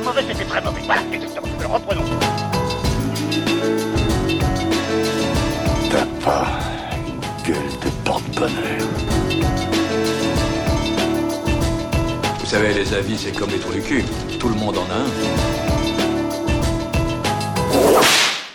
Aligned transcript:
pas 0.00 0.04
mauvais, 0.04 0.22
c'était 0.22 0.44
très 0.44 0.62
mauvais. 0.62 0.80
Voilà, 0.84 1.02
exactement. 1.12 1.48
Alors 1.58 1.72
reprenons. 1.72 2.04
T'as 5.90 6.06
pas 6.24 6.60
une 7.06 7.20
gueule 7.44 7.72
de 7.82 7.90
porte-bonheur. 8.04 8.88
Vous 12.38 12.46
savez, 12.46 12.74
les 12.74 12.94
avis, 12.94 13.18
c'est 13.18 13.36
comme 13.36 13.50
les 13.50 13.58
trous 13.58 13.72
du 13.72 13.82
cul. 13.82 14.04
Tout 14.38 14.48
le 14.48 14.54
monde 14.54 14.78
en 14.78 14.84
a 14.84 14.94
un. 14.94 15.06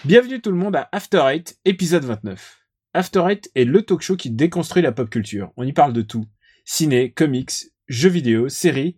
Bienvenue 0.05 0.41
tout 0.41 0.51
le 0.51 0.57
monde 0.57 0.75
à 0.75 0.89
After 0.91 1.23
Eight, 1.29 1.57
épisode 1.65 2.03
29. 2.03 2.59
After 2.93 3.23
Eight 3.29 3.51
est 3.55 3.65
le 3.65 3.81
talk 3.81 4.01
show 4.01 4.15
qui 4.15 4.29
déconstruit 4.29 4.81
la 4.81 4.91
pop 4.91 5.09
culture. 5.09 5.51
On 5.57 5.63
y 5.63 5.73
parle 5.73 5.93
de 5.93 6.01
tout. 6.01 6.25
Ciné, 6.65 7.11
comics, 7.11 7.51
jeux 7.87 8.09
vidéo, 8.09 8.49
séries. 8.49 8.97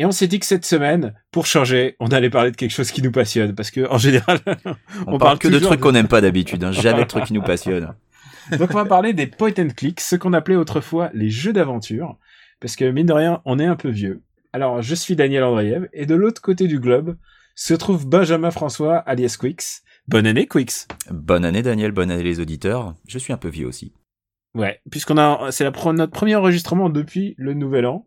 Et 0.00 0.06
on 0.06 0.12
s'est 0.12 0.28
dit 0.28 0.40
que 0.40 0.46
cette 0.46 0.64
semaine, 0.64 1.12
pour 1.30 1.44
changer, 1.44 1.94
on 2.00 2.06
allait 2.06 2.30
parler 2.30 2.50
de 2.50 2.56
quelque 2.56 2.70
chose 2.70 2.90
qui 2.90 3.02
nous 3.02 3.12
passionne. 3.12 3.54
Parce 3.54 3.70
que, 3.70 3.86
en 3.90 3.98
général, 3.98 4.38
on, 5.06 5.18
parle, 5.18 5.38
que 5.38 5.46
de 5.46 5.58
trucs 5.58 5.80
qu'on 5.80 5.92
n'aime 5.92 6.08
pas 6.08 6.22
d'habitude. 6.22 6.64
Hein. 6.64 6.72
Jamais 6.72 7.02
de 7.02 7.06
trucs 7.06 7.24
qui 7.24 7.34
nous 7.34 7.42
passionnent. 7.42 7.92
Donc 8.58 8.70
on 8.70 8.78
va 8.78 8.86
parler 8.86 9.12
des 9.12 9.26
point 9.26 9.52
and 9.58 9.68
click, 9.76 10.00
ce 10.00 10.16
qu'on 10.16 10.32
appelait 10.32 10.56
autrefois 10.56 11.10
les 11.12 11.28
jeux 11.28 11.52
d'aventure. 11.52 12.16
Parce 12.60 12.76
que, 12.76 12.86
mine 12.86 13.04
de 13.04 13.12
rien, 13.12 13.42
on 13.44 13.58
est 13.58 13.66
un 13.66 13.76
peu 13.76 13.90
vieux. 13.90 14.22
Alors, 14.54 14.80
je 14.80 14.94
suis 14.94 15.16
Daniel 15.16 15.44
Andreev, 15.44 15.86
et 15.92 16.06
de 16.06 16.14
l'autre 16.14 16.40
côté 16.40 16.66
du 16.66 16.80
globe 16.80 17.18
se 17.54 17.74
trouve 17.74 18.08
Benjamin 18.08 18.50
François, 18.50 18.96
alias 19.00 19.36
Quix. 19.38 19.82
Bonne 20.08 20.26
année, 20.26 20.46
Quix. 20.46 20.88
Bonne 21.10 21.44
année, 21.44 21.60
Daniel. 21.60 21.92
Bonne 21.92 22.10
année, 22.10 22.22
les 22.22 22.40
auditeurs. 22.40 22.94
Je 23.06 23.18
suis 23.18 23.34
un 23.34 23.36
peu 23.38 23.50
vieux 23.50 23.66
aussi. 23.66 23.92
Ouais, 24.54 24.80
puisqu'on 24.90 25.18
a, 25.18 25.48
c'est 25.50 25.64
la 25.64 25.72
notre 25.92 26.10
premier 26.10 26.36
enregistrement 26.36 26.88
depuis 26.88 27.34
le 27.36 27.52
nouvel 27.52 27.84
an. 27.84 28.06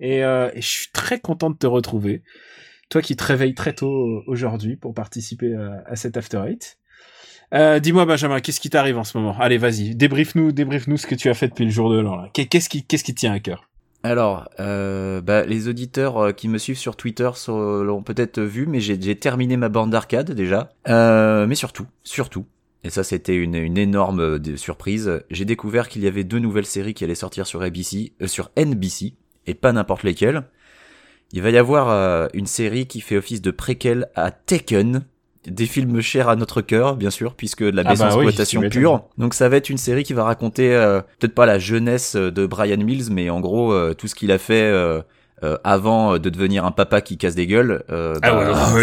Et, 0.00 0.24
euh, 0.24 0.50
je 0.54 0.66
suis 0.66 0.88
très 0.92 1.20
content 1.20 1.50
de 1.50 1.56
te 1.56 1.66
retrouver. 1.66 2.22
Toi 2.88 3.02
qui 3.02 3.16
te 3.16 3.24
réveilles 3.24 3.54
très 3.54 3.74
tôt 3.74 4.22
aujourd'hui 4.26 4.76
pour 4.76 4.94
participer 4.94 5.54
à, 5.54 5.82
à 5.86 5.96
cet 5.96 6.16
After 6.16 6.42
Eight. 6.46 6.78
Euh, 7.54 7.80
dis-moi, 7.80 8.04
Benjamin, 8.04 8.40
qu'est-ce 8.40 8.60
qui 8.60 8.70
t'arrive 8.70 8.98
en 8.98 9.04
ce 9.04 9.16
moment? 9.16 9.36
Allez, 9.38 9.58
vas-y, 9.58 9.94
débrief-nous, 9.94 10.52
débrief-nous 10.52 10.96
ce 10.96 11.06
que 11.06 11.14
tu 11.14 11.28
as 11.28 11.34
fait 11.34 11.48
depuis 11.48 11.64
le 11.64 11.70
jour 11.70 11.90
de 11.90 11.98
l'an. 11.98 12.28
Qu'est-ce 12.32 12.68
qui, 12.68 12.84
qu'est-ce 12.84 13.04
qui 13.04 13.14
tient 13.14 13.32
à 13.32 13.40
cœur? 13.40 13.68
Alors, 14.02 14.48
euh, 14.60 15.20
bah, 15.20 15.44
les 15.44 15.66
auditeurs 15.66 16.18
euh, 16.18 16.32
qui 16.32 16.48
me 16.48 16.58
suivent 16.58 16.78
sur 16.78 16.94
Twitter 16.94 17.28
l'ont 17.48 18.02
peut-être 18.02 18.40
vu, 18.40 18.66
mais 18.66 18.80
j'ai 18.80 19.16
terminé 19.16 19.56
ma 19.56 19.68
bande 19.68 19.90
d'arcade 19.90 20.32
déjà. 20.32 20.70
Euh, 20.88 21.46
mais 21.46 21.56
surtout, 21.56 21.86
surtout, 22.04 22.46
et 22.84 22.90
ça 22.90 23.02
c'était 23.02 23.34
une, 23.34 23.56
une, 23.56 23.76
énorme 23.76 24.20
euh, 24.20 24.56
surprise, 24.56 25.22
j'ai 25.30 25.44
découvert 25.44 25.88
qu'il 25.88 26.02
y 26.02 26.06
avait 26.06 26.24
deux 26.24 26.38
nouvelles 26.38 26.66
séries 26.66 26.94
qui 26.94 27.04
allaient 27.04 27.14
sortir 27.14 27.46
sur 27.46 27.62
ABC, 27.62 28.12
euh, 28.22 28.26
sur 28.26 28.50
NBC, 28.56 29.14
et 29.48 29.54
pas 29.54 29.72
n'importe 29.72 30.04
lesquelles. 30.04 30.44
Il 31.32 31.42
va 31.42 31.50
y 31.50 31.58
avoir 31.58 32.28
une 32.32 32.46
série 32.46 32.86
qui 32.86 33.00
fait 33.00 33.16
office 33.16 33.42
de 33.42 33.50
préquel 33.50 34.08
à 34.14 34.30
Taken, 34.30 35.04
des 35.46 35.66
films 35.66 36.00
chers 36.00 36.28
à 36.28 36.36
notre 36.36 36.60
cœur, 36.60 36.96
bien 36.96 37.10
sûr, 37.10 37.34
puisque 37.34 37.62
de 37.62 37.74
la 37.74 37.84
maison 37.84 38.04
ah 38.06 38.08
bah 38.08 38.68
pure. 38.70 39.04
Donc 39.18 39.34
ça 39.34 39.48
va 39.48 39.56
être 39.56 39.70
une 39.70 39.78
série 39.78 40.04
qui 40.04 40.12
va 40.12 40.24
raconter 40.24 40.74
euh, 40.74 41.00
peut-être 41.18 41.34
pas 41.34 41.46
la 41.46 41.58
jeunesse 41.58 42.16
de 42.16 42.46
Brian 42.46 42.78
Mills, 42.78 43.10
mais 43.10 43.30
en 43.30 43.40
gros 43.40 43.72
euh, 43.72 43.94
tout 43.94 44.08
ce 44.08 44.14
qu'il 44.14 44.32
a 44.32 44.38
fait 44.38 44.62
euh, 44.62 45.02
avant 45.64 46.18
de 46.18 46.30
devenir 46.30 46.64
un 46.64 46.70
papa 46.70 47.00
qui 47.00 47.18
casse 47.18 47.34
des 47.34 47.46
gueules. 47.46 47.84
ah 47.88 48.12
bah, 48.20 48.74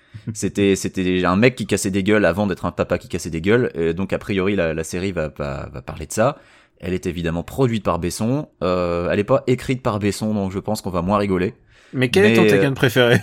c'était 0.34 0.76
c'était 0.76 1.24
un 1.24 1.36
mec 1.36 1.56
qui 1.56 1.66
cassait 1.66 1.90
des 1.90 2.02
gueules 2.02 2.24
avant 2.24 2.46
d'être 2.46 2.64
un 2.64 2.72
papa 2.72 2.98
qui 2.98 3.08
cassait 3.08 3.30
des 3.30 3.40
gueules. 3.40 3.70
Et 3.74 3.92
donc 3.94 4.12
a 4.12 4.18
priori 4.18 4.56
la, 4.56 4.74
la 4.74 4.84
série 4.84 5.12
va, 5.12 5.28
va, 5.28 5.68
va 5.72 5.82
parler 5.82 6.06
de 6.06 6.12
ça. 6.12 6.38
Elle 6.80 6.92
est 6.94 7.06
évidemment 7.06 7.42
produite 7.42 7.82
par 7.84 7.98
Besson. 7.98 8.48
elle 8.60 9.18
est 9.18 9.24
pas 9.24 9.42
écrite 9.46 9.82
par 9.82 9.98
Besson, 9.98 10.34
donc 10.34 10.52
je 10.52 10.58
pense 10.58 10.80
qu'on 10.82 10.90
va 10.90 11.02
moins 11.02 11.18
rigoler. 11.18 11.54
Mais 11.92 12.10
quel 12.10 12.26
est 12.26 12.34
ton 12.34 12.46
Tekken 12.46 12.74
préféré? 12.74 13.18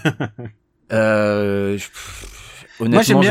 euh, 0.93 1.77
Honnêtement, 2.79 3.21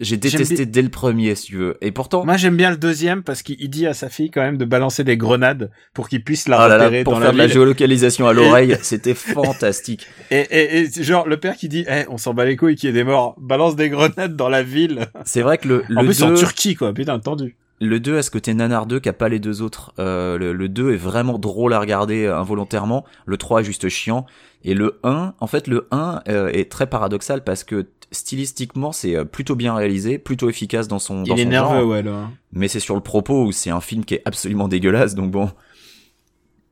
j'ai 0.00 0.16
détesté 0.16 0.64
dès 0.64 0.82
le 0.82 0.90
premier, 0.90 1.34
si 1.34 1.46
tu 1.46 1.56
veux. 1.56 1.76
Et 1.80 1.90
pourtant. 1.90 2.24
Moi, 2.24 2.36
j'aime 2.36 2.56
bien 2.56 2.70
le 2.70 2.76
deuxième 2.76 3.24
parce 3.24 3.42
qu'il 3.42 3.68
dit 3.68 3.86
à 3.86 3.94
sa 3.94 4.08
fille 4.08 4.30
quand 4.30 4.40
même 4.40 4.56
de 4.56 4.64
balancer 4.64 5.02
des 5.02 5.16
grenades 5.16 5.72
pour 5.92 6.08
qu'il 6.08 6.22
puisse 6.22 6.46
la 6.46 6.60
ah 6.60 6.64
repérer 6.74 7.02
pour 7.02 7.18
faire 7.18 7.32
de 7.32 7.38
la, 7.38 7.48
géolocalisation 7.48 8.28
à 8.28 8.32
l'oreille. 8.32 8.76
C'était 8.82 9.14
fantastique. 9.14 10.06
Et, 10.30 10.38
et, 10.38 10.82
et, 10.82 11.02
genre, 11.02 11.26
le 11.26 11.38
père 11.38 11.56
qui 11.56 11.68
dit, 11.68 11.84
eh, 11.88 12.04
on 12.10 12.18
s'en 12.18 12.32
bat 12.34 12.44
les 12.44 12.56
couilles 12.56 12.76
qu'il 12.76 12.88
y 12.88 12.90
ait 12.90 12.94
des 12.94 13.02
morts. 13.02 13.34
Balance 13.40 13.74
des 13.76 13.88
grenades 13.88 14.36
dans 14.36 14.48
la 14.48 14.62
ville. 14.62 15.06
C'est 15.24 15.42
vrai 15.42 15.58
que 15.58 15.66
le, 15.66 15.84
le 15.88 15.98
en 15.98 16.04
plus, 16.04 16.22
en 16.22 16.34
Turquie, 16.34 16.74
quoi. 16.76 16.92
Putain, 16.92 17.18
tendu. 17.18 17.56
Le 17.80 18.00
2 18.00 18.18
a 18.18 18.22
ce 18.22 18.30
côté 18.30 18.54
nanar 18.54 18.86
2 18.86 19.00
qui 19.00 19.08
a 19.08 19.12
pas 19.12 19.28
les 19.28 19.38
deux 19.38 19.62
autres? 19.62 19.92
Euh, 19.98 20.36
le, 20.36 20.52
le, 20.52 20.68
2 20.68 20.92
est 20.92 20.96
vraiment 20.96 21.38
drôle 21.38 21.72
à 21.72 21.80
regarder 21.80 22.24
euh, 22.24 22.36
involontairement. 22.36 23.04
Le 23.26 23.36
3 23.36 23.60
est 23.60 23.64
juste 23.64 23.88
chiant. 23.88 24.26
Et 24.64 24.74
le 24.74 24.98
1, 25.04 25.34
en 25.38 25.46
fait, 25.46 25.66
le 25.68 25.86
1 25.90 26.22
euh, 26.28 26.48
est 26.48 26.70
très 26.70 26.86
paradoxal 26.86 27.44
parce 27.44 27.62
que 27.62 27.86
stylistiquement, 28.10 28.92
c'est 28.92 29.16
euh, 29.16 29.24
plutôt 29.24 29.54
bien 29.54 29.74
réalisé, 29.74 30.18
plutôt 30.18 30.48
efficace 30.48 30.88
dans 30.88 30.98
son, 30.98 31.22
dans 31.22 31.36
Il 31.36 31.40
est 31.40 31.44
nerveux, 31.44 31.84
ouais, 31.84 32.02
là. 32.02 32.30
Mais 32.52 32.68
c'est 32.68 32.80
sur 32.80 32.94
le 32.94 33.00
propos 33.00 33.44
où 33.44 33.52
c'est 33.52 33.70
un 33.70 33.80
film 33.80 34.04
qui 34.04 34.14
est 34.14 34.22
absolument 34.24 34.68
dégueulasse, 34.68 35.14
donc 35.14 35.30
bon. 35.30 35.50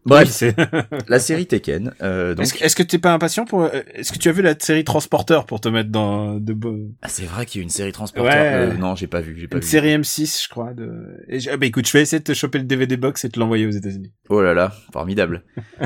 Bref, 0.06 0.42
la 1.08 1.18
série 1.18 1.46
Tekken. 1.46 1.92
Euh, 2.02 2.34
donc... 2.34 2.46
Est-ce 2.60 2.76
que 2.76 2.82
tu 2.82 2.88
t'es 2.88 2.98
pas 2.98 3.12
impatient 3.12 3.44
pour 3.44 3.64
euh, 3.64 3.70
Est-ce 3.94 4.12
que 4.12 4.18
tu 4.18 4.28
as 4.28 4.32
vu 4.32 4.42
la 4.42 4.54
série 4.58 4.84
Transporteur 4.84 5.46
pour 5.46 5.60
te 5.60 5.68
mettre 5.68 5.90
dans 5.90 6.34
de 6.34 6.56
Ah 7.02 7.08
c'est 7.08 7.24
vrai 7.24 7.44
qu'il 7.44 7.60
y 7.60 7.62
a 7.62 7.64
une 7.64 7.70
série 7.70 7.92
Transporteur. 7.92 8.70
Ouais. 8.70 8.78
non, 8.78 8.94
j'ai 8.94 9.08
pas 9.08 9.20
vu. 9.20 9.36
J'ai 9.38 9.48
pas 9.48 9.56
une 9.56 9.62
série 9.62 9.96
M6, 9.96 10.44
je 10.44 10.48
crois. 10.48 10.72
De... 10.74 11.24
Et 11.28 11.38
ah, 11.50 11.56
bah 11.56 11.66
écoute, 11.66 11.86
je 11.86 11.92
vais 11.92 12.02
essayer 12.02 12.20
de 12.20 12.24
te 12.24 12.34
choper 12.34 12.58
le 12.58 12.64
DVD 12.64 12.96
box 12.96 13.24
et 13.24 13.30
te 13.30 13.38
l'envoyer 13.38 13.66
aux 13.66 13.70
États-Unis. 13.70 14.12
Oh 14.28 14.40
là 14.40 14.54
là, 14.54 14.72
formidable. 14.92 15.44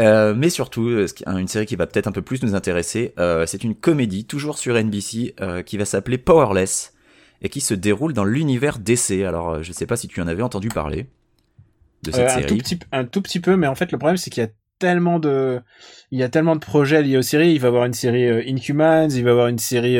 Euh, 0.00 0.34
mais 0.36 0.50
surtout, 0.50 0.88
euh, 0.88 1.06
une 1.26 1.48
série 1.48 1.66
qui 1.66 1.76
va 1.76 1.86
peut-être 1.86 2.08
un 2.08 2.12
peu 2.12 2.22
plus 2.22 2.42
nous 2.42 2.54
intéresser, 2.54 3.14
euh, 3.18 3.46
c'est 3.46 3.62
une 3.62 3.74
comédie, 3.74 4.24
toujours 4.24 4.58
sur 4.58 4.74
NBC, 4.76 5.34
euh, 5.40 5.62
qui 5.62 5.76
va 5.76 5.84
s'appeler 5.84 6.18
Powerless, 6.18 6.94
et 7.42 7.48
qui 7.48 7.60
se 7.60 7.74
déroule 7.74 8.12
dans 8.12 8.24
l'univers 8.24 8.78
DC. 8.78 9.24
Alors, 9.24 9.62
je 9.62 9.72
sais 9.72 9.86
pas 9.86 9.96
si 9.96 10.08
tu 10.08 10.20
en 10.20 10.26
avais 10.26 10.42
entendu 10.42 10.68
parler 10.68 11.06
de 12.04 12.12
cette 12.12 12.30
série. 12.30 12.44
Un 12.44 12.46
tout, 12.46 12.56
petit, 12.56 12.78
un 12.92 13.04
tout 13.04 13.22
petit 13.22 13.40
peu, 13.40 13.56
mais 13.56 13.66
en 13.66 13.74
fait, 13.74 13.92
le 13.92 13.98
problème, 13.98 14.16
c'est 14.16 14.30
qu'il 14.30 14.42
y 14.42 14.46
a 14.46 14.50
tellement 14.78 15.18
de, 15.18 15.60
il 16.10 16.18
y 16.18 16.22
a 16.22 16.28
tellement 16.28 16.54
de 16.54 16.60
projets 16.60 17.02
liés 17.02 17.16
aux 17.16 17.22
séries. 17.22 17.52
Il 17.52 17.60
va 17.60 17.68
y 17.68 17.70
avoir 17.70 17.84
une 17.84 17.94
série 17.94 18.26
Inhumans, 18.46 19.08
il 19.10 19.22
va 19.24 19.30
y 19.30 19.32
avoir 19.32 19.48
une 19.48 19.58
série 19.58 19.98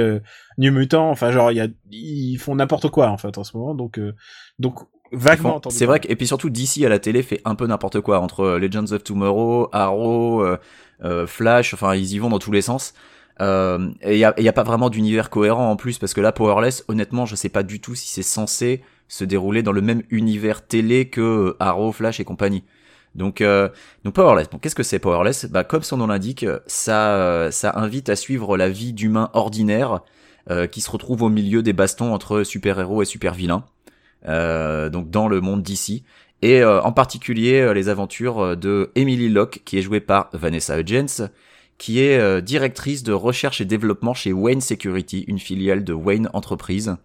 New 0.59 0.73
Mutant. 0.73 1.11
Enfin, 1.11 1.31
genre, 1.31 1.51
il 1.51 1.57
y 1.57 1.61
a, 1.61 1.69
ils 1.91 2.37
font 2.37 2.55
n'importe 2.55 2.89
quoi 2.89 3.09
en 3.09 3.17
fait 3.17 3.39
en 3.39 3.45
ce 3.45 3.57
moment. 3.57 3.75
Donc, 3.75 4.01
donc 4.59 4.81
vaguement 5.15 5.61
C'est 5.69 5.87
vrai 5.87 6.01
que, 6.01 6.11
et 6.11 6.17
puis 6.17 6.27
surtout 6.27 6.51
DC 6.51 6.85
à 6.85 6.89
la 6.89 6.99
télé 6.99 7.23
fait 7.23 7.41
un 7.45 7.55
peu 7.55 7.67
n'importe 7.67 8.01
quoi 8.01 8.21
entre 8.21 8.41
euh, 8.41 8.59
Legends 8.59 8.93
of 8.93 9.05
Tomorrow, 9.05 9.69
Arrow, 9.73 10.43
euh, 10.43 10.59
euh, 11.03 11.27
Flash, 11.27 11.75
enfin 11.75 11.95
ils 11.95 12.13
y 12.13 12.19
vont 12.19 12.29
dans 12.29 12.39
tous 12.39 12.53
les 12.53 12.63
sens. 12.63 12.95
Euh, 13.41 13.91
et 14.03 14.15
il 14.15 14.19
y 14.19 14.25
a, 14.25 14.35
a, 14.37 14.53
pas 14.53 14.63
vraiment 14.63 14.91
d'univers 14.91 15.29
cohérent 15.29 15.69
en 15.71 15.77
plus 15.77 15.99
parce 15.99 16.15
que 16.15 16.21
là 16.21 16.31
Powerless, 16.31 16.85
honnêtement, 16.87 17.27
je 17.27 17.35
sais 17.35 17.49
pas 17.49 17.65
du 17.65 17.81
tout 17.81 17.95
si 17.95 18.09
c'est 18.09 18.23
censé 18.23 18.83
se 19.09 19.25
dérouler 19.25 19.63
dans 19.63 19.73
le 19.73 19.81
même 19.81 20.03
univers 20.11 20.67
télé 20.67 21.09
que 21.09 21.57
Arrow, 21.59 21.93
Flash 21.93 22.21
et 22.21 22.25
compagnie. 22.25 22.65
Donc, 23.15 23.41
euh, 23.41 23.69
donc 24.05 24.15
Powerless. 24.15 24.51
Donc, 24.51 24.61
qu'est-ce 24.61 24.75
que 24.75 24.83
c'est 24.83 24.99
Powerless? 24.99 25.47
Bah, 25.47 25.65
comme 25.65 25.83
son 25.83 25.99
nom 25.99 26.07
l'indique, 26.07 26.47
ça, 26.67 27.49
ça 27.51 27.73
invite 27.77 28.09
à 28.09 28.17
suivre 28.17 28.57
la 28.57 28.69
vie 28.69 28.93
d'humains 28.93 29.31
ordinaires 29.35 30.01
euh, 30.51 30.67
qui 30.67 30.81
se 30.81 30.91
retrouvent 30.91 31.23
au 31.23 31.29
milieu 31.29 31.63
des 31.63 31.73
bastons 31.73 32.13
entre 32.13 32.43
super-héros 32.43 33.03
et 33.03 33.07
super-vilains. 33.07 33.65
Euh, 34.27 34.89
donc 34.89 35.11
dans 35.11 35.29
le 35.29 35.41
monde 35.41 35.63
d'ici. 35.63 36.05
Et 36.43 36.63
euh, 36.63 36.81
en 36.83 36.93
particulier 36.93 37.61
euh, 37.61 37.75
les 37.75 37.89
aventures 37.89 38.57
de 38.57 38.91
Emily 38.95 39.29
Locke, 39.29 39.63
qui 39.65 39.79
est 39.79 39.83
jouée 39.83 40.01
par 40.01 40.29
Vanessa 40.33 40.79
Hudgens, 40.79 41.31
qui 41.79 42.01
est 42.01 42.43
directrice 42.43 43.03
de 43.03 43.13
recherche 43.13 43.61
et 43.61 43.65
développement 43.65 44.15
chez 44.15 44.33
Wayne 44.33 44.61
Security, 44.61 45.25
une 45.27 45.39
filiale 45.39 45.85
de 45.85 45.93
Wayne 45.93 46.29
Entreprise. 46.33 46.97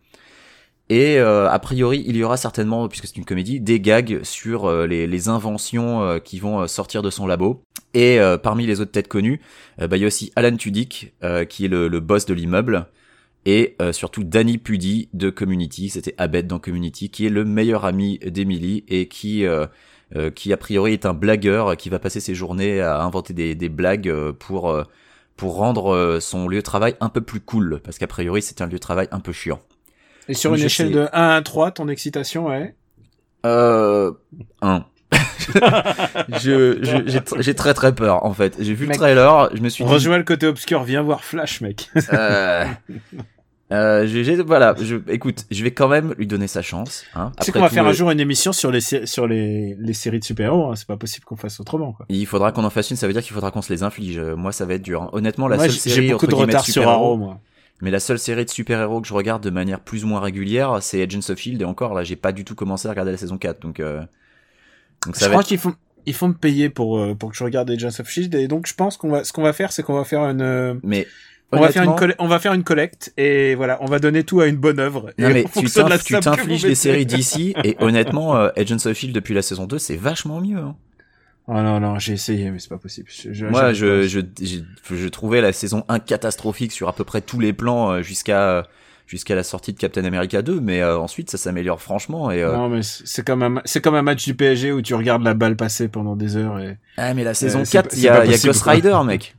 Et 0.90 1.19
a 1.19 1.59
priori, 1.59 2.03
il 2.07 2.18
y 2.18 2.24
aura 2.24 2.38
certainement, 2.38 2.88
puisque 2.88 3.07
c'est 3.07 3.18
une 3.18 3.25
comédie, 3.25 3.59
des 3.59 3.80
gags 3.80 4.24
sur 4.24 4.72
les, 4.88 5.06
les, 5.06 5.27
inventions 5.27 6.19
qui 6.24 6.39
vont 6.39 6.68
sortir 6.68 7.01
de 7.01 7.10
son 7.10 7.27
labo. 7.27 7.62
Et 7.94 8.19
parmi 8.42 8.66
les 8.66 8.81
autres 8.81 8.92
têtes 8.92 9.07
connues, 9.07 9.42
bah, 9.77 9.98
il 9.98 10.00
y 10.00 10.04
a 10.04 10.07
aussi 10.07 10.31
Alan 10.36 10.56
Tudyk, 10.56 11.13
qui 11.50 11.65
est 11.65 11.69
le, 11.69 11.88
le 11.88 12.00
boss 12.00 12.25
de 12.25 12.33
l'immeuble, 12.33 12.88
et 13.45 13.75
euh, 13.81 13.94
surtout 13.94 14.24
Danny 14.24 14.57
Pudi 14.57 15.10
de 15.13 15.30
Community, 15.30 15.89
c'était 15.89 16.13
Abed 16.18 16.48
dans 16.48 16.60
Community, 16.60 17.10
qui 17.10 17.25
est 17.25 17.30
le 17.30 17.45
meilleur 17.45 17.86
ami 17.86 18.19
d'Emily 18.19 18.83
et 18.88 19.07
qui 19.07 19.45
euh, 20.16 20.20
euh, 20.20 20.30
qui 20.30 20.52
a 20.54 20.58
priori 20.58 20.94
est 20.94 21.06
un 21.06 21.14
blagueur 21.14 21.78
qui 21.78 21.90
va 21.90 22.00
passer 22.00 22.20
ses 22.20 22.36
journées 22.36 22.82
à 22.82 23.02
inventer 23.02 23.34
des, 23.34 23.56
des 23.56 23.70
blagues 23.70 24.12
pour 24.40 24.76
pour 25.38 25.56
rendre 25.56 26.18
son 26.20 26.48
lieu 26.48 26.58
de 26.58 26.64
travail 26.64 26.96
un 27.00 27.10
peu 27.10 27.22
plus 27.22 27.40
cool, 27.40 27.80
parce 27.84 27.98
qu'a 27.98 28.08
priori 28.08 28.42
c'est 28.42 28.62
un 28.62 28.66
lieu 28.66 28.74
de 28.74 28.78
travail 28.78 29.08
un 29.12 29.20
peu 29.20 29.32
chiant. 29.32 29.62
Et 30.28 30.34
sur 30.34 30.54
une 30.54 30.62
échelle 30.62 30.92
de 30.92 31.08
1 31.14 31.30
à 31.30 31.42
3, 31.42 31.72
ton 31.72 31.88
excitation 31.88 32.52
est 32.54 32.76
Euh... 33.46 34.12
1. 34.62 34.86
je, 36.42 37.20
j'ai 37.40 37.56
très 37.56 37.74
très 37.74 37.96
peur 37.96 38.26
en 38.26 38.34
fait. 38.34 38.56
J'ai 38.60 38.74
vu 38.74 38.86
le 38.86 38.94
trailer, 38.94 39.50
je 39.56 39.62
me 39.62 39.70
suis 39.70 39.84
dit... 39.84 39.90
Rejoins 39.90 40.18
le 40.18 40.24
côté 40.24 40.46
obscur, 40.46 40.84
viens 40.84 41.02
voir 41.02 41.24
Flash 41.24 41.62
mec. 41.62 41.90
euh... 42.14 42.66
Euh, 43.71 44.07
j'ai- 44.07 44.36
voilà, 44.42 44.75
je, 44.81 44.95
écoute, 45.10 45.45
je 45.51 45.63
vais 45.63 45.69
quand 45.71 45.88
même 45.88 46.16
lui 46.18 46.25
donner 46.25 46.48
sa 46.48 46.62
chance. 46.63 47.04
Hein. 47.13 47.31
Après 47.38 47.51
qu'on 47.51 47.60
va 47.60 47.68
tout, 47.69 47.75
faire 47.75 47.86
un 47.86 47.94
jour 47.94 48.10
une 48.10 48.19
émission 48.19 48.51
sur 48.51 48.71
les 48.71 48.81
sur 48.81 49.27
les, 49.27 49.75
les 49.80 49.94
séries 49.94 50.19
de 50.19 50.24
super-héros. 50.24 50.71
hein. 50.71 50.75
C'est 50.75 50.88
pas 50.88 50.98
possible 50.98 51.24
qu'on 51.25 51.36
fasse 51.36 51.60
autrement. 51.60 51.94
Quoi. 51.94 52.07
Il 52.10 52.25
faudra 52.25 52.51
qu'on 52.51 52.63
en 52.63 52.71
fasse 52.71 52.89
une, 52.89 52.98
ça 52.98 53.06
veut 53.06 53.13
dire 53.13 53.21
qu'il 53.21 53.33
faudra 53.33 53.51
qu'on 53.51 53.62
se 53.62 53.71
les 53.71 53.83
inflige. 53.83 54.18
Euh, 54.18 54.36
Moi, 54.36 54.51
ça 54.51 54.66
va 54.66 54.74
être 54.74 54.81
dur. 54.81 55.04
hein. 55.04 55.10
Honnêtement, 55.13 55.48
la 55.48 55.57
Moi, 55.57 55.66
seule 55.66 55.74
j'ai 55.74 55.80
série 55.80 56.07
j'ai 56.07 56.12
beaucoup 56.13 56.25
de 56.27 56.33
entre 56.33 56.42
retard 56.45 56.66
sur 56.66 56.88
Arrow, 56.88 57.16
moi. 57.18 57.39
Mais 57.81 57.92
la 57.92 58.00
seule 58.00 58.19
série 58.19 58.44
de 58.44 58.50
super-héros 58.50 59.01
que 59.01 59.07
je 59.07 59.13
regarde 59.13 59.44
de 59.44 59.50
manière 59.51 59.80
plus 59.80 60.04
ou 60.04 60.07
moins 60.07 60.19
régulière, 60.19 60.80
c'est 60.81 61.01
Agents 61.01 61.30
of 61.30 61.38
Shield. 61.38 61.62
Et 61.62 61.65
encore, 61.65 61.94
là, 61.94 62.04
j'ai 62.04 62.15
pas 62.18 62.31
du 62.31 62.44
tout 62.44 62.56
commencé 62.56 62.88
à 62.88 62.92
regarder 62.92 63.12
la 63.12 63.18
saison 63.18 63.38
4. 63.38 63.62
Donc, 63.62 63.80
euh... 63.80 64.01
donc 65.06 65.15
Je 65.15 65.19
ça 65.19 65.25
va 65.27 65.31
crois 65.33 65.42
être... 65.42 65.48
qu'il 65.48 65.60
faut 65.60 65.74
il 66.06 66.13
faut 66.13 66.27
me 66.27 66.33
payer 66.33 66.69
pour 66.69 66.98
euh, 66.98 67.13
pour 67.13 67.30
que 67.30 67.36
je 67.38 67.44
regarde 67.44 67.69
Agents 67.69 67.88
of 68.00 68.10
Shield 68.10 68.33
et 68.33 68.48
donc 68.48 68.65
je 68.68 68.74
pense 68.74 68.98
qu'on 68.98 69.10
va 69.12 69.24
ce 69.25 69.31
qu'on 69.33 69.44
va 69.44 69.51
faire 69.54 69.72
c'est 69.72 69.83
qu'on 69.83 69.94
va 69.95 70.06
faire 70.06 70.22
une 70.22 70.42
euh, 70.42 70.74
Mais 70.81 71.06
on 71.51 71.60
va 71.60 71.69
faire 71.72 71.84
une 71.84 71.90
honnêtement, 71.90 72.07
colle- 72.07 72.16
on 72.19 72.28
va 72.28 72.40
faire 72.40 72.54
une 72.54 72.63
collecte 72.63 73.13
et 73.18 73.56
voilà 73.56 73.78
on 73.81 73.86
va 73.86 74.00
donner 74.00 74.24
tout 74.24 74.40
à 74.42 74.48
une 74.48 74.57
bonne 74.57 74.80
œuvre. 74.80 75.12
Non 75.18 75.30
et 75.30 75.34
mais 75.34 75.46
tu 76.06 76.19
t'infliges 76.19 76.66
les 76.66 76.75
séries 76.75 77.06
d'ici 77.06 77.54
et 77.63 77.75
honnêtement 77.80 78.36
euh, 78.38 78.50
Agents 78.56 78.86
of 78.86 78.94
Shield 78.98 79.13
depuis 79.16 79.34
la 79.34 79.42
saison 79.42 79.66
2 79.66 79.78
c'est 79.80 79.96
vachement 79.96 80.42
mieux. 80.42 80.57
hein. 80.57 80.75
Oh 81.48 81.54
non 81.54 81.80
non 81.80 81.98
j'ai 81.98 82.13
essayé 82.13 82.51
mais 82.51 82.60
c'est 82.60 82.69
pas 82.69 82.78
possible. 82.78 83.07
Je, 83.10 83.46
Moi 83.46 83.74
je, 83.74 84.04
je, 84.07 84.19
je, 84.92 85.07
trouvais 85.07 85.42
la 85.42 85.51
saison 85.51 85.84
1 85.88 85.98
catastrophique 86.00 86.72
sur 86.72 86.88
à 86.88 86.94
peu 86.94 87.04
près 87.04 87.22
tous 87.22 87.40
les 87.40 87.54
plans 87.54 87.92
euh, 87.92 88.01
jusqu'à 88.04 88.68
jusqu'à 89.07 89.34
la 89.34 89.42
sortie 89.42 89.74
de 89.74 89.80
Captain 89.80 90.06
America 90.06 90.44
2 90.44 90.60
mais 90.62 90.81
euh, 90.84 91.00
ensuite 91.00 91.31
ça 91.31 91.40
s'améliore 91.40 91.81
franchement 91.81 92.30
et 92.30 92.44
euh, 92.44 92.54
Non 92.56 92.69
mais 92.69 92.81
c'est 92.84 93.25
comme 93.25 93.42
un 93.42 93.62
c'est 93.66 93.81
comme 93.81 93.96
un 93.96 94.04
match 94.04 94.24
du 94.24 94.36
PSG 94.36 94.72
où 94.72 94.84
tu 94.84 94.94
regardes 94.94 95.24
la 95.24 95.34
balle 95.34 95.56
passer 95.56 95.88
pendant 95.88 96.16
des 96.16 96.36
heures 96.38 96.60
et 96.60 96.78
ah 96.98 97.16
mais 97.16 97.24
la 97.24 97.34
saison 97.34 97.66
c'est 97.66 97.72
4 97.72 97.90
pas- 97.90 97.96
il 97.96 98.04
y 98.04 98.07
a, 98.07 98.25
y 98.25 98.40
Ghost. 98.40 98.62
Rider 98.63 98.96
mec 99.04 99.36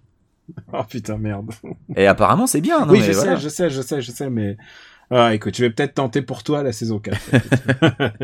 oh 0.72 0.82
putain 0.88 1.18
merde. 1.18 1.50
et 1.96 2.06
apparemment 2.06 2.46
c'est 2.46 2.60
bien 2.60 2.84
non 2.86 2.92
oui 2.92 3.00
mais 3.00 3.06
je 3.06 3.12
voilà. 3.12 3.36
sais 3.36 3.42
je 3.42 3.48
sais 3.48 3.70
je 3.70 3.80
sais 3.80 4.02
je 4.02 4.10
sais 4.10 4.30
mais 4.30 4.56
ah 5.10 5.34
écoute 5.34 5.56
je 5.56 5.64
vais 5.64 5.70
peut-être 5.70 5.94
tenter 5.94 6.22
pour 6.22 6.42
toi 6.42 6.62
la 6.62 6.72
saison 6.72 6.98
4. 7.00 7.18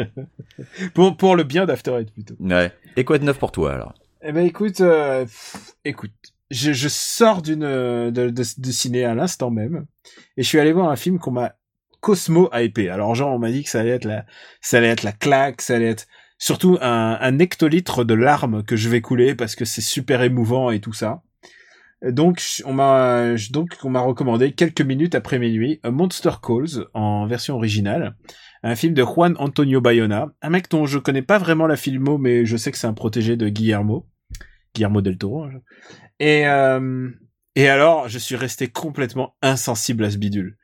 pour 0.94 1.16
pour 1.16 1.36
le 1.36 1.42
bien 1.44 1.66
d'After 1.66 1.92
Eight 2.00 2.12
plutôt. 2.12 2.34
Ouais. 2.40 2.72
Et 2.96 3.04
quoi 3.04 3.18
de 3.18 3.24
neuf 3.24 3.38
pour 3.38 3.52
toi 3.52 3.74
alors? 3.74 3.94
Eh 4.22 4.32
ben 4.32 4.44
écoute, 4.46 4.80
euh, 4.80 5.24
pff, 5.24 5.74
écoute, 5.84 6.12
je, 6.50 6.72
je 6.72 6.88
sors 6.88 7.42
d'une 7.42 7.60
de, 7.60 8.10
de, 8.10 8.30
de 8.30 8.70
ciné 8.70 9.04
à 9.04 9.14
l'instant 9.14 9.50
même 9.50 9.86
et 10.36 10.42
je 10.42 10.48
suis 10.48 10.58
allé 10.60 10.72
voir 10.72 10.88
un 10.88 10.96
film 10.96 11.18
qu'on 11.18 11.32
m'a 11.32 11.54
Cosmo 12.00 12.48
hypé. 12.54 12.88
Alors 12.88 13.14
genre 13.14 13.34
on 13.34 13.38
m'a 13.38 13.50
dit 13.50 13.64
que 13.64 13.70
ça 13.70 13.80
allait 13.80 13.90
être 13.90 14.04
la 14.04 14.24
ça 14.60 14.78
allait 14.78 14.88
être 14.88 15.02
la 15.02 15.12
claque, 15.12 15.62
ça 15.62 15.74
allait 15.74 15.90
être 15.90 16.06
surtout 16.38 16.78
un, 16.80 17.18
un 17.20 17.38
hectolitre 17.38 18.04
de 18.04 18.14
larmes 18.14 18.62
que 18.62 18.76
je 18.76 18.88
vais 18.88 19.00
couler 19.00 19.34
parce 19.34 19.56
que 19.56 19.64
c'est 19.64 19.80
super 19.80 20.22
émouvant 20.22 20.70
et 20.70 20.80
tout 20.80 20.92
ça. 20.92 21.22
Donc 22.02 22.42
on 22.66 22.74
m'a 22.74 23.34
donc 23.50 23.78
on 23.82 23.90
m'a 23.90 24.00
recommandé 24.00 24.52
quelques 24.52 24.82
minutes 24.82 25.14
après 25.14 25.38
minuit 25.38 25.80
Monster 25.84 26.32
Calls 26.42 26.86
en 26.92 27.26
version 27.26 27.54
originale, 27.54 28.16
un 28.62 28.76
film 28.76 28.92
de 28.92 29.02
Juan 29.02 29.34
Antonio 29.38 29.80
Bayona, 29.80 30.28
un 30.42 30.50
mec 30.50 30.70
dont 30.70 30.84
je 30.84 30.98
connais 30.98 31.22
pas 31.22 31.38
vraiment 31.38 31.66
la 31.66 31.76
filmo 31.76 32.18
mais 32.18 32.44
je 32.44 32.56
sais 32.58 32.70
que 32.70 32.76
c'est 32.76 32.86
un 32.86 32.92
protégé 32.92 33.36
de 33.36 33.48
Guillermo, 33.48 34.06
Guillermo 34.74 35.00
del 35.00 35.16
Toro. 35.16 35.44
hein, 35.44 35.52
Et 36.20 36.46
euh, 36.46 37.08
et 37.54 37.68
alors 37.68 38.08
je 38.08 38.18
suis 38.18 38.36
resté 38.36 38.68
complètement 38.68 39.34
insensible 39.40 40.04
à 40.04 40.10
ce 40.10 40.18
bidule. 40.18 40.58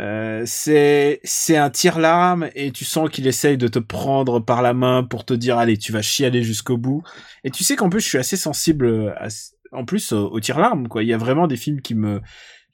Euh, 0.00 0.42
c'est 0.44 1.20
c'est 1.22 1.56
un 1.56 1.70
tire-larme 1.70 2.50
et 2.56 2.72
tu 2.72 2.84
sens 2.84 3.08
qu'il 3.08 3.26
essaye 3.28 3.56
de 3.56 3.68
te 3.68 3.78
prendre 3.78 4.40
par 4.40 4.60
la 4.60 4.74
main 4.74 5.04
pour 5.04 5.24
te 5.24 5.32
dire 5.32 5.56
allez 5.56 5.78
tu 5.78 5.92
vas 5.92 6.02
chialer 6.02 6.42
jusqu'au 6.42 6.76
bout 6.76 7.02
et 7.44 7.50
tu 7.50 7.62
sais 7.62 7.76
qu'en 7.76 7.88
plus 7.88 8.00
je 8.00 8.08
suis 8.08 8.18
assez 8.18 8.36
sensible 8.36 9.14
à, 9.16 9.28
en 9.74 9.84
plus 9.84 10.12
au, 10.12 10.30
au 10.30 10.40
tire-larme 10.40 10.88
quoi. 10.88 11.02
Il 11.02 11.08
y 11.08 11.12
a 11.12 11.18
vraiment 11.18 11.46
des 11.46 11.56
films 11.56 11.80
qui 11.80 11.94
me 11.94 12.20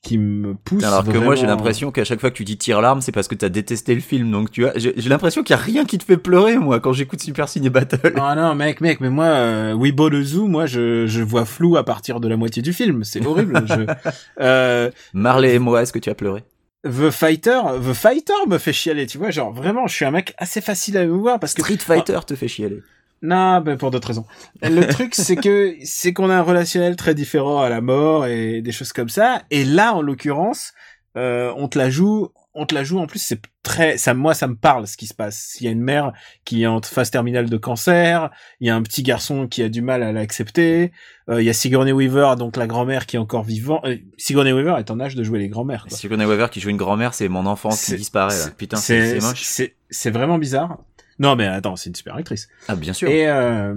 qui 0.02 0.16
me 0.16 0.54
poussent 0.54 0.84
Alors 0.84 1.04
que 1.04 1.18
moi 1.18 1.34
j'ai 1.34 1.46
l'impression 1.46 1.90
qu'à 1.90 2.04
chaque 2.04 2.20
fois 2.20 2.30
que 2.30 2.36
tu 2.36 2.44
dis 2.44 2.56
tire 2.56 2.80
larme 2.80 3.02
c'est 3.02 3.12
parce 3.12 3.28
que 3.28 3.34
t'as 3.34 3.50
détesté 3.50 3.94
le 3.94 4.00
film. 4.00 4.30
Donc 4.30 4.50
tu 4.50 4.62
vois 4.62 4.72
j'ai 4.76 5.08
l'impression 5.08 5.42
qu'il 5.42 5.54
y 5.54 5.58
a 5.58 5.62
rien 5.62 5.84
qui 5.84 5.98
te 5.98 6.04
fait 6.04 6.16
pleurer 6.16 6.56
moi 6.56 6.80
quand 6.80 6.92
j'écoute 6.92 7.20
Super 7.20 7.48
Ciné 7.48 7.68
Battle. 7.68 8.14
Ah 8.16 8.34
non 8.34 8.54
mec 8.54 8.80
mec 8.80 9.00
mais 9.00 9.10
moi 9.10 9.26
euh, 9.26 9.76
Weibo 9.78 10.08
le 10.08 10.22
Zoo 10.22 10.46
moi 10.46 10.64
je 10.66 11.06
je 11.06 11.22
vois 11.22 11.44
flou 11.44 11.76
à 11.76 11.84
partir 11.84 12.18
de 12.20 12.28
la 12.28 12.36
moitié 12.36 12.62
du 12.62 12.72
film. 12.72 13.04
C'est 13.04 13.24
horrible. 13.26 13.62
Je 13.66 14.10
euh, 14.40 14.90
Marley 15.12 15.56
et 15.56 15.58
moi 15.58 15.82
est-ce 15.82 15.92
que 15.92 15.98
tu 15.98 16.08
as 16.08 16.14
pleuré? 16.14 16.44
The 16.84 17.10
Fighter 17.10 17.60
The 17.86 17.92
Fighter 17.92 18.32
me 18.48 18.56
fait 18.56 18.72
chialer 18.72 19.06
tu 19.06 19.18
vois. 19.18 19.30
Genre 19.30 19.52
vraiment 19.52 19.86
je 19.86 19.94
suis 19.94 20.06
un 20.06 20.12
mec 20.12 20.34
assez 20.38 20.62
facile 20.62 20.96
à 20.96 21.02
émouvoir 21.02 21.38
parce 21.38 21.52
que 21.52 21.60
Street 21.60 21.76
Fighter 21.76 22.20
te 22.26 22.34
fait 22.34 22.48
chialer. 22.48 22.80
Non, 23.22 23.60
ben 23.60 23.76
pour 23.76 23.90
d'autres 23.90 24.08
raisons. 24.08 24.26
Le 24.62 24.86
truc, 24.92 25.14
c'est 25.14 25.36
que 25.36 25.74
c'est 25.84 26.12
qu'on 26.12 26.30
a 26.30 26.36
un 26.36 26.42
relationnel 26.42 26.96
très 26.96 27.14
différent 27.14 27.60
à 27.60 27.68
la 27.68 27.80
mort 27.80 28.26
et 28.26 28.62
des 28.62 28.72
choses 28.72 28.92
comme 28.92 29.08
ça. 29.08 29.42
Et 29.50 29.64
là, 29.64 29.94
en 29.94 30.02
l'occurrence, 30.02 30.72
euh, 31.16 31.52
on 31.56 31.68
te 31.68 31.78
la 31.78 31.90
joue, 31.90 32.28
on 32.54 32.66
te 32.66 32.74
la 32.74 32.84
joue. 32.84 32.98
En 32.98 33.06
plus, 33.06 33.18
c'est 33.18 33.40
très, 33.62 33.98
ça, 33.98 34.14
moi, 34.14 34.32
ça 34.32 34.46
me 34.46 34.54
parle 34.54 34.86
ce 34.86 34.96
qui 34.96 35.06
se 35.06 35.14
passe. 35.14 35.56
Il 35.60 35.64
y 35.64 35.68
a 35.68 35.70
une 35.70 35.82
mère 35.82 36.12
qui 36.44 36.62
est 36.62 36.66
en 36.66 36.80
phase 36.80 37.10
terminale 37.10 37.50
de 37.50 37.56
cancer. 37.56 38.30
Il 38.60 38.66
y 38.66 38.70
a 38.70 38.76
un 38.76 38.82
petit 38.82 39.02
garçon 39.02 39.48
qui 39.48 39.62
a 39.62 39.68
du 39.68 39.82
mal 39.82 40.02
à 40.02 40.12
l'accepter. 40.12 40.92
Euh, 41.28 41.42
il 41.42 41.44
y 41.44 41.50
a 41.50 41.52
Sigourney 41.52 41.92
Weaver, 41.92 42.34
donc 42.38 42.56
la 42.56 42.66
grand-mère 42.66 43.06
qui 43.06 43.16
est 43.16 43.18
encore 43.18 43.44
vivante. 43.44 43.84
Euh, 43.84 43.96
Sigourney 44.16 44.52
Weaver 44.52 44.76
est 44.78 44.90
en 44.90 44.98
âge 45.00 45.14
de 45.14 45.22
jouer 45.22 45.40
les 45.40 45.48
grand-mères. 45.48 45.84
Sigourney 45.88 46.24
Weaver 46.24 46.48
qui 46.50 46.60
joue 46.60 46.70
une 46.70 46.76
grand-mère 46.76 47.12
c'est 47.12 47.28
mon 47.28 47.44
enfance 47.46 47.84
qui 47.84 47.96
disparaît 47.96 48.38
là. 48.38 48.50
Putain 48.56 48.76
c'est 48.76 49.20
moche. 49.20 49.62
C'est 49.92 50.10
vraiment 50.10 50.38
bizarre. 50.38 50.78
Non, 51.20 51.36
mais 51.36 51.46
attends, 51.46 51.76
c'est 51.76 51.88
une 51.90 51.94
super 51.94 52.16
actrice. 52.16 52.48
Ah 52.66 52.74
bien 52.74 52.92
sûr. 52.92 53.08
Et, 53.08 53.28
euh, 53.28 53.74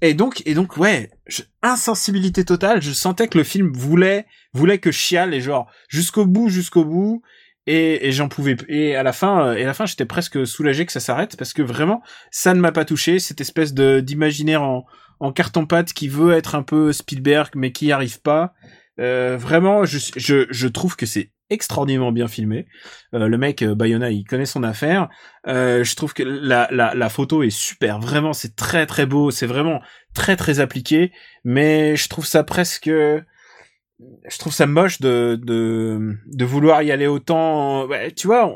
et 0.00 0.14
donc, 0.14 0.42
et 0.46 0.54
donc, 0.54 0.76
ouais, 0.78 1.10
je- 1.28 1.42
insensibilité 1.62 2.44
totale. 2.44 2.82
Je 2.82 2.90
sentais 2.92 3.28
que 3.28 3.38
le 3.38 3.44
film 3.44 3.70
voulait, 3.72 4.26
voulait 4.54 4.78
que 4.78 4.90
je 4.90 4.98
chiale 4.98 5.32
et 5.34 5.40
genre 5.40 5.70
jusqu'au 5.88 6.26
bout, 6.26 6.48
jusqu'au 6.48 6.84
bout. 6.84 7.22
Et, 7.68 8.08
et 8.08 8.12
j'en 8.12 8.28
pouvais. 8.28 8.56
Et 8.68 8.96
à 8.96 9.02
la 9.02 9.12
fin, 9.12 9.48
euh, 9.48 9.54
et 9.56 9.62
à 9.64 9.66
la 9.66 9.74
fin, 9.74 9.86
j'étais 9.86 10.04
presque 10.06 10.46
soulagé 10.46 10.86
que 10.86 10.92
ça 10.92 11.00
s'arrête 11.00 11.36
parce 11.36 11.52
que 11.52 11.62
vraiment, 11.62 12.00
ça 12.30 12.54
ne 12.54 12.60
m'a 12.60 12.72
pas 12.72 12.84
touché. 12.84 13.18
Cette 13.18 13.40
espèce 13.40 13.74
de 13.74 14.00
d'imaginaire 14.00 14.62
en 14.62 14.86
en 15.20 15.32
carton 15.32 15.64
pâte 15.66 15.92
qui 15.94 16.08
veut 16.08 16.32
être 16.34 16.54
un 16.54 16.62
peu 16.62 16.92
Spielberg 16.92 17.50
mais 17.56 17.72
qui 17.72 17.86
n'y 17.86 17.92
arrive 17.92 18.20
pas. 18.20 18.52
Euh, 19.00 19.36
vraiment, 19.38 19.84
je, 19.84 19.98
je 20.16 20.46
je 20.48 20.68
trouve 20.68 20.94
que 20.96 21.06
c'est 21.06 21.30
extraordinairement 21.50 22.12
bien 22.12 22.28
filmé. 22.28 22.66
Euh, 23.14 23.28
le 23.28 23.38
mec 23.38 23.62
euh, 23.62 23.74
Bayona, 23.74 24.10
il 24.10 24.24
connaît 24.24 24.46
son 24.46 24.62
affaire. 24.62 25.08
Euh, 25.46 25.84
je 25.84 25.94
trouve 25.96 26.14
que 26.14 26.22
la, 26.22 26.68
la, 26.70 26.94
la 26.94 27.08
photo 27.08 27.42
est 27.42 27.50
super. 27.50 27.98
Vraiment, 28.00 28.32
c'est 28.32 28.56
très 28.56 28.86
très 28.86 29.06
beau. 29.06 29.30
C'est 29.30 29.46
vraiment 29.46 29.80
très 30.14 30.36
très 30.36 30.60
appliqué. 30.60 31.12
Mais 31.44 31.96
je 31.96 32.08
trouve 32.08 32.26
ça 32.26 32.44
presque, 32.44 32.88
je 32.88 34.38
trouve 34.38 34.52
ça 34.52 34.66
moche 34.66 35.00
de 35.00 35.38
de, 35.42 36.16
de 36.26 36.44
vouloir 36.44 36.82
y 36.82 36.90
aller 36.90 37.06
autant. 37.06 37.86
Ouais, 37.86 38.10
tu 38.12 38.26
vois, 38.26 38.54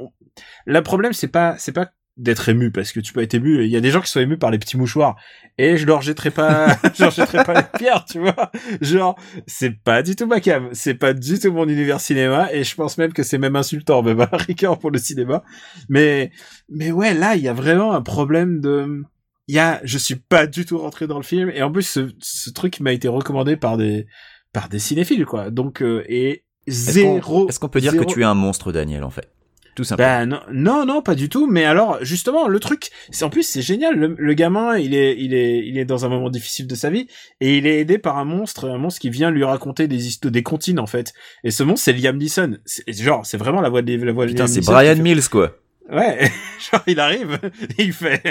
le 0.66 0.82
problème 0.82 1.12
c'est 1.12 1.28
pas 1.28 1.56
c'est 1.58 1.72
pas 1.72 1.90
d'être 2.20 2.48
ému 2.50 2.70
parce 2.70 2.92
que 2.92 3.00
tu 3.00 3.12
peux 3.12 3.22
être 3.22 3.34
ému. 3.34 3.64
Il 3.64 3.70
y 3.70 3.76
a 3.76 3.80
des 3.80 3.90
gens 3.90 4.00
qui 4.00 4.10
sont 4.10 4.20
émus 4.20 4.36
par 4.38 4.50
les 4.50 4.58
petits 4.58 4.76
mouchoirs 4.76 5.16
et 5.58 5.76
je 5.76 5.86
leur 5.86 6.02
jetterai 6.02 6.30
pas, 6.30 6.76
je 6.94 7.02
leur 7.02 7.10
jetterai 7.12 7.44
pas 7.44 7.54
les 7.54 7.78
pierres, 7.78 8.04
tu 8.04 8.18
vois. 8.20 8.50
Genre, 8.80 9.18
c'est 9.46 9.70
pas 9.82 10.02
du 10.02 10.14
tout 10.16 10.26
ma 10.26 10.40
cam, 10.40 10.68
c'est 10.72 10.94
pas 10.94 11.12
du 11.14 11.38
tout 11.38 11.50
mon 11.52 11.66
univers 11.68 12.00
cinéma 12.00 12.52
et 12.52 12.62
je 12.62 12.74
pense 12.74 12.98
même 12.98 13.12
que 13.12 13.22
c'est 13.22 13.38
même 13.38 13.56
insultant, 13.56 14.02
même 14.02 14.20
à 14.20 14.28
rigueur 14.36 14.78
pour 14.78 14.90
le 14.90 14.98
cinéma. 14.98 15.42
Mais, 15.88 16.30
mais 16.68 16.92
ouais, 16.92 17.14
là, 17.14 17.36
il 17.36 17.42
y 17.42 17.48
a 17.48 17.52
vraiment 17.54 17.92
un 17.92 18.02
problème 18.02 18.60
de, 18.60 19.02
il 19.48 19.54
y 19.54 19.58
a, 19.58 19.80
je 19.82 19.98
suis 19.98 20.16
pas 20.16 20.46
du 20.46 20.64
tout 20.66 20.78
rentré 20.78 21.06
dans 21.06 21.16
le 21.16 21.24
film 21.24 21.50
et 21.54 21.62
en 21.62 21.72
plus 21.72 21.82
ce, 21.82 22.10
ce 22.20 22.50
truc 22.50 22.80
m'a 22.80 22.92
été 22.92 23.08
recommandé 23.08 23.56
par 23.56 23.76
des, 23.78 24.06
par 24.52 24.68
des 24.68 24.78
cinéphiles 24.78 25.24
quoi. 25.26 25.50
Donc 25.50 25.80
euh, 25.82 26.04
et 26.08 26.44
zéro. 26.68 27.48
Est-ce 27.48 27.58
qu'on 27.58 27.68
peut 27.68 27.80
dire 27.80 27.92
zéro- 27.92 28.04
que 28.04 28.12
tu 28.12 28.20
es 28.20 28.24
un 28.24 28.34
monstre 28.34 28.72
Daniel 28.72 29.04
en 29.04 29.10
fait? 29.10 29.28
Tout 29.74 29.84
simplement. 29.84 30.08
bah 30.08 30.26
non, 30.26 30.40
non, 30.52 30.84
non, 30.86 31.02
pas 31.02 31.14
du 31.14 31.28
tout. 31.28 31.46
Mais 31.46 31.64
alors, 31.64 31.98
justement, 32.02 32.48
le 32.48 32.58
truc, 32.60 32.90
c'est 33.10 33.24
en 33.24 33.30
plus 33.30 33.42
c'est 33.44 33.62
génial. 33.62 33.96
Le, 33.96 34.14
le 34.18 34.34
gamin, 34.34 34.76
il 34.78 34.94
est, 34.94 35.16
il 35.18 35.32
est, 35.34 35.66
il 35.66 35.78
est 35.78 35.84
dans 35.84 36.04
un 36.04 36.08
moment 36.08 36.28
difficile 36.30 36.66
de 36.66 36.74
sa 36.74 36.90
vie 36.90 37.06
et 37.40 37.56
il 37.58 37.66
est 37.66 37.78
aidé 37.80 37.98
par 37.98 38.18
un 38.18 38.24
monstre, 38.24 38.68
un 38.68 38.78
monstre 38.78 39.00
qui 39.00 39.10
vient 39.10 39.30
lui 39.30 39.44
raconter 39.44 39.86
des 39.88 40.06
histoires, 40.08 40.32
des 40.32 40.42
comptines 40.42 40.78
en 40.80 40.86
fait. 40.86 41.12
Et 41.44 41.50
ce 41.50 41.62
monstre, 41.62 41.84
c'est 41.84 41.92
Liam 41.92 42.16
Neeson. 42.16 42.58
C'est- 42.64 42.90
Genre, 42.92 43.24
c'est 43.24 43.36
vraiment 43.38 43.60
la 43.60 43.68
voix 43.68 43.82
de 43.82 43.94
la 43.96 44.12
voix 44.12 44.26
de 44.26 44.30
Putain 44.32 44.44
Liam 44.44 44.52
c'est 44.52 44.60
Brian 44.72 44.96
Mills 45.02 45.28
quoi. 45.28 45.56
Ouais, 45.92 46.30
genre 46.70 46.82
il 46.86 47.00
arrive, 47.00 47.38
et 47.78 47.82
il 47.84 47.92
fait. 47.92 48.22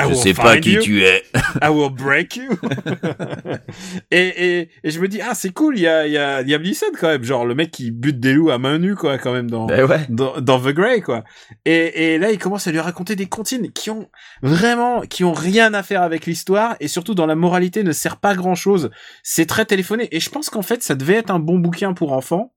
I 0.00 0.08
Je 0.08 0.14
sais 0.14 0.34
pas 0.34 0.58
qui 0.58 0.72
you. 0.72 0.82
tu 0.82 1.04
es. 1.04 1.22
I 1.62 1.68
will 1.68 1.90
break 1.90 2.36
you. 2.36 2.50
et, 4.10 4.58
et, 4.60 4.70
et 4.82 4.90
je 4.90 5.00
me 5.00 5.06
dis, 5.06 5.20
ah, 5.20 5.34
c'est 5.34 5.50
cool, 5.50 5.78
il 5.78 5.82
y 5.82 5.86
a, 5.86 6.06
il 6.06 6.12
y 6.12 6.18
a 6.18 6.42
Liam 6.42 6.62
Neeson 6.62 6.86
quand 6.98 7.08
même. 7.08 7.22
Genre, 7.22 7.46
le 7.46 7.54
mec 7.54 7.70
qui 7.70 7.90
bute 7.90 8.18
des 8.18 8.32
loups 8.32 8.50
à 8.50 8.58
main 8.58 8.78
nue, 8.78 8.96
quoi, 8.96 9.18
quand 9.18 9.32
même, 9.32 9.50
dans, 9.50 9.68
ouais. 9.68 10.06
dans, 10.08 10.40
dans 10.40 10.60
The 10.60 10.68
Grey, 10.72 11.00
quoi. 11.02 11.22
Et, 11.64 12.14
et 12.14 12.18
là, 12.18 12.32
il 12.32 12.38
commence 12.38 12.66
à 12.66 12.72
lui 12.72 12.80
raconter 12.80 13.14
des 13.16 13.26
comptines 13.26 13.70
qui 13.72 13.90
ont 13.90 14.08
vraiment, 14.42 15.02
qui 15.02 15.22
ont 15.24 15.32
rien 15.32 15.72
à 15.74 15.82
faire 15.82 16.02
avec 16.02 16.26
l'histoire 16.26 16.76
et 16.80 16.88
surtout 16.88 17.14
dans 17.14 17.26
la 17.26 17.36
moralité 17.36 17.84
ne 17.84 17.92
sert 17.92 18.16
pas 18.16 18.34
grand 18.34 18.54
chose. 18.54 18.90
C'est 19.22 19.46
très 19.46 19.64
téléphoné. 19.64 20.08
Et 20.10 20.20
je 20.20 20.30
pense 20.30 20.50
qu'en 20.50 20.62
fait, 20.62 20.82
ça 20.82 20.94
devait 20.94 21.14
être 21.14 21.30
un 21.30 21.38
bon 21.38 21.58
bouquin 21.58 21.94
pour 21.94 22.12
enfants. 22.12 22.50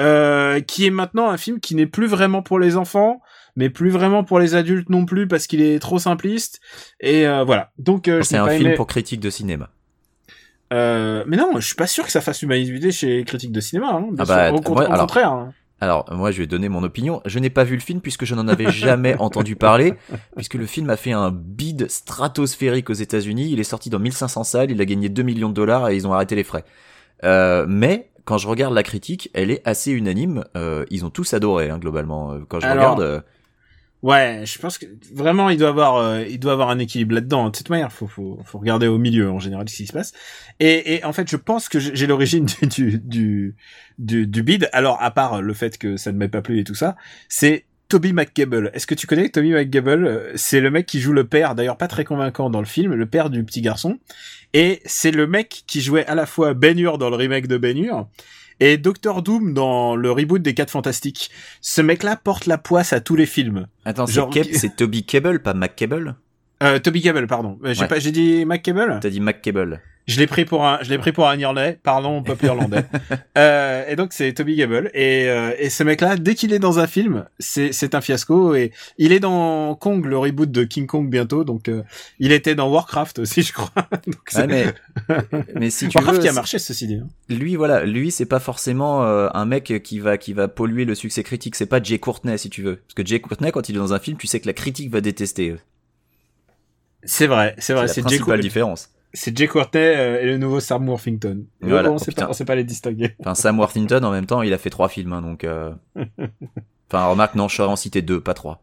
Euh, 0.00 0.60
qui 0.60 0.86
est 0.86 0.90
maintenant 0.90 1.28
un 1.28 1.36
film 1.36 1.58
qui 1.58 1.74
n'est 1.74 1.86
plus 1.86 2.06
vraiment 2.06 2.40
pour 2.40 2.60
les 2.60 2.76
enfants, 2.76 3.20
mais 3.58 3.68
plus 3.68 3.90
vraiment 3.90 4.24
pour 4.24 4.38
les 4.38 4.54
adultes 4.54 4.88
non 4.88 5.04
plus 5.04 5.28
parce 5.28 5.46
qu'il 5.46 5.60
est 5.60 5.78
trop 5.80 5.98
simpliste. 5.98 6.60
Et 7.00 7.26
euh, 7.26 7.44
voilà. 7.44 7.72
Donc 7.76 8.08
euh, 8.08 8.22
C'est 8.22 8.38
un 8.38 8.46
pas 8.46 8.54
film 8.54 8.68
aimé- 8.68 8.76
pour 8.76 8.86
critique 8.86 9.20
de 9.20 9.28
cinéma. 9.30 9.68
Euh, 10.72 11.24
mais 11.26 11.36
non, 11.36 11.52
je 11.56 11.66
suis 11.66 11.74
pas 11.74 11.86
sûr 11.86 12.04
que 12.04 12.10
ça 12.12 12.20
fasse 12.20 12.40
l'humanité 12.42 12.92
chez 12.92 13.24
Critique 13.24 13.52
de 13.52 13.60
cinéma. 13.60 13.88
Hein, 13.92 14.06
Ah 14.18 14.24
bah, 14.24 14.50
moi, 14.52 14.60
au 14.64 14.78
alors, 14.78 15.00
contraire. 15.00 15.32
hein. 15.32 15.52
Alors, 15.80 16.06
moi, 16.12 16.30
je 16.32 16.38
vais 16.38 16.46
donner 16.46 16.68
mon 16.68 16.82
opinion. 16.82 17.20
Je 17.24 17.38
n'ai 17.38 17.50
pas 17.50 17.64
vu 17.64 17.74
le 17.74 17.80
film 17.80 18.00
puisque 18.00 18.24
je 18.24 18.34
n'en 18.34 18.48
avais 18.48 18.70
jamais 18.70 19.16
entendu 19.18 19.54
parler, 19.56 19.94
puisque 20.36 20.54
le 20.54 20.66
film 20.66 20.90
a 20.90 20.96
fait 20.96 21.12
un 21.12 21.30
bid 21.30 21.88
stratosphérique 21.88 22.90
aux 22.90 22.94
États-Unis. 22.94 23.48
Il 23.50 23.60
est 23.60 23.64
sorti 23.64 23.88
dans 23.88 23.98
1500 24.00 24.44
salles, 24.44 24.70
il 24.72 24.80
a 24.80 24.84
gagné 24.84 25.08
2 25.08 25.22
millions 25.22 25.48
de 25.48 25.54
dollars 25.54 25.88
et 25.88 25.96
ils 25.96 26.06
ont 26.06 26.12
arrêté 26.12 26.34
les 26.34 26.44
frais. 26.44 26.64
Euh, 27.24 27.64
mais 27.68 28.10
quand 28.24 28.38
je 28.38 28.48
regarde 28.48 28.74
la 28.74 28.82
critique, 28.82 29.30
elle 29.34 29.50
est 29.50 29.62
assez 29.66 29.90
unanime. 29.92 30.44
Euh, 30.56 30.84
ils 30.90 31.04
ont 31.06 31.10
tous 31.10 31.32
adoré, 31.32 31.70
hein, 31.70 31.78
globalement. 31.78 32.32
Euh, 32.32 32.40
Quand 32.48 32.60
je 32.60 32.66
Alors, 32.66 32.96
regarde, 32.96 33.00
euh, 33.00 33.20
Ouais, 34.02 34.44
je 34.44 34.58
pense 34.60 34.78
que 34.78 34.86
vraiment 35.12 35.50
il 35.50 35.58
doit 35.58 35.70
avoir 35.70 35.96
euh, 35.96 36.22
il 36.22 36.38
doit 36.38 36.52
avoir 36.52 36.70
un 36.70 36.78
équilibre 36.78 37.16
là-dedans. 37.16 37.46
De 37.46 37.56
toute 37.56 37.68
manière, 37.68 37.90
faut 37.92 38.06
faut 38.06 38.38
faut 38.44 38.58
regarder 38.58 38.86
au 38.86 38.96
milieu 38.96 39.28
en 39.28 39.40
général 39.40 39.68
ce 39.68 39.74
qui 39.76 39.86
se 39.86 39.92
passe. 39.92 40.12
Et, 40.60 40.94
et 40.94 41.04
en 41.04 41.12
fait, 41.12 41.28
je 41.28 41.36
pense 41.36 41.68
que 41.68 41.80
j'ai 41.80 42.06
l'origine 42.06 42.46
du 42.62 42.68
du, 42.68 42.98
du 42.98 43.56
du 43.98 44.26
du 44.28 44.42
bid. 44.44 44.68
Alors 44.72 45.02
à 45.02 45.10
part 45.10 45.42
le 45.42 45.52
fait 45.52 45.78
que 45.78 45.96
ça 45.96 46.12
ne 46.12 46.18
m'est 46.18 46.28
pas 46.28 46.42
plu 46.42 46.60
et 46.60 46.64
tout 46.64 46.76
ça, 46.76 46.94
c'est 47.28 47.64
Toby 47.88 48.12
McGable. 48.12 48.70
Est-ce 48.72 48.86
que 48.86 48.94
tu 48.94 49.08
connais 49.08 49.30
Toby 49.30 49.50
McGable? 49.50 50.06
Euh, 50.06 50.32
C'est 50.36 50.60
le 50.60 50.70
mec 50.70 50.86
qui 50.86 51.00
joue 51.00 51.12
le 51.12 51.24
père, 51.24 51.56
d'ailleurs 51.56 51.76
pas 51.78 51.88
très 51.88 52.04
convaincant 52.04 52.50
dans 52.50 52.60
le 52.60 52.66
film, 52.66 52.94
le 52.94 53.06
père 53.06 53.30
du 53.30 53.42
petit 53.42 53.62
garçon. 53.62 53.98
Et 54.54 54.80
c'est 54.84 55.10
le 55.10 55.26
mec 55.26 55.64
qui 55.66 55.80
jouait 55.80 56.06
à 56.06 56.14
la 56.14 56.26
fois 56.26 56.54
Ben 56.54 56.78
Hur 56.78 56.98
dans 56.98 57.10
le 57.10 57.16
remake 57.16 57.48
de 57.48 57.56
Ben 57.56 57.76
Hur 57.76 58.06
et 58.60 58.76
Doctor 58.78 59.22
Doom 59.22 59.54
dans 59.54 59.96
le 59.96 60.10
reboot 60.10 60.42
des 60.42 60.54
4 60.54 60.70
Fantastiques. 60.70 61.30
Ce 61.60 61.80
mec-là 61.80 62.16
porte 62.16 62.46
la 62.46 62.58
poisse 62.58 62.92
à 62.92 63.00
tous 63.00 63.16
les 63.16 63.26
films. 63.26 63.66
attends, 63.84 64.06
c'est 64.06 64.14
genre- 64.14 64.30
Keb- 64.30 64.48
c'est 64.54 64.76
Toby 64.76 65.04
Cable, 65.04 65.40
pas 65.40 65.54
McCable 65.54 66.16
Euh, 66.62 66.78
Toby 66.80 67.02
Cable, 67.02 67.26
pardon. 67.28 67.58
Euh, 67.64 67.72
J'ai 67.72 67.82
Ouais. 67.82 67.88
pas, 67.88 67.98
j'ai 68.00 68.10
dit 68.10 68.44
McCable. 68.44 68.98
T'as 69.00 69.10
dit 69.10 69.20
McCable. 69.20 69.80
Je 70.08 70.18
l'ai 70.18 70.26
pris 70.26 70.44
pour 70.46 70.66
un, 70.66 70.78
je 70.82 70.88
l'ai 70.88 70.96
pris 70.98 71.12
pour 71.12 71.28
un 71.28 71.38
Irlandais. 71.38 71.78
Pardon, 71.82 72.22
peuple 72.22 72.46
irlandais. 72.46 72.82
euh, 73.38 73.84
et 73.88 73.94
donc 73.94 74.14
c'est 74.14 74.32
Toby 74.32 74.56
Gable. 74.56 74.90
Et, 74.94 75.28
euh, 75.28 75.52
et 75.58 75.68
ce 75.68 75.82
mec-là, 75.84 76.16
dès 76.16 76.34
qu'il 76.34 76.52
est 76.54 76.58
dans 76.58 76.78
un 76.78 76.86
film, 76.86 77.26
c'est, 77.38 77.72
c'est 77.72 77.94
un 77.94 78.00
fiasco. 78.00 78.54
Et 78.54 78.72
il 78.96 79.12
est 79.12 79.20
dans 79.20 79.74
Kong, 79.74 80.04
le 80.06 80.16
reboot 80.16 80.50
de 80.50 80.64
King 80.64 80.86
Kong 80.86 81.10
bientôt. 81.10 81.44
Donc 81.44 81.68
euh, 81.68 81.82
il 82.18 82.32
était 82.32 82.54
dans 82.54 82.70
Warcraft 82.70 83.18
aussi, 83.18 83.42
je 83.42 83.52
crois. 83.52 83.70
donc, 84.06 84.16
Ouais, 84.34 84.46
mais, 84.46 84.66
mais 85.54 85.68
si 85.70 85.88
tu 85.88 85.96
Warcraft 85.98 86.16
veux, 86.16 86.22
qui 86.22 86.28
a 86.28 86.32
marché 86.32 86.58
ceci 86.58 86.86
dit. 86.86 86.96
hein. 87.02 87.08
lui 87.28 87.56
voilà 87.56 87.84
lui 87.84 88.10
c'est 88.10 88.24
pas 88.26 88.40
forcément 88.40 89.04
euh, 89.04 89.28
un 89.34 89.44
mec 89.44 89.82
qui 89.84 89.98
va 90.00 90.16
qui 90.16 90.32
va 90.32 90.48
polluer 90.48 90.84
le 90.86 90.94
succès 90.94 91.22
critique 91.22 91.54
c'est 91.54 91.66
pas 91.66 91.82
Jay 91.82 91.98
Courtney 91.98 92.38
si 92.38 92.48
tu 92.50 92.62
veux 92.62 92.76
parce 92.76 92.94
que 92.94 93.04
Jay 93.06 93.20
Courtney 93.20 93.50
quand 93.52 93.68
il 93.68 93.76
est 93.76 93.78
dans 93.78 93.92
un 93.92 93.98
film 93.98 94.16
tu 94.16 94.26
sais 94.26 94.40
que 94.40 94.46
la 94.46 94.52
critique 94.54 94.90
va 94.90 95.00
détester 95.00 95.56
C'est 97.04 97.26
vrai, 97.26 97.54
c'est 97.58 97.62
c'est 97.66 97.72
vrai. 97.74 97.82
la 97.82 97.88
C'est 97.88 97.94
Jay, 97.96 98.02
principale 98.02 98.36
Cour- 98.38 98.42
différence 98.42 98.90
c'est 99.18 99.36
Jay 99.36 99.46
Courtney 99.48 99.80
euh, 99.82 100.20
et 100.22 100.26
le 100.26 100.38
nouveau 100.38 100.60
Sam 100.60 100.88
Worthington. 100.88 101.44
Et 101.62 101.68
Voilà. 101.68 101.90
on, 101.90 101.96
Oh, 101.96 102.32
sait 102.32 102.44
pas, 102.44 102.54
les 102.54 102.64
distinguer. 102.64 103.14
enfin 103.20 103.34
Sam 103.34 103.58
Worthington 103.58 104.02
en 104.04 104.10
même 104.10 104.26
temps 104.26 104.42
il 104.42 104.52
a 104.52 104.58
fait 104.58 104.70
trois 104.70 104.88
films 104.88 105.12
hein, 105.12 105.22
donc 105.22 105.44
euh... 105.44 105.72
enfin 106.90 107.06
remarque 107.06 107.34
non 107.34 107.48
je 107.48 107.56
saurais 107.56 107.68
en 107.70 107.76
citer 107.76 108.02
deux 108.02 108.20
pas 108.20 108.34
trois 108.34 108.62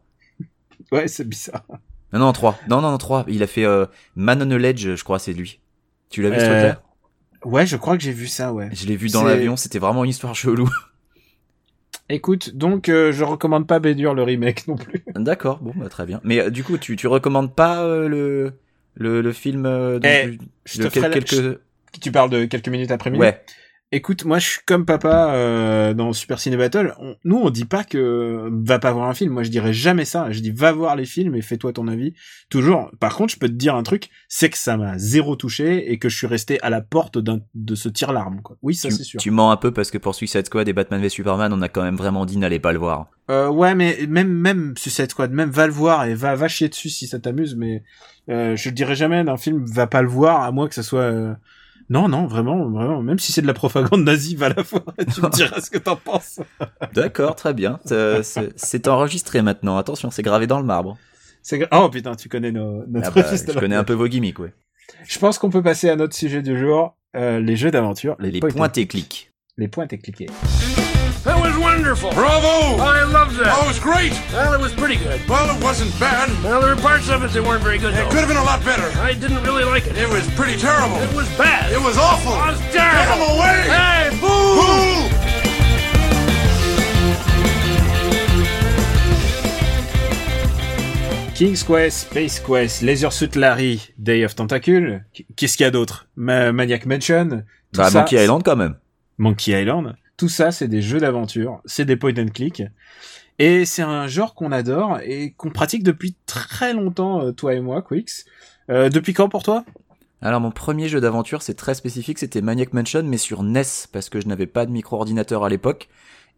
Ouais, 0.92 1.08
c'est 1.08 1.26
bizarre. 1.28 1.64
non 2.12 2.18
non 2.20 2.32
trois 2.32 2.58
non 2.68 2.80
non 2.80 2.90
non 2.90 2.98
trois 2.98 3.24
il 3.28 3.42
a 3.42 3.46
fait 3.46 3.64
euh, 3.64 3.86
Man 4.14 4.42
on 4.42 4.50
a 4.50 4.58
Ledge 4.58 4.94
je 4.94 5.04
crois 5.04 5.18
c'est 5.18 5.32
lui 5.32 5.60
tu 6.10 6.22
l'as 6.22 6.30
vu 6.30 6.40
ce 6.40 6.44
truc-là 6.44 6.82
Ouais, 7.44 7.66
je 7.66 7.76
crois 7.76 7.96
que 7.96 8.02
j'ai 8.02 8.12
vu 8.12 8.26
ça, 8.26 8.52
ouais. 8.52 8.68
je 8.72 8.86
l'ai 8.86 8.96
vu 8.96 9.08
dans 9.08 9.22
l'avion 9.22 9.56
c'était 9.56 9.78
vraiment 9.78 10.04
une 10.04 10.10
histoire 10.10 10.34
chelou 10.34 10.68
Écoute, 12.08 12.54
donc 12.56 12.88
euh, 12.88 13.10
je 13.10 13.24
recommande 13.24 13.66
pas 13.66 13.80
Bédur 13.80 14.14
le 14.14 14.22
remake 14.22 14.68
non 14.68 14.76
plus. 14.76 15.04
d'accord 15.16 15.58
bon 15.60 15.72
bah, 15.76 15.88
très 15.88 16.06
bien 16.06 16.20
mais 16.22 16.38
euh, 16.40 16.50
du 16.50 16.62
coup 16.62 16.78
tu 16.78 16.94
tu 16.96 17.06
recommandes 17.08 17.52
pas 17.54 17.82
euh, 17.84 18.06
le 18.08 18.52
le 18.96 19.20
le 19.20 19.32
film 19.32 19.66
euh, 19.66 19.98
Eh, 20.02 20.38
Je 20.64 20.82
te 20.82 20.98
la- 20.98 21.10
quelques 21.10 21.58
Tu 22.00 22.10
parles 22.12 22.30
de 22.30 22.44
quelques 22.46 22.68
minutes 22.68 22.90
après 22.90 23.10
minuit. 23.10 23.26
ouais 23.26 23.40
Écoute, 23.92 24.24
moi 24.24 24.40
je 24.40 24.48
suis 24.48 24.60
comme 24.66 24.84
papa 24.84 25.32
euh, 25.32 25.94
dans 25.94 26.12
Super 26.12 26.40
Ciné 26.40 26.56
Battle. 26.56 26.92
On- 26.98 27.14
nous 27.24 27.36
on 27.36 27.50
dit 27.50 27.64
pas 27.64 27.84
que 27.84 28.50
va 28.64 28.80
pas 28.80 28.90
voir 28.92 29.08
un 29.08 29.14
film. 29.14 29.32
Moi 29.32 29.44
je 29.44 29.50
dirais 29.50 29.72
jamais 29.72 30.04
ça. 30.04 30.32
Je 30.32 30.40
dis 30.40 30.50
va 30.50 30.72
voir 30.72 30.96
les 30.96 31.04
films 31.04 31.36
et 31.36 31.40
fais-toi 31.40 31.72
ton 31.72 31.86
avis. 31.86 32.12
Toujours. 32.50 32.90
Par 32.98 33.14
contre, 33.14 33.32
je 33.34 33.38
peux 33.38 33.46
te 33.46 33.52
dire 33.54 33.76
un 33.76 33.84
truc, 33.84 34.08
c'est 34.28 34.50
que 34.50 34.58
ça 34.58 34.76
m'a 34.76 34.98
zéro 34.98 35.36
touché 35.36 35.92
et 35.92 35.98
que 36.00 36.08
je 36.08 36.16
suis 36.16 36.26
resté 36.26 36.60
à 36.62 36.70
la 36.70 36.80
porte 36.80 37.18
d'un 37.18 37.38
de 37.54 37.76
ce 37.76 37.88
tir 37.88 38.12
larme. 38.12 38.42
Quoi. 38.42 38.56
Oui, 38.60 38.74
ça 38.74 38.90
c'est 38.90 39.04
sûr. 39.04 39.20
tu 39.20 39.30
mens 39.30 39.52
un 39.52 39.56
peu 39.56 39.70
parce 39.70 39.92
que 39.92 39.98
pour 39.98 40.16
Suicide 40.16 40.46
Squad 40.46 40.68
et 40.68 40.72
Batman 40.72 41.00
v 41.00 41.08
Superman, 41.08 41.52
on 41.52 41.62
a 41.62 41.68
quand 41.68 41.82
même 41.84 41.96
vraiment 41.96 42.26
dit 42.26 42.38
n'allez 42.38 42.58
pas 42.58 42.72
le 42.72 42.80
voir. 42.80 43.06
Euh, 43.30 43.48
ouais, 43.48 43.76
mais 43.76 43.98
même 44.08 44.28
même 44.32 44.74
Suicide 44.76 45.12
Squad, 45.12 45.30
même 45.30 45.50
va 45.50 45.68
le 45.68 45.72
voir 45.72 46.06
et 46.06 46.14
va 46.16 46.34
va 46.34 46.48
chier 46.48 46.68
dessus 46.68 46.90
si 46.90 47.06
ça 47.06 47.20
t'amuse. 47.20 47.54
Mais 47.54 47.84
euh, 48.30 48.56
je 48.56 48.68
dirais 48.70 48.96
jamais 48.96 49.22
d'un 49.22 49.36
film 49.36 49.64
va 49.64 49.86
pas 49.86 50.02
le 50.02 50.08
voir 50.08 50.42
à 50.42 50.50
moins 50.50 50.66
que 50.66 50.74
ça 50.74 50.82
soit. 50.82 51.36
Non, 51.88 52.08
non, 52.08 52.26
vraiment, 52.26 52.68
vraiment. 52.68 53.00
Même 53.02 53.18
si 53.18 53.32
c'est 53.32 53.42
de 53.42 53.46
la 53.46 53.54
propagande 53.54 54.02
nazie, 54.02 54.34
va 54.34 54.48
la 54.48 54.62
voir. 54.62 54.82
et 54.98 55.04
Tu 55.06 55.20
me 55.22 55.30
diras 55.30 55.60
ce 55.60 55.70
que 55.70 55.78
t'en 55.78 55.96
penses. 55.96 56.40
D'accord, 56.94 57.36
très 57.36 57.54
bien. 57.54 57.78
C'est 57.84 58.88
enregistré 58.88 59.42
maintenant. 59.42 59.76
Attention, 59.76 60.10
c'est 60.10 60.22
gravé 60.22 60.46
dans 60.46 60.58
le 60.58 60.66
marbre. 60.66 60.96
Oh 61.70 61.88
putain, 61.88 62.14
tu 62.16 62.28
connais 62.28 62.50
nos, 62.50 62.84
notre 62.88 63.12
Ah 63.16 63.22
bah, 63.22 63.36
je 63.54 63.58
connais 63.58 63.76
un 63.76 63.84
peu 63.84 63.92
vos 63.92 64.08
gimmicks, 64.08 64.40
ouais. 64.40 64.52
Je 65.06 65.18
pense 65.18 65.38
qu'on 65.38 65.50
peut 65.50 65.62
passer 65.62 65.88
à 65.88 65.94
notre 65.96 66.14
sujet 66.14 66.42
du 66.42 66.58
jour, 66.58 66.96
euh, 67.14 67.38
les 67.38 67.56
jeux 67.56 67.70
d'aventure, 67.70 68.16
les, 68.18 68.30
Les 68.32 68.40
point 68.40 68.50
points 68.50 68.72
et 68.72 68.86
clics. 68.86 69.30
les 69.56 69.68
points 69.68 69.86
et 69.88 69.98
cliqués. 69.98 70.26
That 71.24 71.40
was 71.40 71.56
wonderful. 71.58 72.12
Bravo! 72.12 72.80
I 72.82 73.02
loved 73.04 73.36
that. 73.36 73.50
Oh, 73.58 73.64
it 73.64 73.68
was 73.68 73.80
great! 73.80 74.12
Well, 74.32 74.54
it 74.54 74.60
was 74.60 74.72
pretty 74.72 74.96
good. 74.96 75.20
Well, 75.28 75.50
it 75.56 75.62
wasn't 75.62 75.90
bad. 75.98 76.30
Well, 76.44 76.60
there 76.60 76.74
were 76.74 76.80
parts 76.80 77.08
of 77.08 77.24
it 77.24 77.32
that 77.32 77.42
weren't 77.42 77.62
very 77.64 77.78
good, 77.78 77.94
It 77.94 77.96
though. 77.96 78.08
could 78.10 78.20
have 78.20 78.28
been 78.28 78.36
a 78.36 78.44
lot 78.44 78.64
better. 78.64 78.86
I 79.00 79.12
didn't 79.12 79.42
really 79.42 79.64
like 79.64 79.86
it. 79.86 79.96
It 79.98 80.08
was 80.08 80.26
pretty 80.34 80.56
terrible. 80.56 80.96
It 81.02 81.12
was 81.14 81.28
bad. 81.36 81.72
It 81.72 81.80
was 81.82 81.98
awful. 81.98 82.32
It 82.32 82.46
was 82.54 82.60
Get 82.72 82.86
him 82.86 83.10
terrible. 83.10 83.34
away! 83.42 83.58
Hey, 83.66 84.10
boo! 84.20 84.60
Fool! 84.60 86.16
King's 91.34 91.62
Quest, 91.62 92.08
Space 92.10 92.38
Quest, 92.40 92.82
Laser 92.82 93.10
Suit 93.10 93.36
Larry, 93.36 93.80
Day 94.02 94.22
of 94.22 94.34
Tentacle. 94.34 95.04
Qu'est-ce 95.36 95.56
qu'il 95.58 95.64
y 95.64 95.68
a 95.68 95.70
d'autre? 95.70 96.08
Ma 96.16 96.50
Maniac 96.50 96.86
Mansion. 96.86 97.28
tout 97.72 97.78
Bah, 97.80 97.90
ça, 97.90 97.98
Monkey 98.00 98.16
Island 98.24 98.42
quand 98.42 98.56
même. 98.56 98.76
Monkey 99.18 99.52
Island. 99.52 99.96
Tout 100.16 100.28
ça, 100.28 100.50
c'est 100.50 100.68
des 100.68 100.80
jeux 100.82 100.98
d'aventure, 101.00 101.60
c'est 101.66 101.84
des 101.84 101.96
point 101.96 102.14
and 102.18 102.28
click. 102.32 102.62
Et 103.38 103.66
c'est 103.66 103.82
un 103.82 104.06
genre 104.06 104.34
qu'on 104.34 104.50
adore 104.50 104.98
et 105.04 105.32
qu'on 105.36 105.50
pratique 105.50 105.82
depuis 105.82 106.16
très 106.24 106.72
longtemps, 106.72 107.22
euh, 107.22 107.32
toi 107.32 107.52
et 107.54 107.60
moi, 107.60 107.82
Quix. 107.82 108.24
Euh, 108.70 108.88
depuis 108.88 109.12
quand 109.12 109.28
pour 109.28 109.42
toi? 109.42 109.64
Alors, 110.22 110.40
mon 110.40 110.50
premier 110.50 110.88
jeu 110.88 111.00
d'aventure, 111.02 111.42
c'est 111.42 111.54
très 111.54 111.74
spécifique, 111.74 112.18
c'était 112.18 112.40
Maniac 112.40 112.72
Mansion, 112.72 113.02
mais 113.04 113.18
sur 113.18 113.42
NES, 113.42 113.62
parce 113.92 114.08
que 114.08 114.20
je 114.22 114.26
n'avais 114.26 114.46
pas 114.46 114.64
de 114.64 114.70
micro-ordinateur 114.70 115.44
à 115.44 115.50
l'époque. 115.50 115.88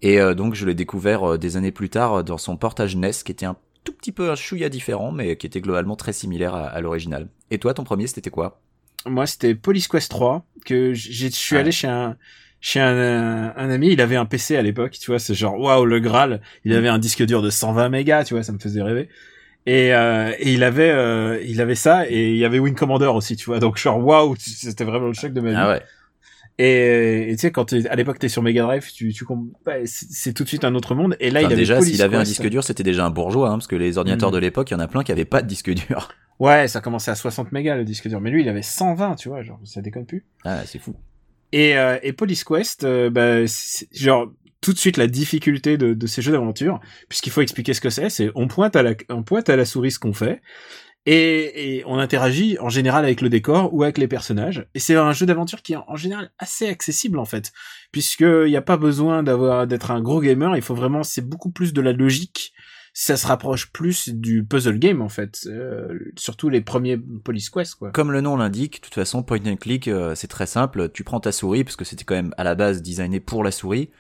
Et 0.03 0.21
euh, 0.21 0.35
donc, 0.35 0.55
je 0.55 0.67
l'ai 0.67 0.75
découvert 0.75 1.23
euh, 1.35 1.39
des 1.39 1.57
années 1.57 1.71
plus 1.71 1.89
tard 1.89 2.25
dans 2.25 2.39
son 2.39 2.57
portage 2.57 2.97
NES, 2.97 3.13
qui 3.25 3.31
était 3.31 3.47
un 3.47 3.57
tout 3.85 3.93
petit 3.93 4.11
peu 4.11 4.31
un 4.31 4.35
chouïa 4.35 4.69
différent, 4.69 5.13
mais 5.13 5.37
qui 5.37 5.47
était 5.47 5.61
globalement 5.61 5.95
très 5.95 6.13
similaire 6.13 6.57
à, 6.57 6.67
à 6.67 6.81
l'original. 6.81 7.29
Et 7.53 7.59
toi, 7.59 7.73
ton 7.75 7.85
premier, 7.85 8.09
c'était 8.09 8.31
quoi? 8.31 8.61
Moi, 9.07 9.27
c'était 9.29 9.55
Police 9.55 9.87
Quest 9.87 10.11
3 10.11 10.45
que 10.67 10.93
j'ai- 10.93 11.31
je 11.31 11.35
suis 11.37 11.55
Ouais. 11.55 11.61
allé 11.61 11.71
chez 11.71 11.87
un 11.87 12.17
chez 12.61 12.81
un, 12.81 12.97
un, 12.97 13.55
un 13.57 13.71
ami. 13.71 13.91
Il 13.93 14.01
avait 14.01 14.17
un 14.17 14.27
PC 14.27 14.57
à 14.57 14.63
l'époque, 14.63 14.93
tu 15.01 15.11
vois. 15.11 15.19
C'est 15.19 15.35
genre 15.35 15.59
waouh 15.59 15.85
le 15.85 16.01
Graal. 16.01 16.41
Il 16.65 16.73
avait 16.75 16.89
un 16.89 16.99
disque 16.99 17.25
dur 17.25 17.43
de 17.43 17.51
120 17.51 17.89
mégas, 17.89 18.25
tu 18.25 18.35
vois. 18.35 18.43
Ça 18.43 18.53
me 18.53 18.59
faisait 18.59 18.83
rêver. 18.83 19.09
Et, 19.67 19.93
euh, 19.95 20.33
et 20.39 20.53
il 20.55 20.63
avait 20.65 20.91
euh, 20.91 21.43
il 21.45 21.61
avait 21.61 21.75
ça 21.75 22.09
et 22.09 22.31
il 22.31 22.37
y 22.37 22.45
avait 22.45 22.59
Wing 22.59 22.75
Commander 22.75 23.07
aussi, 23.07 23.37
tu 23.37 23.47
vois. 23.47 23.59
Donc 23.59 23.77
genre 23.77 24.03
waouh, 24.05 24.35
c'était 24.39 24.85
vraiment 24.85 25.09
le 25.09 25.13
choc 25.15 25.33
de 25.33 25.41
ma 25.43 25.51
vie. 25.51 25.57
Ah 25.59 25.69
ouais. 25.69 25.83
Et 26.61 27.29
tu 27.33 27.39
sais 27.39 27.53
quand 27.53 27.67
t'es- 27.67 27.87
à 27.89 27.95
l'époque 27.95 28.19
t'es 28.19 28.29
sur 28.29 28.43
Mega 28.43 28.63
Drive, 28.63 28.91
tu 28.93 29.13
tu 29.13 29.25
ouais, 29.67 29.83
c'est 29.85 30.33
tout 30.33 30.43
de 30.43 30.49
suite 30.49 30.65
un 30.65 30.75
autre 30.75 30.95
monde. 30.97 31.17
Et 31.21 31.31
là 31.31 31.41
Enfin, 31.41 31.49
il 31.49 31.53
avait 31.53 31.57
déjà, 31.63 31.81
s'il 31.81 32.03
avait 32.03 32.17
un 32.17 32.23
disque 32.25 32.49
dur, 32.49 32.65
c'était 32.65 32.83
déjà 32.83 33.05
un 33.07 33.11
bourgeois, 33.11 33.51
hein, 33.51 33.59
parce 33.59 33.69
que 33.69 33.77
les 33.77 33.97
ordinateurs 33.99 34.31
Mm. 34.31 34.35
de 34.35 34.39
l'époque, 34.39 34.71
il 34.71 34.75
y 34.75 34.77
en 34.77 34.81
a 34.81 34.89
plein 34.89 35.05
qui 35.05 35.13
avaient 35.13 35.25
pas 35.25 35.41
de 35.43 35.47
disque 35.47 35.71
dur. 35.73 36.09
Ouais, 36.41 36.67
ça 36.67 36.81
commençait 36.81 37.11
à 37.11 37.15
60 37.15 37.53
mégas 37.53 37.77
le 37.77 37.85
disque 37.85 38.09
dur, 38.09 38.21
mais 38.21 38.31
lui 38.31 38.43
il 38.43 38.49
avait 38.49 38.63
120, 38.63 39.15
tu 39.17 39.29
vois. 39.29 39.43
Genre 39.43 39.61
ça 39.65 39.83
déconne 39.83 40.07
plus. 40.07 40.25
Ah, 40.45 40.63
c'est 40.65 40.79
fou. 40.81 40.97
Et, 41.53 41.77
euh, 41.77 41.99
et 42.03 42.13
Police 42.13 42.45
Quest, 42.45 42.85
euh, 42.85 43.11
bah, 43.11 43.45
genre 43.93 44.31
tout 44.61 44.73
de 44.73 44.79
suite 44.79 44.97
la 44.97 45.07
difficulté 45.07 45.79
de, 45.79 45.95
de 45.95 46.07
ces 46.07 46.21
jeux 46.21 46.33
d'aventure, 46.33 46.81
puisqu'il 47.09 47.31
faut 47.31 47.43
expliquer 47.43 47.75
ce 47.75 47.81
que 47.81 47.91
c'est. 47.91 48.11
C'est 48.11 48.31
on 48.35 48.49
pointe 48.49 48.77
à 48.77 48.83
la 48.83 48.95
on 49.09 49.23
pointe 49.23 49.49
à 49.49 49.57
la 49.57 49.65
souris 49.65 49.93
ce 49.93 49.99
qu'on 49.99 50.13
fait, 50.13 50.43
et, 51.07 51.77
et 51.79 51.85
on 51.87 51.99
interagit 51.99 52.59
en 52.59 52.69
général 52.69 53.05
avec 53.05 53.21
le 53.21 53.31
décor 53.31 53.73
ou 53.73 53.83
avec 53.83 53.99
les 53.99 54.09
personnages. 54.09 54.67
Et 54.75 54.79
c'est 54.79 54.97
un 54.97 55.13
jeu 55.13 55.27
d'aventure 55.27 55.63
qui 55.63 55.73
est 55.75 55.79
en 55.87 55.97
général 55.97 56.31
assez 56.39 56.69
accessible 56.69 57.19
en 57.19 57.25
fait, 57.25 57.53
puisque 57.93 58.21
il 58.21 58.51
n'y 58.51 58.57
a 58.57 58.63
pas 58.63 58.77
besoin 58.77 59.23
d'avoir 59.23 59.67
d'être 59.67 59.91
un 59.91 60.03
gros 60.03 60.21
gamer. 60.21 60.57
Il 60.57 60.63
faut 60.63 60.75
vraiment 60.75 61.03
c'est 61.03 61.27
beaucoup 61.27 61.51
plus 61.51 61.73
de 61.73 61.81
la 61.81 61.93
logique. 61.93 62.53
Ça 63.01 63.17
se 63.17 63.29
rapproche 63.29 63.71
plus 63.71 64.09
du 64.09 64.43
puzzle 64.43 64.81
game 64.81 65.03
en 65.03 65.09
fait, 65.09 65.47
euh, 65.47 66.01
surtout 66.17 66.49
les 66.49 66.61
premiers 66.61 66.97
Police 66.97 67.49
Quest 67.49 67.77
quoi. 67.77 67.93
Comme 67.93 68.11
le 68.11 68.21
nom 68.21 68.37
l'indique, 68.37 68.79
de 68.79 68.81
toute 68.81 68.95
façon, 68.95 69.23
point 69.23 69.39
and 69.47 69.55
click, 69.55 69.87
euh, 69.87 70.17
c'est 70.17 70.27
très 70.27 70.47
simple. 70.47 70.91
Tu 70.93 71.05
prends 71.05 71.21
ta 71.21 71.31
souris, 71.31 71.63
parce 71.63 71.77
que 71.77 71.85
c'était 71.85 72.03
quand 72.03 72.17
même 72.17 72.35
à 72.39 72.43
la 72.43 72.57
base 72.57 72.83
designé 72.83 73.21
pour 73.21 73.45
la 73.45 73.53
souris, 73.53 73.91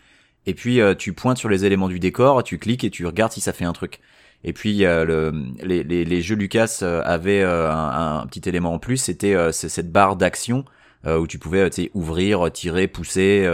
et 0.46 0.54
puis 0.54 0.80
euh, 0.80 0.96
tu 0.96 1.12
pointes 1.12 1.38
sur 1.38 1.48
les 1.48 1.64
éléments 1.64 1.86
du 1.86 2.00
décor, 2.00 2.42
tu 2.42 2.58
cliques 2.58 2.82
et 2.82 2.90
tu 2.90 3.06
regardes 3.06 3.30
si 3.30 3.40
ça 3.40 3.52
fait 3.52 3.64
un 3.64 3.72
truc. 3.72 4.00
Et 4.42 4.52
puis 4.52 4.78
le, 4.78 5.32
les, 5.62 5.84
les, 5.84 6.04
les 6.04 6.20
jeux 6.20 6.34
Lucas 6.34 6.80
euh, 6.82 7.00
avaient 7.04 7.42
euh, 7.42 7.70
un, 7.70 8.22
un 8.22 8.26
petit 8.26 8.48
élément 8.48 8.74
en 8.74 8.80
plus, 8.80 8.96
c'était 8.96 9.34
euh, 9.34 9.52
cette 9.52 9.92
barre 9.92 10.16
d'action 10.16 10.64
où 11.06 11.28
tu 11.28 11.38
pouvais 11.38 11.70
ouvrir, 11.94 12.50
tirer, 12.52 12.88
pousser, 12.88 13.48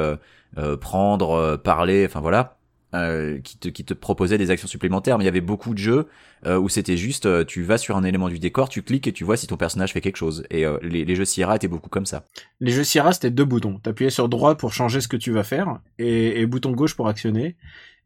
prendre, 0.80 1.56
parler, 1.56 2.06
enfin 2.08 2.20
voilà. 2.20 2.56
Euh, 2.94 3.40
qui 3.40 3.58
te 3.58 3.68
qui 3.68 3.84
te 3.84 3.92
proposait 3.92 4.38
des 4.38 4.50
actions 4.50 4.68
supplémentaires, 4.68 5.18
mais 5.18 5.24
il 5.24 5.26
y 5.26 5.28
avait 5.28 5.40
beaucoup 5.40 5.74
de 5.74 5.78
jeux 5.78 6.06
euh, 6.46 6.58
où 6.58 6.68
c'était 6.68 6.96
juste 6.96 7.26
euh, 7.26 7.44
tu 7.44 7.62
vas 7.62 7.76
sur 7.76 7.96
un 7.96 8.04
élément 8.04 8.28
du 8.28 8.38
décor, 8.38 8.68
tu 8.68 8.82
cliques 8.82 9.08
et 9.08 9.12
tu 9.12 9.24
vois 9.24 9.36
si 9.36 9.48
ton 9.48 9.56
personnage 9.56 9.92
fait 9.92 10.00
quelque 10.00 10.16
chose. 10.16 10.44
Et 10.50 10.64
les, 10.82 11.04
les 11.04 11.16
jeux 11.16 11.24
Sierra 11.24 11.56
étaient 11.56 11.66
beaucoup 11.66 11.88
comme 11.88 12.06
ça. 12.06 12.24
Les 12.60 12.70
jeux 12.70 12.84
Sierra, 12.84 13.12
c'était 13.12 13.30
deux 13.30 13.44
boutons. 13.44 13.80
T'appuyais 13.80 14.10
sur 14.10 14.28
droit 14.28 14.54
pour 14.54 14.72
changer 14.72 15.00
ce 15.00 15.08
que 15.08 15.16
tu 15.16 15.32
vas 15.32 15.42
faire 15.42 15.80
et, 15.98 16.40
et 16.40 16.46
bouton 16.46 16.70
gauche 16.70 16.94
pour 16.94 17.08
actionner. 17.08 17.56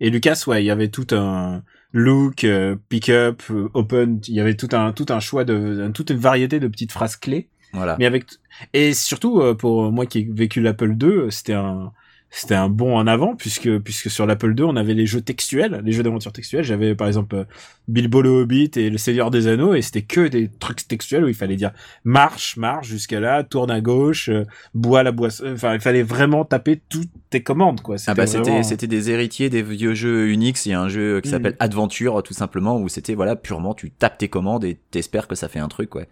Et 0.00 0.08
Lucas, 0.08 0.44
ouais, 0.46 0.62
il 0.62 0.66
y 0.66 0.70
avait 0.70 0.88
tout 0.88 1.08
un 1.10 1.62
look, 1.92 2.46
pick-up, 2.88 3.42
open. 3.74 4.20
Il 4.26 4.34
y 4.34 4.40
avait 4.40 4.54
tout 4.54 4.68
un 4.72 4.92
tout 4.92 5.06
un 5.10 5.20
choix 5.20 5.44
de 5.44 5.90
toute 5.92 6.10
une 6.10 6.18
variété 6.18 6.60
de 6.60 6.68
petites 6.68 6.92
phrases 6.92 7.16
clés. 7.16 7.48
Voilà. 7.74 7.96
Mais 7.98 8.06
avec 8.06 8.24
et 8.72 8.94
surtout 8.94 9.42
pour 9.56 9.92
moi 9.92 10.06
qui 10.06 10.20
ai 10.20 10.28
vécu 10.30 10.62
l'Apple 10.62 10.96
II, 10.98 11.30
c'était 11.30 11.52
un 11.52 11.92
c'était 12.30 12.54
un 12.54 12.68
bond 12.68 12.94
en 12.96 13.06
avant 13.06 13.34
puisque 13.34 13.78
puisque 13.78 14.10
sur 14.10 14.26
l'Apple 14.26 14.54
II 14.56 14.64
on 14.64 14.76
avait 14.76 14.92
les 14.92 15.06
jeux 15.06 15.22
textuels, 15.22 15.80
les 15.84 15.92
jeux 15.92 16.02
d'aventure 16.02 16.30
textuels. 16.32 16.62
J'avais 16.62 16.94
par 16.94 17.06
exemple 17.06 17.36
euh, 17.36 17.44
Bilbo 17.88 18.20
le 18.20 18.28
Hobbit 18.28 18.70
et 18.76 18.90
le 18.90 18.98
Seigneur 18.98 19.30
des 19.30 19.46
Anneaux 19.46 19.74
et 19.74 19.80
c'était 19.80 20.02
que 20.02 20.28
des 20.28 20.48
trucs 20.50 20.86
textuels 20.86 21.24
où 21.24 21.28
il 21.28 21.34
fallait 21.34 21.56
dire 21.56 21.70
marche 22.04 22.56
marche 22.58 22.86
jusqu'à 22.88 23.18
là, 23.18 23.44
tourne 23.44 23.70
à 23.70 23.80
gauche, 23.80 24.28
euh, 24.28 24.44
bois 24.74 25.02
la 25.02 25.10
boisson. 25.12 25.44
Enfin 25.54 25.72
il 25.74 25.80
fallait 25.80 26.02
vraiment 26.02 26.44
taper 26.44 26.80
toutes 26.90 27.08
tes 27.30 27.42
commandes 27.42 27.80
quoi. 27.80 27.96
Ah 28.06 28.14
bah 28.14 28.26
c'était 28.26 28.42
vraiment- 28.50 28.62
c'était 28.62 28.86
des 28.86 29.10
héritiers 29.10 29.48
des 29.48 29.62
vieux 29.62 29.94
jeux 29.94 30.28
Unix. 30.28 30.66
Il 30.66 30.70
y 30.70 30.72
a 30.74 30.80
un 30.82 30.88
jeu 30.90 31.20
qui 31.22 31.28
Mm. 31.30 31.32
s'appelle 31.32 31.56
Adventure 31.60 32.22
tout 32.22 32.34
simplement 32.34 32.78
où 32.78 32.88
c'était 32.90 33.14
voilà 33.14 33.36
purement 33.36 33.72
tu 33.72 33.90
tapes 33.90 34.18
tes 34.18 34.28
commandes 34.28 34.64
et 34.64 34.78
t'espères 34.90 35.28
que 35.28 35.34
ça 35.34 35.48
fait 35.48 35.60
un 35.60 35.68
truc 35.68 35.94
ouais. 35.94 36.08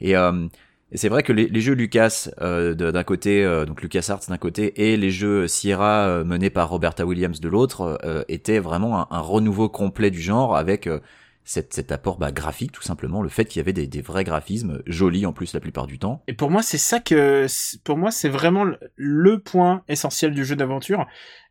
Et, 0.00 0.16
euh, 0.16 0.46
et 0.92 0.96
c'est 0.96 1.08
vrai 1.08 1.22
que 1.22 1.32
les, 1.32 1.48
les 1.48 1.60
jeux 1.60 1.74
Lucas 1.74 2.28
euh, 2.40 2.74
d'un 2.74 3.04
côté 3.04 3.44
euh, 3.44 3.64
donc 3.64 3.82
LucasArts 3.82 4.20
d'un 4.28 4.38
côté 4.38 4.90
et 4.90 4.96
les 4.96 5.10
jeux 5.10 5.46
Sierra 5.46 6.06
euh, 6.06 6.24
menés 6.24 6.50
par 6.50 6.68
Roberta 6.68 7.06
Williams 7.06 7.40
de 7.40 7.48
l'autre 7.48 7.98
euh, 8.04 8.22
étaient 8.28 8.58
vraiment 8.58 9.00
un, 9.00 9.06
un 9.10 9.20
renouveau 9.20 9.68
complet 9.68 10.10
du 10.10 10.20
genre 10.20 10.56
avec 10.56 10.86
euh, 10.86 11.00
cet, 11.44 11.90
apport 11.90 12.18
bah, 12.18 12.32
graphique 12.32 12.72
tout 12.72 12.82
simplement 12.82 13.22
le 13.22 13.28
fait 13.28 13.44
qu'il 13.44 13.58
y 13.58 13.62
avait 13.62 13.72
des, 13.72 13.86
des 13.86 14.02
vrais 14.02 14.24
graphismes 14.24 14.82
jolis 14.86 15.26
en 15.26 15.32
plus 15.32 15.52
la 15.52 15.60
plupart 15.60 15.86
du 15.86 15.98
temps. 15.98 16.22
Et 16.28 16.32
pour 16.32 16.50
moi, 16.50 16.62
c'est 16.62 16.78
ça 16.78 17.00
que, 17.00 17.46
pour 17.82 17.96
moi, 17.96 18.10
c'est 18.10 18.28
vraiment 18.28 18.66
le 18.94 19.38
point 19.40 19.82
essentiel 19.88 20.32
du 20.32 20.44
jeu 20.44 20.54
d'aventure. 20.54 21.06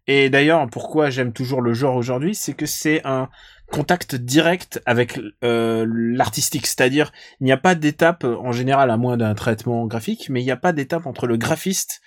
Et 0.08 0.30
d'ailleurs, 0.30 0.68
pourquoi 0.70 1.10
j'aime 1.10 1.34
toujours 1.34 1.62
le 1.62 1.74
genre 1.74 1.96
aujourd'hui, 1.96 2.34
c'est 2.34 2.54
que 2.54 2.66
c'est 2.66 3.06
un 3.06 3.30
contact 3.72 4.16
direct 4.16 4.82
avec 4.86 5.20
euh, 5.44 5.86
l'artistique. 5.90 6.68
C'est-à-dire, 6.68 7.12
il 7.40 7.46
n'y 7.46 7.52
a 7.52 7.58
pas 7.58 7.76
d'étape, 7.76 8.24
euh, 8.24 8.36
en 8.38 8.52
général, 8.52 8.92
à 8.92 8.98
moins 8.98 9.18
d'un 9.18 9.36
traitement 9.36 9.86
graphique, 9.86 10.28
mais 10.30 10.42
il 10.42 10.46
n'y 10.46 10.52
a 10.52 10.58
pas 10.58 10.74
d'étape 10.74 11.06
entre 11.06 11.28
le 11.28 11.38
graphiste 11.38 12.02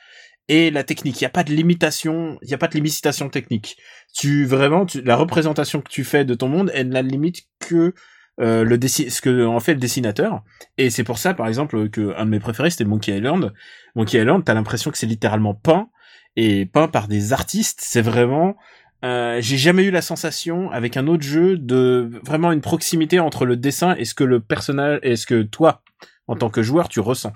et 0.48 0.70
la 0.70 0.84
technique. 0.84 1.20
Il 1.20 1.24
n'y 1.24 1.28
a 1.28 1.30
pas 1.30 1.44
de 1.44 1.52
limitation, 1.52 2.38
il 2.42 2.48
n'y 2.48 2.54
a 2.54 2.58
pas 2.58 2.68
de 2.68 2.74
limitation 2.74 3.28
technique. 3.28 3.76
Tu, 4.14 4.44
vraiment, 4.44 4.86
tu, 4.86 5.00
la 5.02 5.16
représentation 5.16 5.80
que 5.80 5.90
tu 5.90 6.04
fais 6.04 6.24
de 6.24 6.34
ton 6.34 6.48
monde, 6.48 6.70
elle 6.74 6.88
n'a 6.88 7.02
limite 7.02 7.42
que 7.60 7.94
euh, 8.40 8.64
le 8.64 8.78
ce 8.88 9.20
que 9.20 9.46
en 9.46 9.60
fait 9.60 9.74
le 9.74 9.80
dessinateur. 9.80 10.42
Et 10.78 10.90
c'est 10.90 11.04
pour 11.04 11.18
ça, 11.18 11.34
par 11.34 11.48
exemple, 11.48 11.88
que 11.90 12.14
un 12.16 12.24
de 12.24 12.30
mes 12.30 12.40
préférés, 12.40 12.70
c'était 12.70 12.84
Monkey 12.84 13.16
Island. 13.16 13.52
Monkey 13.94 14.18
Island, 14.18 14.42
t'as 14.44 14.54
l'impression 14.54 14.90
que 14.90 14.98
c'est 14.98 15.06
littéralement 15.06 15.54
peint 15.54 15.88
et 16.36 16.66
peint 16.66 16.88
par 16.88 17.08
des 17.08 17.32
artistes. 17.32 17.80
C'est 17.82 18.00
vraiment, 18.00 18.56
euh, 19.04 19.38
j'ai 19.40 19.56
jamais 19.56 19.84
eu 19.84 19.90
la 19.90 20.02
sensation 20.02 20.70
avec 20.70 20.96
un 20.96 21.06
autre 21.06 21.22
jeu 21.22 21.56
de 21.56 22.10
vraiment 22.24 22.52
une 22.52 22.60
proximité 22.60 23.20
entre 23.20 23.44
le 23.46 23.56
dessin 23.56 23.94
et 23.96 24.04
ce 24.04 24.14
que 24.14 24.24
le 24.24 24.40
personnage 24.40 25.00
et 25.02 25.16
ce 25.16 25.26
que 25.26 25.42
toi, 25.42 25.82
en 26.28 26.36
tant 26.36 26.50
que 26.50 26.62
joueur, 26.62 26.88
tu 26.88 27.00
ressens. 27.00 27.32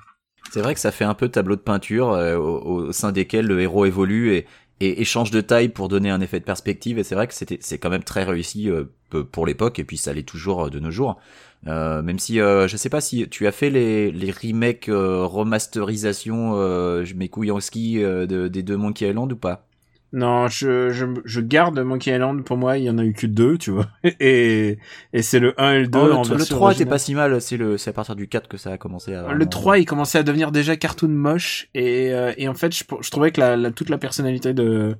C'est 0.53 0.61
vrai 0.61 0.75
que 0.75 0.81
ça 0.81 0.93
fait 0.93 1.05
un 1.05 1.15
peu 1.15 1.29
tableau 1.29 1.57
de 1.57 1.61
peinture 1.61 2.13
euh, 2.13 2.37
au, 2.37 2.93
sein 2.93 3.13
desquels 3.13 3.47
le 3.47 3.61
héros 3.61 3.85
évolue 3.85 4.35
et, 4.35 4.47
et, 4.81 5.01
et 5.01 5.05
change 5.05 5.31
de 5.33 5.41
taille 5.41 5.69
pour 5.69 5.89
donner 5.89 6.11
un 6.11 6.21
effet 6.21 6.39
de 6.39 6.45
perspective. 6.45 6.99
Et 6.99 7.05
c'est 7.05 7.17
vrai 7.17 7.27
que 7.27 7.35
c'était 7.35 7.59
c'est 7.61 7.79
quand 7.79 7.91
même 7.91 8.05
très 8.05 8.23
réussi 8.23 8.71
euh, 8.71 8.85
pour 9.11 9.47
l'époque 9.47 9.79
et 9.79 9.85
puis 9.85 9.97
ça 9.97 10.13
l'est 10.13 10.23
toujours 10.23 10.71
de 10.71 10.79
nos 10.79 10.91
jours. 10.91 11.19
Même 11.65 12.19
si 12.19 12.41
euh, 12.41 12.69
je 12.69 12.77
sais 12.77 12.89
pas 12.89 13.01
si 13.01 13.29
tu 13.29 13.47
as 13.47 13.53
fait 13.53 13.71
les, 13.71 14.13
les 14.13 14.31
remakes 14.31 14.89
euh, 14.89 15.25
remasterisation 15.25 16.53
euh, 16.55 17.05
je 17.05 17.15
couilles 17.27 17.51
en 17.51 17.61
ski 17.61 17.99
de, 17.99 18.49
des 18.49 18.63
deux 18.63 18.77
Monkey 18.77 19.09
Island 19.09 19.33
ou 19.33 19.37
pas? 19.37 19.67
Non, 20.13 20.49
je, 20.49 20.91
je, 20.91 21.05
je 21.25 21.41
garde 21.41 21.79
Monkey 21.81 22.13
Island, 22.15 22.43
pour 22.45 22.57
moi, 22.57 22.79
il 22.79 22.85
y 22.85 22.91
en 22.91 22.97
a 22.97 23.05
eu 23.05 23.13
que 23.13 23.27
deux, 23.27 23.59
tu 23.59 23.71
vois. 23.73 23.89
Et, 24.21 24.79
et 25.13 25.23
c'est 25.23 25.41
le 25.41 25.61
1 25.61 25.73
et 25.73 25.81
le 25.81 25.89
2 25.89 25.99
Oh, 25.99 26.07
le, 26.07 26.13
en 26.15 26.23
le 26.23 26.29
version 26.37 26.57
3 26.57 26.73
était 26.73 26.87
pas 26.87 26.99
si 26.99 27.15
mal, 27.15 27.41
c'est 27.41 27.57
le 27.57 27.77
c'est 27.77 27.91
à 27.91 27.93
partir 27.93 28.15
du 28.17 28.29
4 28.29 28.49
que 28.49 28.57
ça 28.57 28.71
a 28.73 28.79
commencé 28.79 29.13
à 29.15 29.33
Le 29.33 29.47
3, 29.47 29.79
il 29.79 29.85
commençait 29.85 30.19
à 30.19 30.23
devenir 30.23 30.53
déjà 30.53 30.77
cartoon 30.77 31.09
moche 31.09 31.69
et, 31.75 32.13
euh, 32.15 32.33
et 32.39 32.49
en 32.49 32.55
fait, 32.55 32.75
je, 32.75 32.85
je 33.01 33.11
trouvais 33.11 33.33
que 33.33 33.41
la, 33.41 33.57
la- 33.57 33.71
toute 33.73 33.91
la 33.91 33.99
personnalité 33.99 34.55
de 34.55 34.97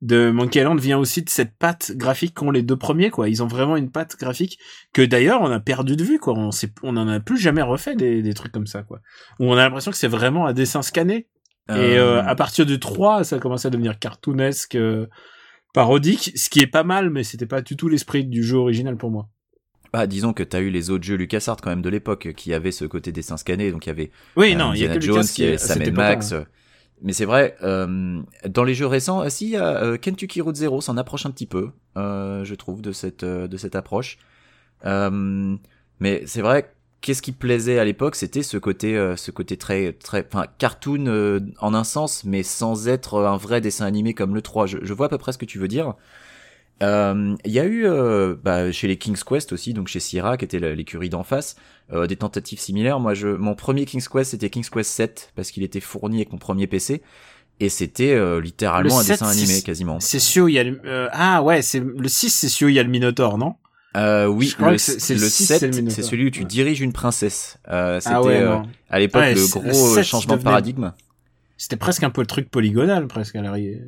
de 0.00 0.32
Monkey 0.32 0.58
Island 0.58 0.80
vient 0.80 0.98
aussi 0.98 1.22
de 1.22 1.30
cette 1.30 1.56
patte 1.56 1.92
graphique 1.94 2.34
qu'ont 2.34 2.50
les 2.50 2.62
deux 2.62 2.76
premiers 2.76 3.10
quoi. 3.10 3.28
Ils 3.28 3.40
ont 3.44 3.46
vraiment 3.46 3.76
une 3.76 3.88
patte 3.92 4.16
graphique 4.18 4.58
que 4.92 5.00
d'ailleurs 5.02 5.40
on 5.42 5.50
a 5.52 5.60
perdu 5.60 5.94
de 5.94 6.02
vue 6.02 6.18
quoi. 6.18 6.34
On 6.36 6.50
s'est, 6.50 6.72
on 6.82 6.96
en 6.96 7.06
a 7.06 7.20
plus 7.20 7.38
jamais 7.38 7.62
refait 7.62 7.94
des, 7.94 8.20
des 8.20 8.34
trucs 8.34 8.50
comme 8.50 8.66
ça 8.66 8.82
quoi. 8.82 8.98
Où 9.38 9.44
on 9.44 9.52
a 9.52 9.62
l'impression 9.62 9.92
que 9.92 9.96
c'est 9.96 10.08
vraiment 10.08 10.46
un 10.48 10.52
dessin 10.52 10.82
scanné. 10.82 11.28
Et 11.70 11.96
euh, 11.98 12.22
à 12.22 12.34
partir 12.34 12.66
du 12.66 12.78
3, 12.80 13.24
ça 13.24 13.36
a 13.36 13.38
commencé 13.38 13.66
à 13.68 13.70
devenir 13.70 13.98
cartoonesque, 13.98 14.74
euh, 14.74 15.06
parodique, 15.72 16.32
ce 16.36 16.50
qui 16.50 16.60
est 16.60 16.66
pas 16.66 16.82
mal, 16.84 17.08
mais 17.10 17.24
c'était 17.24 17.46
pas 17.46 17.62
du 17.62 17.76
tout 17.76 17.88
l'esprit 17.88 18.24
du 18.24 18.42
jeu 18.42 18.58
original 18.58 18.96
pour 18.96 19.10
moi. 19.10 19.28
bah, 19.92 20.06
disons 20.06 20.32
que 20.32 20.42
t'as 20.42 20.60
eu 20.60 20.70
les 20.70 20.90
autres 20.90 21.04
jeux 21.04 21.16
LucasArts 21.16 21.58
quand 21.62 21.70
même 21.70 21.82
de 21.82 21.88
l'époque 21.88 22.32
qui 22.36 22.52
avaient 22.52 22.72
ce 22.72 22.84
côté 22.84 23.12
dessin 23.12 23.36
scanné, 23.36 23.70
donc 23.70 23.86
il 23.86 23.90
y 23.90 23.92
avait 23.92 24.10
Oui, 24.36 24.52
euh, 24.54 24.56
non, 24.56 24.72
il 24.72 24.80
y 24.80 24.86
a 24.86 24.90
Indiana 24.90 24.94
que 24.96 25.00
Jones, 25.06 25.16
Lucas 25.22 25.32
qui 25.34 25.46
à 25.46 25.58
Sam 25.58 25.90
Max. 25.94 26.32
hein. 26.32 26.36
euh, 26.36 26.44
Mais 27.02 27.12
c'est 27.12 27.24
vrai, 27.26 27.56
euh, 27.62 28.20
dans 28.48 28.64
les 28.64 28.74
jeux 28.74 28.86
récents, 28.86 29.22
euh, 29.22 29.28
si 29.28 29.56
euh, 29.56 29.96
Kentucky 29.98 30.40
Route 30.40 30.56
Zero 30.56 30.80
s'en 30.80 30.96
approche 30.96 31.26
un 31.26 31.30
petit 31.30 31.46
peu, 31.46 31.70
euh, 31.96 32.42
je 32.44 32.54
trouve, 32.54 32.82
de 32.82 32.92
cette 32.92 33.22
euh, 33.22 33.46
de 33.48 33.56
cette 33.56 33.76
approche. 33.76 34.18
Euh, 34.84 35.56
mais 36.00 36.22
c'est 36.26 36.42
vrai, 36.42 36.72
qu'est-ce 37.02 37.20
qui 37.20 37.32
plaisait 37.32 37.78
à 37.78 37.84
l'époque, 37.84 38.16
c'était 38.16 38.42
ce 38.42 38.56
côté 38.56 38.96
euh, 38.96 39.16
ce 39.16 39.30
côté 39.30 39.58
très 39.58 39.92
très, 39.92 40.26
enfin 40.26 40.46
cartoon 40.58 41.06
euh, 41.08 41.40
en 41.60 41.74
un 41.74 41.84
sens, 41.84 42.24
mais 42.24 42.42
sans 42.42 42.88
être 42.88 43.20
un 43.20 43.36
vrai 43.36 43.60
dessin 43.60 43.84
animé 43.84 44.14
comme 44.14 44.34
le 44.34 44.40
3. 44.42 44.66
Je, 44.66 44.78
je 44.82 44.94
vois 44.94 45.06
à 45.06 45.08
peu 45.10 45.18
près 45.18 45.32
ce 45.32 45.38
que 45.38 45.44
tu 45.44 45.58
veux 45.58 45.68
dire. 45.68 45.94
Euh, 46.82 47.36
Il 47.44 47.52
y 47.52 47.60
a 47.60 47.64
eu 47.64 47.86
euh, 47.86 48.34
bah, 48.42 48.72
chez 48.72 48.88
les 48.88 48.96
King's 48.96 49.22
Quest 49.24 49.52
aussi, 49.52 49.72
donc 49.74 49.88
chez 49.88 50.00
Sierra, 50.00 50.36
qui 50.36 50.44
était 50.44 50.58
l'écurie 50.74 51.08
d'en 51.10 51.22
face, 51.22 51.56
euh, 51.92 52.06
des 52.06 52.16
tentatives 52.16 52.58
similaires. 52.58 52.98
Moi, 52.98 53.14
je, 53.14 53.28
mon 53.28 53.54
premier 53.54 53.84
King's 53.84 54.08
Quest, 54.08 54.32
c'était 54.32 54.50
King's 54.50 54.70
Quest 54.70 54.90
7, 54.90 55.32
parce 55.36 55.50
qu'il 55.50 55.62
était 55.62 55.80
fourni 55.80 56.16
avec 56.16 56.32
mon 56.32 56.38
premier 56.38 56.66
PC, 56.66 57.02
et 57.60 57.68
c'était 57.68 58.12
euh, 58.12 58.40
littéralement 58.40 58.96
Le 58.96 59.00
un 59.00 59.04
7, 59.04 59.08
dessin 59.12 59.28
animé 59.28 59.62
quasiment. 59.62 60.00
C'est 60.00 60.40
où 60.40 60.48
il 60.48 60.54
y 60.54 60.58
a 60.58 60.64
le, 60.64 60.80
euh, 60.84 61.08
ah 61.12 61.42
ouais, 61.42 61.62
c'est 61.62 61.80
le 61.80 62.08
6, 62.08 62.30
c'est 62.48 62.64
où 62.64 62.68
il 62.68 62.74
y 62.74 62.80
a 62.80 62.82
le 62.82 62.88
Minotaur, 62.90 63.38
non? 63.38 63.54
Euh, 63.96 64.26
oui, 64.26 64.54
le, 64.58 64.78
c'est- 64.78 65.14
le 65.14 65.20
le 65.20 65.28
6, 65.28 65.44
c'est 65.46 65.58
7, 65.58 65.62
le 65.70 65.76
Minotaur. 65.76 65.92
c'est 65.96 66.02
celui 66.02 66.26
où 66.26 66.30
tu 66.30 66.40
Ouais. 66.40 66.46
diriges 66.46 66.80
une 66.80 66.92
princesse. 66.92 67.58
Euh, 67.68 68.00
c'était 68.00 68.14
Ah 68.14 68.22
ouais, 68.22 68.40
euh, 68.40 68.56
à 68.88 68.98
l'époque 68.98 69.20
Ouais, 69.22 69.34
le 69.34 69.46
gros 69.46 69.62
le 69.62 69.68
euh, 69.68 69.72
7 69.94 70.04
changement 70.04 70.36
de 70.38 70.42
paradigme. 70.42 70.92
C'était 71.58 71.76
presque 71.76 72.02
un 72.02 72.10
peu 72.10 72.22
le 72.22 72.26
truc 72.26 72.50
polygonal, 72.50 73.06
presque 73.06 73.36
à 73.36 73.42
l'arrière. 73.42 73.80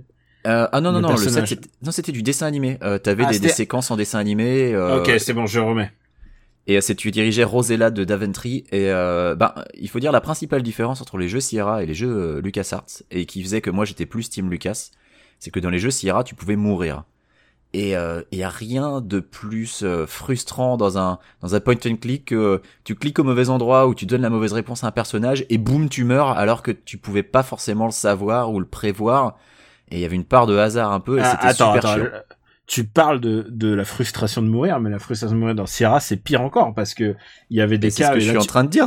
Euh, 0.47 0.69
ah 0.71 0.81
non 0.83 0.93
non 0.93 0.99
Le 0.99 1.03
non, 1.03 1.11
le 1.12 1.17
7 1.17 1.25
personnage. 1.25 1.49
c'était 1.49 1.69
non 1.83 1.90
c'était 1.90 2.12
du 2.12 2.23
dessin 2.23 2.47
animé. 2.47 2.79
Euh, 2.83 2.99
T'avais 2.99 3.25
Ah, 3.25 3.31
des, 3.33 3.38
des 3.38 3.49
c'était- 3.49 3.55
séquences 3.62 3.90
en 3.90 3.97
dessin 3.97 4.19
animé. 4.19 4.75
euh, 4.75 5.01
ok, 5.01 5.12
c'est 5.19 5.33
bon, 5.33 5.47
je 5.47 5.59
remets. 5.59 5.90
Et 6.67 6.77
euh, 6.77 6.81
c'est 6.83 6.95
tu 6.95 7.11
dirigeais 7.11 7.45
Rosella 7.45 7.90
de 7.90 8.05
Daventry 8.05 8.64
et 8.73 8.90
euh, 8.90 9.35
ben 9.35 9.55
il 9.75 9.88
faut 9.88 10.01
dire 10.01 10.12
la 10.12 10.21
principale 10.21 10.62
différence 10.62 11.01
entre 11.01 11.17
les 11.19 11.29
jeux 11.29 11.40
Sierra 11.40 11.83
et 11.83 11.87
les 11.87 11.95
jeux 11.95 12.40
LucasArts 12.45 12.85
et 13.11 13.25
qui 13.27 13.43
faisait 13.43 13.61
que 13.62 13.71
moi 13.71 13.85
j'étais 13.87 14.07
plus 14.07 14.29
Team 14.31 14.51
Lucas, 14.51 14.90
c'est 15.38 15.51
que 15.51 15.61
dans 15.61 15.71
les 15.71 15.79
jeux 15.79 15.90
Sierra 15.90 16.25
tu 16.25 16.35
pouvais 16.35 16.57
mourir. 16.57 17.05
Et 17.77 17.97
euh, 17.97 18.23
il 18.31 18.39
y 18.39 18.45
a 18.45 18.49
rien 18.49 19.01
de 19.01 19.19
plus 19.19 19.83
euh, 19.83 20.07
frustrant 20.07 20.77
dans 20.77 20.97
un 20.97 21.19
dans 21.43 21.57
un 21.57 21.61
point 21.61 21.75
and 21.87 21.97
click 21.97 22.27
que 22.27 22.35
euh, 22.37 22.63
tu 22.85 22.95
cliques 22.95 23.19
au 23.19 23.25
mauvais 23.25 23.49
endroit 23.49 23.89
ou 23.89 23.97
tu 23.97 24.07
donnes 24.07 24.23
la 24.23 24.31
mauvaise 24.31 24.53
réponse 24.53 24.85
à 24.85 24.87
un 24.87 24.93
personnage 24.93 25.45
et 25.51 25.59
boum 25.59 25.89
tu 25.89 26.05
meurs 26.05 26.29
alors 26.29 26.63
que 26.63 26.71
tu 26.71 26.99
pouvais 26.99 27.25
pas 27.25 27.43
forcément 27.43 27.87
le 27.87 27.91
savoir 27.91 28.53
ou 28.53 28.61
le 28.61 28.65
prévoir 28.65 29.37
et 29.91 29.97
il 29.97 30.01
y 30.01 30.05
avait 30.05 30.15
une 30.15 30.25
part 30.25 30.47
de 30.47 30.57
hasard 30.57 30.93
un 30.93 31.01
peu 31.01 31.19
et 31.19 31.23
Ah, 31.25 31.33
c'était 31.33 31.53
super 31.53 31.85
attends, 31.85 31.95
chiant. 31.95 32.05
Tu 32.66 32.85
parles 32.85 33.20
de, 33.20 33.46
de 33.50 33.74
la 33.74 33.85
frustration 33.85 34.40
de 34.40 34.48
mourir, 34.48 34.81
mais 34.81 34.88
la 34.88 34.98
frustration 34.98 35.35
de 35.35 35.40
mourir 35.40 35.55
dans 35.55 35.66
Sierra, 35.66 36.00
c'est 36.00 36.16
pire 36.16 36.40
encore, 36.40 36.72
parce 36.74 36.94
que 36.94 37.14
il 37.50 37.59
y 37.59 37.61
avait 37.61 37.77
des 37.77 37.88
Et 37.88 37.90
C'est 37.90 38.03
cas... 38.05 38.09
ce 38.09 38.12
que 38.14 38.18
et 38.18 38.20
je 38.22 38.31
suis 38.31 38.38
en 38.38 38.44
train 38.44 38.64
de 38.64 38.70
dire. 38.70 38.87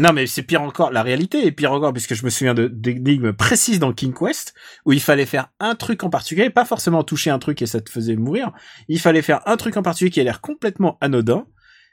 Non, 0.00 0.14
mais 0.14 0.26
c'est 0.26 0.42
pire 0.42 0.62
encore. 0.62 0.90
La 0.92 1.02
réalité 1.02 1.46
est 1.46 1.52
pire 1.52 1.72
encore, 1.72 1.92
puisque 1.92 2.14
je 2.14 2.24
me 2.24 2.30
souviens 2.30 2.54
d'énigmes 2.54 3.34
précises 3.34 3.78
dans 3.78 3.92
King 3.92 4.14
Quest, 4.18 4.54
où 4.86 4.92
il 4.92 5.00
fallait 5.00 5.26
faire 5.26 5.48
un 5.60 5.74
truc 5.74 6.04
en 6.04 6.08
particulier, 6.10 6.48
pas 6.48 6.64
forcément 6.64 7.04
toucher 7.04 7.28
un 7.28 7.38
truc 7.38 7.60
et 7.60 7.66
ça 7.66 7.82
te 7.82 7.90
faisait 7.90 8.16
mourir. 8.16 8.50
Il 8.88 8.98
fallait 8.98 9.20
faire 9.22 9.40
un 9.46 9.58
truc 9.58 9.76
en 9.76 9.82
particulier 9.82 10.10
qui 10.10 10.20
a 10.20 10.24
l'air 10.24 10.40
complètement 10.40 10.96
anodin, 11.02 11.44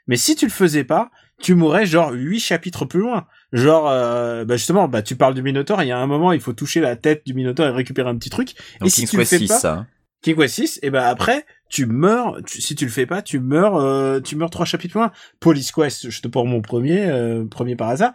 mais 0.06 0.16
si 0.16 0.36
tu 0.36 0.46
le 0.46 0.50
faisais 0.50 0.84
pas, 0.84 1.10
tu 1.38 1.54
mourrais 1.54 1.84
genre 1.84 2.12
huit 2.12 2.40
chapitres 2.40 2.86
plus 2.86 3.00
loin. 3.00 3.26
Genre, 3.52 3.88
euh, 3.90 4.44
bah 4.46 4.56
justement, 4.56 4.88
bah 4.88 5.02
tu 5.02 5.16
parles 5.16 5.34
du 5.34 5.42
Minotaur, 5.42 5.82
il 5.82 5.88
y 5.88 5.92
a 5.92 5.98
un 5.98 6.06
moment, 6.06 6.32
il 6.32 6.40
faut 6.40 6.52
toucher 6.54 6.80
la 6.80 6.96
tête 6.96 7.26
du 7.26 7.34
Minotaur 7.34 7.66
et 7.66 7.70
récupérer 7.70 8.08
un 8.08 8.16
petit 8.16 8.30
truc. 8.30 8.54
Donc 8.80 8.90
si 8.90 9.04
tu 9.06 9.16
le 9.16 9.22
Quest 9.22 9.30
fais 9.30 9.38
6 9.38 9.48
pas- 9.48 9.58
ça. 9.58 9.86
6, 10.24 10.78
et 10.82 10.90
ben 10.90 11.02
après, 11.02 11.46
tu 11.70 11.86
meurs. 11.86 12.38
tu- 12.44 12.60
si 12.60 12.74
tu 12.74 12.84
le 12.84 12.90
fais 12.90 13.06
pas, 13.06 13.22
tu 13.22 13.38
meurs. 13.40 13.76
euh, 13.76 14.20
tu 14.20 14.34
meurs 14.36 14.50
trois 14.50 14.66
chapitres 14.66 14.96
loin. 14.98 15.12
Police 15.38 15.70
Quest, 15.72 16.10
je 16.10 16.20
te 16.20 16.28
prends 16.28 16.44
mon 16.44 16.60
premier, 16.60 17.06
euh, 17.06 17.44
premier 17.46 17.76
par 17.76 17.88
hasard. 17.88 18.12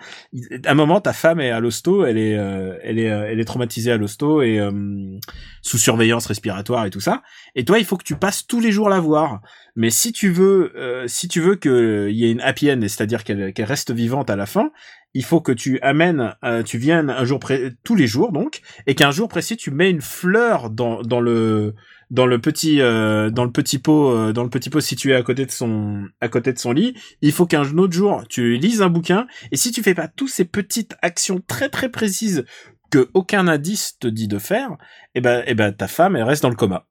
À 0.65 0.71
un 0.71 0.73
moment, 0.73 0.99
ta 1.01 1.13
femme 1.13 1.39
est 1.39 1.51
à 1.51 1.59
l'hosto, 1.59 2.05
elle 2.05 2.17
est, 2.17 2.37
euh, 2.37 2.77
elle 2.83 2.99
est, 2.99 3.09
euh, 3.09 3.27
elle 3.29 3.39
est 3.39 3.45
traumatisée 3.45 3.91
à 3.91 3.97
l'hosto 3.97 4.41
et 4.41 4.59
euh, 4.59 4.71
sous 5.61 5.77
surveillance 5.77 6.25
respiratoire 6.25 6.85
et 6.85 6.89
tout 6.89 6.99
ça. 6.99 7.23
Et 7.55 7.63
toi, 7.65 7.79
il 7.79 7.85
faut 7.85 7.97
que 7.97 8.03
tu 8.03 8.15
passes 8.17 8.45
tous 8.45 8.59
les 8.59 8.71
jours 8.71 8.89
la 8.89 8.99
voir. 8.99 9.41
Mais 9.75 9.89
si 9.89 10.11
tu 10.11 10.29
veux, 10.29 10.73
euh, 10.75 11.05
si 11.07 11.27
tu 11.27 11.39
veux 11.39 11.55
qu'il 11.55 12.11
y 12.15 12.25
ait 12.25 12.31
une 12.31 12.41
happy 12.41 12.71
end, 12.71 12.79
c'est-à-dire 12.81 13.23
qu'elle 13.23 13.53
qu'elle 13.53 13.65
reste 13.65 13.91
vivante 13.91 14.29
à 14.29 14.35
la 14.35 14.45
fin, 14.45 14.71
il 15.13 15.23
faut 15.23 15.39
que 15.39 15.53
tu 15.53 15.79
amènes, 15.79 16.35
tu 16.65 16.77
viennes 16.77 17.09
un 17.09 17.23
jour 17.23 17.39
près, 17.39 17.71
tous 17.85 17.95
les 17.95 18.05
jours 18.05 18.33
donc, 18.33 18.59
et 18.85 18.95
qu'un 18.95 19.11
jour 19.11 19.29
précis 19.29 19.55
tu 19.55 19.71
mets 19.71 19.89
une 19.89 20.01
fleur 20.01 20.69
dans 20.69 21.01
dans 21.03 21.21
le 21.21 21.73
dans 22.11 22.25
le 22.25 22.39
petit 22.39 22.81
euh, 22.81 23.29
dans 23.29 23.43
le 23.43 23.51
petit 23.51 23.79
pot 23.79 24.11
euh, 24.11 24.33
dans 24.33 24.43
le 24.43 24.49
petit 24.49 24.69
pot 24.69 24.79
situé 24.79 25.15
à 25.15 25.23
côté 25.23 25.45
de 25.45 25.51
son 25.51 26.07
à 26.21 26.27
côté 26.27 26.53
de 26.53 26.59
son 26.59 26.71
lit. 26.71 26.95
Il 27.21 27.31
faut 27.31 27.45
qu'un 27.45 27.63
autre 27.77 27.93
jour 27.93 28.23
tu 28.27 28.57
lises 28.57 28.81
un 28.81 28.89
bouquin 28.89 29.27
et 29.51 29.57
si 29.57 29.71
tu 29.71 29.81
fais 29.83 29.93
pas 29.95 30.07
toutes 30.07 30.29
ces 30.29 30.45
petites 30.45 30.95
actions 31.01 31.41
très 31.47 31.69
très 31.69 31.89
précises 31.89 32.45
que 32.91 33.09
aucun 33.13 33.47
indice 33.47 33.97
te 33.99 34.07
dit 34.07 34.27
de 34.27 34.39
faire, 34.39 34.77
eh 35.15 35.21
ben 35.21 35.43
eh 35.47 35.55
ben 35.55 35.71
ta 35.71 35.87
femme 35.87 36.15
elle 36.15 36.23
reste 36.23 36.43
dans 36.43 36.49
le 36.49 36.55
coma. 36.55 36.85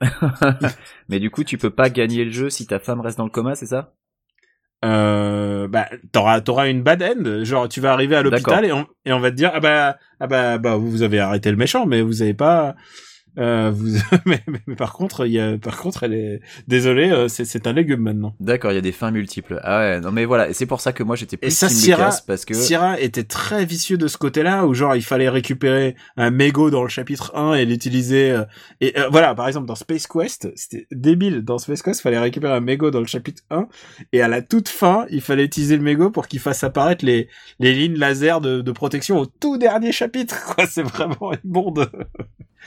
Mais 1.08 1.20
du 1.20 1.30
coup, 1.30 1.44
tu 1.44 1.58
peux 1.58 1.70
pas 1.70 1.90
gagner 1.90 2.24
le 2.24 2.30
jeu 2.30 2.50
si 2.50 2.66
ta 2.66 2.80
femme 2.80 3.00
reste 3.00 3.18
dans 3.18 3.24
le 3.24 3.30
coma, 3.30 3.54
c'est 3.54 3.66
ça? 3.66 3.94
Euh, 4.84 5.68
bah 5.68 5.88
t'auras 6.10 6.40
t'auras 6.40 6.68
une 6.68 6.82
bad 6.82 7.00
end 7.04 7.44
genre 7.44 7.68
tu 7.68 7.80
vas 7.80 7.92
arriver 7.92 8.16
à 8.16 8.22
l'hôpital 8.22 8.64
et 8.64 8.72
on 8.72 8.84
et 9.04 9.12
on 9.12 9.20
va 9.20 9.30
te 9.30 9.36
dire 9.36 9.52
ah 9.54 9.60
bah 9.60 9.96
ah 10.18 10.26
bah 10.26 10.58
bah 10.58 10.74
vous 10.74 11.02
avez 11.02 11.20
arrêté 11.20 11.52
le 11.52 11.56
méchant 11.56 11.86
mais 11.86 12.02
vous 12.02 12.20
avez 12.20 12.34
pas 12.34 12.74
euh, 13.38 13.70
vous 13.74 13.96
mais, 14.26 14.40
mais, 14.46 14.60
mais 14.66 14.74
par 14.76 14.92
contre 14.92 15.26
il 15.26 15.32
y 15.32 15.40
a 15.40 15.56
par 15.58 15.78
contre 15.78 16.02
elle 16.02 16.14
est 16.14 16.40
désolé 16.68 17.10
euh, 17.10 17.28
c'est 17.28 17.44
c'est 17.44 17.66
un 17.66 17.72
légume 17.72 18.00
maintenant 18.00 18.34
D'accord, 18.40 18.72
il 18.72 18.74
y 18.74 18.78
a 18.78 18.82
des 18.82 18.92
fins 18.92 19.10
multiples. 19.10 19.60
Ah 19.62 19.78
ouais, 19.80 20.00
non 20.00 20.12
mais 20.12 20.24
voilà, 20.24 20.48
et 20.50 20.52
c'est 20.52 20.66
pour 20.66 20.80
ça 20.80 20.92
que 20.92 21.02
moi 21.02 21.16
j'étais 21.16 21.36
plus 21.36 21.46
Et 21.46 21.50
ça, 21.50 21.68
Team 21.68 21.76
Sierra- 21.76 22.04
Lucas 22.06 22.22
parce 22.26 22.44
que 22.44 22.54
Sierra 22.54 23.00
était 23.00 23.24
très 23.24 23.64
vicieux 23.64 23.96
de 23.96 24.06
ce 24.08 24.18
côté-là 24.18 24.66
où 24.66 24.74
genre 24.74 24.94
il 24.96 25.02
fallait 25.02 25.28
récupérer 25.28 25.96
un 26.16 26.30
mégot 26.30 26.70
dans 26.70 26.82
le 26.82 26.88
chapitre 26.88 27.32
1 27.36 27.54
et 27.54 27.64
l'utiliser 27.64 28.30
euh, 28.32 28.44
et 28.80 28.98
euh, 28.98 29.08
voilà 29.10 29.34
par 29.34 29.46
exemple 29.48 29.66
dans 29.66 29.74
Space 29.74 30.06
Quest 30.06 30.50
c'était 30.56 30.86
débile 30.90 31.42
dans 31.42 31.58
Space 31.58 31.82
Quest 31.82 32.00
il 32.00 32.02
fallait 32.02 32.18
récupérer 32.18 32.52
un 32.54 32.60
mégot 32.60 32.90
dans 32.90 33.00
le 33.00 33.06
chapitre 33.06 33.42
1 33.50 33.66
et 34.12 34.20
à 34.22 34.28
la 34.28 34.42
toute 34.42 34.68
fin 34.68 35.06
il 35.10 35.20
fallait 35.20 35.44
utiliser 35.44 35.76
le 35.76 35.82
mégot 35.82 36.10
pour 36.10 36.28
qu'il 36.28 36.40
fasse 36.40 36.62
apparaître 36.64 37.04
les 37.04 37.28
les 37.58 37.72
lignes 37.72 37.96
laser 37.98 38.40
de, 38.40 38.60
de 38.60 38.72
protection 38.72 39.18
au 39.18 39.26
tout 39.26 39.56
dernier 39.58 39.92
chapitre 39.92 40.44
quoi 40.54 40.66
c'est 40.66 40.82
vraiment 40.82 41.32
une 41.32 41.38
bonde 41.44 41.90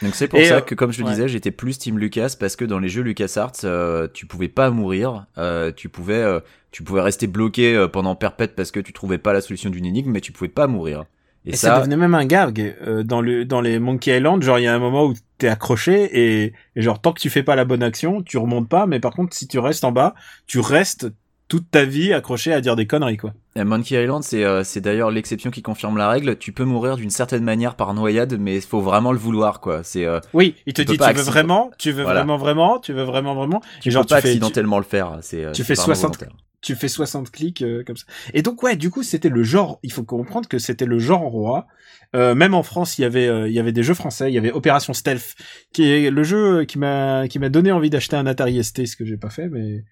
donc 0.02 0.16
c'est 0.16 0.28
pour 0.28 0.40
Et, 0.40 0.46
ça 0.46 0.58
euh, 0.58 0.62
que 0.62 0.76
comme 0.76 0.92
je 0.92 1.00
le 1.00 1.06
ouais. 1.06 1.12
disais, 1.12 1.28
j'étais 1.28 1.52
plus 1.52 1.78
Team 1.78 1.98
Lucas 1.98 2.36
parce 2.40 2.56
que 2.56 2.66
dans 2.66 2.80
les 2.80 2.90
jeux 2.90 3.02
LucasArts, 3.02 3.54
euh, 3.64 4.08
tu 4.14 4.26
pouvais 4.26 4.50
pas 4.50 4.70
mourir, 4.70 5.26
euh, 5.38 5.72
tu 5.72 5.90
pouvais 5.90 6.22
euh, 6.22 6.40
tu 6.72 6.84
pouvais 6.84 7.02
rester 7.02 7.28
bloqué 7.28 7.76
euh, 7.76 7.88
pendant 7.88 8.16
perpète 8.16 8.56
parce 8.56 8.72
que 8.72 8.80
tu 8.82 8.92
trouvais 8.92 9.18
pas 9.18 9.32
la 9.34 9.42
solution 9.42 9.70
d'une 9.70 9.86
énigme, 9.86 10.12
mais 10.12 10.22
tu 10.22 10.32
pouvais 10.34 10.50
pas 10.50 10.68
mourir. 10.68 11.06
Et, 11.46 11.52
Et, 11.52 11.56
ça, 11.56 11.78
devenait 11.78 11.96
même 11.96 12.16
un 12.16 12.26
gag 12.26 12.76
euh, 12.82 13.04
dans 13.04 13.22
le 13.22 13.46
dans 13.46 13.62
les 13.62 13.80
Monkey 13.80 14.18
Island. 14.18 14.42
Genre 14.44 14.60
il 14.60 14.64
y 14.64 14.68
a 14.68 14.74
un 14.74 14.80
moment 14.80 15.06
où 15.06 15.14
t'es 15.38 15.48
accroché 15.48 16.10
et, 16.44 16.54
et 16.76 16.82
genre 16.82 17.00
tant 17.00 17.14
que 17.14 17.22
tu 17.22 17.30
fais 17.30 17.44
pas 17.44 17.56
la 17.56 17.66
bonne 17.66 17.84
action, 17.84 18.24
tu 18.24 18.38
remontes 18.38 18.68
pas. 18.68 18.88
Mais 18.88 19.00
par 19.00 19.14
contre, 19.14 19.36
si 19.36 19.48
tu 19.48 19.60
restes 19.60 19.84
en 19.84 19.92
bas, 19.92 20.16
tu 20.48 20.60
restes 20.60 21.08
toute 21.48 21.70
ta 21.70 21.86
vie 21.86 22.14
accroché 22.14 22.54
à 22.54 22.62
dire 22.62 22.76
des 22.76 22.88
conneries 22.88 23.18
quoi. 23.18 23.34
Et 23.56 23.64
Monkey 23.64 24.02
Island, 24.02 24.24
c'est 24.24 24.44
euh, 24.44 24.64
c'est 24.64 24.82
d'ailleurs 24.82 25.12
l'exception 25.12 25.50
qui 25.50 25.62
confirme 25.62 25.98
la 25.98 26.10
règle. 26.10 26.38
Tu 26.38 26.52
peux 26.52 26.66
mourir 26.66 26.98
d'une 26.98 27.10
certaine 27.10 27.44
manière 27.44 27.76
par 27.76 27.94
noyade, 27.94 28.38
mais 28.38 28.56
il 28.56 28.62
faut 28.62 28.82
vraiment 28.82 29.14
le 29.14 29.18
vouloir, 29.18 29.62
quoi. 29.62 29.82
C'est 29.84 30.06
euh, 30.06 30.20
Oui, 30.34 30.56
il 30.66 30.74
te 30.74 30.82
dit 30.82 30.98
tu 30.98 31.14
veux 31.14 31.22
vraiment, 31.22 31.72
tu 31.78 31.92
veux 31.92 32.04
Voilà. 32.04 32.20
vraiment 32.22 32.38
vraiment, 32.38 32.80
tu 32.80 32.92
veux 32.92 33.04
vraiment 33.04 33.34
vraiment. 33.34 33.62
tu 33.82 33.90
et 33.90 33.92
genre 33.92 34.04
peux 34.04 34.10
pas 34.10 34.16
tu 34.18 34.22
fais 34.24 34.28
tu, 34.28 34.38
accidentellement 34.38 34.78
le 34.78 34.84
faire. 34.84 35.20
C'est 35.22 35.46
euh, 35.46 35.52
tu 35.54 35.64
fais 35.64 35.76
vraiment 35.76 35.96
60 35.96 36.18
volontaire. 36.18 36.38
tu 36.62 36.76
fais 36.76 36.88
60 36.90 37.32
clics 37.32 37.62
euh, 37.62 37.84
comme 37.86 37.96
ça. 37.96 38.06
Et 38.34 38.42
donc 38.42 38.62
ouais, 38.64 38.76
du 38.76 38.90
coup 38.90 39.04
c'était 39.04 39.30
le 39.30 39.44
genre. 39.44 39.80
Il 39.84 39.94
faut 39.94 40.04
comprendre 40.04 40.50
que 40.50 40.60
c'était 40.60 40.86
le 40.86 41.00
genre 41.00 41.22
roi. 41.22 41.68
Euh, 42.16 42.36
même 42.36 42.54
en 42.54 42.64
France, 42.64 42.98
il 42.98 43.02
y 43.04 43.06
avait 43.06 43.28
euh, 43.28 43.48
il 43.48 43.54
y 43.54 43.60
avait 43.60 43.72
des 43.72 43.84
jeux 43.84 43.94
français. 43.94 44.30
Il 44.32 44.34
y 44.34 44.38
avait 44.38 44.52
Opération 44.52 44.94
Stealth, 44.94 45.36
qui 45.74 45.90
est 45.90 46.10
le 46.10 46.24
jeu 46.24 46.66
qui 46.66 46.78
m'a 46.78 47.28
qui 47.28 47.40
m'a 47.40 47.50
donné 47.50 47.72
envie 47.72 47.90
d'acheter 47.90 48.16
un 48.16 48.26
Atari 48.26 48.64
ST, 48.64 48.86
ce 48.86 48.96
que 48.96 49.06
j'ai 49.06 49.18
pas 49.18 49.30
fait, 49.30 49.48
mais 49.50 49.84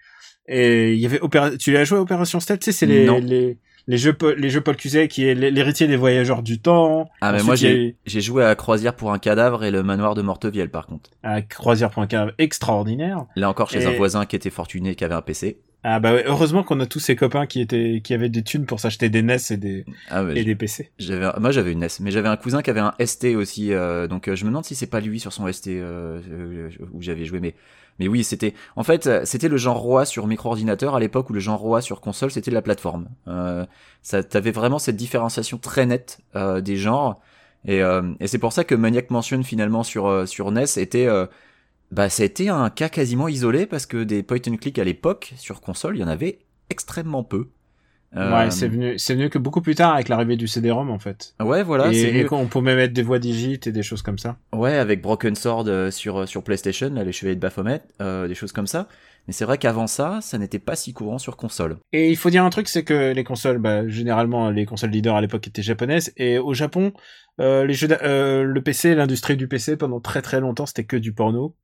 et 0.47 0.93
il 0.93 0.99
y 0.99 1.05
avait 1.05 1.19
Opéra... 1.21 1.55
tu 1.57 1.71
l'as 1.71 1.83
joué 1.85 1.97
à 1.97 2.01
Opération 2.01 2.39
Stealth, 2.39 2.61
tu 2.61 2.71
sais, 2.71 2.77
c'est 2.77 2.85
les, 2.85 3.05
les 3.21 3.57
les 3.85 3.97
jeux 3.97 4.15
les 4.37 4.49
jeux 4.49 4.61
Paul 4.61 4.77
Cuset 4.77 5.09
qui 5.09 5.25
est 5.27 5.35
l'héritier 5.35 5.87
des 5.87 5.97
voyageurs 5.97 6.41
du 6.41 6.59
temps. 6.59 7.09
Ah 7.19 7.33
mais 7.33 7.43
moi 7.43 7.55
j'ai 7.55 7.97
j'ai 8.05 8.21
joué 8.21 8.45
à 8.45 8.55
Croisière 8.55 8.95
pour 8.95 9.11
un 9.11 9.19
cadavre 9.19 9.63
et 9.65 9.71
le 9.71 9.83
manoir 9.83 10.15
de 10.15 10.21
Mortevielle 10.21 10.69
par 10.71 10.85
contre. 10.87 11.09
à 11.21 11.41
croisière.15 11.41 12.31
extraordinaire. 12.37 13.25
Là 13.35 13.49
encore 13.49 13.69
chez 13.69 13.81
Et- 13.81 13.85
un 13.85 13.91
voisin 13.91 14.25
qui 14.25 14.35
était 14.37 14.49
fortuné, 14.49 14.95
qui 14.95 15.03
avait 15.03 15.15
un 15.15 15.21
PC. 15.21 15.57
Ah 15.85 15.99
bah 15.99 16.13
ouais, 16.13 16.23
heureusement 16.25 16.63
qu'on 16.63 16.79
a 16.79 16.85
tous 16.85 16.99
ces 16.99 17.17
copains 17.17 17.45
qui 17.45 17.59
étaient 17.59 17.99
qui 18.01 18.13
avaient 18.13 18.29
des 18.29 18.41
thunes 18.41 18.65
pour 18.65 18.79
s'acheter 18.79 19.09
des 19.09 19.21
NES 19.21 19.35
et 19.51 19.57
des 19.57 19.83
Ah 20.09 20.23
ouais, 20.23 20.39
et 20.39 20.45
des 20.45 20.55
PC. 20.55 20.91
j'avais 20.97 21.25
un- 21.25 21.35
moi 21.41 21.51
j'avais 21.51 21.73
une 21.73 21.79
NES, 21.81 21.87
mais 21.99 22.09
j'avais 22.11 22.29
un 22.29 22.37
cousin 22.37 22.61
qui 22.61 22.69
avait 22.69 22.79
un 22.79 22.93
ST 23.05 23.35
aussi, 23.35 23.73
euh, 23.73 24.07
donc 24.07 24.29
euh, 24.29 24.35
je 24.37 24.45
me 24.45 24.49
demande 24.49 24.63
si 24.63 24.75
c'est 24.75 24.87
pas 24.87 25.01
lui 25.01 25.19
sur 25.19 25.33
son 25.33 25.45
ST 25.51 25.67
euh, 25.67 26.21
euh, 26.31 26.69
où 26.93 27.01
j'avais 27.01 27.25
joué, 27.25 27.41
mais 27.41 27.53
mais 27.99 28.07
oui 28.07 28.23
c'était 28.23 28.53
en 28.75 28.83
fait 28.83 29.07
euh, 29.07 29.21
c'était 29.25 29.47
le 29.47 29.57
genre 29.57 29.77
roi 29.77 30.05
sur 30.05 30.27
micro-ordinateur 30.27 30.95
à 30.95 30.99
l'époque 30.99 31.29
où 31.29 31.33
le 31.33 31.39
genre 31.39 31.59
roi 31.59 31.81
sur 31.81 32.01
console 32.01 32.31
c'était 32.31 32.51
la 32.51 32.61
plateforme. 32.61 33.09
Euh, 33.27 33.65
ça 34.01 34.23
t'avais 34.23 34.51
vraiment 34.51 34.79
cette 34.79 34.95
différenciation 34.95 35.57
très 35.57 35.85
nette 35.85 36.19
euh, 36.35 36.61
des 36.61 36.77
genres 36.77 37.19
et, 37.65 37.81
euh, 37.81 38.13
et 38.19 38.27
c'est 38.27 38.39
pour 38.39 38.53
ça 38.53 38.63
que 38.63 38.75
Maniac 38.75 39.09
Mansion 39.09 39.41
finalement 39.43 39.83
sur 39.83 40.07
euh, 40.07 40.25
sur 40.25 40.51
NES 40.51 40.65
était 40.77 41.07
bah 41.91 42.07
été 42.19 42.49
un 42.49 42.69
cas 42.69 42.89
quasiment 42.89 43.27
isolé 43.27 43.65
parce 43.65 43.85
que 43.85 44.03
des 44.03 44.23
point 44.23 44.39
and 44.47 44.57
click 44.57 44.79
à 44.79 44.83
l'époque 44.83 45.33
sur 45.37 45.61
console 45.61 45.97
il 45.97 46.01
y 46.01 46.03
en 46.03 46.07
avait 46.07 46.39
extrêmement 46.69 47.23
peu. 47.23 47.49
Euh, 48.15 48.31
Ouais, 48.31 48.51
c'est 48.51 48.67
venu 48.67 48.99
c'est 48.99 49.15
venu 49.15 49.29
que 49.29 49.39
beaucoup 49.39 49.61
plus 49.61 49.75
tard 49.75 49.93
avec 49.93 50.07
l'arrivée 50.09 50.35
du 50.35 50.47
CD-ROM 50.47 50.89
en 50.89 50.99
fait. 50.99 51.33
Ouais, 51.41 51.63
voilà, 51.63 51.91
c'est 51.91 51.99
et, 51.99 52.19
et 52.19 52.25
qu'on 52.25 52.45
pouvait 52.47 52.75
mettre 52.75 52.93
des 52.93 53.01
voix 53.01 53.19
digites 53.19 53.67
et 53.67 53.71
des 53.71 53.83
choses 53.83 54.01
comme 54.01 54.19
ça. 54.19 54.37
Ouais, 54.53 54.75
avec 54.77 55.01
Broken 55.01 55.35
Sword 55.35 55.65
euh, 55.67 55.91
sur 55.91 56.17
euh, 56.21 56.25
sur 56.25 56.43
PlayStation, 56.43 56.89
là, 56.93 57.03
les 57.03 57.11
chevaliers 57.11 57.35
de 57.35 57.41
Baphomet, 57.41 57.81
euh, 58.01 58.27
des 58.27 58.35
choses 58.35 58.51
comme 58.51 58.67
ça. 58.67 58.87
Mais 59.27 59.33
c'est 59.33 59.45
vrai 59.45 59.57
qu'avant 59.57 59.87
ça, 59.87 60.19
ça 60.21 60.37
n'était 60.37 60.59
pas 60.59 60.75
si 60.75 60.91
courant 60.93 61.17
sur 61.17 61.37
console. 61.37 61.77
Et 61.93 62.09
il 62.09 62.17
faut 62.17 62.29
dire 62.29 62.43
un 62.43 62.49
truc, 62.49 62.67
c'est 62.67 62.83
que 62.83 63.13
les 63.13 63.23
consoles, 63.23 63.57
bah, 63.57 63.87
généralement, 63.87 64.49
les 64.49 64.65
consoles 64.65 64.89
leaders 64.89 65.15
à 65.15 65.21
l'époque 65.21 65.47
étaient 65.47 65.61
japonaises, 65.61 66.11
et 66.17 66.37
au 66.37 66.53
Japon, 66.53 66.91
euh, 67.39 67.65
les 67.65 67.73
jeux, 67.73 67.87
euh, 68.03 68.43
le 68.43 68.61
PC, 68.61 68.95
l'industrie 68.95 69.37
du 69.37 69.47
PC 69.47 69.77
pendant 69.77 70.01
très 70.01 70.21
très 70.21 70.41
longtemps, 70.41 70.65
c'était 70.65 70.83
que 70.83 70.97
du 70.97 71.13
porno. 71.13 71.55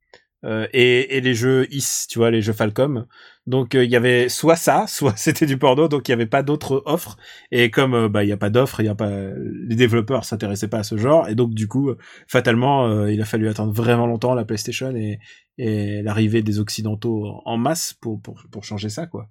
Euh, 0.46 0.68
et, 0.72 1.18
et 1.18 1.22
les 1.22 1.34
jeux 1.34 1.68
IS, 1.70 2.08
tu 2.10 2.20
vois, 2.20 2.32
les 2.32 2.42
jeux 2.42 2.54
Falcom. 2.54 3.06
Donc 3.50 3.74
euh, 3.74 3.84
il 3.84 3.90
y 3.90 3.96
avait 3.96 4.30
soit 4.30 4.56
ça, 4.56 4.86
soit 4.88 5.18
c'était 5.18 5.48
du 5.48 5.58
porno, 5.58 5.88
donc 5.88 6.08
il 6.08 6.12
y 6.12 6.14
avait 6.14 6.28
pas 6.28 6.44
d'autres 6.44 6.84
offres. 6.86 7.18
Et 7.52 7.72
comme 7.72 7.96
euh, 7.96 8.08
bah 8.08 8.24
il 8.24 8.30
y 8.30 8.32
a 8.32 8.38
pas 8.38 8.52
d'offres, 8.52 8.80
il 8.82 8.86
y 8.86 8.90
a 8.90 8.96
pas, 8.96 9.10
les 9.10 9.76
développeurs 9.76 10.24
s'intéressaient 10.24 10.68
pas 10.68 10.80
à 10.80 10.84
ce 10.84 10.98
genre, 10.98 11.28
et 11.28 11.34
donc 11.34 11.56
du 11.56 11.68
coup, 11.68 11.90
euh, 11.90 11.98
fatalement, 12.28 13.08
il 13.08 13.20
a 13.22 13.26
fallu 13.26 13.48
attendre 13.48 13.74
vraiment 13.74 14.06
longtemps 14.06 14.36
la 14.36 14.46
PlayStation 14.46 14.94
et, 14.96 15.20
l'arrivée 15.58 16.42
des 16.42 16.60
occidentaux 16.60 17.42
en 17.44 17.58
masse 17.58 17.94
pour 17.94 18.22
pour 18.22 18.44
pour 18.52 18.64
changer 18.64 18.90
ça, 18.90 19.08
quoi. 19.08 19.30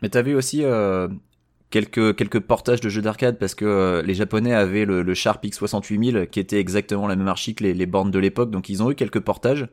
Mais 0.00 0.08
t'avais 0.08 0.34
aussi 0.34 0.62
euh, 0.62 1.08
quelques 1.70 2.16
quelques 2.16 2.40
portages 2.40 2.80
de 2.80 2.88
jeux 2.88 3.02
d'arcade 3.02 3.38
parce 3.38 3.54
que 3.56 4.02
les 4.06 4.14
Japonais 4.14 4.54
avaient 4.54 4.84
le, 4.84 5.02
le 5.02 5.14
Sharp 5.14 5.44
X68000 5.44 6.28
qui 6.28 6.40
était 6.40 6.60
exactement 6.60 7.08
la 7.08 7.16
même 7.16 7.28
archi 7.28 7.54
que 7.54 7.64
les, 7.64 7.74
les 7.74 7.86
bornes 7.86 8.12
de 8.12 8.18
l'époque, 8.18 8.50
donc 8.50 8.68
ils 8.68 8.82
ont 8.82 8.90
eu 8.92 8.94
quelques 8.94 9.20
portages. 9.20 9.66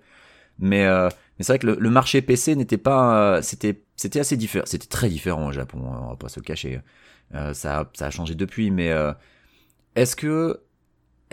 Mais, 0.60 0.86
euh, 0.86 1.10
mais 1.38 1.44
c'est 1.44 1.54
vrai 1.54 1.60
que 1.60 1.68
le, 1.68 1.90
marché 1.90 2.22
PC 2.22 2.56
n'était 2.56 2.78
pas, 2.78 3.38
euh, 3.38 3.42
c'était 3.42 3.82
c'était 3.96 4.20
assez 4.20 4.38
différent, 4.38 4.66
c'était 4.68 4.88
très 4.88 5.10
différent 5.10 5.48
au 5.48 5.52
Japon, 5.52 5.80
hein, 5.92 6.00
on 6.04 6.10
va 6.10 6.16
pas 6.16 6.30
se 6.30 6.40
le 6.40 6.46
cacher. 6.46 6.82
Euh, 7.34 7.54
ça 7.54 7.90
ça 7.94 8.08
a 8.08 8.12
changé 8.12 8.36
depuis, 8.36 8.72
mais 8.72 8.92
euh, 8.92 9.14
est-ce 9.96 10.16
que 10.16 10.62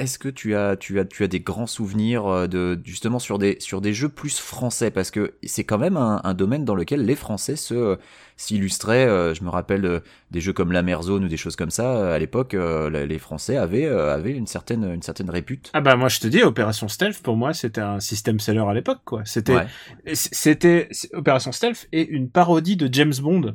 est-ce 0.03 0.19
que 0.19 0.29
tu 0.29 0.55
as 0.55 0.77
tu 0.77 1.01
as 1.01 1.05
tu 1.05 1.25
as 1.25 1.29
des 1.29 1.41
grands 1.41 1.67
souvenirs 1.67 2.27
euh, 2.27 2.47
de 2.47 2.79
justement 2.85 3.19
sur 3.19 3.39
des 3.39 3.57
sur 3.61 3.81
des 3.81 3.95
jeux 3.95 4.09
plus 4.11 4.39
français? 4.39 4.91
Parce 4.91 5.11
que 5.11 5.35
c'est 5.45 5.65
quand 5.65 5.79
même 5.79 5.97
un, 5.97 6.21
un 6.25 6.35
domaine 6.35 6.65
dans 6.65 6.75
lequel 6.75 7.05
les 7.07 7.15
Français 7.17 7.57
se 7.57 7.75
euh, 7.75 7.97
s'illustraient. 8.37 9.07
euh, 9.07 9.33
je 9.35 9.43
me 9.45 9.49
rappelle 9.49 9.85
euh, 9.87 10.01
des 10.31 10.41
jeux 10.41 10.53
comme 10.53 10.73
la 10.73 10.83
Mer 10.83 11.03
Zone 11.03 11.25
ou 11.25 11.29
des 11.29 11.37
choses 11.37 11.57
comme 11.57 11.71
ça. 11.71 12.13
à 12.15 12.19
l'époque, 12.19 12.55
les 12.55 13.19
Français 13.19 13.57
avaient 13.57 13.87
avaient 13.87 14.33
une 14.33 14.47
certaine 14.47 14.85
une 14.93 15.03
certaine 15.03 15.31
répute. 15.31 15.71
Ah 15.73 15.81
bah 15.81 15.97
moi 15.97 16.09
je 16.09 16.21
te 16.21 16.27
dis 16.27 16.43
Opération 16.43 16.89
Stealth 16.89 17.23
pour 17.23 17.37
moi 17.37 17.55
c'était 17.55 17.81
un 17.81 18.01
système 18.01 18.41
seller 18.41 18.65
à 18.69 18.75
l'époque 18.75 19.01
quoi. 19.05 19.23
C'était 19.25 19.55
Ouais. 19.55 19.67
c'était 20.15 20.89
c'est- 20.91 21.15
Opération 21.15 21.53
Stealth 21.53 21.89
est 21.93 22.03
une 22.03 22.29
parodie 22.29 22.77
de 22.77 22.89
James 22.93 23.15
Bond 23.21 23.55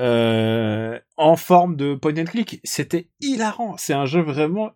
euh, 0.00 0.98
en 1.16 1.36
forme 1.36 1.76
de 1.76 1.94
point 1.94 2.16
and 2.18 2.24
click. 2.24 2.60
C'était 2.64 3.08
hilarant. 3.20 3.76
C'est 3.78 3.94
un 3.94 4.06
jeu 4.06 4.20
vraiment 4.20 4.70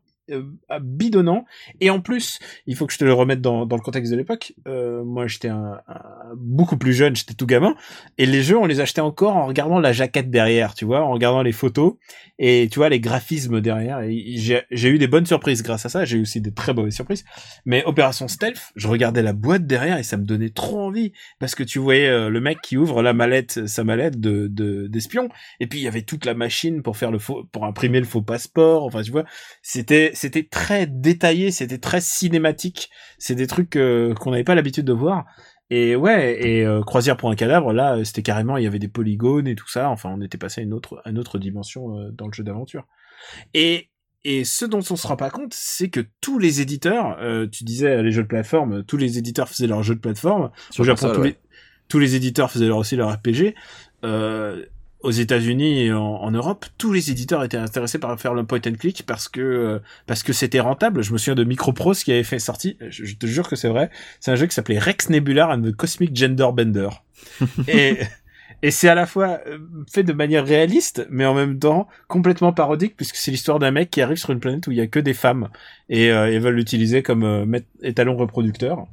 bidonnant. 0.80 1.44
Et 1.80 1.90
en 1.90 2.00
plus, 2.00 2.38
il 2.66 2.76
faut 2.76 2.86
que 2.86 2.92
je 2.92 2.98
te 2.98 3.04
le 3.04 3.12
remette 3.12 3.40
dans, 3.40 3.66
dans 3.66 3.76
le 3.76 3.82
contexte 3.82 4.10
de 4.12 4.16
l'époque. 4.16 4.54
Euh, 4.66 5.04
moi, 5.04 5.26
j'étais 5.26 5.48
un, 5.48 5.80
beaucoup 6.36 6.76
plus 6.76 6.92
jeune, 6.92 7.16
j'étais 7.16 7.34
tout 7.34 7.46
gamin. 7.46 7.74
Et 8.18 8.26
les 8.26 8.42
jeux, 8.42 8.56
on 8.58 8.66
les 8.66 8.80
achetait 8.80 9.00
encore 9.00 9.36
en 9.36 9.46
regardant 9.46 9.80
la 9.80 9.92
jaquette 9.92 10.30
derrière, 10.30 10.74
tu 10.74 10.84
vois, 10.84 11.02
en 11.02 11.12
regardant 11.12 11.42
les 11.42 11.52
photos 11.52 11.94
et 12.38 12.68
tu 12.70 12.78
vois 12.78 12.88
les 12.88 13.00
graphismes 13.00 13.60
derrière. 13.60 14.00
Et 14.00 14.36
j'ai 14.70 14.88
eu 14.88 14.98
des 14.98 15.06
bonnes 15.08 15.26
surprises 15.26 15.62
grâce 15.62 15.86
à 15.86 15.88
ça. 15.88 16.04
J'ai 16.04 16.18
eu 16.18 16.22
aussi 16.22 16.40
des 16.40 16.52
très 16.52 16.74
mauvaises 16.74 16.94
surprises. 16.94 17.24
Mais 17.64 17.84
Opération 17.84 18.28
Stealth, 18.28 18.72
je 18.76 18.88
regardais 18.88 19.22
la 19.22 19.32
boîte 19.32 19.66
derrière 19.66 19.98
et 19.98 20.02
ça 20.02 20.16
me 20.16 20.24
donnait 20.24 20.50
trop 20.50 20.80
envie 20.80 21.12
parce 21.38 21.54
que 21.54 21.62
tu 21.62 21.78
voyais 21.78 22.08
euh, 22.08 22.28
le 22.30 22.40
mec 22.40 22.60
qui 22.62 22.76
ouvre 22.76 23.02
la 23.02 23.12
mallette, 23.12 23.66
sa 23.66 23.84
mallette 23.84 24.20
de 24.20 24.48
de- 24.48 24.86
d'espion. 24.86 25.28
Et 25.60 25.66
puis 25.66 25.80
il 25.80 25.82
y 25.82 25.88
avait 25.88 26.02
toute 26.02 26.24
la 26.24 26.34
machine 26.34 26.82
pour 26.82 26.96
faire 26.96 27.10
le 27.10 27.18
faux, 27.18 27.44
pour 27.52 27.64
imprimer 27.64 28.00
le 28.00 28.06
faux 28.06 28.22
passeport. 28.22 28.84
Enfin, 28.84 29.02
tu 29.02 29.10
vois, 29.10 29.24
c'était 29.62 30.11
c'était 30.12 30.44
très 30.44 30.86
détaillé, 30.86 31.50
c'était 31.50 31.78
très 31.78 32.00
cinématique. 32.00 32.90
C'est 33.18 33.34
des 33.34 33.46
trucs 33.46 33.76
euh, 33.76 34.14
qu'on 34.14 34.30
n'avait 34.30 34.44
pas 34.44 34.54
l'habitude 34.54 34.84
de 34.84 34.92
voir. 34.92 35.24
Et 35.70 35.96
ouais, 35.96 36.36
et 36.46 36.66
euh, 36.66 36.82
croisière 36.82 37.16
pour 37.16 37.30
un 37.30 37.34
cadavre, 37.34 37.72
là, 37.72 37.96
euh, 37.96 38.04
c'était 38.04 38.22
carrément, 38.22 38.58
il 38.58 38.64
y 38.64 38.66
avait 38.66 38.78
des 38.78 38.88
polygones 38.88 39.46
et 39.46 39.54
tout 39.54 39.68
ça. 39.70 39.88
Enfin, 39.88 40.10
on 40.14 40.20
était 40.20 40.36
passé 40.36 40.60
à 40.60 40.64
une 40.64 40.74
autre, 40.74 41.00
à 41.06 41.10
une 41.10 41.18
autre 41.18 41.38
dimension 41.38 41.98
euh, 41.98 42.10
dans 42.12 42.26
le 42.26 42.32
jeu 42.34 42.44
d'aventure. 42.44 42.86
Et 43.54 43.88
et 44.24 44.44
ce 44.44 44.64
dont 44.64 44.82
on 44.90 44.96
se 44.96 45.06
rend 45.06 45.16
pas 45.16 45.30
compte, 45.30 45.52
c'est 45.52 45.88
que 45.88 46.00
tous 46.20 46.38
les 46.38 46.60
éditeurs, 46.60 47.18
tu 47.50 47.64
disais 47.64 48.04
les 48.04 48.12
jeux 48.12 48.22
de 48.22 48.28
plateforme, 48.28 48.84
tous 48.84 48.96
les 48.96 49.18
éditeurs 49.18 49.48
faisaient 49.48 49.66
leurs 49.66 49.82
jeux 49.82 49.96
de 49.96 50.00
plateforme. 50.00 50.52
Au 50.78 50.84
Japon, 50.84 51.10
tous, 51.12 51.18
ouais. 51.18 51.28
les, 51.30 51.36
tous 51.88 51.98
les 51.98 52.14
éditeurs 52.14 52.48
faisaient 52.48 52.68
leur 52.68 52.76
aussi 52.76 52.94
leur 52.94 53.12
RPG. 53.12 53.54
Euh, 54.04 54.64
aux 55.02 55.10
États-Unis 55.10 55.82
et 55.82 55.92
en, 55.92 56.00
en 56.00 56.30
Europe, 56.30 56.66
tous 56.78 56.92
les 56.92 57.10
éditeurs 57.10 57.44
étaient 57.44 57.56
intéressés 57.56 57.98
par 57.98 58.18
faire 58.18 58.34
le 58.34 58.44
point 58.44 58.60
and 58.66 58.74
click 58.78 59.04
parce 59.06 59.28
que 59.28 59.40
euh, 59.40 59.78
parce 60.06 60.22
que 60.22 60.32
c'était 60.32 60.60
rentable. 60.60 61.02
Je 61.02 61.12
me 61.12 61.18
souviens 61.18 61.34
de 61.34 61.44
Microprose 61.44 62.04
qui 62.04 62.12
avait 62.12 62.22
fait 62.22 62.38
sortie. 62.38 62.76
Je, 62.88 63.04
je 63.04 63.16
te 63.16 63.26
jure 63.26 63.48
que 63.48 63.56
c'est 63.56 63.68
vrai. 63.68 63.90
C'est 64.20 64.30
un 64.30 64.36
jeu 64.36 64.46
qui 64.46 64.54
s'appelait 64.54 64.78
Rex 64.78 65.08
Nebular 65.10 65.50
and 65.50 65.62
the 65.62 65.72
Cosmic 65.72 66.14
Gender 66.14 66.48
Bender. 66.54 66.88
et 67.68 67.98
et 68.62 68.70
c'est 68.70 68.88
à 68.88 68.94
la 68.94 69.06
fois 69.06 69.40
euh, 69.48 69.58
fait 69.92 70.04
de 70.04 70.12
manière 70.12 70.46
réaliste, 70.46 71.06
mais 71.10 71.26
en 71.26 71.34
même 71.34 71.58
temps 71.58 71.88
complètement 72.06 72.52
parodique, 72.52 72.96
puisque 72.96 73.16
c'est 73.16 73.32
l'histoire 73.32 73.58
d'un 73.58 73.72
mec 73.72 73.90
qui 73.90 74.00
arrive 74.00 74.16
sur 74.16 74.30
une 74.30 74.38
planète 74.38 74.68
où 74.68 74.70
il 74.70 74.78
y 74.78 74.80
a 74.80 74.86
que 74.86 75.00
des 75.00 75.14
femmes 75.14 75.48
et 75.88 76.12
euh, 76.12 76.30
ils 76.30 76.40
veulent 76.40 76.54
l'utiliser 76.54 77.02
comme 77.02 77.24
euh, 77.24 77.60
étalon 77.82 78.16
reproducteur. 78.16 78.86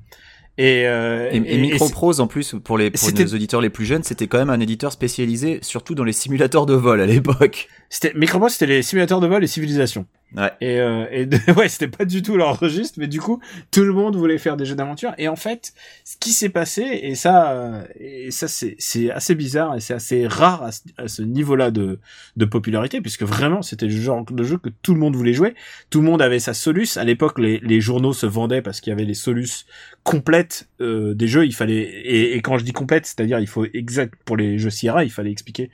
Et, 0.60 0.86
euh, 0.86 1.30
Et, 1.32 1.38
et 1.38 1.58
Microprose, 1.58 2.20
en 2.20 2.28
plus, 2.28 2.54
pour 2.62 2.78
les, 2.78 2.92
pour 2.92 3.10
les 3.10 3.34
auditeurs 3.34 3.62
les 3.62 3.70
plus 3.70 3.86
jeunes, 3.86 4.04
c'était 4.04 4.28
quand 4.28 4.40
même 4.40 4.50
un 4.50 4.60
éditeur 4.60 4.92
spécialisé, 4.92 5.60
surtout 5.62 5.96
dans 5.96 6.04
les 6.04 6.12
simulateurs 6.12 6.66
de 6.66 6.74
vol 6.74 7.00
à 7.00 7.06
l'époque. 7.06 7.70
Microprose, 8.14 8.52
c'était 8.52 8.66
les 8.66 8.82
simulateurs 8.82 9.22
de 9.22 9.28
vol 9.28 9.42
et 9.42 9.48
civilisation. 9.48 10.06
Ouais. 10.36 10.52
Et, 10.62 10.80
euh, 10.80 11.08
et 11.12 11.26
de- 11.26 11.40
ouais, 11.58 11.68
c'était 11.68 11.88
pas 11.88 12.06
du 12.06 12.22
tout 12.22 12.38
leur 12.38 12.60
registre, 12.60 13.00
mais 13.00 13.08
du 13.08 13.20
coup, 13.20 13.40
tout 13.72 13.84
le 13.84 13.94
monde 13.94 14.16
voulait 14.16 14.38
faire 14.38 14.58
des 14.58 14.66
jeux 14.66 14.76
d'aventure. 14.76 15.12
Et 15.18 15.28
en 15.28 15.36
fait, 15.36 15.74
ce 16.06 16.18
qui 16.18 16.30
s'est 16.34 16.50
passé, 16.50 16.84
et 17.02 17.16
ça, 17.16 17.52
euh, 17.54 17.84
et 18.00 18.30
ça 18.30 18.48
c'est 18.48 18.76
c'est 18.78 19.10
assez 19.10 19.34
bizarre 19.34 19.76
et 19.76 19.80
c'est 19.80 19.96
assez 19.96 20.28
rare 20.28 20.62
à 20.64 20.72
ce, 20.72 20.82
ce 21.08 21.22
niveau-là 21.24 21.72
de 21.72 22.00
de 22.36 22.46
popularité, 22.46 23.02
puisque 23.02 23.24
vraiment 23.24 23.64
c'était 23.64 23.88
le 23.88 23.92
genre 23.92 24.24
de 24.24 24.44
jeu 24.44 24.58
que 24.60 24.70
tout 24.84 24.94
le 24.94 25.00
monde 25.00 25.16
voulait 25.16 25.34
jouer. 25.34 25.56
Tout 25.90 26.00
le 26.02 26.06
monde 26.06 26.22
avait 26.22 26.40
sa 26.40 26.54
Solus. 26.54 26.98
À 26.98 27.04
l'époque, 27.06 27.40
les 27.40 27.60
les 27.64 27.82
journaux 27.82 28.14
se 28.14 28.28
vendaient 28.28 28.62
parce 28.62 28.82
qu'il 28.82 28.92
y 28.92 28.94
avait 28.94 29.06
les 29.06 29.16
Solus 29.16 29.66
complètes 30.04 30.68
euh, 30.80 31.14
des 31.16 31.28
jeux. 31.28 31.46
Il 31.48 31.54
fallait 31.56 31.82
et, 31.82 32.36
et 32.36 32.42
quand 32.42 32.60
je 32.60 32.64
dis 32.66 32.72
complète, 32.74 33.08
c'est-à-dire 33.08 33.40
il 33.40 33.48
faut 33.48 33.66
exact 33.74 34.14
pour 34.26 34.38
les 34.38 34.60
jeux 34.60 34.70
Sierra, 34.70 35.04
il 35.04 35.12
fallait 35.12 35.32
expliquer 35.32 35.72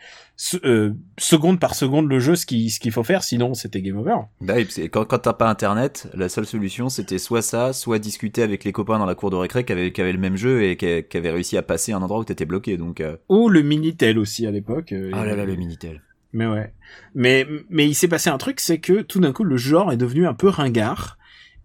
euh, 0.63 0.93
seconde 1.17 1.59
par 1.59 1.75
seconde 1.75 2.09
le 2.09 2.19
jeu 2.19 2.35
ce 2.35 2.45
qui 2.45 2.69
ce 2.69 2.79
qu'il 2.79 2.91
faut 2.91 3.03
faire, 3.03 3.23
sinon 3.23 3.53
c'était 3.53 3.81
game 3.81 3.97
over. 3.97 4.15
Bah 4.41 4.55
oui, 4.57 4.67
quand, 4.89 5.05
quand 5.05 5.19
t'as 5.19 5.33
pas 5.33 5.49
internet, 5.49 6.07
la 6.13 6.29
seule 6.29 6.45
solution 6.45 6.89
c'était 6.89 7.17
soit 7.17 7.41
ça, 7.41 7.73
soit 7.73 7.99
discuter 7.99 8.41
avec 8.41 8.63
les 8.63 8.71
copains 8.71 8.99
dans 8.99 9.05
la 9.05 9.15
cour 9.15 9.29
de 9.29 9.35
récré 9.35 9.65
qui 9.65 9.71
avaient, 9.71 9.91
qui 9.91 10.01
avaient 10.01 10.13
le 10.13 10.19
même 10.19 10.35
jeu 10.35 10.63
et 10.63 10.77
qui, 10.77 11.03
qui 11.09 11.17
avaient 11.17 11.31
réussi 11.31 11.57
à 11.57 11.61
passer 11.61 11.93
un 11.93 12.01
endroit 12.01 12.19
où 12.19 12.23
t'étais 12.23 12.45
bloqué. 12.45 12.77
Donc, 12.77 13.01
euh... 13.01 13.17
Ou 13.29 13.49
le 13.49 13.61
Minitel 13.61 14.19
aussi 14.19 14.45
à 14.45 14.51
l'époque. 14.51 14.91
euh, 14.91 15.11
ah 15.13 15.25
là 15.25 15.35
là, 15.35 15.45
le 15.45 15.55
Minitel. 15.55 16.01
Mais 16.33 16.47
ouais. 16.47 16.73
Mais, 17.13 17.47
mais 17.69 17.87
il 17.87 17.93
s'est 17.93 18.09
passé 18.09 18.29
un 18.29 18.37
truc, 18.37 18.59
c'est 18.59 18.79
que 18.79 19.01
tout 19.01 19.21
d'un 19.21 19.31
coup, 19.31 19.45
le 19.45 19.57
genre 19.57 19.91
est 19.91 19.97
devenu 19.97 20.27
un 20.27 20.33
peu 20.33 20.49
ringard. 20.49 21.17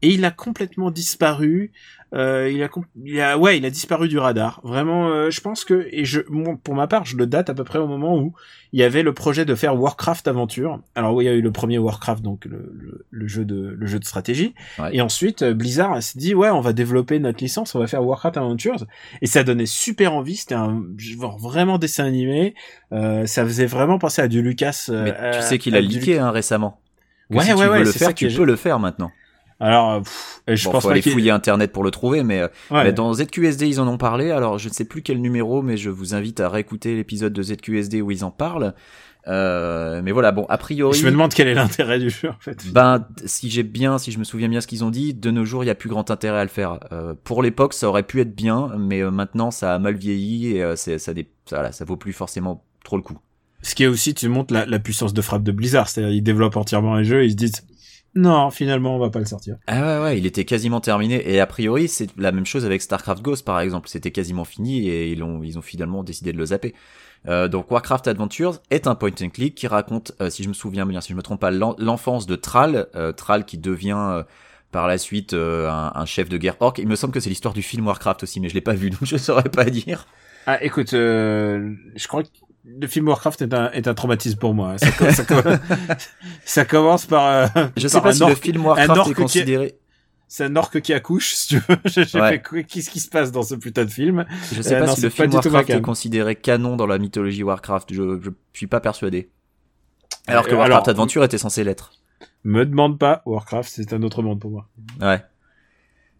Et 0.02 0.08
il 0.08 0.24
a 0.24 0.30
complètement 0.30 0.90
disparu. 0.90 1.72
Euh, 2.12 2.50
il 2.52 2.60
a, 2.64 2.68
il 3.04 3.20
a, 3.20 3.38
ouais, 3.38 3.58
il 3.58 3.64
a 3.64 3.70
disparu 3.70 4.08
du 4.08 4.18
radar. 4.18 4.60
Vraiment, 4.64 5.08
euh, 5.10 5.30
je 5.30 5.40
pense 5.40 5.64
que, 5.64 5.86
et 5.92 6.04
je, 6.04 6.20
pour 6.64 6.74
ma 6.74 6.88
part, 6.88 7.04
je 7.04 7.16
le 7.16 7.26
date 7.26 7.50
à 7.50 7.54
peu 7.54 7.62
près 7.62 7.78
au 7.78 7.86
moment 7.86 8.18
où 8.18 8.34
il 8.72 8.80
y 8.80 8.82
avait 8.82 9.02
le 9.04 9.12
projet 9.14 9.44
de 9.44 9.54
faire 9.54 9.78
Warcraft 9.78 10.26
Aventure. 10.26 10.80
Alors 10.96 11.14
oui, 11.14 11.24
il 11.24 11.28
y 11.28 11.30
a 11.30 11.34
eu 11.34 11.40
le 11.40 11.52
premier 11.52 11.78
Warcraft, 11.78 12.22
donc 12.22 12.46
le, 12.46 12.72
le, 12.74 13.06
le 13.10 13.28
jeu 13.28 13.44
de, 13.44 13.76
le 13.78 13.86
jeu 13.86 14.00
de 14.00 14.04
stratégie. 14.04 14.54
Ouais. 14.80 14.96
Et 14.96 15.00
ensuite, 15.02 15.42
euh, 15.42 15.54
Blizzard 15.54 16.02
s'est 16.02 16.18
dit, 16.18 16.34
ouais, 16.34 16.50
on 16.50 16.60
va 16.62 16.72
développer 16.72 17.20
notre 17.20 17.44
licence, 17.44 17.76
on 17.76 17.78
va 17.78 17.86
faire 17.86 18.04
Warcraft 18.04 18.38
Adventures. 18.38 18.86
Et 19.22 19.26
ça 19.26 19.44
donnait 19.44 19.66
super 19.66 20.12
envie. 20.12 20.36
C'était 20.36 20.56
un 20.56 20.82
genre 20.96 21.38
vraiment 21.38 21.78
dessin 21.78 22.06
animé. 22.06 22.54
Euh, 22.92 23.26
ça 23.26 23.44
faisait 23.44 23.66
vraiment 23.66 23.98
penser 24.00 24.20
à 24.22 24.26
du 24.26 24.42
Lucas. 24.42 24.86
euh, 24.88 25.04
Mais 25.04 25.38
tu 25.38 25.42
sais 25.42 25.58
qu'il 25.58 25.76
a 25.76 25.80
leaké 25.80 26.18
hein, 26.18 26.30
récemment. 26.32 26.80
Que 27.30 27.36
Ouais, 27.36 27.44
si 27.44 27.50
ouais, 27.52 27.54
tu 27.56 27.60
ouais, 27.70 27.78
veux 27.78 27.84
le 27.84 27.92
c'est 27.92 27.98
ça 28.00 28.06
faire, 28.06 28.14
tu 28.16 28.28
peux 28.28 28.44
le 28.44 28.56
faire 28.56 28.80
maintenant. 28.80 29.12
Alors, 29.61 29.90
euh, 29.92 29.99
pff, 30.01 30.40
je 30.49 30.64
bon, 30.64 30.73
pense 30.73 30.83
faut 30.83 30.88
pas 30.88 30.92
aller 30.94 31.03
fouiller 31.03 31.31
internet 31.31 31.70
pour 31.73 31.85
le 31.85 31.90
trouver, 31.90 32.23
mais, 32.25 32.40
euh, 32.40 32.49
Ouais. 32.70 32.85
mais 32.85 32.92
dans 32.92 33.12
ZQSD 33.12 33.66
ils 33.68 33.81
en 33.81 33.87
ont 33.88 33.99
parlé. 33.99 34.31
Alors 34.31 34.59
je 34.59 34.68
ne 34.68 34.73
sais 34.75 34.85
plus 34.87 35.03
quel 35.03 35.20
numéro, 35.20 35.61
mais 35.62 35.77
je 35.77 35.90
vous 35.90 36.14
invite 36.14 36.40
à 36.40 36.49
réécouter 36.49 36.94
l'épisode 36.96 37.33
de 37.33 37.42
ZQSD 37.42 38.01
où 38.03 38.11
ils 38.11 38.25
en 38.25 38.31
parlent. 38.31 38.75
Euh, 39.29 40.01
mais 40.03 40.12
voilà, 40.12 40.33
bon, 40.33 40.46
a 40.49 40.57
priori. 40.57 40.99
Je 40.99 41.05
me 41.05 41.11
demande 41.11 41.35
quel 41.35 41.46
est 41.46 41.53
l'intérêt 41.55 41.99
du 41.99 42.09
jeu, 42.09 42.31
en 42.31 42.37
fait. 42.40 42.66
Ben, 42.73 43.07
si 43.27 43.51
j'ai 43.51 43.62
bien, 43.62 43.99
si 43.99 44.12
je 44.12 44.18
me 44.18 44.25
souviens 44.25 44.49
bien 44.49 44.62
ce 44.62 44.66
qu'ils 44.66 44.83
ont 44.83 44.90
dit, 44.90 45.12
de 45.12 45.31
nos 45.31 45.44
jours, 45.44 45.62
il 45.62 45.66
y 45.66 45.70
a 45.70 45.75
plus 45.75 45.90
grand 45.90 46.11
intérêt 46.11 46.38
à 46.38 46.42
le 46.44 46.49
faire. 46.49 46.81
Euh, 46.92 47.14
pour 47.23 47.42
l'époque, 47.42 47.75
ça 47.75 47.87
aurait 47.87 48.03
pu 48.03 48.20
être 48.23 48.35
bien, 48.35 48.70
mais 48.79 49.03
euh, 49.03 49.11
maintenant, 49.11 49.51
ça 49.51 49.75
a 49.75 49.79
mal 49.79 49.94
vieilli 49.94 50.57
et 50.57 50.62
euh, 50.62 50.75
c'est, 50.75 50.99
ça, 50.99 51.12
dé- 51.12 51.29
ça, 51.44 51.57
voilà, 51.57 51.70
ça 51.73 51.85
vaut 51.85 51.99
plus 51.99 52.14
forcément 52.14 52.64
trop 52.83 52.96
le 52.96 53.03
coup. 53.03 53.18
Ce 53.62 53.75
qui 53.75 53.85
est 53.85 53.88
aussi, 53.88 54.14
tu 54.14 54.27
montres 54.29 54.55
la, 54.55 54.64
la 54.64 54.79
puissance 54.79 55.12
de 55.12 55.20
frappe 55.20 55.42
de 55.42 55.53
Blizzard. 55.53 55.90
C'est-à-dire, 55.90 56.12
ils 56.14 56.23
développent 56.23 56.57
entièrement 56.57 56.96
les 56.96 57.05
jeux 57.05 57.23
et 57.23 57.27
ils 57.27 57.33
se 57.33 57.37
disent, 57.37 57.62
non, 58.14 58.51
finalement, 58.51 58.96
on 58.96 58.99
va 58.99 59.11
pas 59.11 59.20
le 59.20 59.25
sortir. 59.25 59.57
Ah 59.66 59.81
ouais, 59.99 60.03
ouais, 60.03 60.18
il 60.18 60.27
était 60.27 60.44
quasiment 60.44 60.81
terminé. 60.81 61.31
Et 61.33 61.38
a 61.40 61.46
priori, 61.46 61.87
c'est 61.88 62.09
la 62.16 62.33
même 62.33 62.46
chose 62.46 62.64
avec 62.64 62.83
StarCraft 62.83 63.23
Ghost, 63.23 63.44
par 63.44 63.61
exemple. 63.61 63.88
C'était 63.88 64.11
quasiment 64.11 64.44
fini 64.44 64.88
et 64.88 65.12
ils 65.12 65.23
ont, 65.23 65.42
ils 65.42 65.59
ont 65.59 65.62
finalement 65.62 66.03
décidé 66.03 66.33
de 66.33 66.38
le 66.38 66.46
zapper. 66.46 66.75
Euh, 67.29 67.49
donc 67.49 67.70
Warcraft 67.70 68.09
Adventures 68.09 68.61
est 68.70 68.87
un 68.87 68.94
point 68.94 69.11
and 69.23 69.29
click 69.29 69.55
qui 69.55 69.66
raconte, 69.66 70.12
euh, 70.20 70.31
si 70.31 70.42
je 70.42 70.49
me 70.49 70.55
souviens 70.55 70.87
bien, 70.87 71.01
si 71.03 71.11
je 71.12 71.16
me 71.16 71.23
trompe 71.23 71.40
pas, 71.40 71.51
l'en- 71.51 71.77
l'enfance 71.79 72.27
de 72.27 72.35
Thrall, 72.35 72.87
euh, 72.96 73.12
Thrall 73.12 73.44
qui 73.44 73.59
devient 73.59 73.94
euh, 73.99 74.23
par 74.73 74.88
la 74.88 74.96
suite 74.99 75.35
euh, 75.35 75.68
un, 75.70 75.92
un 75.94 76.07
chef 76.07 76.29
de 76.29 76.38
guerre 76.38 76.57
orc. 76.61 76.75
Il 76.79 76.88
me 76.88 76.96
semble 76.96 77.12
que 77.12 77.20
c'est 77.20 77.29
l'histoire 77.29 77.53
du 77.55 77.62
film 77.62 77.87
Warcraft 77.87 78.23
aussi, 78.23 78.40
mais 78.40 78.49
je 78.49 78.55
l'ai 78.55 78.61
pas 78.62 78.75
vu, 78.75 78.90
donc 78.90 79.05
je 79.05 79.16
saurais 79.18 79.51
pas 79.51 79.64
dire. 79.66 80.07
Ah, 80.46 80.64
écoute, 80.64 80.94
euh, 80.94 81.75
je 81.94 82.09
crois 82.09 82.23
que 82.23 82.29
le 82.64 82.87
film 82.87 83.09
Warcraft 83.09 83.42
est 83.42 83.55
un, 83.55 83.70
est 83.73 83.88
un 83.88 83.94
traumatisme 83.94 84.38
pour 84.38 84.55
moi. 84.55 84.77
Ça, 84.79 84.90
co- 84.92 85.11
ça, 85.11 85.25
co- 85.25 85.51
ça 86.44 86.64
commence 86.64 87.07
par... 87.07 87.27
euh, 87.57 87.66
Je 87.77 87.88
sais 87.88 87.94
par 87.96 88.03
pas 88.05 88.09
un 88.11 88.12
si 88.12 88.23
orc- 88.23 88.29
le 88.31 88.35
film 88.37 88.64
Warcraft 88.66 89.11
est 89.11 89.14
considéré. 89.14 89.79
C'est 90.29 90.44
un 90.44 90.55
orc 90.57 90.81
qui 90.81 90.92
accouche, 90.92 91.33
si 91.35 91.49
tu 91.49 91.59
veux. 91.59 92.20
Ouais. 92.20 92.40
qu'est-ce 92.68 92.90
qui 92.90 93.01
se 93.01 93.09
passe 93.09 93.33
dans 93.33 93.42
ce 93.42 93.55
putain 93.57 93.85
de 93.85 93.90
film? 93.90 94.25
Je 94.53 94.62
sais 94.62 94.77
Euh, 94.77 94.81
pas 94.81 94.87
non, 94.87 94.94
si 94.94 95.01
le 95.03 95.11
film 95.11 95.33
Warcraft 95.33 95.70
est 95.70 95.81
considéré 95.81 96.37
canon 96.37 96.77
dans 96.77 96.87
la 96.87 96.99
mythologie 96.99 97.42
Warcraft. 97.42 97.92
Je, 97.92 98.20
je 98.23 98.31
suis 98.53 98.66
pas 98.68 98.81
persuadé. 98.81 99.31
Alors 100.27 100.44
que 100.46 100.51
Euh, 100.53 100.57
Warcraft 100.59 100.73
alors- 100.87 100.88
Adventure 100.90 101.25
était 101.25 101.38
censé 101.38 101.64
l'être. 101.64 101.92
Me 102.44 102.64
demande 102.64 102.99
pas, 102.99 103.23
Warcraft, 103.27 103.70
c'est 103.75 103.92
un 103.92 104.03
autre 104.03 104.23
monde 104.23 104.38
pour 104.40 104.51
moi. 104.51 104.68
Ouais. 105.01 105.23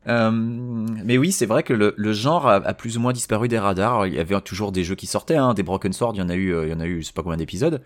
Euh, 0.09 0.31
mais 0.33 1.19
oui, 1.19 1.31
c'est 1.33 1.47
vrai 1.47 1.63
que 1.63 1.73
le, 1.75 1.95
le 1.97 2.13
genre 2.13 2.49
a, 2.49 2.55
a 2.57 2.75
plus 2.75 2.97
ou 2.97 3.01
moins 3.01 3.13
disparu 3.13 3.49
des 3.49 3.59
radars. 3.59 4.07
Il 4.07 4.15
y 4.15 4.19
avait 4.19 4.41
toujours 4.41 4.73
des 4.73 4.83
jeux 4.85 4.95
qui 4.95 5.07
sortaient, 5.07 5.37
hein, 5.37 5.55
des 5.55 5.63
Broken 5.63 5.93
Sword. 5.93 6.13
Il 6.17 6.19
y 6.21 6.23
en 6.23 6.29
a 6.31 6.35
eu, 6.35 6.55
euh, 6.55 6.67
il 6.67 6.71
y 6.71 6.75
en 6.75 6.81
a 6.81 6.87
eu, 6.87 7.03
je 7.03 7.07
sais 7.09 7.13
pas 7.13 7.23
combien 7.23 7.37
d'épisodes. 7.39 7.83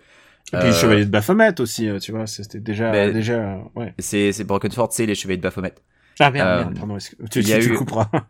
Et 0.53 0.57
puis 0.57 0.67
Euh, 0.67 0.71
les 0.71 0.73
Chevaliers 0.73 1.05
de 1.05 1.09
Baphomet 1.11 1.59
aussi, 1.59 1.89
euh, 1.89 1.99
tu 1.99 2.11
vois, 2.11 2.27
c'était 2.27 2.59
déjà, 2.59 2.91
Mais- 2.91 3.11
déjà, 3.11 3.57
ouais. 3.75 3.93
C'est, 3.99 4.31
c'est 4.31 4.43
Broken 4.43 4.71
Sword, 4.71 4.89
c'est 4.91 5.05
les 5.05 5.15
Chevaliers 5.15 5.37
de 5.37 5.43
Baphomet. 5.43 5.73
Ah 6.17 6.31
merde, 6.31 6.47
Euh, 6.47 6.57
merde, 6.63 6.77
pardon, 6.79 6.97
tu, 7.29 7.41
y 7.41 7.51
a 7.51 7.59
tu, 7.59 7.65
tu 7.67 7.73
eu- 7.73 7.77
couperas. 7.77 8.09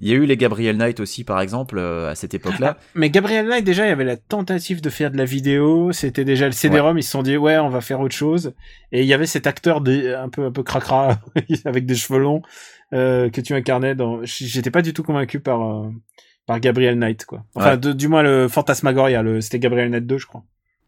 Il 0.00 0.08
y 0.08 0.12
a 0.12 0.14
eu 0.14 0.24
les 0.24 0.38
Gabriel 0.38 0.78
Knight 0.78 1.00
aussi, 1.00 1.22
par 1.22 1.40
exemple, 1.42 1.76
euh, 1.76 2.10
à 2.10 2.14
cette 2.14 2.32
époque-là. 2.32 2.78
Mais 2.94 3.10
Gabriel 3.10 3.46
Knight, 3.46 3.62
déjà, 3.64 3.84
il 3.84 3.90
y 3.90 3.92
avait 3.92 4.04
la 4.04 4.16
tentative 4.16 4.80
de 4.80 4.88
faire 4.88 5.10
de 5.10 5.18
la 5.18 5.26
vidéo, 5.26 5.92
c'était 5.92 6.24
déjà 6.24 6.46
le 6.46 6.52
CD-ROM, 6.52 6.96
ils 6.96 7.02
se 7.02 7.10
sont 7.10 7.22
dit, 7.22 7.36
ouais, 7.36 7.58
on 7.58 7.68
va 7.68 7.82
faire 7.82 8.00
autre 8.00 8.14
chose. 8.14 8.54
Et 8.90 9.00
il 9.02 9.06
y 9.06 9.12
avait 9.12 9.26
cet 9.26 9.46
acteur 9.46 9.82
des, 9.82 10.14
un 10.14 10.30
peu, 10.30 10.46
un 10.46 10.50
peu 10.52 10.62
cracra, 10.62 11.18
avec 11.66 11.84
des 11.84 11.94
cheveux 11.94 12.20
longs, 12.20 12.40
euh, 12.94 13.28
que 13.30 13.40
tu 13.40 13.52
incarnais 13.54 13.94
dans, 13.94 14.20
j'étais 14.24 14.70
pas 14.70 14.82
du 14.82 14.92
tout 14.94 15.02
convaincu 15.02 15.40
par, 15.40 15.62
euh, 15.62 15.90
par 16.46 16.60
Gabriel 16.60 16.98
Knight, 16.98 17.24
quoi. 17.24 17.44
Enfin, 17.54 17.72
Ouais. 17.72 17.78
de- 17.78 17.92
du 17.92 18.08
moins 18.08 18.22
le 18.22 18.48
Fantasmagoria, 18.48 19.22
le, 19.22 19.40
c'était 19.40 19.58
Gabriel 19.58 19.90
Knight 19.90 20.06
2, 20.06 20.18
je 20.18 20.26
crois. 20.26 20.44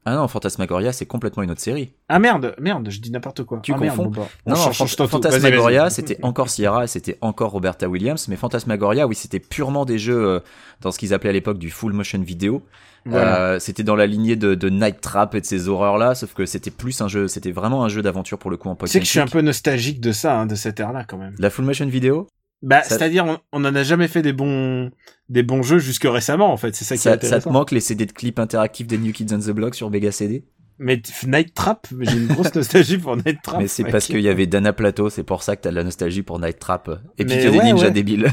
Ah 0.09 0.14
non, 0.14 0.29
Fantasmagoria, 0.29 0.92
c'est 0.92 1.05
complètement 1.05 1.42
une 1.42 1.51
autre 1.51 1.61
série. 1.61 1.92
Ah 2.09 2.21
merde, 2.21 2.55
merde, 2.61 2.88
je 2.90 3.01
dis 3.01 3.11
n'importe 3.11 3.42
quoi. 3.42 3.59
Tu 3.61 3.73
ah, 3.75 3.77
merde, 3.77 3.97
confonds. 3.97 4.11
bon, 4.11 4.21
bah, 4.21 4.29
on 4.47 4.51
Non, 4.53 4.57
non, 4.57 4.73
change- 4.73 4.95
Fant-. 4.95 5.09
Fantasmagoria, 5.09 5.90
c'était 5.90 6.16
encore 6.23 6.49
Sierra 6.49 6.85
et 6.85 6.87
c'était 6.87 7.19
encore 7.23 7.51
Roberta 7.51 7.88
Williams, 7.88 8.29
mais 8.29 8.37
Fantasmagoria, 8.37 9.09
oui, 9.09 9.16
c'était 9.16 9.40
purement 9.40 9.85
des 9.85 9.99
jeux 9.99 10.25
euh, 10.25 10.40
dans 10.81 10.92
ce 10.92 10.99
qu'ils 11.01 11.12
appelaient 11.12 11.31
à 11.31 11.33
l'époque 11.33 11.59
du 11.59 11.71
full 11.71 11.92
motion 11.92 12.21
vidéo. 12.21 12.62
Voilà. 13.05 13.37
Euh, 13.40 13.59
c'était 13.59 13.83
dans 13.83 13.97
la 13.97 14.07
lignée 14.07 14.37
de, 14.37 14.55
de 14.55 14.69
Night 14.69 15.01
Trap 15.01 15.35
et 15.35 15.40
de 15.40 15.47
ces 15.47 15.69
horreurs-là, 15.69 16.14
sauf 16.14 16.35
que 16.35 16.47
c'était 16.47 16.71
plus 16.71 17.01
un 17.01 17.09
jeu, 17.09 17.27
c'était 17.27 17.53
vraiment 17.53 17.85
un 17.85 17.88
jeu 17.88 18.01
d'aventure 18.03 18.38
pour 18.38 18.51
le 18.51 18.57
coup 18.57 18.69
en 18.69 18.75
point 18.77 18.87
Tu 18.87 18.92
sais 18.92 18.99
que 19.01 19.05
je 19.07 19.11
suis 19.11 19.21
un 19.21 19.27
peu 19.27 19.40
nostalgique 19.40 20.01
de 20.01 20.12
ça, 20.12 20.38
hein, 20.38 20.47
de 20.47 20.55
cette 20.55 20.79
ère-là 20.81 21.05
quand 21.05 21.19
même. 21.19 21.35
La 21.38 21.51
full 21.51 21.64
motion 21.64 21.87
vidéo, 21.87 22.27
Bah, 22.62 22.83
Ça- 22.83 22.97
c'est-à-dire, 22.97 23.25
on, 23.27 23.38
on 23.53 23.64
en 23.64 23.75
a 23.75 23.83
jamais 23.83 24.09
fait 24.09 24.23
des 24.23 24.33
bons, 24.33 24.90
des 25.29 25.42
bons 25.42 25.62
jeux 25.62 25.79
jusque 25.79 26.07
récemment, 26.09 26.53
en 26.53 26.57
fait. 26.57 26.75
C'est 26.75 26.85
ça 26.85 26.97
qui 26.97 27.09
est 27.09 27.27
ça, 27.27 27.40
ça 27.40 27.40
te 27.40 27.49
manque 27.49 27.71
les 27.71 27.81
CD 27.81 28.07
de 28.07 28.12
clips 28.12 28.38
interactifs 28.38 28.87
des 28.87 28.99
New 28.99 29.12
Kids 29.12 29.27
on 29.33 29.38
the 29.38 29.51
Block 29.51 29.75
sur 29.75 29.90
Mega 29.90 30.11
CD 30.11 30.45
Mais 30.79 31.01
Night 31.27 31.55
Trap, 31.55 31.87
j'ai 32.01 32.16
une 32.16 32.27
grosse 32.29 32.55
nostalgie 32.55 32.99
pour 32.99 33.16
Night 33.16 33.38
Trap. 33.42 33.61
Mais 33.61 33.69
c'est 33.69 33.85
parce 33.85 34.07
qu'il 34.07 34.21
y 34.21 34.29
avait 34.29 34.47
Dana 34.47 34.73
Plateau, 34.73 35.11
c'est 35.11 35.23
pour 35.23 35.42
ça 35.42 35.57
que 35.57 35.62
t'as 35.62 35.71
de 35.71 35.77
la 35.77 35.85
nostalgie 35.85 36.23
pour 36.23 36.40
Night 36.40 36.59
Trap. 36.59 36.90
Et 37.19 37.25
puis 37.25 37.35
qu'il 37.37 37.45
y 37.45 37.47
a 37.47 37.51
des 37.51 37.62
ninjas 37.62 37.87
ouais. 37.87 37.90
débiles. 37.90 38.33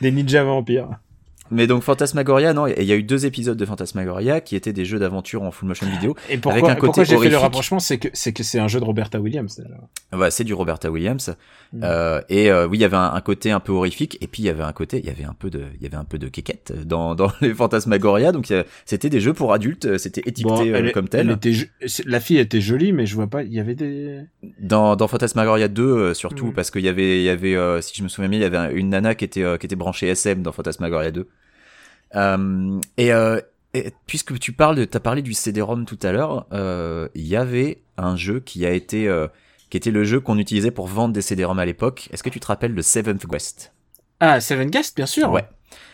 des 0.00 0.10
ninjas 0.10 0.44
vampires. 0.44 0.88
Mais 1.50 1.66
donc 1.66 1.82
Fantasmagoria, 1.82 2.52
non, 2.52 2.66
il 2.66 2.82
y 2.84 2.92
a 2.92 2.96
eu 2.96 3.02
deux 3.02 3.26
épisodes 3.26 3.56
de 3.56 3.64
Fantasmagoria 3.64 4.40
qui 4.40 4.56
étaient 4.56 4.72
des 4.72 4.84
jeux 4.84 4.98
d'aventure 4.98 5.42
en 5.42 5.50
full 5.50 5.68
motion 5.68 5.86
vidéo. 5.88 6.14
Et 6.28 6.38
pourquoi, 6.38 6.70
un 6.70 6.74
côté 6.74 6.86
pourquoi 6.86 7.04
j'ai 7.04 7.18
fait 7.18 7.28
le 7.28 7.36
rapprochement, 7.38 7.78
c'est 7.80 7.98
que 7.98 8.08
c'est 8.12 8.32
que 8.32 8.42
c'est 8.42 8.58
un 8.58 8.68
jeu 8.68 8.78
de 8.80 8.84
Roberta 8.84 9.20
Williams. 9.20 9.62
Voilà, 10.12 10.30
c'est 10.30 10.44
du 10.44 10.54
Roberta 10.54 10.90
Williams. 10.90 11.34
Mm. 11.72 11.80
Euh, 11.84 12.20
et 12.28 12.50
euh, 12.50 12.66
oui, 12.66 12.78
il 12.78 12.80
y 12.80 12.84
avait 12.84 12.96
un, 12.96 13.12
un 13.14 13.20
côté 13.20 13.50
un 13.50 13.60
peu 13.60 13.72
horrifique, 13.72 14.18
et 14.20 14.26
puis 14.26 14.42
il 14.42 14.46
y 14.46 14.48
avait 14.48 14.62
un 14.64 14.72
côté, 14.72 14.98
il 14.98 15.06
y 15.06 15.10
avait 15.10 15.24
un 15.24 15.34
peu 15.38 15.50
de, 15.50 15.62
il 15.76 15.82
y 15.82 15.86
avait 15.86 15.96
un 15.96 16.04
peu 16.04 16.18
de 16.18 16.28
kékette 16.28 16.72
dans, 16.86 17.14
dans 17.16 17.30
les 17.40 17.54
Fantasmagoria. 17.54 18.32
Donc 18.32 18.52
c'était 18.84 19.08
des 19.10 19.20
jeux 19.20 19.32
pour 19.34 19.52
adultes, 19.52 19.98
c'était 19.98 20.22
étiqueté 20.26 20.42
Bon, 20.42 20.66
euh, 20.66 20.90
comme 20.92 21.08
tel. 21.08 21.36
la 22.06 22.20
fille 22.20 22.38
était 22.38 22.60
jolie, 22.60 22.92
mais 22.92 23.06
je 23.06 23.14
vois 23.14 23.26
pas. 23.28 23.42
Il 23.42 23.52
y 23.52 23.60
avait 23.60 23.74
des. 23.74 24.20
Dans, 24.60 24.96
dans 24.96 25.08
Fantasmagoria 25.08 25.68
2 25.68 25.82
euh, 25.82 26.14
surtout 26.14 26.46
Mm. 26.48 26.52
parce 26.54 26.70
qu'il 26.70 26.82
y 26.82 26.88
avait 26.88 27.20
il 27.20 27.24
y 27.24 27.28
avait 27.28 27.56
si 27.82 27.96
je 27.96 28.02
me 28.02 28.08
souviens 28.08 28.28
bien 28.28 28.38
il 28.38 28.42
y 28.42 28.46
avait 28.46 28.56
un- 28.56 28.70
une 28.70 28.88
nana 28.90 29.14
qui 29.14 29.24
était 29.24 29.44
qui 29.58 29.66
était 29.66 29.76
branchée 29.76 30.08
SM 30.08 30.42
dans 30.42 30.52
Fantasmagoria 30.52 31.10
2. 31.10 31.28
Euh, 32.16 32.80
et, 32.96 33.12
euh, 33.12 33.40
et 33.74 33.92
puisque 34.06 34.38
tu 34.38 34.52
parles 34.52 34.76
de 34.76 34.84
t'as 34.84 35.00
parlé 35.00 35.22
du 35.22 35.32
CD-ROM 35.34 35.84
tout 35.84 35.98
à 36.02 36.12
l'heure, 36.12 36.46
euh, 36.52 37.08
il 37.14 37.26
y 37.26 37.36
avait 37.36 37.82
un 37.96 38.16
jeu 38.16 38.40
qui 38.40 38.66
a 38.66 38.70
été 38.72 39.06
euh, 39.08 39.28
qui 39.70 39.76
était 39.76 39.92
le 39.92 40.02
jeu 40.04 40.18
qu'on 40.20 40.38
utilisait 40.38 40.72
pour 40.72 40.86
vendre 40.88 41.14
des 41.14 41.22
CD-ROM 41.22 41.58
à 41.58 41.64
l'époque. 41.64 42.08
Est-ce 42.12 42.22
que 42.22 42.30
tu 42.30 42.40
te 42.40 42.46
rappelles 42.46 42.74
de 42.74 42.82
Seventh 42.82 43.26
Quest 43.26 43.72
Ah, 44.18 44.40
Seven 44.40 44.68
Guest, 44.70 44.96
bien 44.96 45.06
sûr. 45.06 45.30
Ouais. 45.30 45.44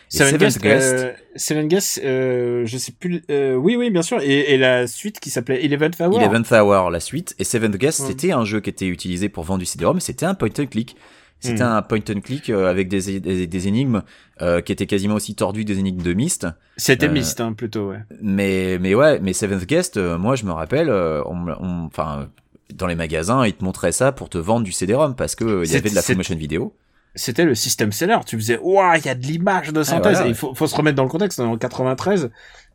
Seventh 0.09 0.39
Guest. 0.39 0.61
Guest, 0.61 0.93
euh, 0.95 1.13
Seven 1.35 1.67
Guest, 1.67 2.01
euh, 2.03 2.65
je 2.65 2.77
sais 2.77 2.93
plus. 2.93 3.23
euh, 3.29 3.55
oui, 3.55 3.75
oui, 3.75 3.91
bien 3.91 4.01
sûr. 4.01 4.21
Et, 4.21 4.53
et 4.53 4.57
la 4.57 4.87
suite 4.87 5.19
qui 5.19 5.29
s'appelait 5.29 5.63
Eleventh 5.65 5.99
Hour. 5.99 6.19
Eleventh 6.19 6.51
Hour, 6.51 6.89
la 6.89 7.01
suite, 7.01 7.35
et 7.39 7.43
Seventh 7.43 7.75
Guest, 7.75 7.99
Ouais. 7.99 8.07
c'était 8.07 8.31
un 8.31 8.45
jeu 8.45 8.61
qui 8.61 8.69
était 8.69 8.87
utilisé 8.87 9.27
pour 9.29 9.43
vendre 9.43 9.59
du 9.59 9.65
CD-ROM, 9.65 9.99
c'était 9.99 10.25
un 10.25 10.33
point 10.33 10.49
and 10.57 10.67
click. 10.67 10.95
C'était 11.39 11.63
Mm. 11.63 11.67
un 11.67 11.81
point 11.83 11.99
and 12.15 12.21
click 12.21 12.49
euh, 12.49 12.69
avec 12.69 12.87
des, 12.89 13.19
des, 13.19 13.45
des 13.47 13.67
énigmes 13.67 14.01
euh, 14.41 14.59
qui 14.61 14.71
étaient 14.71 14.87
quasiment 14.87 15.15
aussi 15.15 15.35
tordues 15.35 15.61
que 15.63 15.67
des 15.67 15.77
énigmes 15.79 16.01
de 16.01 16.13
Myst. 16.13 16.47
C'était 16.77 17.07
Euh, 17.07 17.11
Myst, 17.11 17.39
hein, 17.41 17.53
plutôt, 17.53 17.89
ouais. 17.91 17.99
Mais, 18.21 18.77
mais 18.81 18.95
ouais, 18.95 19.19
mais 19.21 19.33
Seventh 19.33 19.65
Guest, 19.67 19.97
euh, 19.97 20.17
moi 20.17 20.35
je 20.35 20.45
me 20.45 20.51
rappelle, 20.51 20.89
euh, 20.89 21.21
on, 21.25 21.85
enfin, 21.85 22.27
dans 22.73 22.87
les 22.87 22.95
magasins, 22.95 23.45
ils 23.45 23.53
te 23.53 23.63
montraient 23.63 23.91
ça 23.91 24.11
pour 24.11 24.29
te 24.29 24.37
vendre 24.39 24.63
du 24.65 24.71
CD-ROM 24.71 25.15
parce 25.15 25.35
que 25.35 25.63
il 25.63 25.71
y 25.71 25.75
avait 25.75 25.89
de 25.91 25.95
la 25.95 26.01
full 26.01 26.17
motion 26.17 26.35
vidéo. 26.35 26.73
C'était 27.15 27.45
le 27.45 27.55
system 27.55 27.91
seller. 27.91 28.17
Tu 28.25 28.35
faisais, 28.37 28.59
ouah, 28.61 28.97
il 28.97 29.05
y 29.05 29.09
a 29.09 29.15
de 29.15 29.25
l'image 29.25 29.69
de 29.73 29.81
synthèse. 29.81 30.17
Ah, 30.17 30.19
voilà, 30.21 30.25
Et 30.27 30.29
il 30.29 30.35
faut, 30.35 30.53
faut 30.53 30.67
se 30.67 30.75
remettre 30.75 30.95
dans 30.97 31.03
le 31.03 31.09
contexte. 31.09 31.39
On 31.39 31.45
est 31.45 31.47
en 31.47 31.57
93. 31.57 32.29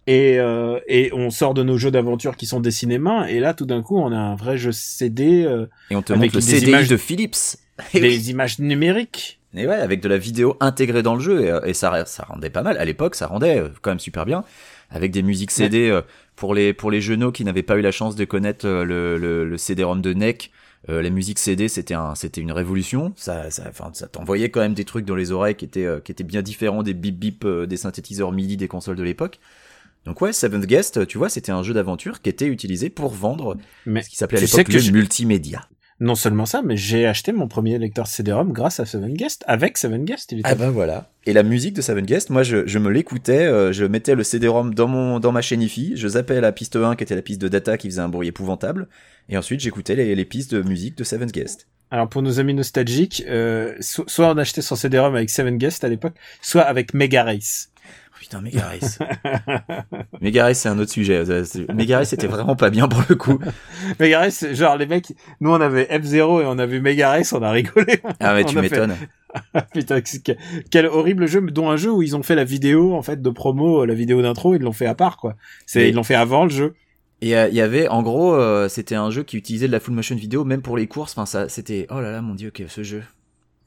Et, 0.09 0.41
euh, 0.41 0.81
et 0.89 1.13
on 1.15 1.31
sort 1.31 1.55
de 1.55 1.63
nos 1.63 1.79
jeux 1.79 1.93
d'aventure 1.93 2.37
qui 2.37 2.47
sont 2.47 2.59
dessinés 2.59 2.99
main. 2.99 3.25
Et 3.27 3.39
là, 3.39 3.55
tout 3.55 3.67
d'un 3.67 3.83
coup, 3.83 3.97
on 4.01 4.11
a 4.11 4.17
un 4.17 4.35
vrai 4.35 4.59
jeu 4.59 4.73
CD, 4.73 5.45
euh, 5.45 5.67
Et 5.91 5.95
on 5.97 6.03
te 6.03 6.13
Avec 6.13 6.35
montre 6.35 6.45
le 6.45 6.69
images- 6.69 6.89
de 6.89 6.97
Philips. 6.97 7.57
Et 7.95 8.01
des 8.01 8.09
oui. 8.09 8.31
images 8.31 8.59
numériques. 8.59 9.39
Et 9.55 9.67
ouais, 9.67 9.75
avec 9.75 10.01
de 10.01 10.09
la 10.09 10.19
vidéo 10.19 10.57
intégrée 10.61 11.03
dans 11.03 11.15
le 11.15 11.21
jeu, 11.21 11.43
et, 11.45 11.71
et 11.71 11.75
ça, 11.75 12.05
ça 12.07 12.25
rendait 12.25 12.51
pas 12.51 12.63
mal. 12.63 12.79
À 12.79 12.85
l'époque, 12.85 13.15
ça 13.15 13.27
rendait 13.27 13.59
euh, 13.59 13.69
quand 13.83 13.91
même 13.91 14.01
super 14.01 14.25
bien, 14.25 14.45
avec 14.91 15.11
des 15.11 15.23
musiques 15.23 15.51
CD 15.51 15.91
euh, 15.91 16.01
pour 16.37 16.55
les 16.55 16.73
pour 16.73 16.91
les 16.91 17.01
genoux 17.03 17.33
qui 17.33 17.45
n'avaient 17.45 17.63
pas 17.63 17.77
eu 17.77 17.83
la 17.83 17.93
chance 17.93 18.17
de 18.17 18.25
connaître 18.25 18.67
euh, 18.67 18.85
le, 18.85 19.19
le, 19.19 19.45
le 19.49 19.59
CD-ROM 19.59 20.01
de 20.01 20.13
NEC. 20.15 20.51
Euh, 20.89 21.01
la 21.01 21.11
musique 21.11 21.39
CD, 21.39 21.69
c'était 21.69 21.95
un, 21.95 22.15
c'était 22.17 22.41
une 22.41 22.51
révolution. 22.51 23.13
Ça, 23.17 23.51
ça, 23.51 23.65
enfin, 23.69 23.91
ça 23.93 24.09
t'envoyait 24.09 24.49
quand 24.49 24.61
même 24.61 24.75
des 24.75 24.85
trucs 24.85 25.05
dans 25.05 25.15
les 25.15 25.31
oreilles 25.31 25.55
qui 25.55 25.65
étaient, 25.65 25.85
euh, 25.87 26.01
qui 26.01 26.11
étaient 26.13 26.25
bien 26.25 26.43
différents 26.43 26.83
des 26.83 26.95
bip 26.95 27.17
bip 27.19 27.45
euh, 27.45 27.67
des 27.67 27.77
synthétiseurs 27.77 28.33
MIDI 28.33 28.57
des 28.57 28.69
consoles 28.69 28.97
de 28.97 29.03
l'époque. 29.05 29.39
Donc 30.07 30.21
ouais, 30.21 30.33
Seventh 30.33 30.67
Guest, 30.67 31.07
tu 31.07 31.19
vois, 31.19 31.29
c'était 31.29 31.53
un 31.53 31.63
jeu 31.63 31.73
d'aventure 31.75 32.21
qui 32.23 32.31
était 32.31 32.47
utilisé 32.47 32.91
pour 32.91 33.13
vendre 33.13 33.57
Mais 33.87 34.03
ce 34.03 34.11
qui 34.11 34.17
s'appelait 34.17 34.39
à 34.39 34.41
l'époque 34.41 34.67
que 34.67 34.73
le 34.73 34.79
je- 34.81 34.91
multimédia. 34.91 35.69
Non 36.03 36.15
seulement 36.15 36.45
ça, 36.47 36.61
mais 36.63 36.77
j'ai 36.77 37.07
acheté 37.07 37.33
mon 37.33 37.49
premier 37.49 37.79
lecteur 37.79 38.07
CD-ROM 38.07 38.53
grâce 38.53 38.81
à 38.81 38.85
Seven 38.87 39.15
Guest, 39.15 39.45
avec 39.47 39.79
Seven 39.79 40.05
Guest, 40.05 40.33
était 40.33 40.43
Ah 40.45 40.55
bah 40.55 40.71
voilà. 40.71 41.11
Et 41.25 41.33
la 41.33 41.43
musique 41.43 41.75
de 41.75 41.81
Seven 41.81 42.05
Guest, 42.05 42.29
moi 42.31 42.43
je, 42.43 42.67
je 42.67 42.79
me 42.79 42.91
l'écoutais, 42.91 43.47
euh, 43.47 43.73
je 43.73 43.85
mettais 43.85 44.15
le 44.15 44.25
CD-ROM 44.25 44.75
dans 44.75 44.89
mon 44.89 45.21
dans 45.21 45.33
ma 45.33 45.41
chaîne 45.43 45.63
IFI, 45.63 45.93
je 45.97 46.09
zappais 46.09 46.41
la 46.41 46.53
piste 46.53 46.77
1 46.77 46.97
qui 46.97 47.05
était 47.05 47.15
la 47.15 47.23
piste 47.23 47.41
de 47.41 47.49
data 47.49 47.79
qui 47.79 47.89
faisait 47.89 48.01
un 48.03 48.09
bruit 48.09 48.29
épouvantable, 48.29 48.89
et 49.29 49.39
ensuite 49.39 49.61
j'écoutais 49.61 49.95
les, 49.95 50.15
les 50.15 50.25
pistes 50.25 50.55
de 50.55 50.63
musique 50.63 50.99
de 50.99 51.05
Seven 51.05 51.31
Guest. 51.31 51.69
Alors 51.91 52.09
pour 52.09 52.23
nos 52.23 52.41
amis 52.41 52.55
nostalgiques, 52.55 53.23
euh, 53.29 53.75
so- 53.81 54.05
soit 54.07 54.29
on 54.33 54.39
achetait 54.39 54.63
son 54.63 54.77
CD-ROM 54.77 55.15
avec 55.15 55.31
Seven 55.31 55.59
Guest 55.59 55.85
à 55.85 55.89
l'époque, 55.89 56.15
soit 56.41 56.63
avec 56.63 56.95
Mega 56.95 57.23
Race. 57.25 57.69
Oh, 58.11 58.17
putain, 58.21 58.41
Mega 58.41 58.67
Race. 58.67 58.99
Mega 60.21 60.45
Race 60.45 60.59
c'est 60.61 60.69
un 60.69 60.79
autre 60.79 60.91
sujet. 60.93 61.25
Ça, 61.25 61.45
c'est- 61.45 61.71
Mega 61.73 61.99
Race 61.99 62.11
c'était 62.11 62.27
vraiment 62.27 62.57
pas 62.57 62.71
bien 62.71 62.89
pour 62.89 63.03
le 63.09 63.15
coup. 63.15 63.39
Mega 64.01 64.21
Race, 64.21 64.35
c'est 64.35 64.55
genre 64.55 64.77
les 64.77 64.87
mecs, 64.87 65.13
nous 65.41 65.51
on 65.51 65.61
avait 65.61 65.85
F0 65.85 66.43
et 66.43 66.47
on 66.47 66.59
avait 66.59 66.81
Mega 66.81 67.11
Race, 67.11 67.33
on 67.33 67.43
a 67.43 67.51
rigolé. 67.51 68.01
Ah 68.21 68.35
mais 68.35 68.45
On 68.45 68.49
tu 68.49 68.59
a 68.59 68.63
fait- 68.63 68.71
m'étonnes. 68.71 68.97
Putain, 69.73 70.01
quel, 70.71 70.87
horrible 70.87 71.27
jeu, 71.27 71.41
dont 71.41 71.71
un 71.71 71.77
jeu 71.79 71.91
où 71.91 72.03
ils 72.03 72.15
ont 72.17 72.23
fait 72.23 72.35
la 72.35 72.45
vidéo 72.45 72.95
en 72.95 73.01
fait 73.03 73.23
de 73.23 73.31
promo, 73.31 73.85
la 73.87 73.95
vidéo 73.95 74.21
d'intro, 74.21 74.55
ils 74.55 74.61
l'ont 74.61 74.73
fait 74.73 74.87
à 74.87 74.95
part 74.95 75.17
quoi. 75.17 75.37
C'est 75.67 75.89
ils 75.89 75.95
l'ont 75.95 76.03
fait 76.03 76.15
avant 76.15 76.45
le 76.45 76.51
jeu. 76.51 76.75
Et 77.23 77.37
euh, 77.37 77.47
il 77.49 77.55
y 77.55 77.61
avait, 77.61 77.87
en 77.87 78.03
gros, 78.03 78.35
euh, 78.35 78.69
c'était 78.69 78.97
un 78.97 79.11
jeu 79.13 79.23
qui 79.23 79.37
utilisait 79.37 79.69
de 79.69 79.73
la 79.73 79.79
full 79.79 79.95
motion 79.95 80.17
vidéo, 80.17 80.45
même 80.45 80.61
pour 80.61 80.77
les 80.77 80.89
courses. 80.89 81.13
Enfin, 81.13 81.25
ça, 81.25 81.49
c'était, 81.49 81.87
oh 81.89 82.01
là 82.01 82.11
là, 82.11 82.21
mon 82.21 82.35
dieu, 82.35 82.51
que 82.51 82.67
ce 82.67 82.83
jeu. 82.83 83.05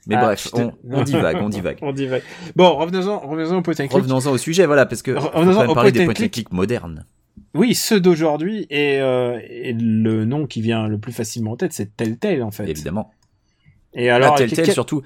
Mais 0.07 0.15
Ah, 0.15 0.25
bref, 0.25 0.49
on, 0.53 0.71
on 0.91 1.03
divague, 1.03 1.37
on 1.41 1.49
divague. 1.49 1.77
On 1.81 1.91
divague. 1.91 2.21
Bon, 2.55 2.75
revenons-en, 2.75 3.19
revenons-en 3.19 3.57
au 3.57 3.61
point 3.61 3.73
and 3.73 3.87
click. 3.87 3.91
Revenons-en 3.91 4.31
au 4.31 4.37
sujet, 4.37 4.65
voilà, 4.65 4.85
parce 4.85 5.01
que 5.01 5.11
même 5.11 5.69
au 5.69 5.73
parler 5.73 5.91
des 5.91 6.05
point 6.05 6.13
and 6.13 6.29
click. 6.29 6.51
modernes. 6.51 7.05
Oui, 7.53 7.73
ceux 7.73 7.99
d'aujourd'hui 7.99 8.67
et, 8.69 8.99
euh, 8.99 9.39
et 9.49 9.73
le 9.73 10.25
nom 10.25 10.45
qui 10.45 10.61
vient 10.61 10.87
le 10.87 10.97
plus 10.99 11.13
facilement 11.13 11.51
en 11.51 11.55
tête, 11.55 11.73
c'est 11.73 11.95
Telltale 11.95 12.43
en 12.43 12.51
fait. 12.51 12.67
Évidemment. 12.67 13.11
Et 13.93 14.09
Alors, 14.09 14.27
alors, 14.27 14.37
Telltale 14.37 14.65
quel- 14.65 14.73
surtout, 14.73 15.01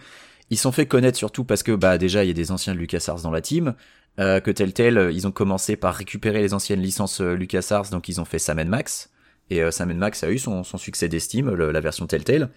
ils 0.49 0.57
sont 0.57 0.71
fait 0.71 0.85
connaître 0.87 1.17
surtout 1.17 1.43
parce 1.43 1.61
que 1.63 1.71
bah 1.71 1.97
déjà 1.99 2.23
il 2.23 2.27
y 2.27 2.31
a 2.31 2.33
des 2.33 2.51
anciens 2.51 2.73
de 2.73 2.79
LucasArts 2.79 3.21
dans 3.21 3.31
la 3.31 3.41
team. 3.41 3.75
Euh, 4.19 4.39
que 4.41 4.51
Telltale, 4.51 4.97
euh, 4.97 5.11
ils 5.13 5.27
ont 5.27 5.31
commencé 5.31 5.75
par 5.77 5.93
récupérer 5.95 6.41
les 6.41 6.53
anciennes 6.53 6.81
licences 6.81 7.21
LucasArts, 7.21 7.89
donc 7.91 8.09
ils 8.09 8.19
ont 8.19 8.25
fait 8.25 8.39
Sam 8.39 8.61
Max. 8.65 9.11
Et 9.51 9.61
euh, 9.63 9.71
Sam 9.71 9.93
Max 9.93 10.23
a 10.23 10.29
eu 10.31 10.39
son, 10.39 10.63
son 10.63 10.77
succès 10.77 11.07
d'estime, 11.07 11.53
la 11.53 11.79
version 11.79 12.05
Telltale. 12.07 12.49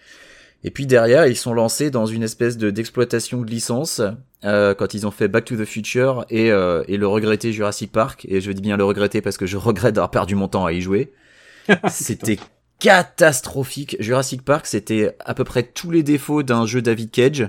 Et 0.64 0.70
puis 0.70 0.86
derrière, 0.86 1.26
ils 1.26 1.36
sont 1.36 1.54
lancés 1.54 1.90
dans 1.90 2.06
une 2.06 2.22
espèce 2.22 2.56
de 2.56 2.70
d'exploitation 2.70 3.42
de 3.42 3.50
licence 3.50 4.00
euh, 4.44 4.74
quand 4.74 4.94
ils 4.94 5.06
ont 5.06 5.10
fait 5.10 5.28
Back 5.28 5.44
to 5.44 5.56
the 5.56 5.64
Future 5.64 6.24
et, 6.30 6.52
euh, 6.52 6.84
et 6.88 6.96
le 6.96 7.06
regretté 7.06 7.52
Jurassic 7.52 7.90
Park. 7.90 8.26
Et 8.28 8.40
je 8.40 8.52
dis 8.52 8.62
bien 8.62 8.76
le 8.76 8.84
regretter 8.84 9.20
parce 9.20 9.36
que 9.36 9.46
je 9.46 9.56
regrette 9.56 9.94
d'avoir 9.94 10.10
perdu 10.10 10.34
mon 10.34 10.48
temps 10.48 10.64
à 10.64 10.72
y 10.72 10.80
jouer. 10.80 11.12
C'était 11.88 12.38
catastrophique. 12.78 13.96
Jurassic 14.00 14.42
Park, 14.42 14.66
c'était 14.66 15.16
à 15.24 15.34
peu 15.34 15.44
près 15.44 15.62
tous 15.62 15.92
les 15.92 16.02
défauts 16.02 16.42
d'un 16.42 16.66
jeu 16.66 16.82
David 16.82 17.12
Cage. 17.12 17.48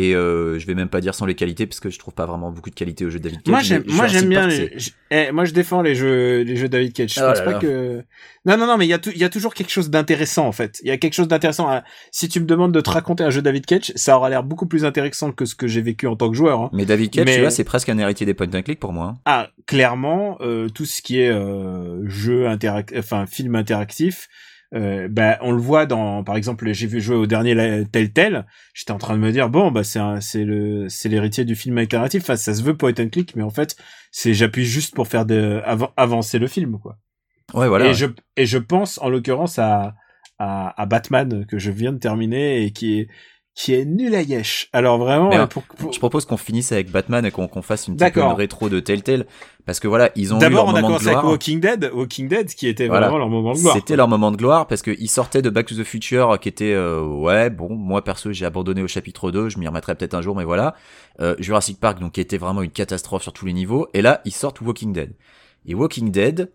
Et 0.00 0.14
euh, 0.14 0.60
je 0.60 0.66
vais 0.68 0.76
même 0.76 0.88
pas 0.88 1.00
dire 1.00 1.12
sans 1.12 1.26
les 1.26 1.34
qualités 1.34 1.66
parce 1.66 1.80
que 1.80 1.90
je 1.90 1.98
trouve 1.98 2.14
pas 2.14 2.24
vraiment 2.24 2.52
beaucoup 2.52 2.70
de 2.70 2.74
qualité 2.76 3.04
au 3.04 3.10
jeu 3.10 3.18
David 3.18 3.42
Cage. 3.42 3.50
Moi 3.50 3.60
j'aime, 3.62 3.82
moi 3.88 4.06
j'aime 4.06 4.28
bien 4.28 4.46
les, 4.46 4.56
c'est- 4.56 4.78
j- 4.78 4.92
eh, 5.10 5.32
moi 5.32 5.44
je 5.44 5.52
défends 5.52 5.82
les 5.82 5.96
jeux, 5.96 6.42
les 6.42 6.54
jeux 6.54 6.68
David 6.68 6.92
Cage. 6.92 7.14
Je 7.14 7.20
Oh 7.20 7.26
pense 7.26 7.38
là 7.38 7.44
pas 7.44 7.52
là. 7.54 7.58
que, 7.58 8.04
non, 8.44 8.56
non, 8.56 8.66
non, 8.68 8.76
mais 8.78 8.86
il 8.86 8.90
y 8.90 8.92
a 8.92 8.98
tout, 8.98 9.10
il 9.12 9.18
y 9.20 9.24
a 9.24 9.28
toujours 9.28 9.54
quelque 9.54 9.72
chose 9.72 9.90
d'intéressant, 9.90 10.46
en 10.46 10.52
fait. 10.52 10.78
Il 10.84 10.88
y 10.88 10.92
a 10.92 10.98
quelque 10.98 11.14
chose 11.14 11.26
d'intéressant 11.26 11.68
à- 11.68 11.82
si 12.12 12.28
tu 12.28 12.38
me 12.38 12.46
demandes 12.46 12.70
de 12.72 12.80
te 12.80 12.90
raconter 12.90 13.24
un 13.24 13.30
jeu 13.30 13.42
David 13.42 13.66
Cage, 13.66 13.90
ça 13.96 14.16
aura 14.16 14.30
l'air 14.30 14.44
beaucoup 14.44 14.66
plus 14.66 14.84
intéressant 14.84 15.32
que 15.32 15.44
ce 15.44 15.56
que 15.56 15.66
j'ai 15.66 15.82
vécu 15.82 16.06
en 16.06 16.14
tant 16.14 16.30
que 16.30 16.36
joueur, 16.36 16.60
hein. 16.60 16.70
Mais 16.72 16.84
David 16.86 17.10
Cage, 17.10 17.24
Mais- 17.26 17.34
tu 17.34 17.40
vois, 17.40 17.50
c'est 17.50 17.64
presque 17.64 17.88
un 17.88 17.98
héritier 17.98 18.24
des 18.24 18.34
point 18.34 18.46
and 18.54 18.62
click 18.62 18.78
pour 18.78 18.92
moi. 18.92 19.06
hein. 19.06 19.18
Ah, 19.24 19.48
clairement, 19.66 20.38
euh, 20.42 20.68
tout 20.68 20.84
ce 20.84 21.02
qui 21.02 21.20
est 21.20 21.30
euh, 21.30 22.08
jeu 22.08 22.46
interac- 22.46 22.96
enfin 22.96 23.26
film 23.26 23.56
interactif, 23.56 24.28
euh, 24.74 25.08
bah 25.08 25.38
on 25.40 25.52
le 25.52 25.60
voit 25.60 25.86
dans, 25.86 26.22
par 26.24 26.36
exemple, 26.36 26.70
j'ai 26.72 26.86
vu 26.86 27.00
jouer 27.00 27.16
au 27.16 27.26
dernier 27.26 27.84
Telltale. 27.90 28.46
J'étais 28.74 28.92
en 28.92 28.98
train 28.98 29.14
de 29.14 29.20
me 29.20 29.32
dire 29.32 29.48
bon 29.48 29.70
bah 29.70 29.82
c'est 29.84 30.00
c'est 30.20 30.44
le 30.44 30.88
c'est 30.88 31.08
l'héritier 31.08 31.44
du 31.44 31.54
film 31.54 31.78
interactif. 31.78 32.22
Enfin 32.22 32.36
ça 32.36 32.54
se 32.54 32.62
veut 32.62 32.76
point 32.76 32.92
and 32.98 33.08
click, 33.08 33.34
mais 33.36 33.42
en 33.42 33.50
fait 33.50 33.76
c'est 34.10 34.34
j'appuie 34.34 34.64
juste 34.66 34.94
pour 34.94 35.08
faire 35.08 35.24
de 35.24 35.62
avan- 35.66 35.92
avancer 35.96 36.38
le 36.38 36.46
film 36.48 36.78
quoi. 36.78 36.98
Ouais, 37.54 37.66
voilà. 37.68 37.86
et 37.86 37.94
je 37.94 38.06
et 38.36 38.44
je 38.44 38.58
pense 38.58 38.98
en 39.00 39.08
l'occurrence 39.08 39.58
à, 39.58 39.94
à 40.38 40.80
à 40.80 40.86
Batman 40.86 41.46
que 41.46 41.58
je 41.58 41.70
viens 41.70 41.92
de 41.92 41.98
terminer 41.98 42.62
et 42.62 42.70
qui 42.72 43.00
est 43.00 43.08
qui 43.60 43.74
est 43.74 43.84
nul 43.84 44.14
à 44.14 44.22
yesh. 44.22 44.68
Alors 44.72 44.98
vraiment, 44.98 45.32
euh, 45.32 45.46
pour, 45.48 45.64
pour- 45.64 45.92
Je 45.92 45.98
propose 45.98 46.24
qu'on 46.26 46.36
finisse 46.36 46.70
avec 46.70 46.92
Batman 46.92 47.26
et 47.26 47.32
qu'on 47.32 47.48
qu'on 47.48 47.60
fasse 47.60 47.88
une 47.88 47.96
petite 47.96 48.14
une 48.14 48.22
rétro 48.32 48.68
de 48.68 48.78
Telltale 48.78 49.26
parce 49.66 49.80
que 49.80 49.88
voilà, 49.88 50.10
ils 50.14 50.32
ont 50.32 50.36
eu 50.36 50.40
d'abord 50.40 50.66
leur 50.66 50.74
on 50.74 50.76
a 50.76 50.80
moment 50.80 50.94
de 50.96 51.02
commencé 51.02 51.08
avec. 51.16 51.24
Walking 51.24 51.60
Dead, 51.60 51.90
Walking 51.92 52.28
Dead, 52.28 52.46
qui 52.54 52.68
était 52.68 52.86
Voilà. 52.86 53.08
vraiment 53.08 53.18
leur 53.18 53.28
moment 53.28 53.52
de 53.54 53.58
gloire. 53.58 53.74
C'était 53.74 53.96
leur 53.96 54.06
moment 54.06 54.30
de 54.30 54.36
gloire 54.36 54.68
parce 54.68 54.82
qu'ils 54.82 55.10
sortaient 55.10 55.42
de 55.42 55.50
Back 55.50 55.66
to 55.66 55.74
the 55.74 55.82
Future 55.82 56.38
qui 56.40 56.48
était 56.48 56.72
euh, 56.72 57.02
ouais 57.02 57.50
bon 57.50 57.74
moi 57.74 58.04
perso 58.04 58.30
j'ai 58.32 58.46
abandonné 58.46 58.80
au 58.82 58.86
chapitre 58.88 59.32
2 59.32 59.48
je 59.48 59.58
m'y 59.58 59.66
remettrai 59.66 59.96
peut-être 59.96 60.14
un 60.14 60.22
jour 60.22 60.36
mais 60.36 60.44
voilà 60.44 60.74
euh, 61.20 61.34
Jurassic 61.40 61.80
Park 61.80 61.98
donc 61.98 62.12
qui 62.12 62.20
était 62.20 62.38
vraiment 62.38 62.62
une 62.62 62.70
catastrophe 62.70 63.22
sur 63.24 63.32
tous 63.32 63.44
les 63.46 63.52
niveaux 63.52 63.88
et 63.92 64.02
là 64.02 64.20
ils 64.24 64.32
sortent 64.32 64.60
Walking 64.60 64.92
Dead 64.92 65.14
et 65.66 65.74
Walking 65.74 66.12
Dead 66.12 66.50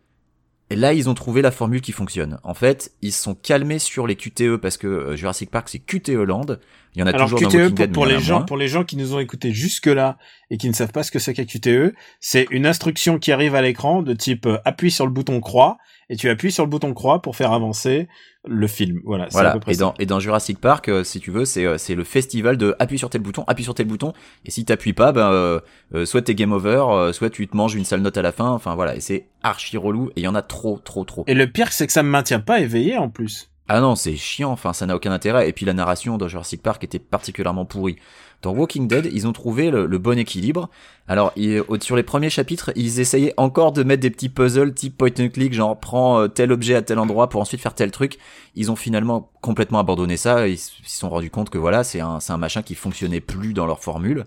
et 0.74 0.76
là 0.76 0.94
ils 0.94 1.08
ont 1.08 1.14
trouvé 1.14 1.42
la 1.42 1.52
formule 1.52 1.82
qui 1.82 1.92
fonctionne 1.92 2.40
en 2.44 2.56
fait 2.56 2.92
ils 3.02 3.14
se 3.14 3.22
sont 3.22 3.36
calmés 3.36 3.80
sur 3.80 4.08
les 4.08 4.16
QTE 4.16 4.58
parce 4.58 4.78
que 4.78 4.88
euh, 4.88 5.16
Jurassic 5.16 5.52
Park 5.52 5.70
c'est 5.70 5.80
QTE 5.80 6.10
Land 6.10 6.58
il 6.96 7.00
y 7.00 7.04
en 7.04 7.08
a 7.08 7.12
Alors 7.12 7.30
toujours 7.30 7.40
QTE 7.40 7.68
pour, 7.68 7.72
Dead 7.72 7.92
pour 7.92 8.06
les 8.06 8.20
gens 8.20 8.38
moins. 8.38 8.46
pour 8.46 8.58
les 8.58 8.68
gens 8.68 8.84
qui 8.84 8.98
nous 8.98 9.14
ont 9.14 9.20
écoutés 9.20 9.52
jusque 9.52 9.88
là 9.88 10.18
et 10.50 10.58
qui 10.58 10.68
ne 10.68 10.74
savent 10.74 10.92
pas 10.92 11.04
ce 11.04 11.12
que 11.12 11.20
c'est 11.20 11.34
qu'un 11.34 11.46
QTE, 11.46 11.96
c'est 12.20 12.46
une 12.52 12.66
instruction 12.66 13.18
qui 13.18 13.32
arrive 13.32 13.56
à 13.56 13.62
l'écran 13.62 14.04
de 14.04 14.14
type 14.14 14.46
euh, 14.46 14.60
appuie 14.66 14.92
sur 14.92 15.06
le 15.06 15.12
bouton 15.12 15.40
croix 15.40 15.78
et 16.14 16.16
tu 16.16 16.30
appuies 16.30 16.52
sur 16.52 16.64
le 16.64 16.70
bouton 16.70 16.94
croix 16.94 17.22
pour 17.22 17.36
faire 17.36 17.52
avancer 17.52 18.08
le 18.48 18.68
film. 18.68 19.02
Voilà, 19.04 19.24
à 19.26 19.28
Voilà. 19.32 19.52
peu 19.52 19.60
près 19.60 19.72
Et 19.72 19.76
ça. 19.76 19.80
dans, 19.82 19.94
et 20.00 20.06
dans 20.06 20.20
Jurassic 20.20 20.60
Park, 20.60 20.90
euh, 20.90 21.04
si 21.04 21.20
tu 21.20 21.32
veux, 21.32 21.46
c'est 21.46 21.66
euh, 21.66 21.78
c'est 21.78 21.96
le 21.96 22.04
festival 22.04 22.58
de 22.58 22.76
appuie 22.78 23.00
sur 23.00 23.10
tel 23.10 23.22
bouton, 23.22 23.44
appuie 23.48 23.64
sur 23.64 23.74
tel 23.74 23.88
bouton. 23.88 24.14
Et 24.46 24.52
si 24.52 24.64
t'appuies 24.66 24.94
pas, 24.94 25.12
ben 25.12 25.32
euh, 25.32 25.60
euh, 25.96 26.06
soit 26.06 26.22
t'es 26.22 26.36
game 26.36 26.52
over, 26.52 27.12
soit 27.14 27.30
tu 27.30 27.48
te 27.48 27.58
manges 27.58 27.74
une 27.76 27.86
sale 27.86 28.02
note 28.02 28.18
à 28.18 28.22
la 28.22 28.32
fin. 28.32 28.50
Enfin 28.52 28.76
voilà. 28.76 28.96
Et 28.96 29.00
c'est 29.00 29.28
archi 29.42 29.76
relou. 29.78 30.10
Et 30.16 30.22
il 30.22 30.24
y 30.24 30.28
en 30.28 30.36
a 30.36 30.42
trop, 30.42 30.80
trop, 30.84 31.04
trop. 31.04 31.24
Et 31.28 31.34
le 31.34 31.48
pire 31.48 31.72
c'est 31.72 31.88
que 31.88 31.94
ça 31.94 32.04
me 32.04 32.10
maintient 32.10 32.40
pas 32.42 32.60
éveillé 32.60 32.98
en 32.98 33.10
plus. 33.10 33.50
Ah 33.70 33.80
non, 33.80 33.96
c'est 33.96 34.18
chiant. 34.18 34.52
Enfin, 34.52 34.74
ça 34.74 34.86
n'a 34.86 34.94
aucun 34.96 35.14
intérêt. 35.14 35.48
Et 35.48 35.54
puis 35.54 35.66
la 35.66 35.74
narration 35.74 36.18
dans 36.18 36.28
Jurassic 36.28 36.62
Park 36.62 36.84
était 36.84 37.00
particulièrement 37.00 37.64
pourrie. 37.64 37.96
Dans 38.44 38.52
Walking 38.52 38.90
Dead, 38.90 39.10
ils 39.12 39.26
ont 39.26 39.32
trouvé 39.32 39.72
le, 39.72 39.98
bon 39.98 40.20
équilibre. 40.20 40.70
Alors, 41.08 41.34
sur 41.80 41.96
les 41.96 42.04
premiers 42.04 42.30
chapitres, 42.30 42.72
ils 42.76 43.00
essayaient 43.00 43.34
encore 43.38 43.72
de 43.72 43.84
mettre 43.84 44.02
des 44.02 44.10
petits 44.10 44.28
puzzles 44.28 44.74
type 44.74 44.98
point 44.98 45.12
and 45.18 45.30
click, 45.30 45.54
genre 45.54 45.80
prends 45.80 46.20
euh, 46.20 46.28
tel 46.28 46.52
objet 46.52 46.76
à 46.76 46.82
tel 46.82 47.00
endroit 47.00 47.30
pour 47.30 47.40
ensuite 47.40 47.62
faire 47.62 47.74
tel 47.74 47.90
truc. 47.92 48.18
Ils 48.56 48.70
ont 48.70 48.76
finalement 48.76 49.32
complètement 49.42 49.80
abandonné 49.80 50.18
ça. 50.18 50.46
Ils 50.50 50.58
se 50.58 50.74
sont 50.84 51.10
rendus 51.10 51.30
compte 51.30 51.50
que 51.50 51.58
voilà, 51.58 51.86
c'est 51.86 52.02
un, 52.02 52.20
machin 52.38 52.64
qui 52.64 52.76
fonctionnait 52.76 53.22
plus 53.22 53.54
dans 53.54 53.66
leur 53.66 53.80
formule. 53.80 54.26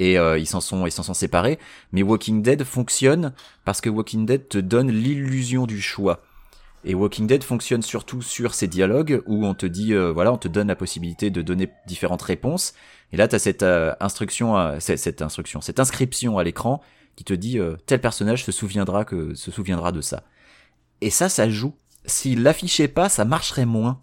Et 0.00 0.18
euh, 0.18 0.36
ils 0.36 0.46
s'en 0.46 0.60
sont 0.60 1.14
séparés. 1.14 1.60
Mais 1.92 2.02
Walking 2.02 2.42
Dead 2.42 2.64
fonctionne 2.64 3.34
parce 3.64 3.80
que 3.80 3.88
Walking 3.88 4.26
Dead 4.26 4.48
te 4.48 4.58
donne 4.58 4.90
l'illusion 4.90 5.66
du 5.66 5.80
choix. 5.80 6.20
Et 6.84 6.94
Walking 6.94 7.26
Dead 7.26 7.42
fonctionne 7.42 7.82
surtout 7.82 8.20
sur 8.20 8.54
ces 8.54 8.68
dialogues 8.68 9.22
où 9.26 9.46
on 9.46 9.54
te 9.54 9.66
dit, 9.66 9.94
euh, 9.94 10.12
voilà, 10.12 10.32
on 10.32 10.36
te 10.36 10.48
donne 10.48 10.68
la 10.68 10.76
possibilité 10.76 11.30
de 11.30 11.40
donner 11.40 11.70
différentes 11.86 12.22
réponses. 12.22 12.74
Et 13.12 13.16
là, 13.16 13.26
tu 13.26 13.36
as 13.36 13.38
cette 13.38 13.62
euh, 13.62 13.94
instruction, 14.00 14.56
euh, 14.58 14.76
cette, 14.80 15.22
instruction, 15.22 15.60
cette 15.60 15.80
inscription 15.80 16.38
à 16.38 16.44
l'écran 16.44 16.82
qui 17.16 17.24
te 17.24 17.34
dit 17.34 17.58
euh, 17.58 17.76
tel 17.86 18.00
personnage 18.00 18.44
se 18.44 18.52
souviendra 18.52 19.04
que 19.04 19.34
se 19.34 19.50
souviendra 19.50 19.92
de 19.92 20.00
ça. 20.00 20.24
Et 21.00 21.10
ça, 21.10 21.28
ça 21.28 21.48
joue. 21.48 21.74
S'il 22.06 22.42
l'affichait 22.42 22.88
pas, 22.88 23.08
ça 23.08 23.24
marcherait 23.24 23.66
moins. 23.66 24.00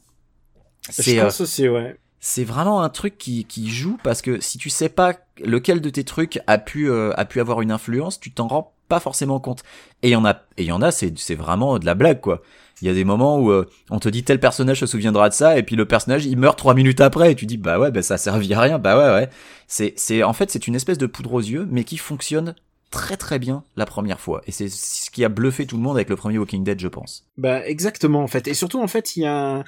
Je 0.89 1.01
C'est 1.01 1.19
euh, 1.19 1.23
pense 1.23 1.41
aussi 1.41 1.69
ouais. 1.69 1.95
c'est 2.19 2.43
vraiment 2.43 2.81
un 2.81 2.89
truc 2.89 3.17
qui, 3.17 3.45
qui 3.45 3.69
joue 3.69 3.97
parce 4.03 4.21
que 4.21 4.39
si 4.39 4.57
tu 4.57 4.69
sais 4.69 4.89
pas 4.89 5.13
lequel 5.43 5.79
de 5.81 5.89
tes 5.89 6.03
trucs 6.03 6.39
a 6.47 6.57
pu 6.57 6.89
euh, 6.89 7.13
a 7.17 7.25
pu 7.25 7.39
avoir 7.39 7.61
une 7.61 7.71
influence, 7.71 8.19
tu 8.19 8.31
t'en 8.31 8.47
rends 8.47 8.73
pas 8.91 8.99
forcément 8.99 9.39
compte. 9.39 9.63
Et 10.03 10.09
il 10.09 10.11
y 10.11 10.17
en 10.17 10.25
a 10.25 10.33
et 10.57 10.63
il 10.63 10.65
y 10.65 10.71
en 10.73 10.81
a 10.81 10.91
c'est 10.91 11.17
c'est 11.17 11.35
vraiment 11.35 11.79
de 11.79 11.85
la 11.85 11.95
blague 11.95 12.19
quoi. 12.19 12.41
Il 12.81 12.87
y 12.89 12.91
a 12.91 12.93
des 12.93 13.05
moments 13.05 13.39
où 13.39 13.49
euh, 13.49 13.69
on 13.89 13.99
te 13.99 14.09
dit 14.09 14.25
tel 14.25 14.37
personnage 14.37 14.81
se 14.81 14.85
souviendra 14.85 15.29
de 15.29 15.33
ça 15.33 15.57
et 15.57 15.63
puis 15.63 15.77
le 15.77 15.85
personnage 15.85 16.25
il 16.25 16.37
meurt 16.37 16.57
trois 16.57 16.73
minutes 16.73 16.99
après 16.99 17.31
et 17.31 17.35
tu 17.35 17.45
dis 17.45 17.55
bah 17.55 17.79
ouais 17.79 17.89
bah 17.89 18.01
ça 18.01 18.15
a 18.15 18.17
servi 18.17 18.53
à 18.53 18.59
rien 18.59 18.79
bah 18.79 18.97
ouais 18.97 19.13
ouais. 19.13 19.29
C'est 19.67 19.93
c'est 19.95 20.23
en 20.23 20.33
fait 20.33 20.51
c'est 20.51 20.67
une 20.67 20.75
espèce 20.75 20.97
de 20.97 21.05
poudre 21.05 21.33
aux 21.35 21.39
yeux 21.39 21.65
mais 21.71 21.85
qui 21.85 21.95
fonctionne 21.95 22.53
très 22.89 23.15
très 23.15 23.39
bien 23.39 23.63
la 23.77 23.85
première 23.85 24.19
fois 24.19 24.41
et 24.45 24.51
c'est 24.51 24.67
ce 24.67 25.09
qui 25.09 25.23
a 25.23 25.29
bluffé 25.29 25.65
tout 25.65 25.77
le 25.77 25.83
monde 25.83 25.95
avec 25.95 26.09
le 26.09 26.17
premier 26.17 26.37
Walking 26.37 26.65
Dead 26.65 26.81
je 26.81 26.89
pense. 26.89 27.23
Bah 27.37 27.65
exactement 27.65 28.23
en 28.23 28.27
fait. 28.27 28.49
Et 28.49 28.53
surtout 28.53 28.81
en 28.81 28.87
fait 28.89 29.15
il 29.15 29.21
y 29.21 29.25
a 29.25 29.63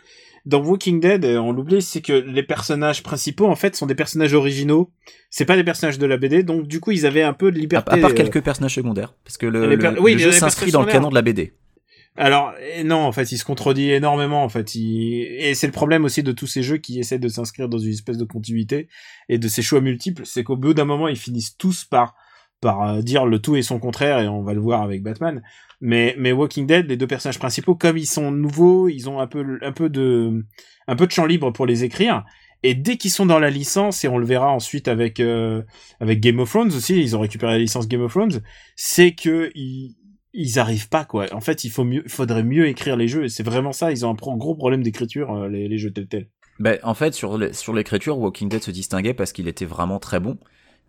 dans 0.46 0.62
Walking 0.62 1.00
Dead, 1.00 1.24
euh, 1.24 1.38
on 1.38 1.54
l'oublie, 1.54 1.82
c'est 1.82 2.02
que 2.02 2.14
les 2.14 2.44
personnages 2.44 3.02
principaux 3.02 3.48
en 3.48 3.56
fait 3.56 3.76
sont 3.76 3.86
des 3.86 3.96
personnages 3.96 4.34
originaux. 4.34 4.92
C'est 5.30 5.46
pas 5.46 5.56
des 5.56 5.64
personnages 5.64 5.98
de 5.98 6.06
la 6.06 6.18
BD, 6.18 6.44
donc 6.44 6.68
du 6.68 6.80
coup 6.80 6.92
ils 6.92 7.06
avaient 7.06 7.24
un 7.24 7.34
peu 7.34 7.52
de 7.52 7.58
liberté. 7.58 7.92
à 7.92 7.98
part 7.98 8.12
euh, 8.12 8.14
quelques 8.14 8.42
personnages 8.42 8.76
secondaires 8.76 9.16
parce 9.24 9.38
que 9.38 9.46
le, 9.46 10.00
oui, 10.02 10.20
jeu 10.20 10.32
s'inscrit 10.32 10.72
dans 10.72 10.82
le 10.82 10.92
canon 10.92 11.10
de 11.10 11.16
la 11.16 11.22
BD. 11.22 11.54
Alors 12.16 12.54
non, 12.84 13.00
en 13.00 13.12
fait, 13.12 13.32
il 13.32 13.38
se 13.40 13.46
contredit 13.46 13.90
énormément. 13.90 14.44
En 14.44 14.50
fait, 14.50 14.76
il... 14.76 15.24
et 15.24 15.56
c'est 15.56 15.66
le 15.66 15.74
problème 15.74 16.06
aussi 16.06 16.22
de 16.22 16.32
tous 16.32 16.46
ces 16.46 16.62
jeux 16.62 16.78
qui 16.78 17.00
essaient 17.00 17.18
de 17.18 17.28
s'inscrire 17.28 17.70
dans 17.70 17.80
une 17.80 17.92
espèce 17.92 18.18
de 18.18 18.26
continuité 18.26 18.88
et 19.30 19.40
de 19.40 19.48
ces 19.48 19.64
choix 19.64 19.82
multiples, 19.82 20.24
c'est 20.26 20.44
qu'au 20.44 20.58
bout 20.58 20.76
d'un 20.76 20.86
moment, 20.86 21.08
ils 21.08 21.18
finissent 21.18 21.58
tous 21.58 21.86
par 21.86 22.16
par 22.64 22.82
euh, 22.82 23.02
dire 23.02 23.26
le 23.26 23.40
tout 23.40 23.56
et 23.56 23.62
son 23.62 23.78
contraire, 23.78 24.20
et 24.20 24.28
on 24.28 24.42
va 24.42 24.54
le 24.54 24.62
voir 24.62 24.82
avec 24.82 25.04
Batman. 25.04 25.44
Mais 25.82 26.16
mais 26.18 26.32
Walking 26.32 26.66
Dead, 26.66 26.88
les 26.88 26.98
deux 26.98 27.08
personnages 27.08 27.40
principaux, 27.40 27.76
comme 27.76 27.98
ils 27.98 28.08
sont 28.08 28.32
nouveaux, 28.32 28.90
ils 28.90 29.10
ont 29.10 29.20
un 29.20 29.28
peu 29.28 29.60
un 29.62 29.72
peu 29.72 29.90
de 29.90 30.44
un 30.88 30.96
peu 30.96 31.06
de 31.06 31.12
champ 31.12 31.26
libre 31.26 31.52
pour 31.52 31.66
les 31.66 31.84
écrire. 31.84 32.24
Et 32.64 32.76
dès 32.76 32.96
qu'ils 32.96 33.12
sont 33.12 33.26
dans 33.26 33.40
la 33.40 33.50
licence, 33.50 34.06
et 34.06 34.08
on 34.08 34.18
le 34.18 34.26
verra 34.26 34.50
ensuite 34.50 34.88
avec 34.88 35.20
euh, 35.20 35.62
avec 36.00 36.22
Game 36.22 36.40
of 36.40 36.50
Thrones 36.50 36.74
aussi, 36.74 37.00
ils 37.00 37.16
ont 37.16 37.20
récupéré 37.20 37.52
la 37.52 37.60
licence 37.60 37.88
Game 37.88 38.02
of 38.02 38.14
Thrones, 38.14 38.40
c'est 38.76 39.12
que 39.12 39.52
ils 40.34 40.60
arrivent 40.60 40.90
pas 40.90 41.06
quoi. 41.06 41.26
En 41.34 41.42
fait, 41.42 41.66
il 41.66 41.70
faut 41.70 41.84
mieux, 41.84 42.04
faudrait 42.08 42.44
mieux 42.44 42.68
écrire 42.68 42.96
les 42.96 43.08
jeux. 43.08 43.26
Et 43.26 43.30
c'est 43.30 43.44
vraiment 43.44 43.74
ça. 43.74 43.92
Ils 43.92 44.06
ont 44.06 44.12
un 44.12 44.38
gros 44.38 44.56
problème 44.56 44.82
d'écriture 44.82 45.32
euh, 45.32 45.50
les, 45.50 45.78
jeux 45.78 45.92
tels 45.92 46.08
tels. 46.08 46.30
Ben, 46.60 46.80
en 46.84 46.94
fait, 46.94 47.14
sur 47.14 47.38
l'écriture, 47.74 48.18
Walking 48.18 48.48
Dead 48.48 48.64
se 48.64 48.72
distinguait 48.72 49.14
parce 49.14 49.34
qu'il 49.34 49.48
était 49.48 49.66
vraiment 49.66 50.00
très 50.00 50.20
bon. 50.20 50.38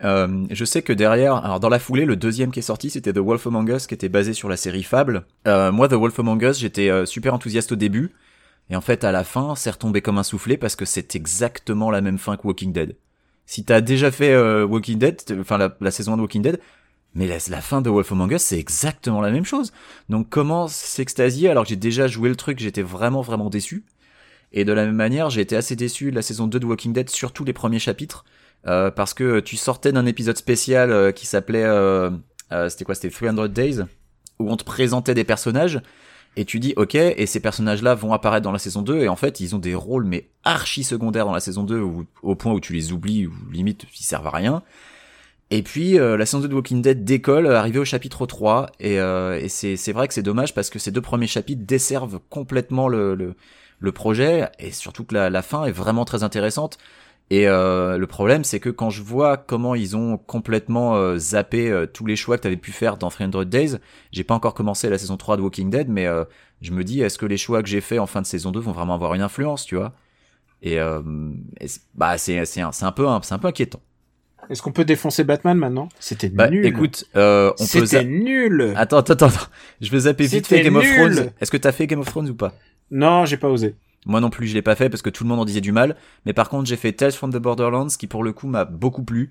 Euh, 0.02 0.44
je 0.50 0.64
sais 0.64 0.82
que 0.82 0.92
derrière, 0.92 1.36
alors 1.36 1.60
dans 1.60 1.68
la 1.68 1.78
foulée, 1.78 2.04
le 2.04 2.16
deuxième 2.16 2.50
qui 2.50 2.58
est 2.58 2.62
sorti, 2.62 2.90
c'était 2.90 3.12
The 3.12 3.18
Wolf 3.18 3.46
Among 3.46 3.68
Us, 3.68 3.86
qui 3.86 3.94
était 3.94 4.08
basé 4.08 4.32
sur 4.32 4.48
la 4.48 4.56
série 4.56 4.82
Fable. 4.82 5.24
Euh, 5.46 5.70
moi, 5.70 5.88
The 5.88 5.94
Wolf 5.94 6.18
Among 6.18 6.42
Us, 6.42 6.58
j'étais 6.58 6.90
euh, 6.90 7.06
super 7.06 7.32
enthousiaste 7.32 7.72
au 7.72 7.76
début, 7.76 8.12
et 8.70 8.76
en 8.76 8.80
fait, 8.80 9.04
à 9.04 9.12
la 9.12 9.24
fin, 9.24 9.54
c'est 9.54 9.70
retombé 9.70 10.00
comme 10.00 10.18
un 10.18 10.22
soufflé 10.22 10.56
parce 10.56 10.76
que 10.76 10.84
c'est 10.84 11.14
exactement 11.14 11.90
la 11.90 12.00
même 12.00 12.18
fin 12.18 12.36
que 12.36 12.46
Walking 12.46 12.72
Dead. 12.72 12.96
Si 13.46 13.64
t'as 13.64 13.80
déjà 13.80 14.10
fait 14.10 14.32
euh, 14.32 14.64
Walking 14.64 14.98
Dead, 14.98 15.20
enfin 15.38 15.58
la, 15.58 15.76
la 15.80 15.90
saison 15.90 16.14
1 16.14 16.16
de 16.16 16.22
Walking 16.22 16.42
Dead, 16.42 16.60
mais 17.14 17.26
la, 17.26 17.36
la 17.50 17.60
fin 17.60 17.82
de 17.82 17.90
Wolf 17.90 18.10
Among 18.10 18.32
Us, 18.32 18.42
c'est 18.42 18.58
exactement 18.58 19.20
la 19.20 19.30
même 19.30 19.44
chose. 19.44 19.72
Donc 20.08 20.28
comment 20.30 20.66
s'extasier 20.66 21.50
alors 21.50 21.64
que 21.64 21.68
j'ai 21.68 21.76
déjà 21.76 22.08
joué 22.08 22.28
le 22.28 22.36
truc, 22.36 22.58
j'étais 22.58 22.82
vraiment 22.82 23.20
vraiment 23.20 23.50
déçu. 23.50 23.84
Et 24.52 24.64
de 24.64 24.72
la 24.72 24.86
même 24.86 24.94
manière, 24.94 25.30
j'ai 25.30 25.40
été 25.40 25.56
assez 25.56 25.76
déçu 25.76 26.10
de 26.10 26.16
la 26.16 26.22
saison 26.22 26.46
2 26.46 26.58
de 26.58 26.66
Walking 26.66 26.92
Dead, 26.92 27.10
surtout 27.10 27.44
les 27.44 27.52
premiers 27.52 27.78
chapitres, 27.78 28.24
euh, 28.66 28.90
parce 28.90 29.14
que 29.14 29.40
tu 29.40 29.56
sortais 29.56 29.92
d'un 29.92 30.06
épisode 30.06 30.36
spécial 30.36 30.90
euh, 30.90 31.12
qui 31.12 31.26
s'appelait, 31.26 31.64
euh, 31.64 32.10
euh, 32.52 32.68
c'était 32.68 32.84
quoi, 32.84 32.94
c'était 32.94 33.10
300 33.10 33.48
Days, 33.48 33.80
où 34.38 34.50
on 34.50 34.56
te 34.56 34.64
présentait 34.64 35.14
des 35.14 35.24
personnages, 35.24 35.80
et 36.36 36.44
tu 36.44 36.58
dis, 36.58 36.72
ok, 36.76 36.96
et 36.96 37.26
ces 37.26 37.38
personnages-là 37.40 37.94
vont 37.94 38.12
apparaître 38.12 38.42
dans 38.42 38.50
la 38.52 38.58
saison 38.58 38.82
2, 38.82 39.00
et 39.02 39.08
en 39.08 39.16
fait, 39.16 39.38
ils 39.40 39.54
ont 39.54 39.58
des 39.60 39.74
rôles, 39.74 40.04
mais 40.04 40.28
archi 40.42 40.82
secondaires 40.82 41.26
dans 41.26 41.32
la 41.32 41.40
saison 41.40 41.62
2, 41.62 41.78
où- 41.80 42.06
au 42.22 42.34
point 42.34 42.52
où 42.52 42.58
tu 42.60 42.72
les 42.72 42.90
oublies, 42.92 43.26
ou 43.26 43.32
limite, 43.52 43.84
ils 43.98 44.04
servent 44.04 44.26
à 44.26 44.30
rien. 44.30 44.62
Et 45.50 45.62
puis, 45.62 45.98
euh, 45.98 46.16
la 46.16 46.26
saison 46.26 46.40
2 46.40 46.48
de 46.48 46.54
Walking 46.54 46.82
Dead 46.82 47.04
décolle, 47.04 47.46
euh, 47.46 47.56
arrivé 47.58 47.78
au 47.78 47.84
chapitre 47.84 48.26
3, 48.26 48.66
et, 48.80 48.98
euh, 48.98 49.38
et 49.38 49.48
c'est 49.48 49.76
c'est 49.76 49.92
vrai 49.92 50.08
que 50.08 50.14
c'est 50.14 50.22
dommage, 50.22 50.54
parce 50.54 50.70
que 50.70 50.78
ces 50.80 50.90
deux 50.90 51.02
premiers 51.02 51.26
chapitres 51.28 51.62
desservent 51.64 52.18
complètement 52.30 52.88
le, 52.88 53.14
le, 53.14 53.34
le 53.78 53.92
projet, 53.92 54.48
et 54.58 54.72
surtout 54.72 55.04
que 55.04 55.14
la, 55.14 55.30
la 55.30 55.42
fin 55.42 55.66
est 55.66 55.72
vraiment 55.72 56.04
très 56.04 56.24
intéressante. 56.24 56.78
Et 57.30 57.48
euh, 57.48 57.96
le 57.98 58.06
problème, 58.06 58.44
c'est 58.44 58.60
que 58.60 58.68
quand 58.68 58.90
je 58.90 59.02
vois 59.02 59.36
comment 59.38 59.74
ils 59.74 59.96
ont 59.96 60.18
complètement 60.18 60.96
euh, 60.96 61.16
zappé 61.18 61.70
euh, 61.70 61.86
tous 61.86 62.06
les 62.06 62.16
choix 62.16 62.36
que 62.36 62.42
tu 62.42 62.48
avais 62.48 62.56
pu 62.56 62.70
faire 62.70 62.96
dans 62.98 63.08
300 63.08 63.44
Days, 63.44 63.78
j'ai 64.12 64.24
pas 64.24 64.34
encore 64.34 64.54
commencé 64.54 64.90
la 64.90 64.98
saison 64.98 65.16
3 65.16 65.36
de 65.36 65.42
Walking 65.42 65.70
Dead, 65.70 65.88
mais 65.88 66.06
euh, 66.06 66.24
je 66.60 66.72
me 66.72 66.84
dis, 66.84 67.00
est-ce 67.00 67.18
que 67.18 67.26
les 67.26 67.38
choix 67.38 67.62
que 67.62 67.68
j'ai 67.68 67.80
faits 67.80 67.98
en 67.98 68.06
fin 68.06 68.20
de 68.20 68.26
saison 68.26 68.50
2 68.52 68.60
vont 68.60 68.72
vraiment 68.72 68.94
avoir 68.94 69.14
une 69.14 69.22
influence, 69.22 69.64
tu 69.64 69.76
vois? 69.76 69.92
Et, 70.62 70.80
euh, 70.80 71.02
et 71.60 71.66
bah 71.94 72.18
c'est 72.18 72.44
c'est 72.46 72.60
un, 72.62 72.72
c'est 72.72 72.86
un 72.86 72.92
peu 72.92 73.08
un- 73.08 73.20
c'est 73.22 73.34
un 73.34 73.38
peu 73.38 73.48
inquiétant. 73.48 73.80
Est-ce 74.50 74.60
qu'on 74.62 74.72
peut 74.72 74.84
défoncer 74.84 75.24
Batman 75.24 75.56
maintenant? 75.56 75.88
C'était 76.00 76.28
Bah 76.28 76.50
nul. 76.50 76.66
écoute, 76.66 77.06
euh, 77.16 77.50
on 77.52 77.56
peut 77.56 77.66
c'était 77.66 77.86
za- 77.86 78.04
nul. 78.04 78.72
Attends, 78.76 78.98
attends, 78.98 79.14
attends, 79.14 79.26
attends. 79.26 79.46
Je 79.80 79.90
vais 79.90 80.00
zapper 80.00 80.26
vite 80.26 80.46
fait 80.46 80.60
Game 80.60 80.76
of. 80.76 80.86
Thrones. 80.86 81.30
Est-ce 81.40 81.50
que 81.50 81.56
t'as 81.56 81.72
fait 81.72 81.86
Game 81.86 82.00
of 82.00 82.06
Thrones 82.06 82.28
ou 82.28 82.34
pas? 82.34 82.54
Non, 82.90 83.24
j'ai 83.24 83.36
pas 83.36 83.48
osé. 83.48 83.74
Moi 84.06 84.20
non 84.20 84.30
plus, 84.30 84.46
je 84.46 84.54
l'ai 84.54 84.62
pas 84.62 84.74
fait 84.74 84.90
parce 84.90 85.02
que 85.02 85.10
tout 85.10 85.24
le 85.24 85.28
monde 85.28 85.40
en 85.40 85.44
disait 85.44 85.60
du 85.60 85.72
mal. 85.72 85.96
Mais 86.26 86.32
par 86.32 86.48
contre, 86.48 86.66
j'ai 86.66 86.76
fait 86.76 86.92
Tales 86.92 87.12
from 87.12 87.32
the 87.32 87.38
Borderlands 87.38 87.88
qui 87.98 88.06
pour 88.06 88.22
le 88.22 88.32
coup 88.32 88.46
m'a 88.46 88.64
beaucoup 88.64 89.02
plu. 89.02 89.30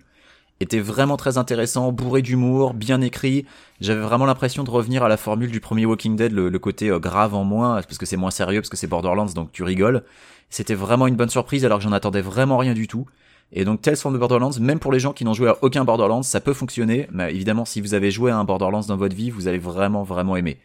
Était 0.59 0.79
vraiment 0.79 1.17
très 1.17 1.37
intéressant, 1.37 1.91
bourré 1.91 2.21
d'humour, 2.21 2.73
bien 2.73 3.01
écrit. 3.01 3.45
J'avais 3.81 4.01
vraiment 4.01 4.25
l'impression 4.25 4.63
de 4.63 4.69
revenir 4.69 5.03
à 5.03 5.09
la 5.09 5.17
formule 5.17 5.51
du 5.51 5.59
premier 5.59 5.85
Walking 5.85 6.15
Dead, 6.15 6.31
le, 6.31 6.57
côté 6.59 6.89
euh, 6.89 6.99
grave 6.99 7.33
en 7.33 7.43
moins, 7.43 7.81
parce 7.81 7.97
que 7.97 8.05
c'est 8.05 8.17
moins 8.17 8.31
sérieux, 8.31 8.61
parce 8.61 8.69
que 8.69 8.77
c'est 8.77 8.87
Borderlands, 8.87 9.33
donc 9.33 9.51
tu 9.51 9.63
rigoles. 9.63 10.03
C'était 10.49 10.75
vraiment 10.75 11.07
une 11.07 11.15
bonne 11.15 11.29
surprise 11.29 11.65
alors 11.65 11.79
que 11.79 11.83
j'en 11.83 11.91
attendais 11.91 12.21
vraiment 12.21 12.57
rien 12.57 12.73
du 12.73 12.87
tout. 12.87 13.07
Et 13.51 13.65
donc 13.65 13.81
Tales 13.81 13.97
from 13.97 14.15
the 14.15 14.19
Borderlands, 14.19 14.59
même 14.59 14.79
pour 14.79 14.91
les 14.91 14.99
gens 14.99 15.11
qui 15.11 15.25
n'ont 15.25 15.33
joué 15.33 15.49
à 15.49 15.57
aucun 15.61 15.83
Borderlands, 15.83 16.23
ça 16.23 16.39
peut 16.39 16.53
fonctionner. 16.53 17.07
Mais 17.11 17.33
évidemment, 17.33 17.65
si 17.65 17.81
vous 17.81 17.93
avez 17.93 18.11
joué 18.11 18.31
à 18.31 18.37
un 18.37 18.43
Borderlands 18.43 18.83
dans 18.87 18.97
votre 18.97 19.15
vie, 19.15 19.31
vous 19.31 19.47
allez 19.47 19.59
vraiment 19.59 20.03
vraiment 20.03 20.35
aimer. 20.35 20.59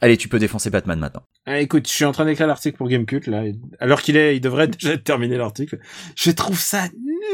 Allez, 0.00 0.16
tu 0.18 0.28
peux 0.28 0.38
défoncer 0.38 0.68
Batman 0.70 0.98
maintenant. 0.98 1.22
Ah, 1.46 1.58
écoute, 1.60 1.88
je 1.88 1.92
suis 1.92 2.04
en 2.04 2.12
train 2.12 2.26
d'écrire 2.26 2.46
l'article 2.46 2.76
pour 2.76 2.88
Gamecult 2.88 3.26
là, 3.28 3.44
alors 3.80 4.02
qu'il 4.02 4.16
est, 4.16 4.36
il 4.36 4.40
devrait 4.40 4.68
déjà 4.68 4.96
terminer 4.98 5.36
l'article. 5.38 5.78
Je 6.16 6.30
trouve 6.30 6.58
ça 6.60 6.88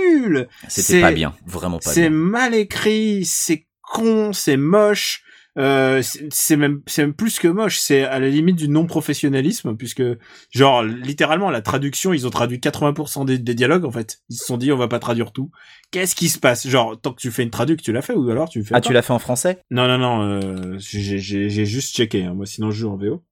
nul. 0.06 0.48
C'était 0.68 0.82
C'est- 0.94 1.00
pas 1.00 1.12
bien, 1.12 1.34
vraiment 1.46 1.78
pas 1.78 1.90
C'est 1.90 2.02
bien. 2.02 2.10
mal 2.10 2.54
écrit, 2.54 3.24
c'est 3.24 3.66
con, 3.82 4.32
c'est 4.32 4.56
moche. 4.56 5.22
Euh, 5.58 6.00
c'est 6.30 6.56
même 6.56 6.80
c'est 6.86 7.02
même 7.02 7.12
plus 7.12 7.38
que 7.38 7.46
moche, 7.46 7.78
c'est 7.78 8.04
à 8.04 8.18
la 8.18 8.28
limite 8.30 8.56
du 8.56 8.68
non 8.68 8.86
professionnalisme 8.86 9.76
puisque 9.76 10.02
genre 10.50 10.82
littéralement 10.82 11.50
la 11.50 11.60
traduction, 11.60 12.14
ils 12.14 12.26
ont 12.26 12.30
traduit 12.30 12.56
80% 12.58 13.26
des, 13.26 13.38
des 13.38 13.54
dialogues 13.54 13.84
en 13.84 13.90
fait. 13.90 14.20
Ils 14.30 14.36
se 14.36 14.46
sont 14.46 14.56
dit 14.56 14.72
on 14.72 14.76
va 14.78 14.88
pas 14.88 14.98
traduire 14.98 15.30
tout. 15.32 15.50
Qu'est-ce 15.90 16.14
qui 16.16 16.30
se 16.30 16.38
passe? 16.38 16.66
Genre 16.66 16.98
tant 16.98 17.12
que 17.12 17.20
tu 17.20 17.30
fais 17.30 17.42
une 17.42 17.50
traduc, 17.50 17.82
tu 17.82 17.92
l'as 17.92 18.00
fait 18.00 18.14
ou 18.14 18.30
alors 18.30 18.48
tu 18.48 18.60
le 18.60 18.64
fais 18.64 18.74
Ah, 18.74 18.80
pas? 18.80 18.86
tu 18.86 18.94
l'as 18.94 19.02
fait 19.02 19.12
en 19.12 19.18
français? 19.18 19.58
Non 19.70 19.86
non 19.88 19.98
non, 19.98 20.22
euh, 20.22 20.76
j'ai 20.78 21.18
juste 21.66 21.94
checké 21.94 22.24
hein. 22.24 22.32
moi 22.34 22.46
sinon 22.46 22.70
je 22.70 22.78
joue 22.80 22.90
en 22.90 22.96
VO. 22.96 23.22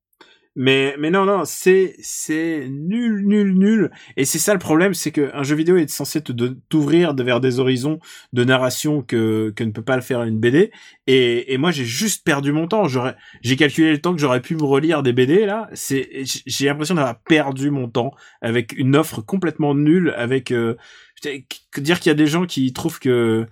Mais 0.55 0.95
mais 0.99 1.11
non 1.11 1.23
non, 1.23 1.43
c'est 1.45 1.95
c'est 2.01 2.67
nul 2.69 3.25
nul 3.25 3.57
nul. 3.57 3.91
Et 4.17 4.25
c'est 4.25 4.37
ça 4.37 4.51
le 4.51 4.59
problème, 4.59 4.93
c'est 4.93 5.11
que 5.11 5.31
un 5.33 5.43
jeu 5.43 5.55
vidéo 5.55 5.77
est 5.77 5.89
censé 5.89 6.21
te 6.21 6.33
t'ouvrir 6.67 7.15
vers 7.15 7.39
des 7.39 7.59
horizons 7.59 7.99
de 8.33 8.43
narration 8.43 9.01
que 9.01 9.53
que 9.55 9.63
ne 9.63 9.71
peut 9.71 9.81
pas 9.81 9.95
le 9.95 10.01
faire 10.01 10.23
une 10.23 10.39
BD 10.39 10.71
et 11.07 11.53
et 11.53 11.57
moi 11.57 11.71
j'ai 11.71 11.85
juste 11.85 12.25
perdu 12.25 12.51
mon 12.51 12.67
temps, 12.67 12.85
j'aurais 12.89 13.15
j'ai 13.41 13.55
calculé 13.55 13.91
le 13.91 14.01
temps 14.01 14.13
que 14.13 14.19
j'aurais 14.19 14.41
pu 14.41 14.55
me 14.55 14.63
relire 14.63 15.03
des 15.03 15.13
BD 15.13 15.45
là, 15.45 15.69
c'est 15.73 16.23
j'ai 16.25 16.65
l'impression 16.65 16.95
d'avoir 16.95 17.21
perdu 17.21 17.71
mon 17.71 17.87
temps 17.87 18.11
avec 18.41 18.73
une 18.77 18.97
offre 18.97 19.21
complètement 19.21 19.73
nulle 19.73 20.13
avec 20.17 20.51
euh, 20.51 20.75
dire 21.77 21.99
qu'il 21.99 22.09
y 22.09 22.11
a 22.11 22.15
des 22.15 22.27
gens 22.27 22.45
qui 22.45 22.73
trouvent 22.73 22.99
que 22.99 23.47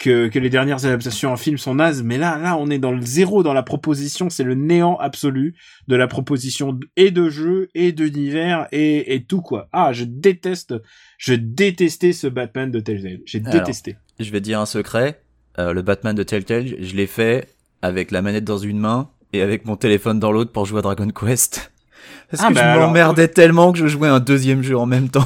que, 0.00 0.28
que 0.28 0.38
les 0.38 0.50
dernières 0.50 0.84
adaptations 0.84 1.32
en 1.32 1.36
film 1.36 1.56
sont 1.56 1.76
nazes, 1.76 2.02
mais 2.02 2.18
là, 2.18 2.36
là, 2.38 2.56
on 2.56 2.68
est 2.68 2.78
dans 2.78 2.90
le 2.92 3.00
zéro 3.02 3.42
dans 3.42 3.52
la 3.52 3.62
proposition, 3.62 4.28
c'est 4.28 4.42
le 4.42 4.54
néant 4.54 4.96
absolu 4.96 5.54
de 5.86 5.94
la 5.96 6.08
proposition 6.08 6.78
et 6.96 7.10
de 7.10 7.30
jeu, 7.30 7.68
et 7.74 7.92
d'univers, 7.92 8.66
et, 8.72 9.14
et 9.14 9.22
tout, 9.22 9.40
quoi. 9.40 9.68
Ah, 9.72 9.92
je 9.92 10.04
déteste, 10.04 10.74
je 11.16 11.34
détestais 11.34 12.12
ce 12.12 12.26
Batman 12.26 12.70
de 12.70 12.80
Telltale. 12.80 13.20
J'ai 13.24 13.40
détesté. 13.40 13.96
Je 14.18 14.30
vais 14.30 14.40
dire 14.40 14.58
un 14.60 14.66
secret. 14.66 15.20
Euh, 15.58 15.72
le 15.72 15.82
Batman 15.82 16.14
de 16.14 16.22
Telltale, 16.22 16.66
je 16.80 16.94
l'ai 16.94 17.06
fait 17.06 17.48
avec 17.82 18.10
la 18.10 18.22
manette 18.22 18.44
dans 18.44 18.58
une 18.58 18.78
main 18.78 19.08
et 19.32 19.42
avec 19.42 19.64
mon 19.64 19.76
téléphone 19.76 20.18
dans 20.18 20.32
l'autre 20.32 20.52
pour 20.52 20.66
jouer 20.66 20.78
à 20.80 20.82
Dragon 20.82 21.08
Quest. 21.08 21.72
Parce 22.30 22.42
Ah, 22.44 22.48
que 22.48 22.54
bah 22.54 22.60
je 22.60 22.66
alors, 22.66 22.86
m'emmerdais 22.88 23.28
tellement 23.28 23.72
que 23.72 23.78
je 23.78 23.86
jouais 23.86 24.08
un 24.08 24.20
deuxième 24.20 24.62
jeu 24.62 24.76
en 24.76 24.86
même 24.86 25.08
temps. 25.10 25.24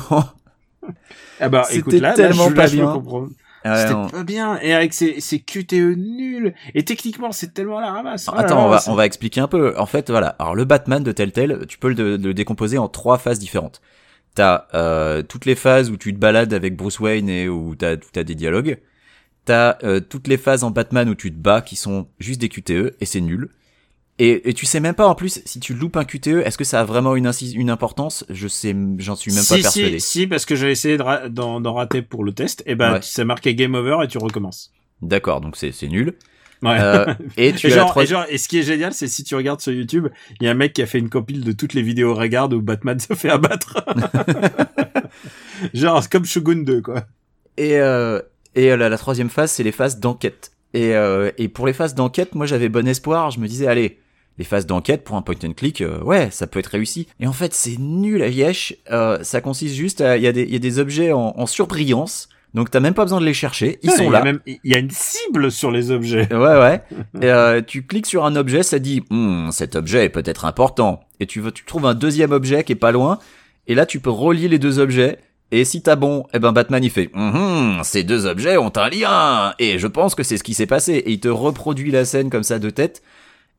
Ah 1.40 1.48
bah, 1.48 1.64
C'était 1.66 1.78
écoute, 1.78 1.92
là, 1.94 2.08
là, 2.10 2.14
tellement 2.14 2.48
pas 2.50 2.62
là, 2.62 2.66
je 2.66 2.76
peux 2.76 2.82
bien. 2.82 3.28
Ouais, 3.64 3.76
C'était 3.76 3.94
on- 3.94 4.08
pas 4.08 4.24
bien. 4.24 4.58
Et 4.60 4.72
avec 4.74 4.92
ces, 4.94 5.20
ces 5.20 5.38
QTE 5.40 5.94
nuls. 5.96 6.54
Et 6.74 6.84
techniquement, 6.84 7.32
c'est 7.32 7.54
tellement 7.54 7.80
la 7.80 7.92
ramasse. 7.92 8.28
Oh 8.30 8.34
là 8.34 8.40
Attends, 8.40 8.56
là, 8.56 8.62
on 8.64 8.68
va, 8.68 8.82
on 8.88 8.94
va 8.94 9.06
expliquer 9.06 9.40
un 9.40 9.48
peu. 9.48 9.78
En 9.78 9.86
fait, 9.86 10.10
voilà. 10.10 10.28
Alors, 10.38 10.54
le 10.54 10.64
Batman 10.64 11.02
de 11.02 11.12
Telltale, 11.12 11.66
tu 11.68 11.78
peux 11.78 11.92
le, 11.92 12.16
le 12.16 12.34
décomposer 12.34 12.78
en 12.78 12.88
trois 12.88 13.18
phases 13.18 13.38
différentes. 13.38 13.80
T'as 14.34 14.66
euh, 14.74 15.22
toutes 15.22 15.44
les 15.44 15.54
phases 15.54 15.90
où 15.90 15.96
tu 15.96 16.12
te 16.14 16.18
balades 16.18 16.54
avec 16.54 16.74
Bruce 16.76 16.98
Wayne 17.00 17.28
et 17.28 17.48
où 17.48 17.74
t'as 17.74 17.96
as 18.16 18.24
des 18.24 18.34
dialogues. 18.34 18.78
T'as 19.44 19.76
euh, 19.84 20.00
toutes 20.00 20.28
les 20.28 20.36
phases 20.38 20.64
en 20.64 20.70
Batman 20.70 21.08
où 21.08 21.14
tu 21.14 21.30
te 21.32 21.36
bats 21.38 21.60
qui 21.60 21.76
sont 21.76 22.08
juste 22.18 22.40
des 22.40 22.48
QTE 22.48 22.94
et 23.00 23.04
c'est 23.04 23.20
nul. 23.20 23.48
Et, 24.24 24.50
et 24.50 24.54
tu 24.54 24.66
sais 24.66 24.78
même 24.78 24.94
pas 24.94 25.08
en 25.08 25.16
plus 25.16 25.40
si 25.44 25.58
tu 25.58 25.74
loupes 25.74 25.96
un 25.96 26.04
QTE, 26.04 26.42
est-ce 26.44 26.56
que 26.56 26.62
ça 26.62 26.80
a 26.80 26.84
vraiment 26.84 27.16
une, 27.16 27.28
une 27.54 27.70
importance? 27.70 28.24
Je 28.30 28.46
sais, 28.46 28.72
j'en 28.98 29.16
suis 29.16 29.32
même 29.32 29.42
si, 29.42 29.54
pas 29.56 29.62
persuadé. 29.62 29.98
Si, 29.98 30.08
si, 30.20 30.26
parce 30.28 30.44
que 30.46 30.54
j'ai 30.54 30.70
essayé 30.70 30.96
ra- 30.96 31.28
d'en 31.28 31.74
rater 31.74 32.02
pour 32.02 32.22
le 32.22 32.32
test. 32.32 32.62
Et 32.66 32.76
ben, 32.76 32.92
Ouais. 32.92 32.98
c'est 33.02 33.24
marqué 33.24 33.54
game 33.56 33.74
over 33.74 33.96
et 34.04 34.06
tu 34.06 34.18
recommences. 34.18 34.70
D'accord, 35.00 35.40
donc 35.40 35.56
c'est 35.56 35.72
nul. 35.88 36.14
Ouais. 36.62 36.76
Euh, 36.78 37.12
et 37.36 37.52
tu 37.56 37.66
et, 37.66 37.70
genre, 37.70 38.00
et 38.00 38.06
genre, 38.06 38.24
et 38.28 38.38
ce 38.38 38.46
qui 38.46 38.58
est 38.58 38.62
génial, 38.62 38.92
c'est 38.94 39.08
si 39.08 39.24
tu 39.24 39.34
regardes 39.34 39.60
sur 39.60 39.72
YouTube, 39.72 40.06
il 40.40 40.44
y 40.44 40.48
a 40.48 40.52
un 40.52 40.54
mec 40.54 40.72
qui 40.74 40.82
a 40.82 40.86
fait 40.86 41.00
une 41.00 41.10
compile 41.10 41.42
de 41.42 41.50
toutes 41.50 41.74
les 41.74 41.82
vidéos 41.82 42.14
regarde 42.14 42.52
où 42.54 42.62
Batman 42.62 43.00
se 43.00 43.14
fait 43.14 43.30
abattre. 43.30 43.84
genre, 45.74 46.02
c'est 46.02 46.10
comme 46.12 46.24
Shogun 46.24 46.62
2, 46.62 46.80
quoi. 46.82 47.06
Et, 47.56 47.76
euh, 47.78 48.20
et 48.54 48.70
euh, 48.70 48.76
la, 48.76 48.88
la 48.88 48.98
troisième 48.98 49.30
phase, 49.30 49.50
c'est 49.52 49.62
les 49.62 49.72
phases 49.72 49.98
d'enquête. 49.98 50.52
Et, 50.74 50.94
euh, 50.94 51.30
et 51.38 51.48
pour 51.48 51.66
les 51.66 51.72
phases 51.72 51.94
d'enquête, 51.94 52.34
moi 52.34 52.46
j'avais 52.46 52.68
bon 52.68 52.86
espoir. 52.88 53.30
Je 53.30 53.40
me 53.40 53.46
disais, 53.48 53.66
allez, 53.66 53.98
les 54.38 54.44
phases 54.44 54.66
d'enquête 54.66 55.04
pour 55.04 55.16
un 55.16 55.22
point 55.22 55.34
and 55.44 55.52
click, 55.52 55.80
euh, 55.82 56.00
ouais, 56.02 56.28
ça 56.30 56.46
peut 56.46 56.58
être 56.58 56.66
réussi. 56.68 57.06
Et 57.20 57.26
en 57.26 57.32
fait, 57.32 57.52
c'est 57.54 57.78
nul 57.78 58.22
à 58.22 58.28
Yesh. 58.28 58.74
Euh, 58.90 59.18
ça 59.22 59.40
consiste 59.40 59.74
juste 59.74 60.00
à, 60.00 60.16
il 60.16 60.22
y, 60.22 60.26
a 60.26 60.32
des- 60.32 60.42
il 60.44 60.52
y 60.52 60.56
a 60.56 60.58
des 60.58 60.78
objets 60.78 61.12
en, 61.12 61.34
en 61.36 61.46
surbrillance. 61.46 62.28
Donc 62.54 62.70
t'as 62.70 62.80
même 62.80 62.92
pas 62.94 63.04
besoin 63.04 63.20
de 63.20 63.24
les 63.24 63.32
chercher. 63.34 63.78
Ils 63.82 63.88
Ouais, 63.90 63.96
sont 63.96 64.02
il 64.04 64.12
y 64.12 64.14
a 64.14 64.18
là. 64.18 64.24
même, 64.24 64.40
il 64.46 64.58
y 64.64 64.74
a 64.74 64.78
une 64.78 64.90
cible 64.90 65.50
sur 65.50 65.70
les 65.70 65.90
objets. 65.90 66.28
Ouais, 66.34 66.58
ouais. 66.60 66.82
Et, 67.22 67.30
euh, 67.30 67.62
tu 67.66 67.82
cliques 67.86 68.04
sur 68.06 68.24
un 68.26 68.36
objet, 68.36 68.62
ça 68.62 68.78
dit, 68.78 69.02
Hmm, 69.10 69.50
cet 69.50 69.74
objet 69.76 70.04
est 70.04 70.08
peut-être 70.10 70.44
important. 70.44 71.00
Et 71.20 71.26
tu, 71.26 71.40
veux- 71.40 71.52
tu 71.52 71.64
trouves 71.64 71.86
un 71.86 71.94
deuxième 71.94 72.32
objet 72.32 72.62
qui 72.64 72.72
est 72.72 72.76
pas 72.76 72.92
loin. 72.92 73.18
Et 73.68 73.74
là, 73.74 73.86
tu 73.86 74.00
peux 74.00 74.10
relier 74.10 74.48
les 74.48 74.58
deux 74.58 74.78
objets. 74.80 75.18
Et 75.50 75.64
si 75.64 75.82
t'as 75.82 75.96
bon, 75.96 76.24
eh 76.32 76.38
ben 76.38 76.52
Batman 76.52 76.82
il 76.82 76.90
fait, 76.90 77.10
Hum, 77.14 77.34
hum, 77.76 77.80
ces 77.84 78.04
deux 78.04 78.26
objets 78.26 78.56
ont 78.58 78.72
un 78.76 78.88
lien. 78.90 79.54
Et 79.58 79.78
je 79.78 79.86
pense 79.86 80.14
que 80.14 80.22
c'est 80.22 80.36
ce 80.36 80.42
qui 80.44 80.52
s'est 80.54 80.66
passé. 80.66 80.94
Et 80.94 81.10
il 81.12 81.20
te 81.20 81.28
reproduit 81.28 81.90
la 81.90 82.04
scène 82.04 82.28
comme 82.30 82.42
ça 82.42 82.58
de 82.58 82.70
tête. 82.70 83.02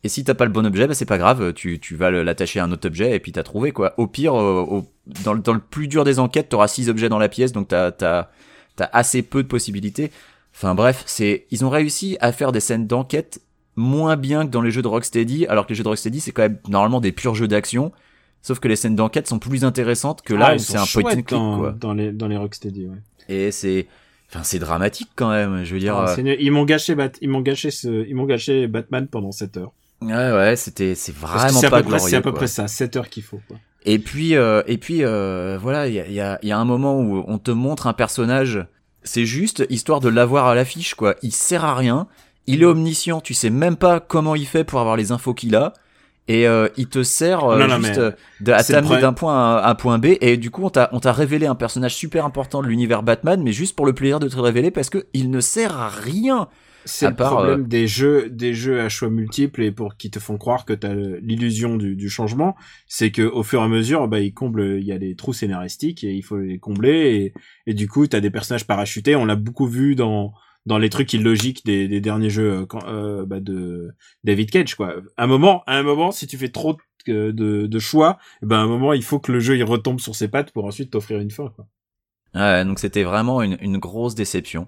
Et 0.05 0.09
si 0.09 0.23
t'as 0.25 0.33
pas 0.33 0.43
le 0.45 0.51
bon 0.51 0.65
objet, 0.65 0.85
bah 0.85 0.93
c'est 0.93 1.05
pas 1.05 1.17
grave, 1.17 1.53
tu, 1.53 1.79
tu 1.79 1.95
vas 1.95 2.11
l'attacher 2.11 2.59
à 2.59 2.65
un 2.65 2.71
autre 2.73 2.87
objet 2.87 3.15
et 3.15 3.19
puis 3.19 3.31
t'as 3.31 3.43
trouvé 3.43 3.71
quoi. 3.71 3.93
Au 3.97 4.05
pire, 4.07 4.35
euh, 4.35 4.61
au- 4.61 4.85
dans, 5.23 5.33
le- 5.33 5.39
dans 5.41 5.53
le 5.53 5.59
plus 5.59 5.87
dur 5.87 6.03
des 6.03 6.19
enquêtes, 6.19 6.49
t'auras 6.49 6.67
six 6.67 6.89
objets 6.89 7.07
dans 7.09 7.19
la 7.19 7.29
pièce, 7.29 7.53
donc 7.53 7.69
t'as 7.69 7.91
t'as 7.91 8.29
t'as 8.75 8.89
assez 8.91 9.21
peu 9.21 9.43
de 9.43 9.47
possibilités. 9.47 10.11
Enfin 10.53 10.75
bref, 10.75 11.03
c'est 11.05 11.45
ils 11.51 11.63
ont 11.63 11.69
réussi 11.69 12.17
à 12.19 12.31
faire 12.33 12.51
des 12.51 12.59
scènes 12.59 12.85
d'enquête 12.85 13.41
moins 13.77 14.17
bien 14.17 14.45
que 14.45 14.51
dans 14.51 14.61
les 14.61 14.71
jeux 14.71 14.81
de 14.81 14.87
Rocksteady, 14.87 15.47
alors 15.47 15.65
que 15.65 15.69
les 15.69 15.75
jeux 15.75 15.83
de 15.83 15.87
Rocksteady 15.89 16.19
c'est 16.19 16.31
quand 16.33 16.43
même 16.43 16.57
normalement 16.67 16.99
des 16.99 17.11
purs 17.13 17.33
jeux 17.33 17.47
d'action, 17.47 17.91
sauf 18.41 18.59
que 18.59 18.67
les 18.67 18.75
scènes 18.75 18.95
d'enquête 18.97 19.27
sont 19.27 19.39
plus 19.39 19.63
intéressantes 19.63 20.21
que 20.21 20.33
là 20.33 20.47
Ah, 20.51 20.55
où 20.55 20.59
c'est 20.59 20.73
un 20.77 20.79
point 20.79 20.83
and 20.83 20.85
chouettes 20.85 21.13
click 21.13 21.29
dans, 21.29 21.57
quoi. 21.59 21.71
dans 21.71 21.93
les, 21.93 22.11
dans 22.11 22.27
les 22.27 22.37
Rocksteady, 22.37 22.87
ouais. 22.87 22.97
Et 23.29 23.51
c'est 23.51 23.87
enfin 24.29 24.43
c'est 24.43 24.59
dramatique 24.59 25.09
quand 25.15 25.29
même, 25.29 25.63
je 25.63 25.73
veux 25.73 25.79
dire. 25.79 25.95
Ah, 25.95 26.13
euh, 26.19 26.35
ils 26.39 26.51
m'ont 26.51 26.65
gâché, 26.65 26.93
Bat- 26.93 27.17
ils 27.21 27.29
m'ont 27.29 27.41
gâché 27.41 27.71
ce, 27.71 28.05
ils 28.05 28.15
m'ont 28.15 28.25
gâché 28.25 28.67
Batman 28.67 29.07
pendant 29.07 29.31
7 29.31 29.55
heures. 29.57 29.71
Ouais 30.07 30.31
ouais, 30.31 30.55
c'était 30.55 30.95
c'est 30.95 31.15
vraiment 31.15 31.59
c'est 31.59 31.67
à 31.67 31.69
pas 31.69 31.81
peu 31.81 31.89
près, 31.89 31.99
c'est 31.99 32.05
glorieux. 32.05 32.17
à 32.17 32.21
peu 32.21 32.31
quoi. 32.31 32.39
près 32.39 32.47
ça, 32.47 32.67
7 32.67 32.95
heures 32.97 33.09
qu'il 33.09 33.23
faut, 33.23 33.41
quoi. 33.47 33.57
Et 33.85 33.99
puis, 33.99 34.35
euh, 34.35 34.61
et 34.65 34.77
puis 34.77 35.03
euh, 35.03 35.57
voilà, 35.61 35.87
il 35.87 35.93
y 35.93 35.99
a, 35.99 36.07
il 36.07 36.13
y, 36.13 36.21
a, 36.21 36.39
y 36.41 36.51
a 36.51 36.57
un 36.57 36.65
moment 36.65 36.99
où 36.99 37.23
on 37.27 37.37
te 37.37 37.51
montre 37.51 37.87
un 37.87 37.93
personnage, 37.93 38.65
c'est 39.03 39.25
juste 39.25 39.65
histoire 39.69 39.99
de 39.99 40.09
l'avoir 40.09 40.47
à 40.47 40.55
l'affiche, 40.55 40.95
quoi. 40.95 41.15
Il 41.21 41.33
sert 41.33 41.65
à 41.65 41.75
rien, 41.75 42.07
il 42.47 42.61
est 42.61 42.65
omniscient, 42.65 43.19
tu 43.19 43.33
sais 43.33 43.49
même 43.49 43.75
pas 43.75 43.99
comment 43.99 44.35
il 44.35 44.47
fait 44.47 44.63
pour 44.63 44.79
avoir 44.79 44.95
les 44.95 45.11
infos 45.11 45.33
qu'il 45.33 45.55
a, 45.55 45.73
et 46.29 46.47
euh, 46.47 46.69
il 46.77 46.87
te 46.87 47.03
sert 47.03 47.43
euh, 47.43 47.59
Non, 47.59 47.67
non, 47.67 47.81
juste 47.81 47.99
de, 48.39 48.51
à 48.53 48.63
t'amener 48.63 49.01
d'un 49.01 49.11
point 49.11 49.57
à 49.57 49.69
un 49.69 49.75
point 49.75 49.97
B, 49.99 50.15
et 50.21 50.37
du 50.37 50.49
coup 50.49 50.63
on 50.63 50.69
t'a 50.69 50.87
on 50.93 51.01
t'a 51.01 51.11
révélé 51.11 51.47
un 51.47 51.55
personnage 51.55 51.95
super 51.95 52.25
important 52.25 52.61
de 52.61 52.67
l'univers 52.67 53.03
Batman, 53.03 53.41
mais 53.43 53.51
juste 53.51 53.75
pour 53.75 53.85
le 53.85 53.93
plaisir 53.93 54.21
de 54.21 54.29
te 54.29 54.35
le 54.35 54.41
révéler 54.41 54.71
parce 54.71 54.89
que 54.89 55.05
il 55.13 55.29
ne 55.29 55.41
sert 55.41 55.77
à 55.77 55.89
rien. 55.89 56.47
C'est 56.85 57.09
le 57.09 57.15
part, 57.15 57.33
problème 57.33 57.63
euh, 57.63 57.67
des 57.67 57.87
jeux, 57.87 58.29
des 58.29 58.53
jeux 58.53 58.81
à 58.81 58.89
choix 58.89 59.09
multiples 59.09 59.63
et 59.63 59.71
pour 59.71 59.95
qui 59.95 60.11
te 60.11 60.19
font 60.19 60.37
croire 60.37 60.65
que 60.65 60.73
t'as 60.73 60.93
l'illusion 60.93 61.77
du, 61.77 61.95
du 61.95 62.09
changement, 62.09 62.55
c'est 62.87 63.11
que 63.11 63.21
au 63.21 63.43
fur 63.43 63.61
et 63.61 63.63
à 63.63 63.67
mesure, 63.67 64.07
bah 64.07 64.19
ils 64.19 64.33
comblent, 64.33 64.77
il 64.79 64.85
y 64.85 64.91
a 64.91 64.97
des 64.99 65.15
trous 65.15 65.33
scénaristiques 65.33 66.03
et 66.03 66.11
il 66.13 66.21
faut 66.23 66.37
les 66.37 66.59
combler 66.59 67.33
et, 67.67 67.71
et 67.71 67.73
du 67.73 67.87
coup 67.87 68.07
t'as 68.07 68.19
des 68.19 68.29
personnages 68.31 68.67
parachutés. 68.67 69.15
On 69.15 69.25
l'a 69.25 69.35
beaucoup 69.37 69.67
vu 69.67 69.95
dans 69.95 70.33
dans 70.65 70.77
les 70.77 70.89
trucs 70.89 71.11
illogiques 71.13 71.65
des, 71.65 71.87
des 71.89 71.99
derniers 72.01 72.29
jeux 72.29 72.51
euh, 72.61 72.65
quand- 72.65 72.87
euh, 72.87 73.25
bah, 73.25 73.39
de 73.41 73.89
David 74.23 74.49
Cage 74.51 74.75
quoi. 74.75 74.95
À 75.17 75.23
un 75.25 75.27
moment, 75.27 75.63
à 75.67 75.77
un 75.77 75.83
moment, 75.83 76.11
si 76.11 76.27
tu 76.27 76.37
fais 76.37 76.49
trop 76.49 76.77
de, 77.07 77.31
de, 77.31 77.67
de 77.67 77.79
choix, 77.79 78.17
eh 78.41 78.45
ben 78.45 78.57
à 78.57 78.61
un 78.61 78.67
moment 78.67 78.93
il 78.93 79.03
faut 79.03 79.19
que 79.19 79.31
le 79.31 79.39
jeu 79.39 79.57
il 79.57 79.63
retombe 79.63 79.99
sur 79.99 80.15
ses 80.15 80.27
pattes 80.29 80.51
pour 80.51 80.65
ensuite 80.65 80.91
t'offrir 80.91 81.19
une 81.19 81.31
fin 81.31 81.49
quoi. 81.55 81.67
Ouais, 82.35 82.63
donc 82.65 82.79
c'était 82.79 83.03
vraiment 83.03 83.41
une, 83.41 83.57
une 83.61 83.77
grosse 83.79 84.15
déception. 84.15 84.67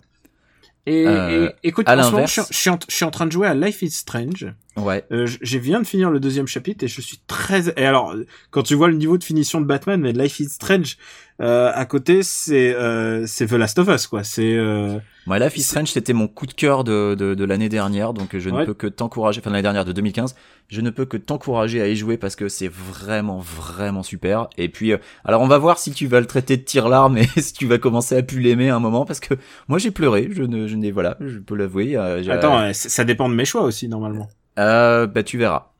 Et, 0.88 1.08
Euh, 1.08 1.50
et- 1.64 1.68
écoute, 1.70 1.88
à 1.90 1.96
en 1.98 2.04
ce 2.04 2.12
moment, 2.12 2.26
je 2.28 2.32
suis, 2.34 2.42
je 2.52 2.58
suis 2.58 2.70
en, 2.70 2.80
je 2.88 2.94
suis 2.96 3.06
en 3.06 3.12
train 3.12 3.26
de 3.26 3.32
jouer 3.32 3.48
à 3.48 3.54
Life 3.56 3.82
is 3.82 3.90
Strange. 3.92 4.54
Ouais. 4.78 5.04
Euh, 5.12 5.26
j'ai 5.42 5.58
viens 5.60 5.80
de 5.82 5.88
finir 5.88 6.10
le 6.12 6.20
deuxième 6.20 6.48
chapitre 6.48 6.84
et 6.84 6.88
je 6.88 7.00
suis 7.02 7.20
très 7.28 7.70
et 7.70 7.86
alors 7.86 8.14
quand 8.52 8.62
tu 8.64 8.76
vois 8.76 8.90
le 8.90 8.96
niveau 8.96 9.18
de 9.18 9.24
finition 9.24 9.62
de 9.62 9.66
Batman 9.66 10.02
mais 10.02 10.12
Life 10.12 10.40
is 10.42 10.50
Strange 10.50 10.98
euh, 11.42 11.72
à 11.74 11.86
côté 11.86 12.24
c'est 12.24 12.74
euh, 12.74 13.26
c'est 13.28 13.48
The 13.48 13.54
Last 13.54 13.78
of 13.80 13.88
Us 13.90 14.08
quoi 14.08 14.24
c'est 14.24 14.56
euh, 14.56 14.98
Moi, 15.28 15.38
Life 15.40 15.58
is 15.58 15.64
Strange, 15.64 15.90
c'était 15.92 16.14
mon 16.14 16.28
coup 16.28 16.46
de 16.46 16.54
cœur 16.54 16.84
de, 16.84 17.16
de, 17.16 17.34
de 17.34 17.44
l'année 17.46 17.68
dernière, 17.68 18.14
donc 18.14 18.38
je 18.38 18.50
ne 18.50 18.56
Ouais. 18.58 18.66
peux 18.66 18.74
que 18.74 18.88
t'encourager, 18.88 19.40
enfin 19.42 19.50
de 19.50 19.56
l'année 19.56 19.64
dernière 19.64 19.84
de 19.84 19.92
2015, 19.92 20.36
je 20.70 20.82
ne 20.82 20.90
peux 20.92 21.06
que 21.06 21.18
t'encourager 21.18 21.82
à 21.82 21.88
y 21.88 21.96
jouer 21.96 22.18
parce 22.18 22.36
que 22.36 22.48
c'est 22.48 22.70
vraiment, 22.72 23.40
vraiment 23.40 24.02
super. 24.04 24.48
Et 24.58 24.70
puis, 24.70 24.94
euh, 24.94 24.98
alors 25.26 25.42
on 25.42 25.48
va 25.48 25.58
voir 25.58 25.78
si 25.80 25.92
tu 25.92 26.08
vas 26.08 26.20
le 26.22 26.26
traiter 26.28 26.58
de 26.58 26.62
tire-larme 26.64 27.18
et 27.18 27.26
si 27.38 27.54
tu 27.54 27.66
vas 27.66 27.80
commencer 27.80 28.16
à 28.16 28.24
plus 28.24 28.40
l'aimer 28.40 28.70
à 28.70 28.76
un 28.76 28.80
moment, 28.80 29.04
parce 29.06 29.20
que 29.20 29.34
moi 29.68 29.78
j'ai 29.80 29.92
pleuré, 29.92 30.30
je 30.32 30.44
ne, 30.44 30.68
je 30.68 30.76
n'ai, 30.76 30.92
voilà, 30.92 31.18
je 31.20 31.40
peux 31.40 31.56
l'avouer. 31.56 31.98
euh, 31.98 32.24
attends 32.32 32.60
euh, 32.62 32.72
ça 32.74 33.04
dépend 33.04 33.28
de 33.28 33.34
mes 33.36 33.46
choix 33.46 33.64
aussi 33.64 33.90
normalement 33.90 34.30
Euh, 34.58 35.06
bah 35.08 35.24
tu 35.24 35.38
verras. 35.38 35.74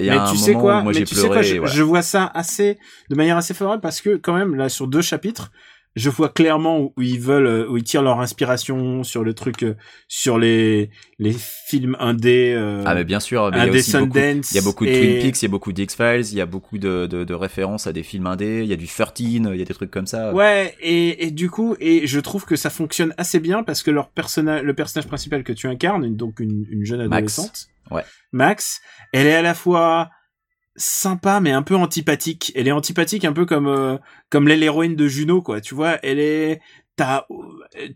A 0.00 0.04
mais 0.04 0.30
tu 0.30 0.36
sais 0.36 0.52
quoi 0.54 0.82
moi 0.82 0.92
mais 0.94 1.04
tu 1.04 1.14
sais 1.14 1.26
quoi 1.28 1.42
je, 1.42 1.54
et 1.54 1.58
voilà. 1.58 1.74
je 1.74 1.82
vois 1.82 2.02
ça 2.02 2.30
assez 2.34 2.78
de 3.08 3.14
manière 3.14 3.36
assez 3.36 3.54
favorable 3.54 3.82
parce 3.82 4.00
que 4.00 4.16
quand 4.16 4.34
même 4.34 4.54
là 4.54 4.68
sur 4.68 4.86
deux 4.86 5.02
chapitres 5.02 5.50
je 5.94 6.08
vois 6.10 6.28
clairement 6.30 6.80
où, 6.96 7.02
ils 7.02 7.20
veulent, 7.20 7.46
euh, 7.46 7.68
où 7.68 7.76
ils 7.76 7.84
tirent 7.84 8.02
leur 8.02 8.20
inspiration 8.20 9.02
sur 9.04 9.24
le 9.24 9.34
truc, 9.34 9.62
euh, 9.62 9.74
sur 10.08 10.38
les 10.38 10.90
les 11.18 11.32
films 11.34 11.96
indés. 12.00 12.54
Euh, 12.56 12.82
Ah 12.86 12.94
mais 12.94 13.04
bien 13.04 13.20
sûr, 13.20 13.50
mais 13.52 13.58
il 13.58 13.60
y 13.60 13.62
a 13.62 13.66
beaucoup, 13.66 13.78
Sundance. 13.82 14.50
il 14.52 14.54
y 14.54 14.58
a 14.58 14.62
beaucoup 14.62 14.84
de 14.86 14.90
et- 14.90 14.98
Twin 15.00 15.18
Peaks, 15.22 15.42
il 15.42 15.44
y 15.44 15.46
a 15.46 15.50
beaucoup 15.50 15.72
d'X-Files, 15.72 16.32
il 16.32 16.36
y 16.36 16.40
a 16.40 16.46
beaucoup 16.46 16.78
de, 16.78 17.06
de, 17.06 17.24
de 17.24 17.34
références 17.34 17.86
à 17.86 17.92
des 17.92 18.02
films 18.02 18.26
indés, 18.26 18.60
il 18.62 18.68
y 18.68 18.72
a 18.72 18.76
du 18.76 18.86
13, 18.86 19.12
il 19.18 19.56
y 19.56 19.62
a 19.62 19.64
des 19.64 19.74
trucs 19.74 19.90
comme 19.90 20.06
ça. 20.06 20.32
Ouais, 20.34 20.74
et, 20.80 21.26
et 21.26 21.30
du 21.30 21.50
coup, 21.50 21.76
et 21.78 22.06
je 22.06 22.18
trouve 22.20 22.44
que 22.44 22.56
ça 22.56 22.70
fonctionne 22.70 23.14
assez 23.18 23.38
bien 23.40 23.62
parce 23.62 23.82
que 23.82 23.90
leur 23.90 24.08
personnage, 24.10 24.62
le 24.62 24.74
personnage 24.74 25.06
principal 25.08 25.44
que 25.44 25.52
tu 25.52 25.66
incarnes, 25.68 26.16
donc 26.16 26.40
une, 26.40 26.66
une 26.70 26.84
jeune 26.84 27.06
Max. 27.08 27.38
adolescente, 27.38 27.66
Ouais. 27.90 28.02
Max, 28.32 28.80
elle 29.12 29.26
est 29.26 29.34
à 29.34 29.42
la 29.42 29.54
fois 29.54 30.08
sympa 30.76 31.40
mais 31.40 31.52
un 31.52 31.62
peu 31.62 31.76
antipathique. 31.76 32.52
Elle 32.54 32.68
est 32.68 32.72
antipathique 32.72 33.24
un 33.24 33.32
peu 33.32 33.46
comme 33.46 33.66
euh, 33.66 33.98
comme 34.30 34.48
l'héroïne 34.48 34.96
de 34.96 35.06
Juno, 35.08 35.42
quoi. 35.42 35.60
Tu 35.60 35.74
vois, 35.74 35.98
elle 36.02 36.18
est 36.18 36.60
t'as 36.96 37.26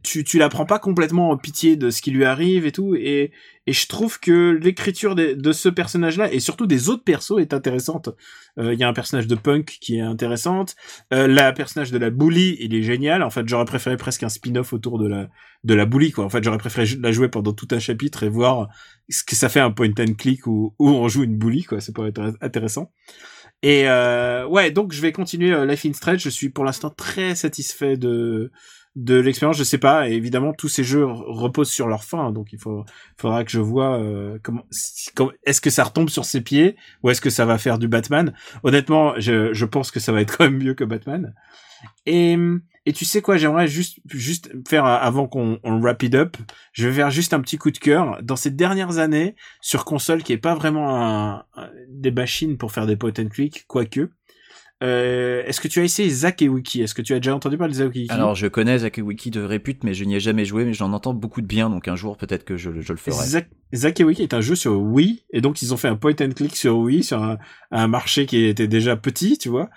tu 0.03 0.25
tu 0.25 0.39
la 0.39 0.49
prends 0.49 0.65
pas 0.65 0.79
complètement 0.79 1.31
en 1.31 1.37
pitié 1.37 1.77
de 1.77 1.91
ce 1.91 2.01
qui 2.01 2.11
lui 2.11 2.25
arrive 2.25 2.65
et 2.65 2.73
tout 2.73 2.95
et 2.95 3.31
et 3.67 3.73
je 3.73 3.89
trouve 3.89 4.21
que 4.21 4.59
l'écriture 4.63 5.15
de, 5.15 5.35
de 5.35 5.53
ce 5.53 5.69
personnage 5.69 6.17
là 6.17 6.33
et 6.33 6.41
surtout 6.41 6.67
des 6.67 6.89
autres 6.89 7.03
persos 7.05 7.39
est 7.41 7.53
intéressante. 7.53 8.11
Euh, 8.59 8.73
il 8.73 8.79
y 8.79 8.85
a 8.85 8.89
un 8.89 8.93
personnage 8.93 9.27
de 9.27 9.35
punk 9.35 9.77
qui 9.81 9.97
est 9.97 10.01
intéressante. 10.01 10.77
Euh, 11.13 11.27
la 11.27 11.53
personnage 11.53 11.91
de 11.91 11.99
la 11.99 12.11
bully 12.11 12.57
il 12.61 12.75
est 12.75 12.83
génial. 12.83 13.23
En 13.23 13.31
fait 13.31 13.47
j'aurais 13.47 13.67
préféré 13.67 13.97
presque 13.97 14.23
un 14.23 14.29
spin-off 14.29 14.73
autour 14.73 14.99
de 14.99 15.09
la 15.09 15.29
de 15.65 15.75
la 15.75 15.85
bully 15.85 16.13
quoi. 16.13 16.25
En 16.25 16.31
fait 16.31 16.43
j'aurais 16.43 16.59
préféré 16.59 16.87
la 17.01 17.13
jouer 17.13 17.29
pendant 17.29 17.53
tout 17.53 17.69
un 17.73 17.79
chapitre 17.79 18.23
et 18.23 18.29
voir 18.31 18.69
ce 19.11 19.25
que 19.25 19.37
ça 19.37 19.49
fait 19.49 19.61
un 19.61 19.73
point 19.73 19.93
and 19.99 20.15
click 20.17 20.47
où, 20.47 20.75
où 20.79 20.89
on 20.89 21.09
joue 21.09 21.25
une 21.25 21.37
bully 21.37 21.65
quoi. 21.65 21.81
C'est 21.81 21.95
pas 21.95 22.07
intéressant. 22.41 22.93
Et 23.63 23.89
euh, 23.89 24.47
ouais, 24.47 24.71
donc 24.71 24.93
je 24.93 25.01
vais 25.01 25.13
continuer 25.13 25.53
euh, 25.53 25.67
Life 25.67 25.87
in 25.87 25.93
Stretch. 25.93 26.23
Je 26.23 26.29
suis 26.29 26.51
pour 26.51 26.65
l'instant 26.65 26.91
très 26.91 27.35
satisfait 27.35 27.97
de 27.97 28.53
de 28.97 29.15
l'expérience. 29.15 29.57
Je 29.57 29.65
sais 29.65 29.79
pas. 29.79 30.09
Et 30.09 30.15
évidemment, 30.15 30.53
tous 30.53 30.69
ces 30.69 30.83
jeux 30.83 31.05
reposent 31.05 31.71
sur 31.71 31.87
leur 31.87 32.03
fin, 32.03 32.33
donc 32.33 32.53
il 32.53 32.59
faut 32.59 32.85
faudra 33.19 33.45
que 33.45 33.51
je 33.51 33.61
vois 33.61 34.01
euh, 34.01 34.39
comment, 34.43 34.65
est-ce 35.45 35.61
que 35.61 35.71
ça 35.71 35.85
retombe 35.85 36.09
sur 36.09 36.25
ses 36.25 36.41
pieds 36.41 36.77
ou 37.03 37.11
est-ce 37.11 37.21
que 37.21 37.31
ça 37.31 37.45
va 37.45 37.59
faire 37.59 37.79
du 37.79 37.87
Batman? 37.89 38.35
Honnêtement, 38.65 39.15
je 39.19 39.53
je 39.53 39.65
pense 39.67 39.91
que 39.91 40.01
ça 40.01 40.13
va 40.13 40.23
être 40.23 40.37
quand 40.37 40.45
même 40.45 40.59
mieux 40.59 40.75
que 40.75 40.85
Batman. 40.85 41.35
Et 42.07 42.37
et 42.89 42.93
tu 42.93 43.05
sais 43.05 43.21
quoi, 43.21 43.37
j'aimerais 43.37 43.67
juste 43.69 43.99
juste 44.09 44.51
faire 44.67 44.85
avant 44.87 45.27
qu'on 45.27 45.59
on 45.65 45.81
wrap 45.81 46.03
it 46.05 46.15
up, 46.15 46.37
je 46.73 46.89
vais 46.89 46.95
faire 46.95 47.11
juste 47.11 47.35
un 47.35 47.41
petit 47.41 47.59
coup 47.59 47.71
de 47.73 47.79
cœur 47.79 48.19
dans 48.23 48.37
ces 48.37 48.51
dernières 48.51 48.99
années 48.99 49.35
sur 49.61 49.85
console 49.85 50.23
qui 50.23 50.33
est 50.33 50.39
pas 50.39 50.55
vraiment 50.55 50.89
un- 50.95 51.45
des 51.89 52.13
machines 52.13 52.57
pour 52.57 52.73
faire 52.73 52.87
des 52.87 52.97
point 52.97 53.13
and 53.19 53.29
click, 53.29 53.65
quoique. 53.67 54.09
Euh, 54.83 55.43
est-ce 55.47 55.61
que 55.63 55.69
tu 55.69 55.81
as 55.81 55.85
essayé 55.85 56.11
Zack 56.11 56.43
et 56.43 56.49
Wiki? 56.49 56.83
Est-ce 56.83 56.95
que 56.95 57.01
tu 57.01 57.15
as 57.15 57.19
déjà 57.19 57.35
entendu 57.35 57.57
parler 57.57 57.73
de 57.73 57.79
Zack 57.79 57.97
et 57.97 58.01
Wiki? 58.01 58.13
Alors 58.13 58.35
je 58.35 58.47
connais 58.47 58.79
Zack 58.81 59.01
Wiki 59.03 59.31
de 59.31 59.41
répute, 59.41 59.85
mais 59.85 59.95
je 59.95 60.05
n'y 60.05 60.17
ai 60.17 60.21
jamais 60.21 60.45
joué, 60.45 60.67
mais 60.67 60.75
j'en 60.75 60.93
entends 60.93 61.15
beaucoup 61.15 61.41
de 61.41 61.47
bien, 61.47 61.71
donc 61.71 61.89
un 61.89 61.97
jour 61.97 62.19
peut-être 62.19 62.45
que 62.45 62.59
je, 62.59 62.81
je 62.81 62.93
le 62.93 62.99
ferai. 62.99 63.25
Zack, 63.25 63.49
Zack 63.75 64.01
et 64.01 64.05
Wiki 64.05 64.23
est 64.23 64.35
un 64.35 64.43
jeu 64.43 64.55
sur 64.55 64.79
Wii, 64.79 65.25
et 65.33 65.41
donc 65.41 65.63
ils 65.63 65.73
ont 65.73 65.79
fait 65.79 65.89
un 65.89 65.97
point 65.97 66.15
and 66.21 66.33
click 66.37 66.55
sur 66.55 66.77
Wii, 66.77 67.03
sur 67.03 67.23
un, 67.23 67.39
un 67.71 67.89
marché 67.89 68.27
qui 68.27 68.45
était 68.45 68.69
déjà 68.69 68.97
petit, 68.97 69.39
tu 69.39 69.49
vois. 69.49 69.71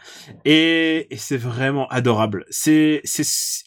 Et, 0.43 1.07
et 1.09 1.17
c'est 1.17 1.37
vraiment 1.37 1.87
adorable. 1.87 2.45
C'est, 2.49 3.01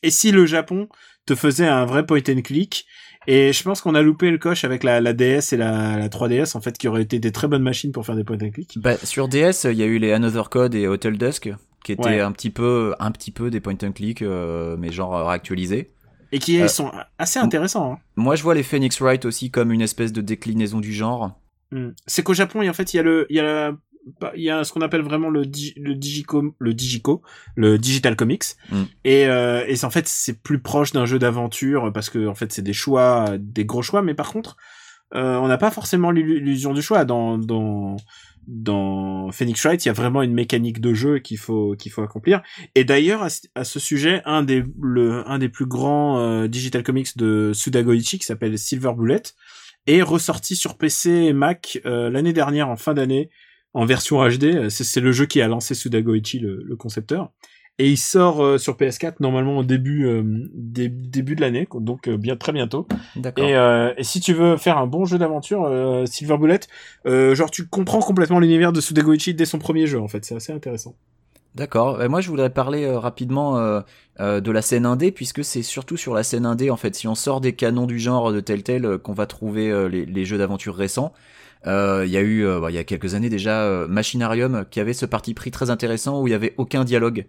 et 0.03 0.11
si 0.11 0.33
le 0.33 0.45
Japon 0.45 0.89
te 1.25 1.35
faisait 1.35 1.67
un 1.67 1.87
vrai 1.87 2.05
point 2.05 2.21
and 2.29 2.43
click, 2.43 2.85
et 3.27 3.53
je 3.53 3.63
pense 3.63 3.81
qu'on 3.81 3.95
a 3.95 4.03
loupé 4.03 4.31
le 4.31 4.39
coche 4.39 4.65
avec 4.65 4.83
la, 4.85 5.01
la 5.01 5.13
DS 5.13 5.53
et 5.53 5.57
la, 5.57 5.97
la 5.99 6.09
3DS, 6.09 6.57
en 6.57 6.61
fait, 6.61 6.77
qui 6.79 6.89
auraient 6.89 7.03
été 7.03 7.19
des 7.19 7.33
très 7.33 7.49
bonnes 7.49 7.63
machines 7.63 7.93
pour 7.93 8.05
faire 8.07 8.17
des 8.17 8.25
point 8.25 8.39
and 8.43 8.51
click. 8.51 8.79
Bah, 8.79 8.97
sur 9.03 9.29
DS, 9.29 9.65
il 9.65 9.75
y 9.79 9.83
a 9.83 9.87
eu 9.87 9.99
les 9.99 10.13
Another 10.13 10.49
Code 10.51 10.75
et 10.75 10.87
Hotel 10.89 11.17
Dusk, 11.19 11.51
qui 11.85 11.93
étaient 11.93 12.03
Ouais. 12.05 12.21
un 12.21 12.33
petit 12.33 12.51
peu, 12.51 12.95
un 12.99 13.11
petit 13.11 13.31
peu 13.31 13.51
des 13.51 13.61
point 13.61 13.77
and 13.83 13.93
click, 13.93 14.23
euh, 14.23 14.77
mais 14.79 14.93
genre 14.93 15.17
euh, 15.17 15.25
réactualisés. 15.25 15.93
Et 16.35 16.39
qui 16.39 16.61
Euh, 16.61 16.69
sont 16.69 16.91
assez 17.19 17.39
intéressants. 17.39 17.93
hein. 17.93 17.99
Moi, 18.17 18.37
je 18.37 18.43
vois 18.43 18.55
les 18.55 18.63
Phoenix 18.63 19.01
Wright 19.01 19.25
aussi 19.25 19.51
comme 19.51 19.71
une 19.73 19.83
espèce 19.83 20.13
de 20.13 20.21
déclinaison 20.23 20.81
du 20.81 20.93
genre. 20.93 21.39
Mm. 21.73 21.89
C'est 22.07 22.23
qu'au 22.23 22.35
Japon, 22.35 22.67
en 22.69 22.73
fait, 22.73 22.95
il 22.95 22.97
y 22.97 23.01
a 23.01 23.03
le, 23.03 23.27
il 23.31 23.37
y 23.37 23.41
a 23.41 23.43
la- 23.43 23.73
il 24.35 24.43
y 24.43 24.51
a 24.51 24.65
ce 24.65 24.73
qu'on 24.73 24.81
appelle 24.81 25.03
vraiment 25.03 25.31
le, 25.31 25.47
di- 25.47 25.75
le 25.77 25.95
digico, 25.95 26.55
le 26.59 26.75
digico, 26.75 27.23
le 27.55 27.79
digital 27.79 28.17
comics. 28.17 28.45
Mm. 28.71 28.83
Et, 29.05 29.27
euh, 29.27 29.65
et 29.69 29.85
en 29.85 29.91
fait, 29.91 30.09
c'est 30.09 30.43
plus 30.43 30.59
proche 30.61 30.93
d'un 30.93 31.07
jeu 31.07 31.19
d'aventure 31.19 31.93
parce 31.93 32.11
que 32.11 32.27
en 32.27 32.35
fait, 32.35 32.53
c'est 32.53 32.63
des 32.63 32.73
choix, 32.73 33.37
des 33.39 33.65
gros 33.65 33.83
choix. 33.83 34.03
Mais 34.03 34.15
par 34.15 34.33
contre, 34.33 34.57
euh, 35.15 35.37
on 35.37 35.47
n'a 35.47 35.59
pas 35.59 35.71
forcément 35.71 36.11
l'illu- 36.11 36.41
l'illusion 36.41 36.73
du 36.75 36.83
choix 36.83 37.05
dans 37.05 37.39
dans 37.39 37.97
dans 38.49 39.31
Phoenix 39.31 39.63
Wright. 39.65 39.85
Il 39.85 39.89
y 39.89 39.91
a 39.91 39.95
vraiment 39.95 40.23
une 40.23 40.33
mécanique 40.35 40.81
de 40.81 40.95
jeu 40.95 41.19
qu'il 41.19 41.39
faut 41.39 41.77
qu'il 41.79 41.93
faut 41.93 42.03
accomplir. 42.03 42.43
Et 42.75 42.85
d'ailleurs, 42.85 43.23
à, 43.23 43.31
ce- 43.31 43.47
à 43.55 43.65
ce 43.65 43.79
sujet, 43.79 44.23
un 44.25 44.43
des 44.43 44.65
le 44.81 45.23
un 45.29 45.39
des 45.39 45.49
plus 45.49 45.67
grands 45.67 46.19
euh, 46.21 46.49
digital 46.49 46.83
comics 46.83 47.17
de 47.17 47.53
Suda 47.55 47.83
Goichi 47.83 48.19
qui 48.19 48.27
s'appelle 48.27 48.59
Silver 48.59 48.93
Bullet 48.97 49.23
est 49.87 50.03
ressorti 50.03 50.57
sur 50.57 50.77
PC 50.77 51.11
et 51.11 51.33
Mac 51.33 51.81
euh, 51.87 52.11
l'année 52.11 52.33
dernière 52.33 52.69
en 52.69 52.77
fin 52.77 52.95
d'année 52.95 53.31
en 53.75 53.85
version 53.87 54.27
HD. 54.29 54.69
C'est 54.69 54.85
c'est 54.85 55.01
le 55.01 55.13
jeu 55.13 55.27
qui 55.27 55.41
a 55.41 55.49
lancé 55.49 55.75
Suda 55.75 56.01
Goichi, 56.03 56.39
le, 56.39 56.63
le 56.65 56.77
concepteur. 56.77 57.31
Et 57.79 57.89
il 57.89 57.97
sort 57.97 58.45
euh, 58.45 58.59
sur 58.59 58.77
PS4 58.77 59.15
normalement 59.21 59.57
au 59.59 59.65
début 59.65 60.07
euh, 60.07 60.23
dé- 60.53 60.91
début 60.91 61.35
de 61.35 61.41
l'année, 61.41 61.67
donc 61.75 62.07
euh, 62.07 62.19
bien 62.19 62.37
très 62.37 62.53
bientôt. 62.53 62.87
D'accord. 63.17 63.45
Et, 63.45 63.57
euh, 63.57 63.95
et 63.97 64.05
si 64.05 64.21
tu 64.21 64.35
veux 64.35 64.59
faire 64.59 64.77
un 64.77 64.87
bon 64.87 65.07
jeu 65.07 65.17
d'aventure, 65.17 65.65
euh, 65.65 66.05
Silver 66.05 66.37
Bullet, 66.37 66.61
euh, 67.07 67.35
genre 67.35 67.51
tu 67.51 67.67
comprends 67.67 68.01
complètement 68.01 68.41
l'univers 68.41 68.73
de 68.75 68.81
Suda 68.83 69.01
Goichi 69.01 69.33
dès 69.35 69.47
son 69.47 69.59
premier 69.59 69.87
jeu 69.87 69.99
en 69.99 70.07
fait, 70.07 70.23
c'est 70.25 70.37
assez 70.37 70.53
intéressant. 70.53 70.95
D'accord. 71.55 72.01
Euh, 72.01 72.09
moi, 72.09 72.21
je 72.21 72.29
voudrais 72.29 72.51
parler 72.51 72.85
euh, 72.85 72.99
rapidement 72.99 73.59
euh, 73.59 73.81
euh, 74.21 74.41
de 74.41 74.51
la 74.51 74.63
scène 74.63 74.87
indé, 74.87 75.13
puisque 75.13 75.45
c'est 75.45 75.63
surtout 75.63 75.97
sur 75.99 76.15
la 76.15 76.23
scène 76.23 76.47
indé, 76.47 76.71
en 76.71 76.77
fait, 76.79 76.95
si 76.95 77.07
on 77.09 77.15
sort 77.15 77.41
des 77.43 77.55
canons 77.55 77.87
du 77.87 77.99
genre 77.99 78.33
de 78.33 78.41
tel 78.41 78.63
tel 78.63 78.87
euh, 78.87 78.99
qu'on 78.99 79.13
va 79.13 79.27
trouver 79.27 79.71
euh, 79.71 79.87
les, 79.89 80.07
les 80.07 80.25
jeux 80.25 80.39
d'aventure 80.39 80.75
récents. 80.75 81.13
Euh, 81.67 82.05
Il 82.07 82.13
y 82.13 82.17
a 82.17 82.21
eu, 82.21 82.45
euh, 82.45 82.61
bah, 82.61 82.71
il 82.71 82.75
y 82.75 82.79
a 82.79 82.85
quelques 82.85 83.15
années 83.15 83.29
déjà, 83.31 83.63
euh, 83.63 83.87
Machinarium 83.89 84.65
qui 84.71 84.81
avait 84.81 84.93
ce 84.95 85.07
parti 85.07 85.35
pris 85.35 85.51
très 85.51 85.71
intéressant 85.71 86.21
où 86.21 86.27
il 86.29 86.31
y 86.31 86.35
avait 86.35 86.55
aucun 86.59 86.85
dialogue, 86.85 87.27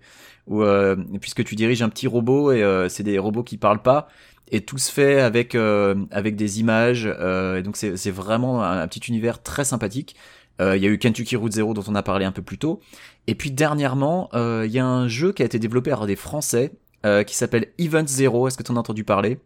où 0.48 0.64
euh, 0.64 0.96
puisque 1.22 1.44
tu 1.44 1.56
diriges 1.56 1.82
un 1.82 1.90
petit 1.90 2.08
robot 2.08 2.52
et 2.52 2.64
euh, 2.64 2.90
c'est 2.90 3.04
des 3.04 3.20
robots 3.20 3.44
qui 3.44 3.58
parlent 3.58 3.82
pas. 3.82 4.08
Et 4.52 4.62
tout 4.62 4.78
se 4.78 4.92
fait 4.92 5.20
avec 5.22 5.56
euh, 5.56 5.96
avec 6.12 6.36
des 6.36 6.60
images, 6.60 7.08
euh, 7.08 7.58
et 7.58 7.64
donc 7.64 7.78
c'est 7.78 8.12
vraiment 8.12 8.64
un, 8.64 8.88
petit 8.88 9.00
univers 9.10 9.42
très 9.42 9.64
sympathique. 9.66 10.16
Euh, 10.62 10.78
Il 10.78 10.84
y 10.84 10.88
a 10.88 10.90
eu 10.90 10.98
Kentucky 11.00 11.36
Route 11.36 11.54
Zero 11.54 11.74
dont 11.74 11.84
on 11.88 11.96
a 11.96 12.04
parlé 12.04 12.26
un 12.26 12.32
peu 12.32 12.42
plus 12.44 12.58
tôt. 12.60 12.80
Et 13.28 13.36
puis 13.36 13.52
dernièrement, 13.52 14.30
euh, 14.34 14.64
il 14.68 14.72
y 14.72 14.80
a 14.80 14.86
un 14.86 15.08
jeu 15.08 15.32
qui 15.32 15.42
a 15.42 15.46
été 15.46 15.60
développé 15.60 15.90
par 15.92 16.06
des 16.06 16.16
Français 16.16 16.72
euh, 17.06 17.24
qui 17.24 17.36
s'appelle 17.36 17.68
Event 17.80 18.06
Zero. 18.08 18.48
Est-ce 18.48 18.58
que 18.58 18.64
tu 18.64 18.72
en 18.72 18.76
as 18.76 18.80
entendu 18.80 19.04
parler? 19.04 19.40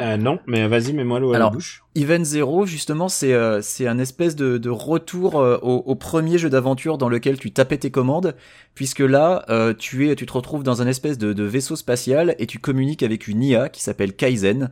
Euh, 0.00 0.16
non, 0.16 0.40
mais 0.46 0.66
vas-y, 0.66 0.92
mets-moi 0.92 1.20
l'eau 1.20 1.34
à 1.34 1.38
la 1.38 1.50
bouche. 1.50 1.84
Event 1.94 2.24
Zero, 2.24 2.66
justement, 2.66 3.08
c'est 3.08 3.32
euh, 3.32 3.62
c'est 3.62 3.86
un 3.86 3.98
espèce 3.98 4.34
de, 4.34 4.58
de 4.58 4.70
retour 4.70 5.40
euh, 5.40 5.58
au, 5.62 5.84
au 5.86 5.94
premier 5.94 6.36
jeu 6.36 6.50
d'aventure 6.50 6.98
dans 6.98 7.08
lequel 7.08 7.38
tu 7.38 7.52
tapais 7.52 7.78
tes 7.78 7.92
commandes, 7.92 8.34
puisque 8.74 8.98
là, 8.98 9.44
euh, 9.50 9.72
tu 9.72 10.10
es, 10.10 10.16
tu 10.16 10.26
te 10.26 10.32
retrouves 10.32 10.64
dans 10.64 10.82
un 10.82 10.88
espèce 10.88 11.16
de, 11.16 11.32
de 11.32 11.44
vaisseau 11.44 11.76
spatial 11.76 12.34
et 12.40 12.46
tu 12.46 12.58
communiques 12.58 13.04
avec 13.04 13.28
une 13.28 13.42
IA 13.42 13.68
qui 13.68 13.82
s'appelle 13.82 14.14
Kaizen. 14.14 14.70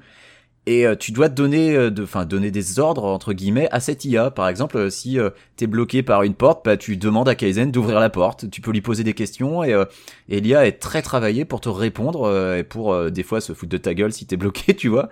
Et 0.66 0.86
euh, 0.86 0.94
tu 0.94 1.10
dois 1.10 1.28
donner, 1.28 1.74
euh, 1.74 1.90
de, 1.90 2.06
donner 2.24 2.52
des 2.52 2.78
ordres 2.78 3.04
entre 3.04 3.32
guillemets 3.32 3.68
à 3.72 3.80
cette 3.80 4.04
IA. 4.04 4.30
Par 4.30 4.48
exemple, 4.48 4.76
euh, 4.76 4.90
si 4.90 5.18
t'es 5.56 5.66
bloqué 5.66 6.02
par 6.02 6.22
une 6.22 6.34
porte, 6.34 6.64
bah, 6.64 6.76
tu 6.76 6.96
demandes 6.96 7.28
à 7.28 7.34
Kaizen 7.34 7.72
d'ouvrir 7.72 7.98
la 7.98 8.10
porte. 8.10 8.48
Tu 8.50 8.60
peux 8.60 8.70
lui 8.70 8.80
poser 8.80 9.02
des 9.02 9.14
questions 9.14 9.64
et, 9.64 9.72
euh, 9.72 9.84
et 10.28 10.40
l'IA 10.40 10.66
est 10.66 10.78
très 10.78 11.02
travaillée 11.02 11.44
pour 11.44 11.60
te 11.60 11.68
répondre 11.68 12.56
et 12.56 12.62
pour 12.62 13.10
des 13.10 13.22
fois 13.22 13.40
se 13.40 13.52
foutre 13.52 13.72
de 13.72 13.78
ta 13.78 13.94
gueule 13.94 14.12
si 14.12 14.26
t'es 14.26 14.36
bloqué, 14.36 14.74
tu 14.76 14.88
vois. 14.88 15.08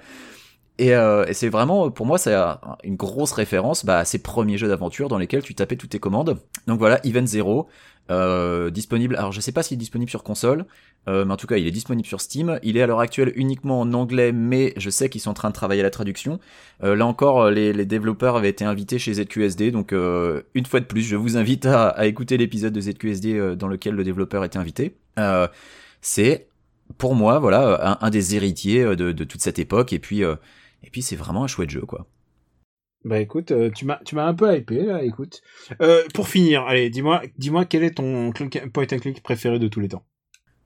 Et, 0.80 0.94
euh, 0.94 1.26
et 1.26 1.34
c'est 1.34 1.50
vraiment, 1.50 1.90
pour 1.90 2.06
moi, 2.06 2.16
c'est 2.16 2.32
euh, 2.32 2.54
une 2.84 2.96
grosse 2.96 3.32
référence 3.32 3.84
bah, 3.84 3.98
à 3.98 4.04
ces 4.06 4.18
premiers 4.18 4.56
jeux 4.56 4.68
d'aventure 4.68 5.08
dans 5.08 5.18
lesquels 5.18 5.42
tu 5.42 5.54
tapais 5.54 5.76
toutes 5.76 5.90
tes 5.90 5.98
commandes. 5.98 6.38
Donc 6.66 6.78
voilà, 6.78 7.04
Event 7.04 7.26
Zero, 7.26 7.68
euh, 8.10 8.70
disponible. 8.70 9.14
Alors 9.16 9.30
je 9.30 9.42
sais 9.42 9.52
pas 9.52 9.62
s'il 9.62 9.74
est 9.74 9.78
disponible 9.78 10.08
sur 10.10 10.22
console, 10.22 10.64
euh, 11.06 11.26
mais 11.26 11.34
en 11.34 11.36
tout 11.36 11.46
cas 11.46 11.58
il 11.58 11.66
est 11.66 11.70
disponible 11.70 12.08
sur 12.08 12.22
Steam. 12.22 12.58
Il 12.62 12.78
est 12.78 12.82
à 12.82 12.86
l'heure 12.86 13.00
actuelle 13.00 13.30
uniquement 13.36 13.78
en 13.78 13.92
anglais, 13.92 14.32
mais 14.32 14.72
je 14.78 14.88
sais 14.88 15.10
qu'ils 15.10 15.20
sont 15.20 15.30
en 15.30 15.34
train 15.34 15.50
de 15.50 15.54
travailler 15.54 15.82
à 15.82 15.84
la 15.84 15.90
traduction. 15.90 16.40
Euh, 16.82 16.96
là 16.96 17.04
encore, 17.04 17.50
les, 17.50 17.74
les 17.74 17.84
développeurs 17.84 18.36
avaient 18.36 18.48
été 18.48 18.64
invités 18.64 18.98
chez 18.98 19.12
ZQSD, 19.12 19.72
donc 19.72 19.92
euh, 19.92 20.40
une 20.54 20.64
fois 20.64 20.80
de 20.80 20.86
plus, 20.86 21.02
je 21.02 21.14
vous 21.14 21.36
invite 21.36 21.66
à, 21.66 21.88
à 21.88 22.06
écouter 22.06 22.38
l'épisode 22.38 22.72
de 22.72 22.80
ZQSD 22.80 23.34
euh, 23.34 23.54
dans 23.54 23.68
lequel 23.68 23.94
le 23.94 24.02
développeur 24.02 24.44
était 24.44 24.58
invité. 24.58 24.96
Euh, 25.18 25.46
c'est 26.00 26.48
pour 26.98 27.14
moi, 27.14 27.38
voilà, 27.38 27.98
un, 28.00 28.10
des 28.10 28.34
héritiers 28.34 28.82
euh, 28.82 28.96
de, 28.96 29.12
de 29.12 29.24
toute 29.24 29.42
cette 29.42 29.58
époque, 29.58 29.92
et 29.92 29.98
puis 29.98 30.24
euh, 30.24 30.36
et 30.84 30.90
puis 30.90 31.02
c'est 31.02 31.16
vraiment 31.16 31.44
un 31.44 31.46
chouette 31.48 31.70
jeu, 31.70 31.82
quoi. 31.82 32.06
Bah 33.04 33.18
écoute, 33.18 33.50
euh, 33.50 33.70
tu 33.74 33.86
m'as 33.86 33.98
tu 34.04 34.14
m'as 34.14 34.26
un 34.26 34.34
peu 34.34 34.54
hypé 34.54 34.82
là, 34.84 35.02
écoute. 35.02 35.40
Euh, 35.80 36.02
pour 36.12 36.28
finir, 36.28 36.64
allez, 36.64 36.90
dis-moi 36.90 37.22
dis-moi 37.38 37.64
quel 37.64 37.82
est 37.82 37.92
ton 37.96 38.30
point 38.72 38.86
and 38.92 38.98
click 38.98 39.22
préféré 39.22 39.58
de 39.58 39.68
tous 39.68 39.80
les 39.80 39.88
temps? 39.88 40.04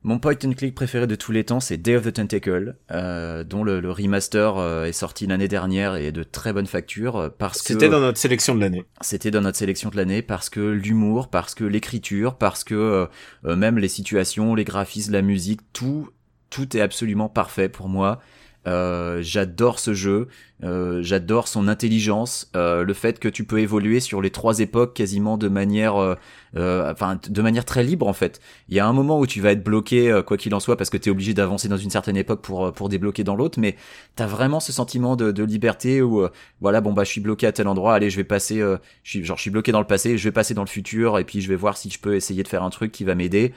Mon 0.03 0.19
point 0.19 0.35
and 0.45 0.53
click 0.53 0.75
préféré 0.75 1.07
de 1.07 1.15
tous 1.15 1.33
les 1.33 1.45
temps, 1.45 1.61
c'est 1.61 1.79
Day 1.79 1.97
of 1.97 2.05
the 2.05 2.13
Tentacle, 2.13 2.77
euh, 2.91 3.43
dont 3.45 3.65
le, 3.65 3.81
le 3.81 3.91
remaster 3.91 4.85
est 4.85 4.93
sorti 4.93 5.27
l'année 5.27 5.49
dernière 5.49 5.95
et 5.95 6.09
est 6.09 6.13
de 6.13 6.25
très 6.25 6.53
bonne 6.53 6.67
facture 6.67 7.33
parce 7.39 7.63
que 7.63 7.69
C'était 7.69 7.89
dans 7.89 8.01
notre 8.01 8.19
sélection 8.19 8.55
de 8.57 8.61
l'année. 8.61 8.85
c'était 9.01 9.31
dans 9.31 9.41
notre 9.41 9.57
sélection 9.57 9.89
de 9.91 9.97
l'année 9.97 10.21
parce 10.21 10.51
que 10.51 10.61
l'humour, 10.61 11.29
parce 11.29 11.55
que 11.55 11.65
l'écriture, 11.65 12.37
parce 12.37 12.65
que 12.65 13.09
euh, 13.47 13.57
même 13.57 13.79
les 13.79 13.89
situations, 13.89 14.55
les 14.57 14.65
graphismes, 14.65 15.13
la 15.13 15.23
musique, 15.23 15.61
tout 15.73 16.09
tout 16.51 16.77
est 16.77 16.81
absolument 16.81 17.29
parfait 17.29 17.69
pour 17.69 17.89
moi. 17.89 18.21
Euh, 18.67 19.19
j'adore 19.21 19.79
ce 19.79 19.93
jeu, 19.93 20.29
euh, 20.63 21.03
j'adore 21.03 21.49
son 21.49 21.69
intelligence, 21.69 22.51
euh, 22.57 22.83
le 22.83 22.95
fait 22.95 23.19
que 23.19 23.29
tu 23.29 23.45
peux 23.45 23.59
évoluer 23.59 24.01
sur 24.01 24.23
les 24.23 24.31
trois 24.31 24.61
époques 24.61 24.95
quasiment 24.95 25.37
de 25.37 25.49
manière, 25.49 25.97
euh, 25.97 26.15
euh, 26.57 26.91
enfin 26.91 27.19
de 27.29 27.43
manière 27.43 27.67
très 27.67 27.85
libre 27.85 28.09
en 28.09 28.15
fait. 28.15 28.41
Il 28.71 28.75
y 28.75 28.81
a 28.81 28.87
un 28.87 28.95
moment 28.95 29.21
où 29.21 29.27
tu 29.27 29.43
vas 29.43 29.53
être 29.53 29.63
bloqué 29.63 30.23
quoi 30.27 30.39
qu'il 30.39 30.55
en 30.55 30.61
soit 30.61 30.79
parce 30.79 30.89
que 30.89 30.97
tu 30.97 31.11
es 31.11 31.13
obligé 31.13 31.35
d'avancer 31.35 31.69
dans 31.69 31.77
une 31.77 31.91
certaine 31.91 32.17
époque 32.17 32.41
pour 32.41 32.73
pour 32.73 32.89
débloquer 32.89 33.23
dans 33.23 33.37
l'autre, 33.37 33.61
mais 33.61 33.77
t'as 34.17 34.27
vraiment 34.27 34.61
ce 34.61 34.73
sentiment 34.73 35.15
de, 35.17 35.31
de 35.31 35.45
liberté 35.45 36.01
où 36.01 36.27
voilà 36.63 36.81
bon 36.81 36.95
bah 36.95 37.05
je 37.05 37.11
suis 37.11 37.21
bloqué 37.21 37.47
à 37.47 37.53
tel 37.53 37.69
endroit, 37.69 37.95
allez 37.95 38.09
je 38.09 38.17
vais 38.17 38.25
passer, 38.25 38.61
je 39.03 39.11
suis 39.11 39.25
genre 39.25 39.37
je 39.37 39.43
suis 39.43 39.51
bloqué 39.51 39.73
dans 39.73 39.81
le 39.81 39.87
passé, 39.87 40.17
je 40.17 40.25
vais 40.25 40.33
passer 40.33 40.55
dans 40.55 40.63
le 40.63 40.69
futur 40.69 41.19
et 41.19 41.25
puis 41.25 41.43
je 41.43 41.49
vais 41.49 41.57
voir 41.57 41.77
si 41.77 41.91
je 41.91 41.99
peux 41.99 42.15
essayer 42.15 42.43
de 42.43 42.49
faire 42.49 42.63
un 42.63 42.71
truc 42.71 42.93
qui 42.93 43.05
va 43.05 43.15
m'aider. 43.15 43.53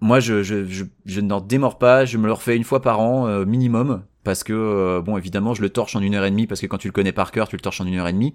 Moi 0.00 0.20
je, 0.20 0.42
je, 0.44 0.64
je, 0.66 0.84
je 1.06 1.20
n'en 1.20 1.40
démords 1.40 1.78
pas, 1.78 2.04
je 2.04 2.18
me 2.18 2.26
le 2.26 2.32
refais 2.32 2.56
une 2.56 2.62
fois 2.62 2.80
par 2.80 3.00
an 3.00 3.26
euh, 3.26 3.44
minimum, 3.44 4.04
parce 4.28 4.44
que 4.44 4.52
euh, 4.52 5.00
bon 5.00 5.16
évidemment 5.16 5.54
je 5.54 5.62
le 5.62 5.70
torche 5.70 5.96
en 5.96 6.02
une 6.02 6.14
heure 6.14 6.26
et 6.26 6.30
demie, 6.30 6.46
parce 6.46 6.60
que 6.60 6.66
quand 6.66 6.76
tu 6.76 6.86
le 6.86 6.92
connais 6.92 7.12
par 7.12 7.32
cœur, 7.32 7.48
tu 7.48 7.56
le 7.56 7.62
torches 7.62 7.80
en 7.80 7.86
une 7.86 7.94
heure 7.94 8.08
et 8.08 8.12
demie. 8.12 8.34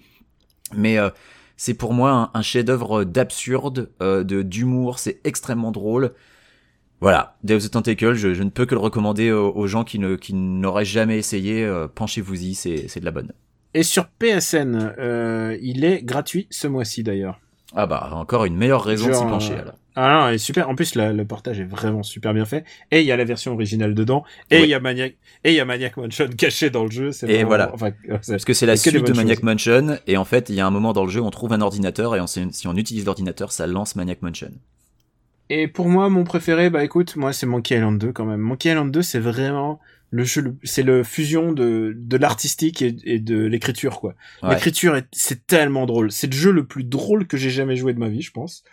Mais 0.75 0.97
euh, 0.97 1.11
c'est 1.55 1.75
pour 1.75 1.93
moi 1.93 2.31
un, 2.33 2.41
chef-d'œuvre 2.41 3.03
d'absurde, 3.03 3.91
de 3.99 4.41
d'humour, 4.41 4.97
c'est 4.97 5.19
extrêmement 5.23 5.71
drôle. 5.71 6.13
Voilà, 6.99 7.37
Deus 7.43 7.59
the 7.59 7.69
Tentacle, 7.69 8.15
je, 8.15 8.33
je, 8.33 8.41
ne 8.41 8.49
peux 8.49 8.65
que 8.65 8.73
le 8.73 8.81
recommander 8.81 9.31
aux, 9.31 9.67
gens 9.67 9.83
qui 9.83 9.99
n'auraient 9.99 10.83
jamais 10.83 11.19
essayé. 11.19 11.71
Penchez-vous-y, 11.93 12.55
c'est 12.55 12.99
de 12.99 13.05
la 13.05 13.11
bonne. 13.11 13.31
Et 13.75 13.83
sur 13.83 14.07
PSN, 14.07 14.95
il 15.61 15.85
est 15.85 16.01
gratuit 16.01 16.47
ce 16.49 16.67
mois-ci 16.67 17.03
d'ailleurs. 17.03 17.39
Ah 17.75 17.87
bah 17.87 18.09
encore 18.13 18.45
une 18.45 18.55
meilleure 18.55 18.83
raison 18.83 19.11
Genre, 19.11 19.23
de 19.23 19.25
s'y 19.25 19.31
pencher. 19.31 19.53
Alors. 19.55 19.73
Ah 19.95 20.13
non, 20.13 20.29
est 20.29 20.37
super. 20.39 20.69
En 20.69 20.75
plus, 20.75 20.95
la, 20.95 21.13
le 21.13 21.25
portage 21.25 21.59
est 21.59 21.65
vraiment 21.65 22.01
super 22.01 22.33
bien 22.33 22.45
fait. 22.45 22.65
Et 22.91 23.01
il 23.01 23.05
y 23.05 23.11
a 23.11 23.17
la 23.17 23.25
version 23.25 23.53
originale 23.53 23.93
dedans. 23.93 24.23
Et 24.49 24.57
il 24.57 24.61
oui. 24.63 24.69
y 24.69 24.73
a 24.73 24.79
Maniac, 24.79 25.15
et 25.43 25.51
il 25.51 25.55
y 25.55 25.59
a 25.59 25.65
Maniac 25.65 25.97
Mansion 25.97 26.27
caché 26.37 26.69
dans 26.69 26.83
le 26.83 26.91
jeu. 26.91 27.11
Et 27.23 27.43
vraiment... 27.43 27.47
voilà. 27.47 27.71
Enfin, 27.73 27.91
Parce 28.09 28.45
que 28.45 28.53
c'est 28.53 28.65
la 28.65 28.75
suite 28.75 29.05
de 29.05 29.13
Maniac 29.13 29.43
Mansion. 29.43 29.97
Et 30.07 30.17
en 30.17 30.25
fait, 30.25 30.49
il 30.49 30.55
y 30.55 30.61
a 30.61 30.67
un 30.67 30.71
moment 30.71 30.93
dans 30.93 31.05
le 31.05 31.11
jeu, 31.11 31.21
on 31.21 31.29
trouve 31.29 31.53
un 31.53 31.61
ordinateur 31.61 32.15
et 32.15 32.21
on, 32.21 32.27
si 32.27 32.67
on 32.67 32.75
utilise 32.75 33.05
l'ordinateur, 33.05 33.51
ça 33.51 33.67
lance 33.67 33.95
Maniac 33.95 34.21
Mansion. 34.21 34.51
Et 35.49 35.67
pour 35.67 35.89
moi, 35.89 36.09
mon 36.09 36.23
préféré, 36.23 36.69
bah 36.69 36.83
écoute, 36.83 37.15
moi 37.15 37.33
c'est 37.33 37.45
Monkey 37.45 37.75
Island 37.75 37.99
2 37.99 38.11
quand 38.13 38.25
même. 38.25 38.39
Monkey 38.39 38.69
Island 38.69 38.91
2, 38.91 39.01
c'est 39.01 39.19
vraiment 39.19 39.79
le 40.13 40.23
jeu, 40.25 40.55
c'est 40.63 40.83
le 40.83 41.03
fusion 41.03 41.51
de, 41.53 41.93
de 41.97 42.17
l'artistique 42.17 42.83
et, 42.83 42.95
et, 43.03 43.17
de 43.17 43.45
l'écriture 43.45 43.99
quoi. 43.99 44.13
Ouais. 44.43 44.53
L'écriture, 44.53 45.01
c'est 45.11 45.47
tellement 45.47 45.87
drôle. 45.87 46.11
C'est 46.11 46.27
le 46.27 46.37
jeu 46.37 46.51
le 46.51 46.67
plus 46.67 46.83
drôle 46.83 47.25
que 47.25 47.35
j'ai 47.35 47.49
jamais 47.49 47.75
joué 47.75 47.93
de 47.93 47.99
ma 47.99 48.09
vie, 48.09 48.21
je 48.21 48.29
pense. 48.29 48.63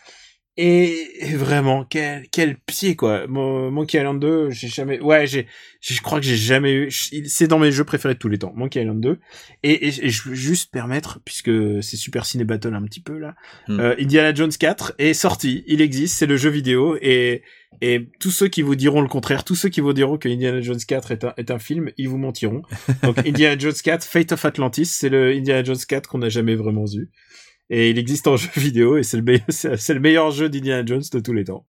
Et, 0.57 1.27
et, 1.27 1.37
vraiment, 1.37 1.85
quel, 1.85 2.29
quel 2.31 2.59
pied, 2.59 2.97
quoi. 2.97 3.27
Monkey 3.29 3.99
Island 3.99 4.21
2, 4.21 4.51
j'ai 4.51 4.69
jamais, 4.69 5.01
ouais, 5.01 5.27
j'ai, 5.27 5.47
je 5.81 6.01
crois 6.03 6.21
que 6.21 6.27
j'ai 6.27 6.37
jamais 6.37 6.73
eu, 6.73 6.91
c'est 6.91 7.47
dans 7.47 7.59
mes 7.59 7.71
jeux 7.71 7.85
préférés 7.85 8.15
de 8.15 8.19
tous 8.19 8.29
les 8.29 8.39
temps, 8.39 8.53
Monkey 8.55 8.83
Island 8.83 9.01
2. 9.01 9.19
Et, 9.63 9.71
et, 9.71 10.07
et 10.07 10.11
je 10.11 10.29
veux 10.29 10.35
juste 10.35 10.73
permettre, 10.73 11.21
puisque 11.25 11.51
c'est 11.83 11.97
Super 11.97 12.27
Ciné 12.27 12.45
Battle 12.45 12.75
un 12.75 12.83
petit 12.83 13.01
peu, 13.01 13.17
là, 13.17 13.37
mm. 13.69 13.81
euh, 13.81 13.95
Indiana 13.99 14.35
Jones 14.35 14.51
4 14.51 14.95
est 14.99 15.15
sorti, 15.15 15.65
il 15.67 15.81
existe, 15.81 16.19
c'est 16.19 16.27
le 16.27 16.37
jeu 16.37 16.51
vidéo, 16.51 16.99
et, 17.01 17.43
et 17.81 18.09
tous 18.19 18.33
ceux 18.33 18.49
qui 18.49 18.63
vous 18.63 18.75
diront 18.75 19.03
le 19.03 19.09
contraire, 19.09 19.45
tous 19.45 19.55
ceux 19.55 19.69
qui 19.69 19.81
vous 19.81 19.93
diront 19.93 20.19
que 20.19 20.29
Indiana 20.29 20.61
Jones 20.61 20.81
4 20.87 21.13
est 21.13 21.25
un, 21.25 21.33
est 21.37 21.51
un 21.53 21.61
film, 21.61 21.91
ils 21.97 22.09
vous 22.09 22.19
mentiront. 22.19 22.63
Donc, 23.05 23.19
Indiana 23.21 23.57
Jones 23.57 23.73
4, 23.73 24.05
Fate 24.05 24.33
of 24.33 24.45
Atlantis, 24.45 24.87
c'est 24.87 25.09
le 25.09 25.31
Indiana 25.31 25.63
Jones 25.63 25.79
4 25.89 26.09
qu'on 26.09 26.19
n'a 26.19 26.29
jamais 26.29 26.57
vraiment 26.57 26.85
vu 26.85 27.09
et 27.71 27.91
il 27.91 27.99
existe 27.99 28.27
en 28.27 28.37
jeu 28.37 28.51
vidéo 28.57 28.99
et 28.99 29.03
c'est 29.03 29.17
le, 29.17 29.23
meilleur, 29.23 29.47
c'est 29.49 29.95
le 29.95 30.01
meilleur 30.01 30.31
jeu 30.31 30.49
d'Indiana 30.49 30.85
Jones 30.85 31.03
de 31.13 31.21
tous 31.21 31.33
les 31.33 31.45
temps. 31.45 31.65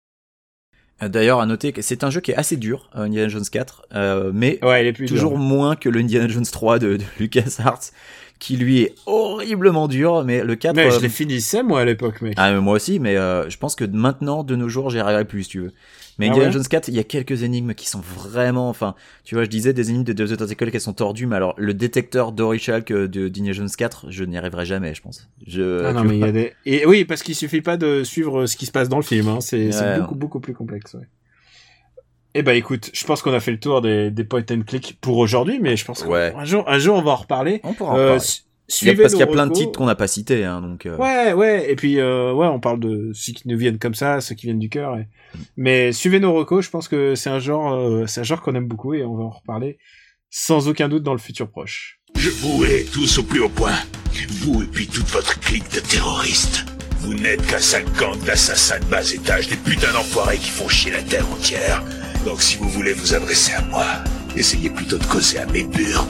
D'ailleurs, 1.00 1.40
à 1.40 1.46
noter 1.46 1.72
que 1.72 1.82
c'est 1.82 2.04
un 2.04 2.10
jeu 2.10 2.22
qui 2.22 2.30
est 2.30 2.36
assez 2.36 2.56
dur, 2.56 2.88
euh, 2.96 3.02
Indiana 3.02 3.28
Jones 3.28 3.44
4, 3.44 3.86
euh, 3.94 4.30
mais 4.32 4.58
ouais, 4.64 4.94
toujours 4.94 5.32
dur. 5.32 5.38
moins 5.38 5.76
que 5.76 5.90
le 5.90 6.00
Indiana 6.00 6.26
Jones 6.26 6.46
3 6.46 6.78
de, 6.78 6.96
de 6.96 7.04
LucasArts, 7.18 7.90
qui 8.38 8.56
lui 8.56 8.82
est 8.82 8.94
horriblement 9.06 9.88
dur, 9.88 10.24
mais 10.24 10.42
le 10.42 10.56
4... 10.56 10.74
Mais 10.76 10.86
euh, 10.86 10.90
je 10.90 11.00
l'ai 11.00 11.08
finissé, 11.08 11.62
moi, 11.62 11.80
à 11.80 11.84
l'époque, 11.84 12.20
mec. 12.20 12.34
Ah, 12.36 12.52
moi 12.60 12.74
aussi, 12.74 12.98
mais 12.98 13.16
euh, 13.16 13.48
je 13.48 13.56
pense 13.56 13.74
que 13.74 13.84
maintenant, 13.84 14.44
de 14.44 14.56
nos 14.56 14.68
jours, 14.68 14.90
j'y 14.90 14.98
arriverai 14.98 15.24
plus, 15.24 15.44
si 15.44 15.50
tu 15.50 15.60
veux. 15.60 15.72
Mais 16.18 16.26
Indiana 16.26 16.44
ah 16.44 16.48
ouais 16.48 16.52
Jones 16.52 16.68
4, 16.68 16.88
il 16.88 16.94
y 16.94 16.98
a 16.98 17.04
quelques 17.04 17.42
énigmes 17.42 17.74
qui 17.74 17.88
sont 17.88 18.00
vraiment, 18.00 18.68
enfin, 18.68 18.94
tu 19.24 19.34
vois, 19.34 19.44
je 19.44 19.50
disais 19.50 19.72
des 19.72 19.90
énigmes 19.90 20.04
de 20.04 20.12
Deus 20.12 20.36
Tentacle 20.36 20.70
qui 20.70 20.80
sont 20.80 20.94
tordues, 20.94 21.26
mais 21.26 21.36
alors 21.36 21.54
le 21.58 21.74
détecteur 21.74 22.32
d'Orichalk 22.32 22.88
de 22.88 23.28
d'Indiana 23.28 23.52
Jones 23.52 23.68
4, 23.76 24.06
je 24.10 24.24
n'y 24.24 24.38
arriverai 24.38 24.64
jamais, 24.64 24.94
je 24.94 25.02
pense. 25.02 25.28
Je, 25.46 25.84
ah 25.84 25.92
non, 25.92 26.04
mais 26.04 26.16
il 26.16 26.20
y 26.20 26.24
a 26.24 26.32
des, 26.32 26.52
et 26.64 26.86
oui, 26.86 27.04
parce 27.04 27.22
qu'il 27.22 27.34
suffit 27.34 27.60
pas 27.60 27.76
de 27.76 28.02
suivre 28.04 28.46
ce 28.46 28.56
qui 28.56 28.66
se 28.66 28.72
passe 28.72 28.88
dans 28.88 28.96
le 28.96 29.02
film, 29.02 29.28
hein. 29.28 29.40
c'est 29.40 29.74
ouais, 29.74 30.00
beaucoup 30.00 30.14
beaucoup 30.14 30.40
plus 30.40 30.54
complexe. 30.54 30.94
Ouais. 30.94 31.06
Eh 32.38 32.42
ben 32.42 32.52
écoute, 32.52 32.90
je 32.92 33.04
pense 33.06 33.22
qu'on 33.22 33.32
a 33.32 33.40
fait 33.40 33.50
le 33.50 33.58
tour 33.58 33.80
des, 33.80 34.10
des 34.10 34.24
point 34.24 34.44
and 34.50 34.60
click 34.66 34.98
pour 35.00 35.16
aujourd'hui, 35.16 35.58
mais 35.58 35.74
je 35.76 35.86
pense 35.86 36.02
qu'un 36.02 36.10
ouais. 36.10 36.34
jour, 36.44 36.64
un 36.68 36.78
jour 36.78 36.96
on 36.96 37.02
va 37.02 37.12
en 37.12 37.16
reparler. 37.16 37.60
On 37.64 37.72
pourra 37.72 37.92
en 37.92 37.98
euh, 37.98 38.08
parler. 38.08 38.22
Suivez 38.68 38.96
parce 38.96 39.12
qu'il 39.12 39.20
y 39.20 39.22
a 39.22 39.28
plein 39.28 39.46
de 39.46 39.52
titres 39.52 39.78
qu'on 39.78 39.86
n'a 39.86 39.94
pas 39.94 40.08
cités, 40.08 40.44
hein, 40.44 40.60
donc. 40.60 40.86
Euh... 40.86 40.96
Ouais, 40.96 41.32
ouais, 41.32 41.70
et 41.70 41.76
puis 41.76 42.00
euh, 42.00 42.32
ouais, 42.32 42.48
on 42.48 42.58
parle 42.58 42.80
de 42.80 43.12
ceux 43.14 43.32
qui 43.32 43.46
nous 43.48 43.56
viennent 43.56 43.78
comme 43.78 43.94
ça, 43.94 44.20
ceux 44.20 44.34
qui 44.34 44.46
viennent 44.46 44.58
du 44.58 44.68
cœur. 44.68 44.96
Et... 44.96 45.06
Mais 45.56 45.92
suivez 45.92 46.18
nos 46.18 46.34
recos, 46.34 46.64
je 46.64 46.70
pense 46.70 46.88
que 46.88 47.14
c'est 47.14 47.30
un 47.30 47.38
genre, 47.38 47.74
euh, 47.74 48.06
c'est 48.06 48.20
un 48.20 48.24
genre 48.24 48.42
qu'on 48.42 48.54
aime 48.54 48.66
beaucoup 48.66 48.94
et 48.94 49.04
on 49.04 49.16
va 49.16 49.24
en 49.24 49.30
reparler 49.30 49.78
sans 50.30 50.68
aucun 50.68 50.88
doute 50.88 51.02
dans 51.02 51.12
le 51.12 51.18
futur 51.18 51.48
proche. 51.48 52.00
Je 52.16 52.28
vous 52.28 52.64
hais 52.64 52.84
tous 52.92 53.18
au 53.18 53.22
plus 53.22 53.40
haut 53.40 53.48
point, 53.48 53.78
vous 54.40 54.62
et 54.62 54.66
puis 54.66 54.86
toute 54.86 55.06
votre 55.08 55.38
clique 55.40 55.72
de 55.72 55.80
terroristes. 55.80 56.66
Vous 56.98 57.14
n'êtes 57.14 57.46
qu'un 57.46 57.58
sale 57.58 57.84
gang 57.98 58.18
d'assassins 58.24 58.80
de 58.80 58.84
bas 58.86 59.12
étage, 59.12 59.48
des 59.48 59.56
putains 59.56 59.92
d'enfoirés 59.92 60.38
qui 60.38 60.50
font 60.50 60.68
chier 60.68 60.90
la 60.90 61.02
terre 61.02 61.26
entière. 61.30 61.84
Donc 62.24 62.42
si 62.42 62.56
vous 62.56 62.68
voulez 62.68 62.94
vous 62.94 63.14
adresser 63.14 63.52
à 63.52 63.62
moi, 63.62 63.86
essayez 64.36 64.70
plutôt 64.70 64.98
de 64.98 65.04
causer 65.04 65.38
à 65.38 65.46
mes 65.46 65.62
burnes. 65.62 66.08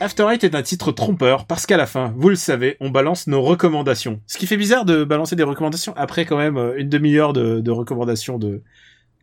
After 0.00 0.26
Eight 0.30 0.44
est 0.44 0.54
un 0.54 0.62
titre 0.62 0.92
trompeur 0.92 1.44
parce 1.44 1.66
qu'à 1.66 1.76
la 1.76 1.86
fin, 1.86 2.14
vous 2.16 2.30
le 2.30 2.34
savez, 2.34 2.78
on 2.80 2.88
balance 2.88 3.26
nos 3.26 3.42
recommandations. 3.42 4.20
Ce 4.26 4.38
qui 4.38 4.46
fait 4.46 4.56
bizarre 4.56 4.86
de 4.86 5.04
balancer 5.04 5.36
des 5.36 5.42
recommandations 5.42 5.92
après 5.94 6.24
quand 6.24 6.38
même 6.38 6.56
une 6.78 6.88
demi-heure 6.88 7.34
de, 7.34 7.60
de, 7.60 7.70
recommandations 7.70 8.38
de, 8.38 8.62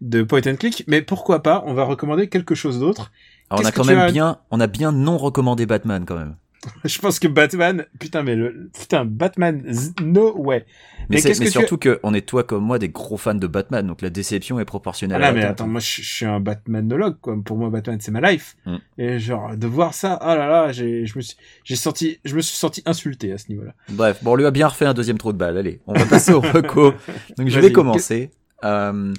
de 0.02 0.22
point 0.22 0.42
and 0.46 0.58
click. 0.58 0.84
Mais 0.86 1.02
pourquoi 1.02 1.42
pas 1.42 1.64
On 1.66 1.74
va 1.74 1.84
recommander 1.84 2.30
quelque 2.30 2.54
chose 2.54 2.80
d'autre. 2.80 3.12
On 3.50 3.66
a 3.66 3.72
quand 3.72 3.86
même 3.86 3.98
as... 3.98 4.12
bien, 4.12 4.38
on 4.52 4.60
a 4.60 4.68
bien 4.68 4.92
non 4.92 5.18
recommandé 5.18 5.66
Batman 5.66 6.06
quand 6.06 6.18
même. 6.18 6.36
je 6.86 7.00
pense 7.00 7.20
que 7.20 7.28
Batman, 7.28 7.86
putain, 8.00 8.24
mais 8.24 8.36
le, 8.36 8.70
putain, 8.78 9.06
Batman, 9.06 9.64
no 10.02 10.36
way. 10.38 10.66
Mais, 11.10 11.20
mais, 11.24 11.34
mais 11.40 11.46
que 11.46 11.52
surtout 11.52 11.78
tu... 11.78 11.90
que 11.90 12.00
on 12.04 12.14
est 12.14 12.28
toi 12.28 12.44
comme 12.44 12.64
moi 12.64 12.80
des 12.80 12.90
gros 12.90 13.18
fans 13.18 13.36
de 13.36 13.48
Batman, 13.48 13.86
donc 13.86 14.02
la 14.02 14.10
déception 14.10 14.60
est 14.60 14.66
proportionnelle. 14.66 15.22
Ah 15.22 15.28
là, 15.28 15.34
mais 15.34 15.44
attends, 15.44 15.68
moi 15.68 15.80
je, 15.80 16.02
je, 16.02 16.14
suis 16.14 16.26
un 16.26 16.40
Batmanologue, 16.40 17.18
quoi. 17.22 17.38
Pour 17.44 17.58
moi, 17.58 17.70
Batman 17.70 17.98
c'est 18.02 18.12
ma 18.12 18.22
life. 18.32 18.58
Mm. 18.66 18.76
Et 18.98 19.20
genre 19.20 19.56
de 19.56 19.68
voir 19.68 19.94
ça, 19.94 20.20
oh 20.22 20.28
là 20.28 20.48
là, 20.48 20.72
j'ai, 20.72 21.06
je 21.06 21.18
me 21.18 21.22
suis, 21.22 21.38
j'ai 21.64 21.76
senti, 21.76 22.20
je 22.26 22.36
me 22.36 22.42
suis 22.42 22.58
senti 22.58 22.82
insulté 22.86 23.32
à 23.32 23.38
ce 23.38 23.50
niveau-là. 23.50 23.74
Bref, 23.90 24.24
bon, 24.24 24.32
on 24.32 24.36
lui 24.36 24.46
a 24.46 24.52
bien 24.52 24.68
refait 24.68 24.86
un 24.86 24.94
deuxième 24.94 25.18
trou 25.18 25.32
de 25.34 25.38
balle. 25.38 25.58
Allez, 25.58 25.80
on 25.88 25.94
va 25.94 26.06
passer 26.06 26.34
au 26.34 26.42
reco. 26.42 26.94
Donc 27.38 27.48
je 27.48 27.60
vais 27.60 27.72
commencer. 27.72 28.32
Euh, 28.64 29.14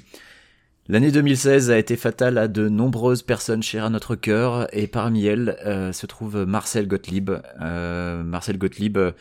L'année 0.91 1.11
2016 1.11 1.69
a 1.69 1.77
été 1.77 1.95
fatale 1.95 2.39
à 2.39 2.47
de 2.47 2.67
nombreuses 2.67 3.21
personnes 3.21 3.61
chères 3.61 3.85
à 3.85 3.91
notre 3.91 4.15
cœur 4.15 4.67
et 4.75 4.87
parmi 4.87 5.23
elles 5.23 5.55
euh, 5.63 5.93
se 5.93 6.07
trouve 6.07 6.45
Marcel 6.47 6.87
Gottlieb. 6.87 7.29
Euh, 7.61 8.23
Marcel 8.23 8.57
Gottlieb 8.57 8.97
euh, 8.97 9.11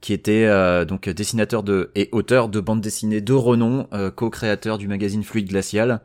qui 0.00 0.14
était 0.14 0.48
donc 0.86 1.10
dessinateur 1.10 1.62
de 1.62 1.90
et 1.94 2.08
auteur 2.12 2.48
de 2.48 2.58
bandes 2.58 2.80
dessinées 2.80 3.20
de 3.20 3.34
renom, 3.34 3.86
co-créateur 4.16 4.78
du 4.78 4.88
magazine 4.88 5.22
Fluide 5.22 5.50
Glacial. 5.50 6.00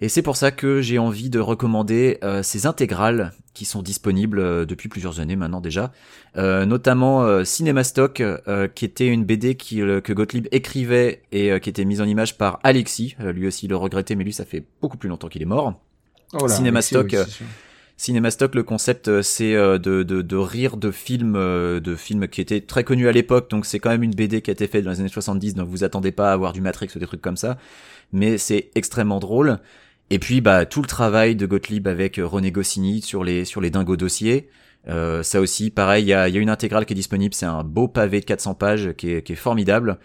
Et 0.00 0.08
c'est 0.08 0.22
pour 0.22 0.36
ça 0.36 0.50
que 0.50 0.82
j'ai 0.82 0.98
envie 0.98 1.30
de 1.30 1.38
recommander 1.38 2.18
euh, 2.22 2.42
ces 2.42 2.66
intégrales 2.66 3.32
qui 3.56 3.64
sont 3.64 3.80
disponibles 3.80 4.38
euh, 4.38 4.66
depuis 4.66 4.90
plusieurs 4.90 5.18
années 5.18 5.34
maintenant 5.34 5.62
déjà, 5.62 5.90
euh, 6.36 6.66
notamment 6.66 7.22
euh, 7.22 7.42
Cinémastock, 7.42 8.22
qui 8.74 8.84
était 8.84 9.08
une 9.08 9.24
BD 9.24 9.54
qui, 9.54 9.78
que 9.78 10.12
Gottlieb 10.12 10.46
écrivait 10.52 11.22
et 11.32 11.58
qui 11.60 11.70
était 11.70 11.86
mise 11.86 12.02
en 12.02 12.04
image 12.04 12.36
par 12.36 12.60
Alexis, 12.62 13.16
lui 13.18 13.46
aussi 13.46 13.66
le 13.66 13.76
regrettait, 13.76 14.14
mais 14.14 14.24
lui 14.24 14.34
ça 14.34 14.44
fait 14.44 14.64
beaucoup 14.82 14.98
plus 14.98 15.08
longtemps 15.08 15.28
qu'il 15.28 15.40
est 15.40 15.46
mort. 15.46 15.80
Oh 16.34 16.46
là, 16.46 16.54
Cinémastock. 16.54 17.14
Alexis, 17.14 17.38
oui, 17.40 17.46
Cinémastock, 17.96 18.54
le 18.54 18.62
concept, 18.62 19.22
c'est 19.22 19.54
de, 19.54 19.78
de, 19.78 20.02
de, 20.02 20.36
rire 20.36 20.76
de 20.76 20.90
films, 20.90 21.32
de 21.32 21.96
films 21.96 22.28
qui 22.28 22.42
étaient 22.42 22.60
très 22.60 22.84
connus 22.84 23.08
à 23.08 23.12
l'époque, 23.12 23.48
donc 23.48 23.64
c'est 23.64 23.78
quand 23.78 23.88
même 23.88 24.02
une 24.02 24.14
BD 24.14 24.42
qui 24.42 24.50
a 24.50 24.52
été 24.52 24.66
faite 24.66 24.84
dans 24.84 24.90
les 24.90 25.00
années 25.00 25.08
70, 25.08 25.54
donc 25.54 25.68
vous 25.68 25.82
attendez 25.82 26.12
pas 26.12 26.28
à 26.28 26.34
avoir 26.34 26.52
du 26.52 26.60
Matrix 26.60 26.90
ou 26.94 26.98
des 26.98 27.06
trucs 27.06 27.22
comme 27.22 27.38
ça, 27.38 27.56
mais 28.12 28.36
c'est 28.36 28.70
extrêmement 28.74 29.18
drôle. 29.18 29.60
Et 30.10 30.18
puis 30.18 30.40
bah 30.40 30.66
tout 30.66 30.82
le 30.82 30.86
travail 30.86 31.36
de 31.36 31.46
Gottlieb 31.46 31.88
avec 31.88 32.18
euh, 32.18 32.26
René 32.26 32.52
Goscinny 32.52 33.02
sur 33.02 33.24
les 33.24 33.44
sur 33.44 33.60
les 33.60 33.70
dingos 33.70 33.96
dossiers. 33.96 34.48
Euh, 34.88 35.22
ça 35.24 35.40
aussi, 35.40 35.70
pareil, 35.70 36.04
il 36.04 36.08
y 36.08 36.14
a, 36.14 36.28
y 36.28 36.36
a, 36.38 36.40
une 36.40 36.48
intégrale 36.48 36.86
qui 36.86 36.92
est 36.92 36.96
disponible, 36.96 37.34
c'est 37.34 37.46
un 37.46 37.64
beau 37.64 37.88
pavé 37.88 38.20
de 38.20 38.24
400 38.24 38.54
pages 38.54 38.92
qui 38.96 39.10
est, 39.10 39.22
qui 39.22 39.32
est 39.32 39.36
formidable. 39.36 39.98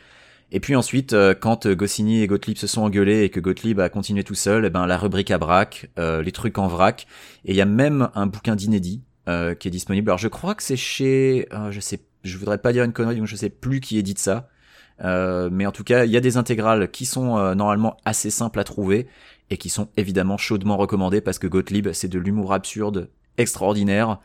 Et 0.51 0.59
puis 0.59 0.75
ensuite, 0.75 1.13
euh, 1.13 1.33
quand 1.33 1.67
Goscinny 1.67 2.21
et 2.21 2.27
Gottlieb 2.27 2.57
se 2.57 2.67
sont 2.67 2.81
engueulés 2.81 3.23
et 3.23 3.29
que 3.29 3.39
Gottlieb 3.39 3.79
a 3.79 3.89
continué 3.89 4.23
tout 4.23 4.35
seul, 4.35 4.65
eh 4.65 4.69
ben 4.69 4.85
la 4.85 4.97
rubrique 4.97 5.31
à 5.31 5.37
braque, 5.37 5.89
euh, 5.97 6.21
les 6.21 6.33
trucs 6.33 6.57
en 6.57 6.67
vrac, 6.67 7.07
et 7.45 7.51
il 7.51 7.55
y 7.55 7.61
a 7.61 7.65
même 7.65 8.09
un 8.15 8.27
bouquin 8.27 8.55
d'inédit 8.55 9.01
euh, 9.29 9.55
qui 9.55 9.69
est 9.69 9.71
disponible. 9.71 10.09
Alors 10.09 10.17
je 10.17 10.27
crois 10.27 10.53
que 10.53 10.63
c'est 10.63 10.75
chez, 10.75 11.47
je 11.69 11.79
sais, 11.79 12.01
je 12.23 12.37
voudrais 12.37 12.57
pas 12.57 12.73
dire 12.73 12.83
une 12.83 12.91
connerie, 12.91 13.15
donc 13.15 13.27
je 13.27 13.35
sais 13.37 13.49
plus 13.49 13.79
qui 13.79 13.97
édite 13.97 14.19
ça. 14.19 14.49
mais 14.99 15.65
en 15.65 15.71
tout 15.71 15.85
cas, 15.85 16.03
il 16.03 16.11
y 16.11 16.17
a 16.17 16.21
des 16.21 16.35
intégrales 16.35 16.91
qui 16.91 17.05
sont 17.05 17.55
normalement 17.55 17.95
assez 18.03 18.29
simples 18.29 18.59
à 18.59 18.65
trouver 18.65 19.07
et 19.51 19.57
qui 19.57 19.69
sont 19.69 19.89
évidemment 19.97 20.37
chaudement 20.37 20.77
recommandés 20.77 21.21
parce 21.21 21.37
que 21.37 21.45
Gottlieb, 21.45 21.91
c'est 21.91 22.07
de 22.07 22.17
l'humour 22.17 22.53
absurde 22.53 23.09
extraordinaire. 23.37 24.19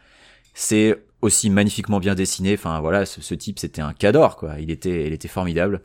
C'est 0.54 1.04
aussi 1.20 1.50
magnifiquement 1.50 1.98
bien 1.98 2.14
dessiné. 2.14 2.54
Enfin 2.54 2.80
voilà, 2.80 3.04
ce, 3.04 3.34
type 3.34 3.58
c'était 3.58 3.82
un 3.82 3.92
cador 3.92 4.36
quoi. 4.36 4.58
Il 4.60 4.70
était, 4.70 5.06
il 5.06 5.12
était 5.12 5.28
formidable. 5.28 5.82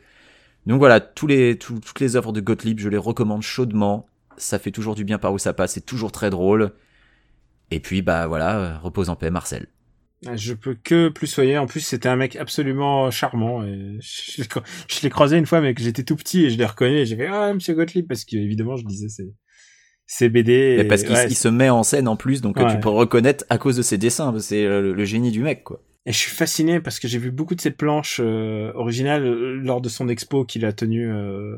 Donc 0.68 0.78
voilà, 0.78 1.00
tous 1.00 1.26
les, 1.26 1.58
toutes 1.58 2.00
les 2.00 2.16
œuvres 2.16 2.32
de 2.32 2.40
Gottlieb, 2.40 2.80
je 2.80 2.88
les 2.88 2.98
recommande 2.98 3.42
chaudement. 3.42 4.06
Ça 4.38 4.60
fait 4.60 4.72
toujours 4.72 4.94
du 4.94 5.04
bien 5.04 5.18
par 5.18 5.34
où 5.34 5.40
ça 5.40 5.54
passe, 5.54 5.74
c'est 5.74 5.86
toujours 5.86 6.12
très 6.12 6.30
drôle. 6.30 6.72
Et 7.72 7.80
puis 7.80 8.04
bah 8.04 8.28
voilà, 8.28 8.60
euh, 8.60 8.78
repose 8.78 9.10
en 9.10 9.16
paix 9.16 9.32
Marcel. 9.32 9.68
Je 10.34 10.54
peux 10.54 10.76
que 10.76 11.10
plus 11.10 11.28
soyer. 11.28 11.58
En 11.58 11.66
plus, 11.66 11.80
c'était 11.80 12.08
un 12.10 12.16
mec 12.16 12.36
absolument 12.36 13.10
charmant. 13.10 13.64
Et 13.64 13.98
je 14.02 14.42
l'ai 14.42 14.48
cro- 14.48 14.62
je 14.88 15.02
l'ai 15.02 15.10
croisé 15.10 15.38
une 15.38 15.46
fois, 15.48 15.62
mais 15.62 15.74
que 15.74 15.82
j'étais 15.82 16.04
tout 16.04 16.16
petit 16.16 16.46
et 16.46 16.50
je 16.52 16.58
l'ai 16.58 16.66
reconnu. 16.66 16.98
Et 16.98 17.06
j'ai 17.06 17.16
fait 17.16 17.28
ah 17.28 17.54
Monsieur 17.54 17.74
Gottlieb 17.74 18.08
parce 18.08 18.24
que 18.26 18.36
évidemment 18.38 18.76
je 18.78 18.86
disais 18.86 19.10
c'est 19.10 19.34
c'est 20.06 20.30
BD. 20.30 20.76
Mais 20.78 20.84
et- 20.84 20.88
parce 20.88 21.04
qu'il 21.04 21.14
ouais, 21.14 21.30
se 21.30 21.48
met 21.48 21.70
en 21.70 21.84
scène 21.84 22.08
en 22.08 22.16
plus, 22.18 22.42
donc 22.42 22.60
euh, 22.60 22.66
Ouais. 22.66 22.74
tu 22.76 22.80
peux 22.80 22.90
reconnaître 22.90 23.46
à 23.50 23.58
cause 23.58 23.78
de 23.78 23.82
ses 23.82 23.98
dessins. 23.98 24.38
C'est 24.40 24.64
euh, 24.66 24.82
le, 24.82 24.94
le 24.94 25.06
génie 25.06 25.32
du 25.32 25.42
mec 25.42 25.64
quoi. 25.64 25.82
Et 26.06 26.12
je 26.12 26.18
suis 26.18 26.32
fasciné 26.32 26.80
parce 26.80 27.00
que 27.00 27.08
j'ai 27.08 27.18
vu 27.20 27.32
beaucoup 27.32 27.56
de 27.56 27.62
ses 27.62 27.72
planches 27.72 28.20
euh, 28.24 28.72
originales 28.76 29.24
lors 29.24 29.82
de 29.82 29.90
son 29.90 30.08
expo 30.10 30.46
qu'il 30.46 30.66
a 30.66 30.74
tenu 30.74 31.12
euh, 31.12 31.56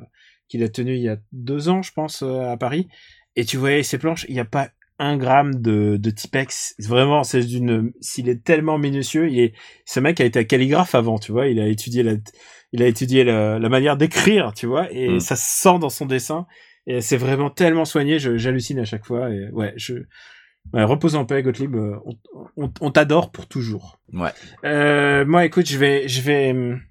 qu'il 0.50 0.64
a 0.64 0.70
tenu 0.70 0.96
il 0.96 1.02
y 1.02 1.10
a 1.10 1.18
deux 1.32 1.68
ans, 1.70 1.82
je 1.82 1.92
pense, 1.94 2.22
à 2.24 2.56
Paris. 2.58 2.88
Et 3.36 3.44
tu 3.46 3.58
voyais 3.58 3.84
ces 3.84 3.98
planches, 3.98 4.26
il 4.30 4.36
n'y 4.36 4.40
a 4.42 4.46
pas 4.46 4.70
un 5.00 5.18
gramme 5.18 5.62
de, 5.62 5.98
de 5.98 6.10
typex. 6.10 6.76
Vraiment, 6.80 7.24
c'est 7.24 7.42
d'une, 7.42 7.92
s'il 8.02 8.30
est 8.30 8.44
tellement 8.44 8.78
minutieux, 8.78 9.30
il 9.30 9.40
est, 9.40 9.54
ce 9.86 10.00
mec 10.00 10.22
a 10.22 10.26
été 10.26 10.46
calligraphe 10.46 10.96
avant, 10.96 11.18
tu 11.18 11.32
vois, 11.32 11.48
il 11.48 11.60
a 11.60 11.68
étudié 11.68 12.04
la, 12.04 12.14
il 12.72 12.82
a 12.84 12.88
étudié 12.88 13.24
la, 13.24 13.60
la 13.60 13.70
manière 13.70 13.98
d'écrire, 13.98 14.54
tu 14.54 14.66
vois, 14.68 14.92
et 14.92 15.10
Mm. 15.16 15.20
ça 15.20 15.36
se 15.36 15.62
sent 15.62 15.80
dans 15.80 15.90
son 15.90 16.06
dessin. 16.06 16.46
Et 16.86 17.00
c'est 17.02 17.18
vraiment 17.18 17.50
tellement 17.50 17.86
soigné, 17.86 18.20
j'hallucine 18.20 18.80
à 18.80 18.86
chaque 18.86 19.06
fois. 19.06 19.30
Et 19.30 19.50
ouais, 19.52 19.74
je, 19.78 19.94
ouais, 20.74 20.84
repose 20.84 21.16
en 21.16 21.24
paix, 21.26 21.42
Gottlieb. 21.42 21.76
euh, 21.76 21.96
On, 22.06 22.18
on, 22.58 22.74
on 22.82 22.92
t'adore 22.92 23.32
pour 23.32 23.48
toujours. 23.48 24.00
Ouais. 24.12 24.32
Euh, 24.66 25.24
moi, 25.26 25.46
écoute, 25.46 25.66
je 25.70 25.78
vais, 25.78 26.08
je 26.10 26.22
vais, 26.22 26.52
hum, 26.52 26.82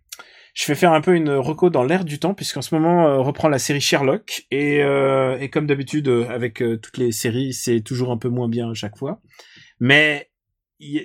je 0.54 0.66
vais 0.66 0.74
faire 0.74 0.92
un 0.92 1.00
peu 1.00 1.14
une 1.14 1.30
reco 1.30 1.70
dans 1.70 1.82
l'air 1.82 2.04
du 2.04 2.18
temps, 2.18 2.34
puisqu'en 2.34 2.62
ce 2.62 2.74
moment 2.74 3.06
euh, 3.06 3.18
reprend 3.20 3.48
la 3.48 3.58
série 3.58 3.80
Sherlock, 3.80 4.46
et, 4.50 4.82
euh, 4.82 5.38
et 5.38 5.48
comme 5.48 5.66
d'habitude 5.66 6.08
euh, 6.08 6.28
avec 6.28 6.62
euh, 6.62 6.76
toutes 6.76 6.98
les 6.98 7.12
séries, 7.12 7.54
c'est 7.54 7.80
toujours 7.80 8.10
un 8.10 8.18
peu 8.18 8.28
moins 8.28 8.48
bien 8.48 8.70
à 8.70 8.74
chaque 8.74 8.96
fois, 8.96 9.20
mais 9.80 10.30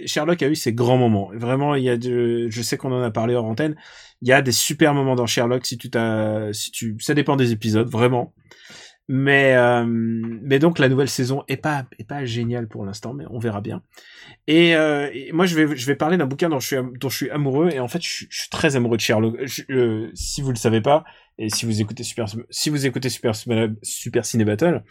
Sherlock 0.05 0.41
a 0.41 0.47
eu 0.47 0.55
ses 0.55 0.73
grands 0.73 0.97
moments. 0.97 1.29
Vraiment, 1.35 1.75
il 1.75 1.83
y 1.83 1.89
a, 1.89 1.97
de, 1.97 2.47
je 2.49 2.61
sais 2.61 2.77
qu'on 2.77 2.91
en 2.91 3.01
a 3.01 3.11
parlé 3.11 3.35
hors 3.35 3.45
antenne, 3.45 3.75
il 4.21 4.27
y 4.27 4.33
a 4.33 4.41
des 4.41 4.51
super 4.51 4.93
moments 4.93 5.15
dans 5.15 5.27
Sherlock 5.27 5.65
si 5.65 5.77
tu 5.77 5.89
t'as, 5.89 6.51
si 6.51 6.71
tu, 6.71 6.97
ça 6.99 7.13
dépend 7.13 7.35
des 7.35 7.51
épisodes, 7.51 7.89
vraiment. 7.89 8.33
Mais 9.09 9.53
euh, 9.55 9.85
mais 9.87 10.59
donc 10.59 10.79
la 10.79 10.89
nouvelle 10.89 11.07
saison 11.07 11.43
est 11.47 11.55
pas 11.57 11.85
est 11.97 12.03
pas 12.03 12.25
géniale 12.25 12.67
pour 12.67 12.85
l'instant, 12.85 13.13
mais 13.13 13.23
on 13.29 13.39
verra 13.39 13.61
bien. 13.61 13.81
Et, 14.47 14.75
euh, 14.75 15.09
et 15.13 15.31
moi 15.31 15.45
je 15.45 15.55
vais 15.55 15.77
je 15.77 15.85
vais 15.85 15.95
parler 15.95 16.17
d'un 16.17 16.25
bouquin 16.25 16.49
dont 16.49 16.59
je 16.59 16.67
suis 16.67 16.75
dont 16.99 17.07
je 17.07 17.15
suis 17.15 17.29
amoureux 17.29 17.69
et 17.71 17.79
en 17.79 17.87
fait 17.87 18.01
je, 18.03 18.09
suis- 18.09 18.27
je 18.29 18.39
suis 18.41 18.49
très 18.49 18.75
amoureux 18.75 18.97
de 18.97 19.01
Sherlock. 19.01 19.37
Je- 19.45 19.61
euh, 19.69 20.09
si 20.13 20.41
vous 20.41 20.49
le 20.49 20.57
savez 20.57 20.81
pas 20.81 21.05
et 21.37 21.49
si 21.49 21.65
vous 21.65 21.79
écoutez 21.79 22.03
Super 22.03 22.25
si 22.49 22.69
vous 22.69 22.85
écoutez 22.85 23.07
Super 23.07 23.33
Super 23.81 24.25
Ciné 24.25 24.43
Battle, 24.43 24.83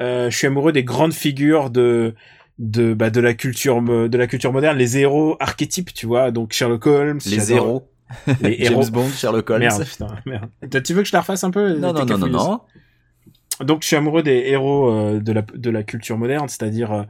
euh, 0.00 0.30
je 0.30 0.36
suis 0.38 0.46
amoureux 0.46 0.72
des 0.72 0.84
grandes 0.84 1.12
figures 1.12 1.68
de 1.68 2.14
de 2.58 2.94
bah, 2.94 3.10
de 3.10 3.20
la 3.20 3.34
culture 3.34 3.82
de 3.82 4.16
la 4.18 4.26
culture 4.26 4.52
moderne, 4.54 4.78
les 4.78 4.96
héros 4.96 5.36
archétypes, 5.38 5.92
tu 5.92 6.06
vois. 6.06 6.30
Donc 6.30 6.52
Sherlock 6.54 6.86
Holmes, 6.86 7.20
Les 7.26 7.52
héros, 7.52 7.90
les 8.40 8.56
héros. 8.64 8.82
James 8.82 8.90
Bond, 8.90 9.08
Sherlock 9.10 9.50
Holmes. 9.50 9.60
Merde, 9.60 9.84
putain, 9.84 10.16
merde. 10.24 10.82
Tu 10.82 10.94
veux 10.94 11.02
que 11.02 11.08
je 11.08 11.12
la 11.12 11.20
refasse 11.20 11.44
un 11.44 11.50
peu 11.50 11.74
Non, 11.74 11.92
non, 11.92 12.00
non, 12.06 12.18
non, 12.18 12.26
non. 12.32 12.60
Donc 13.64 13.82
je 13.82 13.88
suis 13.88 13.96
amoureux 13.96 14.22
des 14.22 14.42
héros 14.46 14.90
euh, 14.90 15.20
de 15.20 15.32
la 15.32 15.42
de 15.42 15.70
la 15.70 15.82
culture 15.82 16.16
moderne, 16.16 16.48
c'est-à-dire 16.48 16.92
euh, 16.92 17.02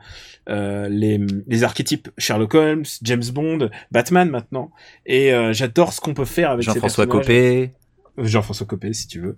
euh, 0.49 0.89
les 0.89 1.21
les 1.47 1.65
archétypes 1.65 2.09
Sherlock 2.19 2.55
Holmes, 2.55 2.85
James 3.03 3.25
Bond, 3.33 3.71
Batman 3.93 4.29
maintenant, 4.29 4.71
et 5.07 5.33
j'adore 5.53 5.93
ce 5.93 6.01
qu'on 6.01 6.15
peut 6.15 6.25
faire 6.25 6.51
avec 6.51 6.65
ces 6.65 6.73
Jean-François. 6.73 7.07
Copé. 7.07 7.71
Jean-François 8.19 8.67
Copé 8.67 8.93
si 8.93 9.07
tu 9.07 9.21
veux, 9.21 9.37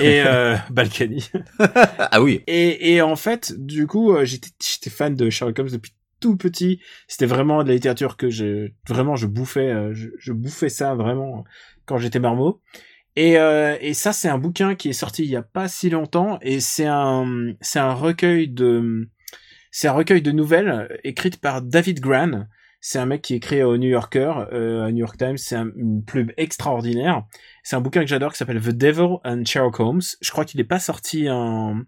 et 0.00 0.22
euh, 0.24 0.56
Balkany. 0.70 1.30
Ah 1.98 2.22
oui. 2.22 2.42
Et 2.46 2.94
et 2.94 3.02
en 3.02 3.16
fait, 3.16 3.54
du 3.58 3.86
coup, 3.86 4.14
j'étais 4.22 4.50
j'étais 4.62 4.90
fan 4.90 5.14
de 5.14 5.30
Sherlock 5.30 5.58
Holmes 5.58 5.70
depuis 5.70 5.92
tout 6.20 6.36
petit. 6.36 6.80
C'était 7.08 7.26
vraiment 7.26 7.64
de 7.64 7.68
la 7.68 7.74
littérature 7.74 8.16
que 8.16 8.30
je 8.30 8.70
vraiment 8.88 9.16
je 9.16 9.26
bouffais, 9.26 9.92
je, 9.92 10.08
je 10.18 10.32
bouffais 10.32 10.68
ça 10.68 10.94
vraiment 10.94 11.44
quand 11.86 11.98
j'étais 11.98 12.20
marmot. 12.20 12.60
Et, 13.16 13.38
euh, 13.38 13.76
et 13.80 13.94
ça, 13.94 14.12
c'est 14.12 14.28
un 14.28 14.38
bouquin 14.38 14.74
qui 14.74 14.88
est 14.88 14.92
sorti 14.92 15.22
il 15.24 15.30
y 15.30 15.36
a 15.36 15.42
pas 15.42 15.68
si 15.68 15.88
longtemps, 15.90 16.38
et 16.42 16.58
c'est 16.60 16.86
un, 16.86 17.52
c'est 17.60 17.78
un 17.78 17.94
recueil 17.94 18.48
de, 18.48 19.08
c'est 19.70 19.86
un 19.88 19.92
recueil 19.92 20.20
de 20.20 20.32
nouvelles 20.32 20.68
euh, 20.68 20.96
écrites 21.04 21.40
par 21.40 21.62
David 21.62 22.00
Gran. 22.00 22.46
C'est 22.80 22.98
un 22.98 23.06
mec 23.06 23.22
qui 23.22 23.34
écrit 23.34 23.62
au 23.62 23.78
New 23.78 23.88
Yorker, 23.88 24.32
euh, 24.52 24.84
à 24.84 24.90
New 24.92 24.98
York 24.98 25.16
Times. 25.16 25.38
C'est 25.38 25.56
un- 25.56 25.70
une 25.76 26.04
plume 26.04 26.32
extraordinaire. 26.36 27.24
C'est 27.62 27.76
un 27.76 27.80
bouquin 27.80 28.00
que 28.02 28.08
j'adore 28.08 28.32
qui 28.32 28.38
s'appelle 28.38 28.60
The 28.60 28.70
Devil 28.76 29.16
and 29.24 29.44
Sherlock 29.46 29.80
Holmes. 29.80 30.02
Je 30.20 30.30
crois 30.30 30.44
qu'il 30.44 30.60
est 30.60 30.64
pas 30.64 30.80
sorti 30.80 31.30
en, 31.30 31.80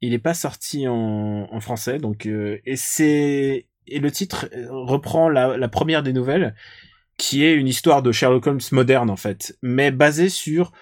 il 0.00 0.14
est 0.14 0.18
pas 0.18 0.32
sorti 0.32 0.88
en, 0.88 1.60
français, 1.60 1.98
donc 1.98 2.26
euh, 2.26 2.58
et 2.64 2.76
c'est 2.76 3.66
et 3.88 3.98
le 3.98 4.10
titre 4.10 4.48
euh, 4.54 4.68
reprend 4.70 5.28
la 5.28 5.68
première 5.68 6.02
des 6.02 6.12
nouvelles 6.12 6.54
qui 7.22 7.44
est 7.44 7.54
une 7.54 7.68
histoire 7.68 8.02
de 8.02 8.10
Sherlock 8.10 8.48
Holmes 8.48 8.60
moderne 8.72 9.08
en 9.08 9.16
fait, 9.16 9.56
mais 9.62 9.92
basée 9.92 10.28
sur 10.28 10.72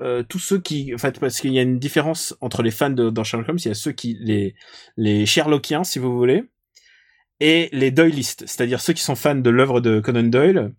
euh, 0.00 0.24
tous 0.28 0.40
ceux 0.40 0.58
qui, 0.58 0.92
en 0.92 0.98
fait, 0.98 1.20
parce 1.20 1.40
qu'il 1.40 1.52
y 1.52 1.60
a 1.60 1.62
une 1.62 1.78
différence 1.78 2.36
entre 2.40 2.64
les 2.64 2.72
fans 2.72 2.90
de 2.90 3.08
dans 3.08 3.22
Sherlock 3.22 3.50
Holmes, 3.50 3.58
il 3.64 3.68
y 3.68 3.70
a 3.70 3.74
ceux 3.74 3.92
qui 3.92 4.16
les 4.20 4.56
les 4.96 5.26
Sherlockiens 5.26 5.84
si 5.84 6.00
vous 6.00 6.18
voulez, 6.18 6.42
et 7.38 7.68
les 7.70 7.92
Doylistes, 7.92 8.42
c'est-à-dire 8.48 8.80
ceux 8.80 8.94
qui 8.94 9.02
sont 9.02 9.14
fans 9.14 9.36
de 9.36 9.48
l'œuvre 9.48 9.80
de 9.80 10.00
Conan 10.00 10.24
Doyle 10.24 10.72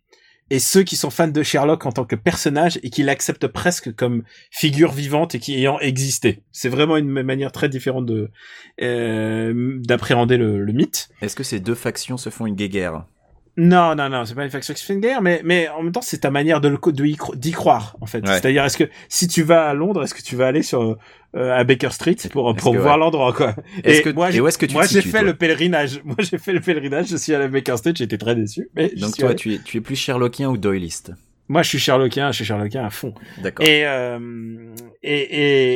et 0.50 0.60
ceux 0.60 0.84
qui 0.84 0.98
sont 0.98 1.10
fans 1.10 1.30
de 1.30 1.44
Sherlock 1.44 1.86
en 1.86 1.94
tant 1.94 2.06
que 2.06 2.18
personnage 2.18 2.78
et 2.84 2.90
qui 2.90 3.04
l'acceptent 3.04 3.48
presque 3.48 3.96
comme 3.96 4.24
figure 4.52 4.92
vivante 4.92 5.36
et 5.36 5.40
qui 5.40 5.56
ayant 5.56 5.80
existé. 5.80 6.42
C'est 6.52 6.70
vraiment 6.70 6.98
une 6.98 7.10
manière 7.24 7.54
très 7.54 7.70
différente 7.70 8.06
de 8.06 8.30
euh, 8.82 9.78
d'appréhender 9.80 10.36
le, 10.36 10.60
le 10.60 10.74
mythe. 10.74 11.10
Est-ce 11.22 11.38
que 11.38 11.44
ces 11.44 11.62
deux 11.62 11.76
factions 11.76 12.18
se 12.18 12.30
font 12.30 12.46
une 12.46 12.56
guéguerre? 12.56 13.06
Non, 13.60 13.96
non, 13.96 14.08
non, 14.10 14.24
c'est 14.24 14.36
pas 14.36 14.44
une 14.44 14.52
faction 14.52 14.74
qui 14.76 14.82
se 14.82 14.86
fait 14.86 14.94
une 14.94 15.00
guerre, 15.00 15.22
mais, 15.24 15.42
mais 15.44 15.68
en 15.70 15.82
même 15.82 15.92
temps, 15.92 16.04
c'est 16.04 16.20
ta 16.20 16.30
manière 16.30 16.62
de 16.62 16.70
cro- 16.76 16.92
d'y 17.36 17.52
croire, 17.52 17.98
en 18.02 18.06
fait. 18.06 18.20
Ouais. 18.20 18.28
C'est-à-dire, 18.34 18.64
est-ce 18.64 18.78
que, 18.78 18.84
si 19.10 19.28
tu 19.28 19.42
vas 19.42 19.68
à 19.68 19.74
Londres, 19.74 20.04
est-ce 20.04 20.14
que 20.14 20.22
tu 20.22 20.36
vas 20.36 20.46
aller 20.46 20.62
sur, 20.62 20.96
euh, 21.36 21.52
à 21.58 21.64
Baker 21.64 21.90
Street 21.90 22.16
pour, 22.32 22.56
pour 22.56 22.76
voir 22.76 22.94
ouais. 22.96 23.00
l'endroit, 23.00 23.34
quoi? 23.34 23.56
Et 23.84 24.02
que- 24.04 24.10
moi, 24.12 24.30
et 24.30 24.34
j'ai- 24.34 24.42
où 24.42 24.48
est-ce 24.48 24.60
que 24.60 24.68
tu 24.68 24.74
te 24.74 24.78
Moi, 24.78 24.86
j'ai 24.86 25.02
fait 25.02 25.10
toi? 25.10 25.22
le 25.24 25.34
pèlerinage. 25.34 26.02
Moi, 26.06 26.18
j'ai 26.20 26.38
fait 26.38 26.54
le 26.54 26.62
pèlerinage, 26.62 27.08
je 27.08 27.18
suis 27.18 27.34
allé 27.34 27.46
à 27.46 27.48
Baker 27.48 27.78
Street, 27.78 27.94
j'étais 27.96 28.20
très 28.20 28.36
déçu, 28.36 28.70
mais 28.76 28.90
Donc 28.96 29.18
toi, 29.18 29.30
allé. 29.30 29.36
tu 29.36 29.54
es, 29.56 29.58
tu 29.60 29.78
es 29.78 29.82
plus 29.82 29.96
Sherlockien 29.96 30.50
ou 30.50 30.58
Doyliste? 30.58 31.14
Moi, 31.50 31.64
je 31.64 31.70
suis 31.70 31.80
Sherlockien, 31.80 32.32
je 32.32 32.36
suis 32.36 32.46
Sherlockien 32.46 32.86
à 32.86 32.90
fond. 32.92 33.14
D'accord. 33.42 33.66
Et, 33.66 33.88
euh, 33.88 34.20
et, 35.02 35.18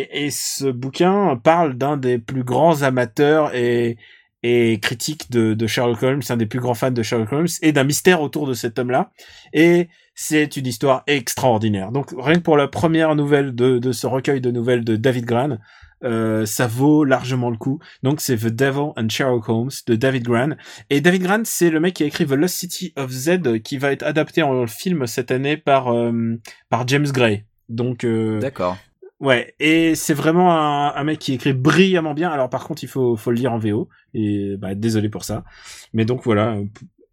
et, 0.02 0.26
et 0.26 0.30
ce 0.30 0.66
bouquin 0.66 1.40
parle 1.42 1.74
d'un 1.76 1.98
des 1.98 2.20
plus 2.20 2.44
grands 2.44 2.84
amateurs 2.84 3.56
et, 3.56 3.98
et 4.44 4.80
critiques 4.80 5.30
de, 5.32 5.54
de 5.54 5.68
Sherlock 5.68 6.02
Holmes, 6.04 6.22
un 6.30 6.38
des 6.38 6.46
plus 6.46 6.60
grands 6.60 6.74
fans 6.74 6.92
de 6.92 7.04
Sherlock 7.04 7.32
Holmes, 7.32 7.48
et 7.62 7.72
d'un 7.72 7.84
mystère 7.84 8.22
autour 8.22 8.48
de 8.48 8.54
cet 8.54 8.80
homme-là. 8.80 9.12
Et 9.54 9.90
c'est 10.16 10.58
une 10.58 10.68
histoire 10.68 11.04
extraordinaire. 11.08 11.92
Donc 11.92 12.14
rien 12.18 12.36
que 12.36 12.42
pour 12.42 12.58
la 12.58 12.68
première 12.68 13.16
nouvelle 13.16 13.56
de, 13.56 13.78
de 13.78 13.92
ce 13.92 14.08
recueil 14.08 14.42
de 14.42 14.52
nouvelles 14.52 14.84
de 14.84 14.96
David 14.96 15.26
Gran, 15.26 15.58
euh, 16.04 16.46
ça 16.46 16.68
vaut 16.68 17.04
largement 17.04 17.50
le 17.50 17.58
coup. 17.58 17.80
Donc 18.04 18.22
c'est 18.22 18.38
The 18.38 18.48
Devil 18.48 18.92
and 18.98 19.10
Sherlock 19.10 19.50
Holmes 19.50 19.70
de 19.86 19.96
David 19.96 20.24
Gran. 20.24 20.50
Et 20.90 21.02
David 21.02 21.24
Gran, 21.24 21.42
c'est 21.46 21.70
le 21.70 21.80
mec 21.80 21.96
qui 21.96 22.04
a 22.04 22.08
écrit 22.08 22.26
The 22.26 22.32
Lost 22.32 22.56
City 22.56 22.94
of 22.96 23.12
Z, 23.12 23.62
qui 23.64 23.78
va 23.78 23.92
être 23.92 24.04
adapté 24.04 24.42
en 24.42 24.66
film 24.68 25.06
cette 25.08 25.32
année 25.32 25.58
par 25.58 25.94
euh, 25.94 26.40
par 26.70 26.88
James 26.88 27.08
Gray. 27.12 27.46
Donc 27.70 28.04
euh, 28.04 28.40
D'accord. 28.40 28.78
Ouais, 29.22 29.56
et 29.60 29.96
c'est 29.96 30.14
vraiment 30.14 30.52
un, 30.54 30.94
un 30.94 31.04
mec 31.06 31.20
qui 31.20 31.34
écrit 31.34 31.54
brillamment 31.54 32.14
bien. 32.14 32.30
Alors 32.30 32.50
par 32.50 32.66
contre, 32.68 32.84
il 32.84 32.88
faut 32.88 33.16
faut 33.16 33.32
le 33.32 33.38
lire 33.38 33.54
en 33.54 33.58
VO 33.58 33.88
et 34.14 34.56
bah 34.58 34.76
désolé 34.76 35.08
pour 35.10 35.24
ça. 35.24 35.46
Mais 35.94 36.04
donc 36.04 36.24
voilà. 36.26 36.58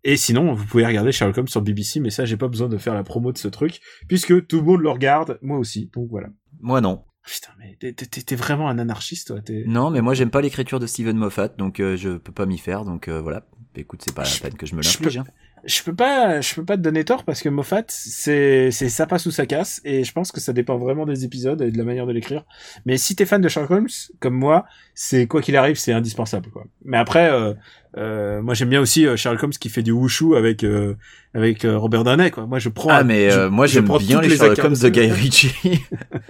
Et 0.05 0.17
sinon, 0.17 0.55
vous 0.55 0.65
pouvez 0.65 0.87
regarder 0.87 1.13
Sherlock 1.13 1.39
Holmes 1.39 1.49
sur 1.49 1.61
BBC, 1.63 2.01
mais 2.01 2.11
ça, 2.11 2.25
j'ai 2.25 2.37
pas 2.37 2.49
besoin 2.49 2.69
de 2.69 2.79
faire 2.79 2.95
la 2.95 3.03
promo 3.05 3.33
de 3.33 3.39
ce 3.39 3.49
truc, 3.49 3.81
puisque 4.09 4.47
tout 4.47 4.57
le 4.59 4.63
monde 4.63 4.81
le 4.81 4.91
regarde, 4.91 5.39
moi 5.43 5.59
aussi. 5.59 5.91
Donc 5.95 6.09
voilà. 6.11 6.29
Moi 6.61 6.81
non. 6.81 7.05
Putain, 7.25 7.51
mais 7.59 7.77
t'es- 7.77 8.37
vraiment 8.37 8.69
un 8.71 8.79
anarchiste, 8.79 9.27
toi. 9.29 9.41
T'es... 9.43 9.65
Non, 9.67 9.91
mais 9.91 10.01
moi 10.01 10.15
j'aime 10.15 10.31
pas 10.31 10.41
l'écriture 10.41 10.81
de 10.81 10.87
Steven 10.87 11.17
Moffat, 11.17 11.49
donc 11.49 11.79
euh, 11.79 11.97
je 11.97 12.11
peux 12.17 12.33
pas 12.33 12.47
m'y 12.47 12.59
faire. 12.59 12.85
Donc 12.85 13.09
euh, 13.09 13.21
voilà. 13.21 13.45
Écoute, 13.75 14.01
c'est 14.05 14.15
pas 14.15 14.23
la 14.25 14.31
peine 14.43 14.55
que 14.57 14.67
je 14.67 14.75
me 14.75 14.83
l'inflige. 14.83 15.19
hein. 15.19 15.25
Je 15.65 15.83
peux 15.83 15.95
pas, 15.95 16.41
je 16.41 16.55
peux 16.55 16.65
pas 16.65 16.77
te 16.77 16.83
donner 16.83 17.05
tort 17.05 17.25
parce 17.25 17.43
que 17.43 17.49
Moffat, 17.49 17.85
c'est, 17.89 18.71
c'est 18.71 18.89
ça 18.89 19.07
passe 19.07 19.27
ou 19.27 19.31
ça 19.31 19.47
casse, 19.47 19.81
et 19.85 20.05
je 20.05 20.13
pense 20.13 20.33
que 20.33 20.41
ça 20.41 20.53
dépend 20.53 20.79
vraiment 20.79 21.07
des 21.07 21.25
épisodes 21.25 21.61
et 21.63 21.71
de 21.71 21.79
la 21.79 21.85
manière 21.85 22.07
de 22.07 22.13
l'écrire. 22.13 22.45
Mais 22.87 22.97
si 22.97 23.15
t'es 23.17 23.27
fan 23.27 23.41
de 23.41 23.49
Sherlock 23.49 23.71
Holmes, 23.71 23.89
comme 24.21 24.35
moi, 24.35 24.65
c'est 24.95 25.27
quoi 25.27 25.41
qu'il 25.43 25.57
arrive, 25.57 25.77
c'est 25.77 25.93
indispensable, 25.93 26.51
quoi. 26.51 26.65
Mais 26.85 26.97
après, 26.97 27.31
euh, 27.31 27.55
euh, 27.97 28.41
moi 28.43 28.55
j'aime 28.55 28.69
bien 28.69 28.81
aussi 28.81 29.07
euh, 29.07 29.17
Sherlock 29.17 29.43
Holmes 29.43 29.53
qui 29.53 29.69
fait 29.69 29.83
du 29.83 29.93
wushu 29.93 30.37
avec 30.37 30.65
avec 30.65 30.97
avec 31.35 31.63
Robert 31.65 32.05
Downey, 32.05 32.31
quoi. 32.31 32.47
Moi 32.47 32.59
je 32.59 32.69
prends. 32.69 32.91
Ah 32.91 33.05
mais 33.05 33.31
je- 33.31 33.49
moi 33.49 33.67
j'aime 33.67 33.85
bien 34.07 34.21
les 34.21 34.29
Sherlock 34.37 34.59
Holmes 34.65 34.77
de 34.83 34.89
Guy 34.91 35.11
Ritchie. 35.13 35.53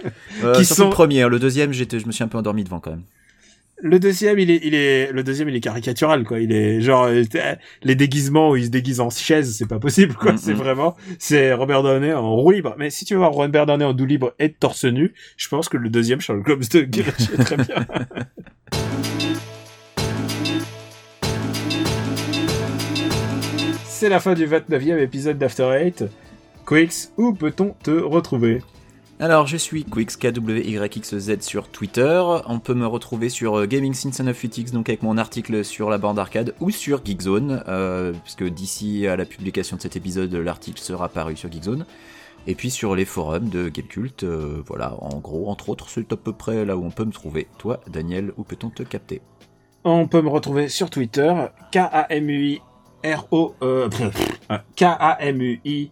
Qui 0.55 0.65
sont- 0.65 0.85
le 0.85 0.89
premier, 0.89 1.21
hein. 1.23 1.29
le 1.29 1.39
deuxième 1.39 1.71
j'étais, 1.73 1.99
je 1.99 2.07
me 2.07 2.11
suis 2.11 2.23
un 2.23 2.27
peu 2.27 2.37
endormi 2.37 2.63
devant 2.63 2.79
quand 2.79 2.91
même. 2.91 3.03
Le 3.81 3.97
deuxième, 3.97 4.37
il 4.39 4.51
est, 4.51 4.59
il 4.63 4.75
est, 4.75 5.11
le 5.13 5.23
deuxième, 5.23 5.47
il 5.47 5.55
est 5.55 5.61
caricatural, 5.61 6.25
quoi. 6.25 6.39
Il 6.41 6.51
est 6.51 6.81
genre 6.81 7.05
euh, 7.05 7.23
les 7.83 7.95
déguisements 7.95 8.49
où 8.49 8.57
il 8.57 8.65
se 8.65 8.69
déguise 8.69 8.99
en 8.99 9.09
chaise, 9.09 9.55
c'est 9.57 9.67
pas 9.67 9.79
possible, 9.79 10.15
quoi. 10.15 10.33
Mm, 10.33 10.37
C'est 10.37 10.53
vraiment, 10.53 10.97
c'est 11.17 11.53
Robert 11.53 11.81
Downey 11.81 12.11
en 12.11 12.35
roue 12.35 12.51
libre. 12.51 12.75
Mais 12.77 12.89
si 12.89 13.05
tu 13.05 13.13
veux 13.13 13.19
voir 13.19 13.31
Robert 13.31 13.65
Downey 13.65 13.85
en 13.85 13.93
roue 13.93 14.05
libre 14.05 14.33
et 14.37 14.51
torse 14.51 14.83
nu, 14.83 15.13
je 15.37 15.47
pense 15.47 15.69
que 15.69 15.77
le 15.77 15.89
deuxième 15.89 16.19
Sherlock 16.19 16.49
Holmes 16.49 16.63
de 16.73 16.81
Guerrero 16.81 17.15
est 17.17 17.43
très 17.43 17.55
bien. 17.57 17.85
c'est 23.85 24.09
la 24.09 24.19
fin 24.19 24.33
du 24.33 24.45
29e 24.45 24.97
épisode 24.99 25.37
d'After 25.37 25.69
Eight. 25.73 26.03
Quicks, 26.65 27.09
où 27.17 27.33
peut-on 27.33 27.75
te 27.83 27.91
retrouver? 27.91 28.61
Alors, 29.21 29.47
je 29.47 29.57
suis 29.57 29.83
Quix, 29.83 30.15
KWYXZ 30.15 31.41
sur 31.41 31.67
Twitter. 31.67 32.23
On 32.47 32.59
peut 32.59 32.73
me 32.73 32.87
retrouver 32.87 33.27
sur 33.27 33.59
euh, 33.59 33.65
Gaming 33.65 33.93
of 33.93 34.43
Utix, 34.45 34.71
donc 34.71 34.87
avec 34.87 35.03
mon 35.03 35.17
article 35.17 35.65
sur 35.65 35.89
la 35.89 35.97
bande 35.97 36.17
arcade, 36.17 36.55
ou 36.61 36.71
sur 36.71 37.03
Geekzone, 37.03 37.61
euh, 37.67 38.13
puisque 38.23 38.45
d'ici 38.45 39.07
à 39.07 39.17
la 39.17 39.25
publication 39.25 39.75
de 39.75 39.81
cet 39.81 39.97
épisode, 39.97 40.33
l'article 40.33 40.79
sera 40.79 41.09
paru 41.09 41.35
sur 41.35 41.51
Geekzone. 41.51 41.85
Et 42.47 42.55
puis 42.55 42.69
sur 42.69 42.95
les 42.95 43.03
forums 43.03 43.49
de 43.49 43.67
Gamecult, 43.67 44.23
euh, 44.23 44.63
voilà, 44.65 44.95
en 45.01 45.19
gros, 45.19 45.49
entre 45.49 45.67
autres, 45.67 45.89
c'est 45.89 46.13
à 46.13 46.15
peu 46.15 46.31
près 46.31 46.63
là 46.63 46.77
où 46.77 46.85
on 46.85 46.91
peut 46.91 47.03
me 47.03 47.11
trouver. 47.11 47.47
Toi, 47.57 47.81
Daniel, 47.91 48.31
où 48.37 48.43
peut-on 48.43 48.69
te 48.69 48.83
capter? 48.83 49.21
On 49.83 50.07
peut 50.07 50.21
me 50.21 50.29
retrouver 50.29 50.69
sur 50.69 50.89
Twitter, 50.89 51.33
K-A-M-U-I-R-O... 51.73 53.55
Euh, 53.63 53.89
K-A-M-U-I... 54.77 55.91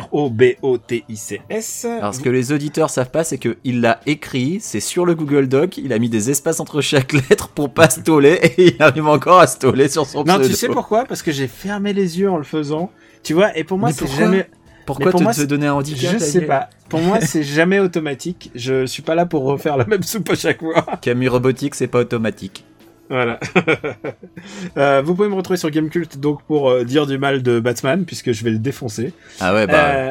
R-O-B-O-T-I-C-S. 0.00 1.84
Alors, 1.84 2.14
ce 2.14 2.20
que 2.20 2.28
les 2.28 2.52
auditeurs 2.52 2.90
savent 2.90 3.10
pas, 3.10 3.24
c'est 3.24 3.38
qu'il 3.38 3.80
l'a 3.80 4.00
écrit, 4.06 4.58
c'est 4.60 4.80
sur 4.80 5.04
le 5.04 5.14
Google 5.14 5.48
Doc, 5.48 5.78
il 5.78 5.92
a 5.92 5.98
mis 5.98 6.08
des 6.08 6.30
espaces 6.30 6.60
entre 6.60 6.80
chaque 6.80 7.12
lettre 7.30 7.48
pour 7.48 7.70
pas 7.70 7.90
stoler, 7.90 8.38
et 8.56 8.74
il 8.76 8.82
arrive 8.82 9.06
encore 9.06 9.40
à 9.40 9.46
stoler 9.46 9.88
sur 9.88 10.06
son 10.06 10.24
Non, 10.24 10.34
pseudo. 10.34 10.48
tu 10.48 10.54
sais 10.54 10.68
pourquoi? 10.68 11.04
Parce 11.04 11.22
que 11.22 11.32
j'ai 11.32 11.48
fermé 11.48 11.92
les 11.92 12.18
yeux 12.20 12.30
en 12.30 12.36
le 12.38 12.44
faisant. 12.44 12.90
Tu 13.22 13.34
vois, 13.34 13.56
et 13.56 13.64
pour 13.64 13.78
moi, 13.78 13.92
c'est 13.92 14.06
jamais... 14.06 14.48
Pourquoi 14.84 15.12
pour 15.12 15.20
te, 15.20 15.22
moi, 15.24 15.32
te 15.32 15.42
donner 15.42 15.68
un 15.68 15.74
handicap 15.74 16.12
Je 16.14 16.18
sais 16.18 16.40
pas. 16.40 16.68
Pour 16.88 17.00
moi, 17.00 17.20
c'est 17.20 17.44
jamais 17.44 17.78
automatique. 17.78 18.50
Je 18.56 18.84
suis 18.84 19.02
pas 19.02 19.14
là 19.14 19.26
pour 19.26 19.44
refaire 19.44 19.76
la 19.76 19.84
même 19.86 20.02
soupe 20.02 20.28
à 20.30 20.34
chaque 20.34 20.58
fois. 20.58 20.84
Camille 21.00 21.28
Robotique, 21.28 21.76
c'est 21.76 21.86
pas 21.86 22.00
automatique. 22.00 22.64
Voilà. 23.12 23.38
Euh, 24.76 25.02
vous 25.04 25.14
pouvez 25.14 25.28
me 25.28 25.34
retrouver 25.34 25.56
sur 25.58 25.70
Gamecult 25.70 26.18
donc 26.18 26.42
pour 26.44 26.70
euh, 26.70 26.84
dire 26.84 27.06
du 27.06 27.18
mal 27.18 27.42
de 27.42 27.60
Batman 27.60 28.04
puisque 28.04 28.32
je 28.32 28.42
vais 28.42 28.50
le 28.50 28.58
défoncer. 28.58 29.12
Ah 29.40 29.52
ouais, 29.54 29.66
bah. 29.66 29.90
Euh, 29.94 30.10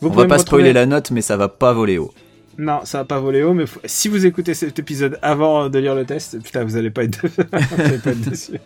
vous 0.00 0.08
on 0.08 0.10
pouvez 0.12 0.24
va 0.24 0.28
pas 0.28 0.36
retrouver- 0.36 0.60
spoiler 0.62 0.72
la 0.72 0.86
note, 0.86 1.10
mais 1.10 1.20
ça 1.22 1.36
va 1.36 1.48
pas 1.48 1.72
voler 1.72 1.98
haut. 1.98 2.12
Non, 2.58 2.80
ça 2.84 2.98
va 2.98 3.04
pas 3.04 3.18
voler 3.20 3.42
haut, 3.42 3.52
mais 3.52 3.66
faut- 3.66 3.80
si 3.84 4.08
vous 4.08 4.24
écoutez 4.24 4.54
cet 4.54 4.78
épisode 4.78 5.18
avant 5.20 5.68
de 5.68 5.78
lire 5.78 5.94
le 5.94 6.04
test, 6.06 6.40
putain, 6.42 6.64
vous 6.64 6.76
allez 6.76 6.90
pas 6.90 7.04
être, 7.04 7.20
vous 7.26 7.80
allez 7.82 7.98
pas 7.98 8.10
être 8.10 8.20
déçus. 8.30 8.60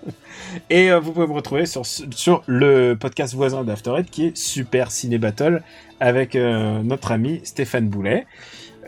Et 0.69 0.93
euh, 0.93 1.01
vous 1.01 1.13
pouvez 1.13 1.27
me 1.27 1.33
retrouver 1.33 1.67
sur, 1.67 1.85
sur 1.87 2.43
le 2.47 2.95
podcast 2.95 3.35
voisin 3.35 3.65
d'After 3.65 3.93
Eight 3.99 4.11
qui 4.11 4.27
est 4.27 4.37
Super 4.37 4.91
Ciné 4.93 5.19
Battle 5.19 5.63
avec 5.99 6.37
euh, 6.37 6.83
notre 6.83 7.11
ami 7.13 7.41
Stéphane 7.45 7.89
Boulet. 7.89 8.27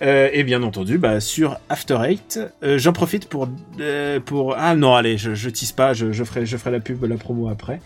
Euh, 0.00 0.30
et 0.32 0.42
bien 0.42 0.62
entendu, 0.62 0.98
bah, 0.98 1.20
sur 1.20 1.58
After 1.68 1.98
Eight, 2.02 2.40
euh, 2.62 2.78
j'en 2.78 2.92
profite 2.92 3.28
pour, 3.28 3.48
euh, 3.78 4.20
pour... 4.20 4.54
Ah 4.56 4.74
non, 4.74 4.94
allez, 4.94 5.18
je, 5.18 5.34
je 5.34 5.50
tease 5.50 5.72
pas, 5.72 5.92
je, 5.92 6.12
je, 6.12 6.24
ferai, 6.24 6.46
je 6.46 6.56
ferai 6.56 6.70
la 6.70 6.80
pub, 6.80 7.04
la 7.04 7.16
promo 7.16 7.48
après. 7.48 7.80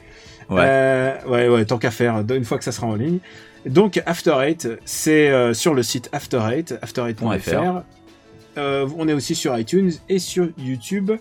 Ouais. 0.48 1.14
Ouais, 1.26 1.48
ouais, 1.48 1.64
tant 1.64 1.78
qu'à 1.78 1.90
faire, 1.90 2.22
une 2.30 2.44
fois 2.44 2.58
que 2.58 2.64
ça 2.64 2.72
sera 2.72 2.86
en 2.86 2.94
ligne. 2.94 3.18
Donc, 3.66 4.00
After 4.06 4.36
Eight, 4.40 4.68
c'est 4.84 5.52
sur 5.54 5.74
le 5.74 5.82
site 5.82 6.08
After 6.12 6.40
Eight, 6.52 6.74
after8.fr. 6.82 7.82
Euh, 8.58 8.88
on 8.96 9.08
est 9.08 9.12
aussi 9.12 9.34
sur 9.34 9.56
iTunes 9.58 9.92
et 10.08 10.18
sur 10.18 10.48
YouTube. 10.58 11.12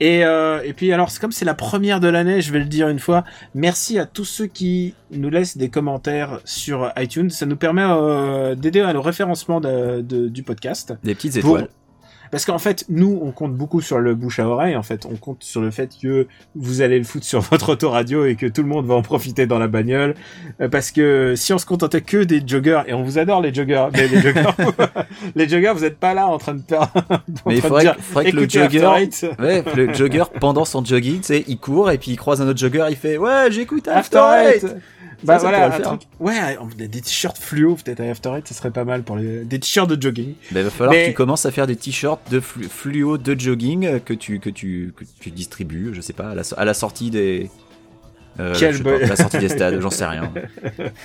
Et, 0.00 0.24
euh, 0.24 0.60
et 0.64 0.72
puis, 0.72 0.92
alors, 0.92 1.10
c'est 1.10 1.20
comme 1.20 1.30
c'est 1.32 1.44
la 1.44 1.54
première 1.54 2.00
de 2.00 2.08
l'année, 2.08 2.40
je 2.40 2.52
vais 2.52 2.58
le 2.58 2.64
dire 2.64 2.88
une 2.88 2.98
fois, 2.98 3.24
merci 3.54 3.98
à 3.98 4.06
tous 4.06 4.24
ceux 4.24 4.46
qui 4.46 4.94
nous 5.12 5.30
laissent 5.30 5.56
des 5.56 5.68
commentaires 5.68 6.40
sur 6.44 6.90
iTunes. 6.96 7.30
Ça 7.30 7.46
nous 7.46 7.56
permet 7.56 7.84
euh, 7.86 8.54
d'aider 8.56 8.80
à 8.80 8.92
le 8.92 8.98
référencement 8.98 9.60
de- 9.60 10.00
de- 10.02 10.28
du 10.28 10.42
podcast. 10.42 10.94
Des 11.04 11.14
petites 11.14 11.40
Pour- 11.40 11.58
étoiles. 11.58 11.70
Parce 12.30 12.44
qu'en 12.44 12.58
fait, 12.58 12.84
nous, 12.88 13.20
on 13.22 13.30
compte 13.30 13.54
beaucoup 13.54 13.80
sur 13.80 13.98
le 13.98 14.14
bouche 14.14 14.38
à 14.38 14.48
oreille. 14.48 14.76
En 14.76 14.82
fait, 14.82 15.06
on 15.06 15.16
compte 15.16 15.42
sur 15.44 15.60
le 15.60 15.70
fait 15.70 15.90
que 16.00 16.26
vous 16.54 16.80
allez 16.82 16.98
le 16.98 17.04
foutre 17.04 17.24
sur 17.24 17.40
votre 17.50 17.72
autoradio 17.72 18.24
et 18.26 18.34
que 18.36 18.46
tout 18.46 18.62
le 18.62 18.68
monde 18.68 18.86
va 18.86 18.94
en 18.94 19.02
profiter 19.02 19.46
dans 19.46 19.58
la 19.58 19.68
bagnole. 19.68 20.14
Euh, 20.60 20.68
Parce 20.68 20.90
que 20.90 21.34
si 21.36 21.52
on 21.52 21.58
se 21.58 21.66
contentait 21.66 22.00
que 22.00 22.24
des 22.24 22.42
joggers, 22.46 22.82
et 22.86 22.94
on 22.94 23.02
vous 23.02 23.18
adore 23.18 23.40
les 23.40 23.52
joggers, 23.52 23.86
mais 23.92 24.08
les 24.08 24.20
joggers, 24.20 24.44
les 25.36 25.48
joggers, 25.48 25.72
vous 25.74 25.84
êtes 25.84 25.98
pas 25.98 26.14
là 26.14 26.26
en 26.26 26.38
train 26.38 26.54
de 26.54 26.62
faire. 26.66 26.90
en 27.10 27.18
Mais 27.46 27.56
il 27.56 27.60
faudrait, 27.62 27.82
dire, 27.84 27.96
faudrait 27.98 28.30
que 28.30 28.36
le 28.36 28.48
jogger. 28.48 28.86
Ouais, 29.38 29.64
le 29.76 29.92
jogger, 29.94 30.24
pendant 30.40 30.64
son 30.64 30.84
jogging, 30.84 31.18
tu 31.18 31.24
sais, 31.24 31.44
il 31.46 31.58
court 31.58 31.90
et 31.90 31.98
puis 31.98 32.12
il 32.12 32.16
croise 32.16 32.40
un 32.40 32.48
autre 32.48 32.58
jogger, 32.58 32.86
il 32.90 32.96
fait 32.96 33.16
Ouais, 33.16 33.48
j'écoute 33.50 33.88
After 33.88 34.18
After 34.18 34.56
Eight. 34.56 34.64
Eight 34.64 34.76
Bah 35.24 35.38
ça 35.38 35.48
voilà, 35.48 35.58
pourrait 35.66 35.68
le 35.68 35.74
un 35.74 35.88
faire. 35.90 35.98
truc- 35.98 36.08
ouais, 36.20 36.58
des, 36.76 36.88
des 36.88 37.00
t-shirts 37.00 37.38
fluo 37.38 37.76
peut-être 37.76 38.00
à 38.00 38.04
After 38.04 38.30
Eight, 38.36 38.46
ça 38.48 38.54
serait 38.54 38.70
pas 38.70 38.84
mal 38.84 39.02
pour 39.02 39.16
les 39.16 39.44
des 39.44 39.58
t-shirts 39.58 39.88
de 39.88 40.00
jogging. 40.00 40.34
Bah, 40.52 40.60
il 40.60 40.64
va 40.64 40.70
falloir 40.70 40.90
Mais- 40.94 41.04
que 41.04 41.08
tu 41.10 41.14
commences 41.14 41.46
à 41.46 41.50
faire 41.50 41.66
des 41.66 41.76
t-shirts 41.76 42.30
de 42.30 42.40
flu- 42.40 42.68
fluo 42.68 43.18
de 43.18 43.38
jogging 43.38 43.86
euh, 43.86 43.98
que 43.98 44.14
tu, 44.14 44.38
que 44.40 44.50
tu, 44.50 44.92
que 44.96 45.04
tu 45.20 45.30
distribues, 45.30 45.90
je 45.94 46.00
sais 46.00 46.12
pas, 46.12 46.30
à 46.30 46.34
la, 46.34 46.44
so- 46.44 46.54
à 46.58 46.64
la 46.64 46.74
sortie 46.74 47.10
des. 47.10 47.50
Euh, 48.40 48.54
Quelle 48.58 48.82
bonne- 48.82 49.00
la 49.02 49.16
sortie 49.16 49.38
des 49.38 49.48
stades, 49.56 49.80
j'en 49.80 49.90
sais 49.90 50.06
rien. 50.06 50.32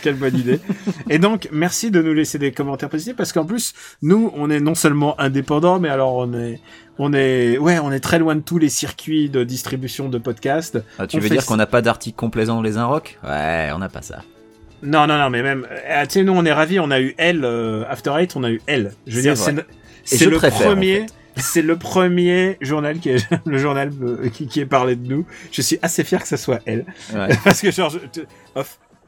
Quelle 0.02 0.16
bonne 0.16 0.36
idée. 0.36 0.60
Et 1.10 1.20
donc, 1.20 1.48
merci 1.52 1.92
de 1.92 2.02
nous 2.02 2.14
laisser 2.14 2.40
des 2.40 2.52
commentaires 2.52 2.90
positifs 2.90 3.16
parce 3.16 3.32
qu'en 3.34 3.46
plus, 3.46 3.74
nous, 4.02 4.32
on 4.36 4.50
est 4.50 4.60
non 4.60 4.76
seulement 4.76 5.20
indépendants, 5.20 5.80
mais 5.80 5.90
alors 5.90 6.16
on 6.16 6.34
est, 6.34 6.60
on 6.98 7.14
est, 7.14 7.58
ouais, 7.58 7.78
on 7.80 7.92
est 7.92 8.00
très 8.00 8.18
loin 8.20 8.36
de 8.36 8.42
tous 8.42 8.58
les 8.58 8.70
circuits 8.70 9.30
de 9.30 9.44
distribution 9.44 10.10
de 10.10 10.18
podcasts. 10.18 10.80
Ah, 10.98 11.06
tu 11.08 11.18
On 11.18 11.20
veux 11.20 11.28
fait 11.28 11.36
dire 11.36 11.46
qu'on 11.46 11.56
n'a 11.58 11.68
pas 11.68 11.82
d'article 11.82 12.16
complaisant 12.18 12.56
dans 12.56 12.62
les 12.64 12.78
un 12.78 12.86
rock? 12.86 13.20
Ouais, 13.24 13.70
on 13.74 13.78
n'a 13.78 13.90
pas 13.90 14.02
ça. 14.02 14.22
Non, 14.82 15.08
non, 15.08 15.18
non, 15.18 15.30
mais 15.30 15.44
même, 15.44 15.68
euh, 15.70 16.04
tu 16.04 16.10
sais, 16.12 16.24
nous, 16.24 16.34
on 16.34 16.46
est 16.46 16.54
ravis, 16.54 16.80
on 16.80 16.90
a 16.90 17.00
eu 17.02 17.14
elle, 17.18 17.44
euh, 17.44 17.84
After 17.90 18.12
Eight, 18.18 18.36
on 18.36 18.44
a 18.44 18.50
eu 18.50 18.62
elle. 18.66 18.94
Je 19.08 19.16
veux 19.18 19.22
dire, 19.22 19.36
c'est, 19.38 20.26
le 20.26 20.38
préfère, 20.38 20.68
en 20.68 20.70
premier, 20.72 21.06
c'est 21.38 21.62
le 21.62 21.78
premier 21.78 22.58
journal 22.62 23.00
qui 23.00 23.10
est, 23.10 23.28
le 23.46 23.58
journal 23.58 23.92
euh, 24.02 24.30
qui, 24.30 24.48
qui 24.48 24.60
est 24.60 24.66
parlé 24.66 24.96
de 24.96 25.08
nous. 25.08 25.26
Je 25.52 25.62
suis 25.62 25.80
assez 25.82 26.04
fier 26.04 26.22
que 26.22 26.28
ça 26.28 26.38
soit 26.38 26.60
elle. 26.66 26.86
Ouais. 27.14 27.28
Parce 27.44 27.62
que 27.62 27.72
genre, 27.72 27.90
je- 27.90 28.22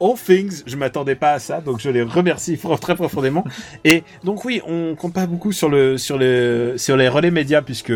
all 0.02 0.14
things, 0.18 0.62
je 0.66 0.76
m'attendais 0.76 1.14
pas 1.14 1.32
à 1.32 1.38
ça, 1.38 1.60
donc 1.60 1.80
je 1.80 1.88
les 1.90 2.02
remercie 2.02 2.58
très 2.80 2.94
profondément. 2.96 3.44
Et 3.84 4.02
donc 4.24 4.44
oui, 4.44 4.60
on 4.66 4.94
compte 4.96 5.14
pas 5.14 5.26
beaucoup 5.26 5.52
sur 5.52 5.68
le 5.68 5.96
sur 5.98 6.18
le 6.18 6.74
sur 6.76 6.96
les 6.96 7.08
relais 7.08 7.30
médias 7.30 7.62
puisque 7.62 7.92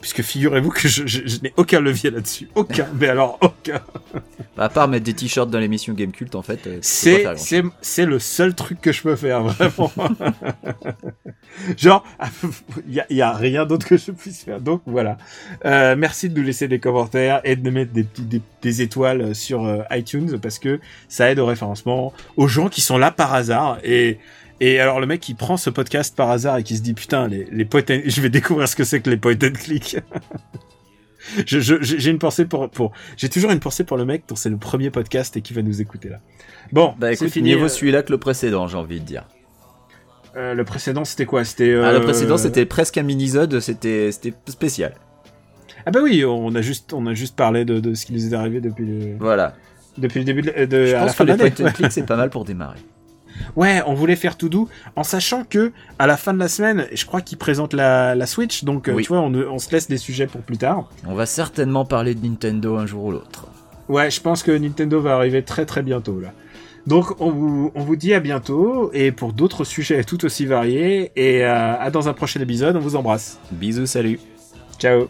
puisque 0.00 0.22
figurez-vous 0.22 0.70
que 0.70 0.88
je, 0.88 1.06
je, 1.06 1.20
je 1.26 1.40
n'ai 1.40 1.52
aucun 1.56 1.80
levier 1.80 2.10
là-dessus, 2.10 2.48
aucun. 2.54 2.86
Mais 3.00 3.08
alors 3.08 3.38
aucun. 3.40 3.80
Bah, 4.56 4.64
à 4.64 4.68
part 4.68 4.88
mettre 4.88 5.04
des 5.04 5.14
t-shirts 5.14 5.50
dans 5.50 5.58
l'émission 5.58 5.92
Game 5.94 6.12
Cult, 6.12 6.34
en 6.34 6.42
fait, 6.42 6.66
euh, 6.66 6.78
C'est 6.82 7.26
c'est 7.36 7.62
c'est 7.80 8.06
le 8.06 8.18
seul 8.18 8.54
truc 8.54 8.80
que 8.80 8.92
je 8.92 9.02
peux 9.02 9.16
faire 9.16 9.42
vraiment. 9.42 9.90
Genre, 11.76 12.04
il 12.86 12.94
y 12.94 13.00
a, 13.00 13.06
y 13.10 13.22
a 13.22 13.32
rien 13.32 13.66
d'autre 13.66 13.86
que 13.86 13.96
je 13.96 14.12
puisse 14.12 14.42
faire. 14.44 14.60
Donc 14.60 14.82
voilà. 14.86 15.18
Euh, 15.64 15.94
merci 15.96 16.28
de 16.30 16.38
nous 16.38 16.44
laisser 16.46 16.68
des 16.68 16.78
commentaires 16.78 17.40
et 17.44 17.56
de 17.56 17.70
mettre 17.70 17.92
des, 17.92 18.04
petits- 18.04 18.22
des, 18.22 18.40
des 18.62 18.82
étoiles 18.82 19.34
sur 19.34 19.64
euh, 19.66 19.82
iTunes 19.90 20.38
parce 20.40 20.58
que 20.58 20.80
ça 21.08 21.29
aide 21.30 21.38
au 21.38 21.46
référencement 21.46 22.12
aux 22.36 22.48
gens 22.48 22.68
qui 22.68 22.80
sont 22.80 22.98
là 22.98 23.10
par 23.10 23.32
hasard 23.34 23.78
et 23.84 24.18
et 24.60 24.78
alors 24.78 25.00
le 25.00 25.06
mec 25.06 25.20
qui 25.20 25.32
prend 25.34 25.56
ce 25.56 25.70
podcast 25.70 26.14
par 26.14 26.30
hasard 26.30 26.58
et 26.58 26.62
qui 26.62 26.76
se 26.76 26.82
dit 26.82 26.92
putain 26.94 27.28
les 27.28 27.46
les 27.50 27.64
point 27.64 27.82
and- 27.90 28.02
je 28.06 28.20
vais 28.20 28.28
découvrir 28.30 28.68
ce 28.68 28.76
que 28.76 28.84
c'est 28.84 29.00
que 29.00 29.08
les 29.10 29.16
point 29.16 29.32
and 29.42 29.52
click. 29.54 29.96
Je- 31.46 31.60
je- 31.60 31.82
J'ai 31.82 32.10
une 32.10 32.18
pensée 32.18 32.46
pour, 32.46 32.70
pour 32.70 32.92
j'ai 33.16 33.28
toujours 33.28 33.50
une 33.50 33.60
pensée 33.60 33.84
pour 33.84 33.96
le 33.98 34.04
mec 34.06 34.22
dont 34.28 34.36
c'est 34.36 34.48
le 34.48 34.56
premier 34.56 34.90
podcast 34.90 35.36
et 35.36 35.42
qui 35.42 35.52
va 35.52 35.62
nous 35.62 35.80
écouter 35.80 36.08
là. 36.08 36.18
Bon, 36.72 36.94
Bah 36.98 37.08
c'est 37.08 37.24
écoute, 37.26 37.32
fini. 37.34 37.50
mieux 37.50 37.58
vaut 37.58 37.64
euh, 37.66 37.68
celui-là 37.68 38.02
que 38.02 38.10
le 38.10 38.18
précédent, 38.18 38.66
j'ai 38.68 38.76
envie 38.78 39.00
de 39.00 39.04
dire. 39.04 39.24
euh, 40.36 40.54
le 40.54 40.64
précédent 40.64 41.04
c'était 41.04 41.26
quoi? 41.26 41.44
C'était 41.44 41.74
Ah, 41.74 41.92
le 41.92 41.98
euh, 41.98 42.00
précédent, 42.00 42.38
c'était 42.38 42.64
presque 42.64 42.96
un 42.98 43.02
mini-zode, 43.02 43.60
c'était 43.60 44.10
c'était 44.12 44.32
spécial. 44.48 44.94
Ah 45.86 45.90
bah 45.90 46.00
oui, 46.02 46.24
on 46.24 46.54
a 46.54 46.62
juste 46.62 46.92
on 46.94 47.06
a 47.06 47.14
juste 47.14 47.36
parlé 47.36 47.64
de, 47.66 47.80
de 47.80 47.94
ce 47.94 48.06
qui 48.06 48.12
nous 48.14 48.26
est 48.26 48.34
arrivé 48.36 48.60
depuis 48.60 48.86
le 48.86 49.16
Voilà. 49.18 49.54
Depuis 49.98 50.18
le 50.20 50.24
début 50.24 50.42
de, 50.42 50.64
de- 50.64 50.86
Je 50.86 50.94
à 50.94 51.00
la 51.00 51.06
que 51.06 51.12
fin 51.12 51.24
de 51.24 51.32
les 51.32 51.50
point 51.50 51.70
click, 51.70 51.92
c'est 51.92 52.06
pas 52.06 52.16
mal 52.16 52.30
pour 52.30 52.44
démarrer. 52.44 52.78
Ouais, 53.56 53.80
on 53.86 53.94
voulait 53.94 54.16
faire 54.16 54.36
tout 54.36 54.48
doux, 54.50 54.68
en 54.96 55.02
sachant 55.02 55.44
que 55.44 55.72
à 55.98 56.06
la 56.06 56.16
fin 56.18 56.34
de 56.34 56.38
la 56.38 56.48
semaine, 56.48 56.86
je 56.92 57.06
crois 57.06 57.20
qu'ils 57.22 57.38
présentent 57.38 57.72
la, 57.72 58.14
la 58.14 58.26
Switch, 58.26 58.64
donc 58.64 58.88
euh, 58.88 58.92
Oui. 58.92 59.02
tu 59.02 59.08
vois, 59.08 59.20
on, 59.20 59.32
on 59.34 59.58
se 59.58 59.70
laisse 59.72 59.88
des 59.88 59.96
sujets 59.96 60.26
pour 60.26 60.42
plus 60.42 60.58
tard. 60.58 60.90
On 61.06 61.14
va 61.14 61.24
certainement 61.26 61.84
parler 61.86 62.14
de 62.14 62.24
Nintendo 62.26 62.76
un 62.76 62.86
jour 62.86 63.04
ou 63.04 63.10
l'autre. 63.12 63.46
Ouais, 63.88 64.10
je 64.10 64.20
pense 64.20 64.42
que 64.42 64.52
Nintendo 64.52 65.00
va 65.00 65.14
arriver 65.16 65.42
très 65.42 65.64
très 65.66 65.82
bientôt 65.82 66.20
là. 66.20 66.32
Donc 66.86 67.20
on 67.20 67.30
vous, 67.30 67.72
on 67.74 67.82
vous 67.82 67.96
dit 67.96 68.14
à 68.14 68.20
bientôt 68.20 68.90
et 68.94 69.10
pour 69.12 69.32
d'autres 69.32 69.64
sujets 69.64 70.02
tout 70.04 70.24
aussi 70.24 70.46
variés 70.46 71.12
et 71.16 71.44
euh, 71.44 71.74
à 71.78 71.90
dans 71.90 72.08
un 72.08 72.12
prochain 72.12 72.40
épisode, 72.40 72.76
on 72.76 72.80
vous 72.80 72.94
embrasse. 72.96 73.38
Bisous, 73.52 73.86
salut. 73.86 74.18
Ciao. 74.78 75.08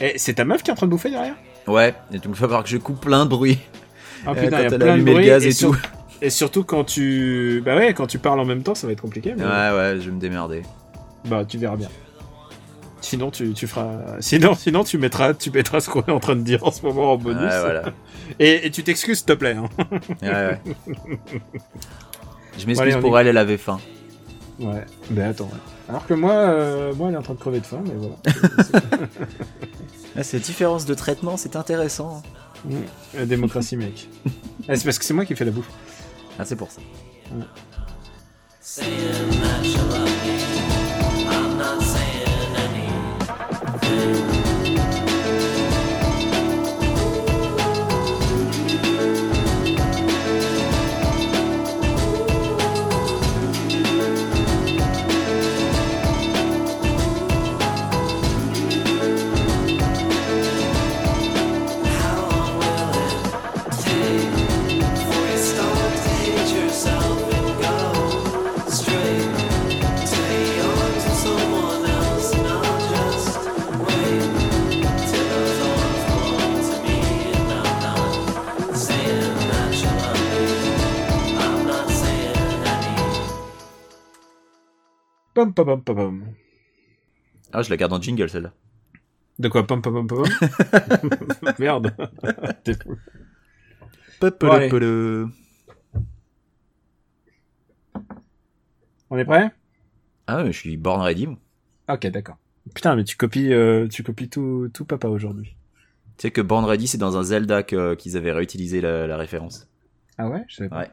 Et 0.00 0.14
c'est 0.18 0.34
ta 0.34 0.44
meuf 0.44 0.62
qui 0.62 0.70
est 0.70 0.72
en 0.72 0.76
train 0.76 0.86
de 0.86 0.90
bouffer 0.90 1.10
derrière? 1.10 1.34
Ouais, 1.66 1.94
et 2.12 2.14
donc 2.14 2.24
il 2.26 2.30
va 2.30 2.36
falloir 2.36 2.62
que 2.62 2.68
je 2.68 2.76
coupe 2.78 3.00
plein 3.00 3.24
de 3.24 3.30
bruit. 3.30 3.58
Ah 4.26 4.30
Euh, 4.36 4.42
putain, 4.42 4.58
il 4.58 4.62
y 4.62 4.66
a 4.66 4.68
plein 4.68 4.78
de 4.78 4.84
allumait 4.90 5.10
le 5.12 5.16
bruit. 5.18 5.26
gaz 5.26 5.46
et 5.46 5.54
tout. 5.54 5.76
Et 6.22 6.30
surtout 6.30 6.64
quand 6.64 6.84
tu... 6.84 7.62
Bah 7.64 7.76
ouais, 7.76 7.92
quand 7.94 8.06
tu 8.06 8.18
parles 8.18 8.40
en 8.40 8.44
même 8.44 8.62
temps, 8.62 8.74
ça 8.74 8.86
va 8.86 8.92
être 8.92 9.02
compliqué. 9.02 9.34
Mais... 9.36 9.44
Ouais, 9.44 9.48
ouais, 9.48 9.96
je 10.00 10.06
vais 10.06 10.12
me 10.12 10.20
démerder. 10.20 10.62
Bah, 11.26 11.44
tu 11.44 11.58
verras 11.58 11.76
bien. 11.76 11.88
Sinon, 13.02 13.30
tu, 13.30 13.52
tu 13.52 13.66
feras. 13.66 14.16
Sinon, 14.20 14.54
sinon, 14.54 14.82
tu 14.82 14.98
mettras, 14.98 15.34
tu 15.34 15.50
mettras 15.50 15.80
ce 15.80 15.90
qu'on 15.90 16.02
est 16.02 16.10
en 16.10 16.18
train 16.18 16.34
de 16.34 16.40
dire 16.40 16.64
en 16.66 16.72
ce 16.72 16.82
moment 16.84 17.12
en 17.12 17.16
bonus. 17.16 17.42
Ouais, 17.42 17.60
voilà. 17.60 17.82
Et, 18.40 18.66
et 18.66 18.70
tu 18.70 18.82
t'excuses, 18.82 19.18
s'il 19.18 19.26
te 19.26 19.32
plaît. 19.34 19.54
Hein. 19.56 19.68
Ouais, 20.22 20.28
ouais. 20.28 20.60
Je 22.58 22.66
m'excuse 22.66 22.96
pour 22.96 23.18
elle, 23.18 23.28
elle 23.28 23.38
avait 23.38 23.58
faim. 23.58 23.78
Ouais. 24.58 24.84
Mais 25.10 25.22
attends. 25.22 25.44
ouais. 25.44 25.60
Alors 25.88 26.06
que 26.06 26.14
moi, 26.14 26.32
euh, 26.32 26.94
moi, 26.94 27.08
elle 27.08 27.14
est 27.14 27.18
en 27.18 27.22
train 27.22 27.34
de 27.34 27.38
crever 27.38 27.60
de 27.60 27.66
faim, 27.66 27.82
mais 27.84 27.94
voilà. 27.94 28.16
Ah, 30.18 30.22
cette 30.22 30.44
différence 30.44 30.86
de 30.86 30.94
traitement, 30.94 31.36
c'est 31.36 31.56
intéressant. 31.56 32.22
Mm. 32.64 32.76
La 33.18 33.26
démocratie, 33.26 33.76
mec. 33.76 34.08
Ah, 34.66 34.74
c'est 34.74 34.84
parce 34.84 34.98
que 34.98 35.04
c'est 35.04 35.12
moi 35.12 35.26
qui 35.26 35.36
fais 35.36 35.44
la 35.44 35.50
bouffe. 35.50 35.68
Ah, 36.38 36.44
c'est 36.46 36.56
pour 36.56 36.70
ça. 36.70 36.80
Saying 38.60 39.16
Pom, 85.36 85.52
pom, 85.52 85.66
pom, 85.66 85.82
pom, 85.84 85.96
pom. 85.96 86.24
Ah, 87.52 87.60
je 87.60 87.68
la 87.68 87.76
garde 87.76 87.92
en 87.92 88.00
jingle, 88.00 88.26
celle-là. 88.30 88.52
De 89.38 89.48
quoi 89.48 89.66
Pom, 89.66 89.82
pom, 89.82 89.92
pom, 89.92 90.06
pom 90.06 90.24
Merde. 91.58 91.94
T'es 92.64 92.72
fou. 92.72 92.96
Ouais. 94.48 94.70
On 99.10 99.18
est 99.18 99.26
prêt? 99.26 99.50
Ah, 100.26 100.42
ouais, 100.42 100.52
je 100.52 100.58
suis 100.58 100.76
born 100.78 101.02
ready. 101.02 101.26
moi. 101.26 101.36
Ok, 101.90 102.06
d'accord. 102.06 102.38
Putain, 102.74 102.96
mais 102.96 103.04
tu 103.04 103.16
copies, 103.18 103.52
euh, 103.52 103.86
tu 103.88 104.02
copies 104.02 104.30
tout, 104.30 104.70
tout 104.72 104.86
papa 104.86 105.08
aujourd'hui. 105.08 105.54
Tu 106.16 106.22
sais 106.22 106.30
que 106.30 106.40
born 106.40 106.64
ready, 106.64 106.86
c'est 106.86 106.96
dans 106.98 107.18
un 107.18 107.22
Zelda 107.22 107.62
que- 107.62 107.94
qu'ils 107.94 108.16
avaient 108.16 108.32
réutilisé 108.32 108.80
la, 108.80 109.06
la 109.06 109.18
référence. 109.18 109.68
Ah 110.16 110.28
ouais? 110.30 110.42
Je 110.48 110.56
savais 110.56 110.70
pas. 110.70 110.78
Ouais. 110.80 110.90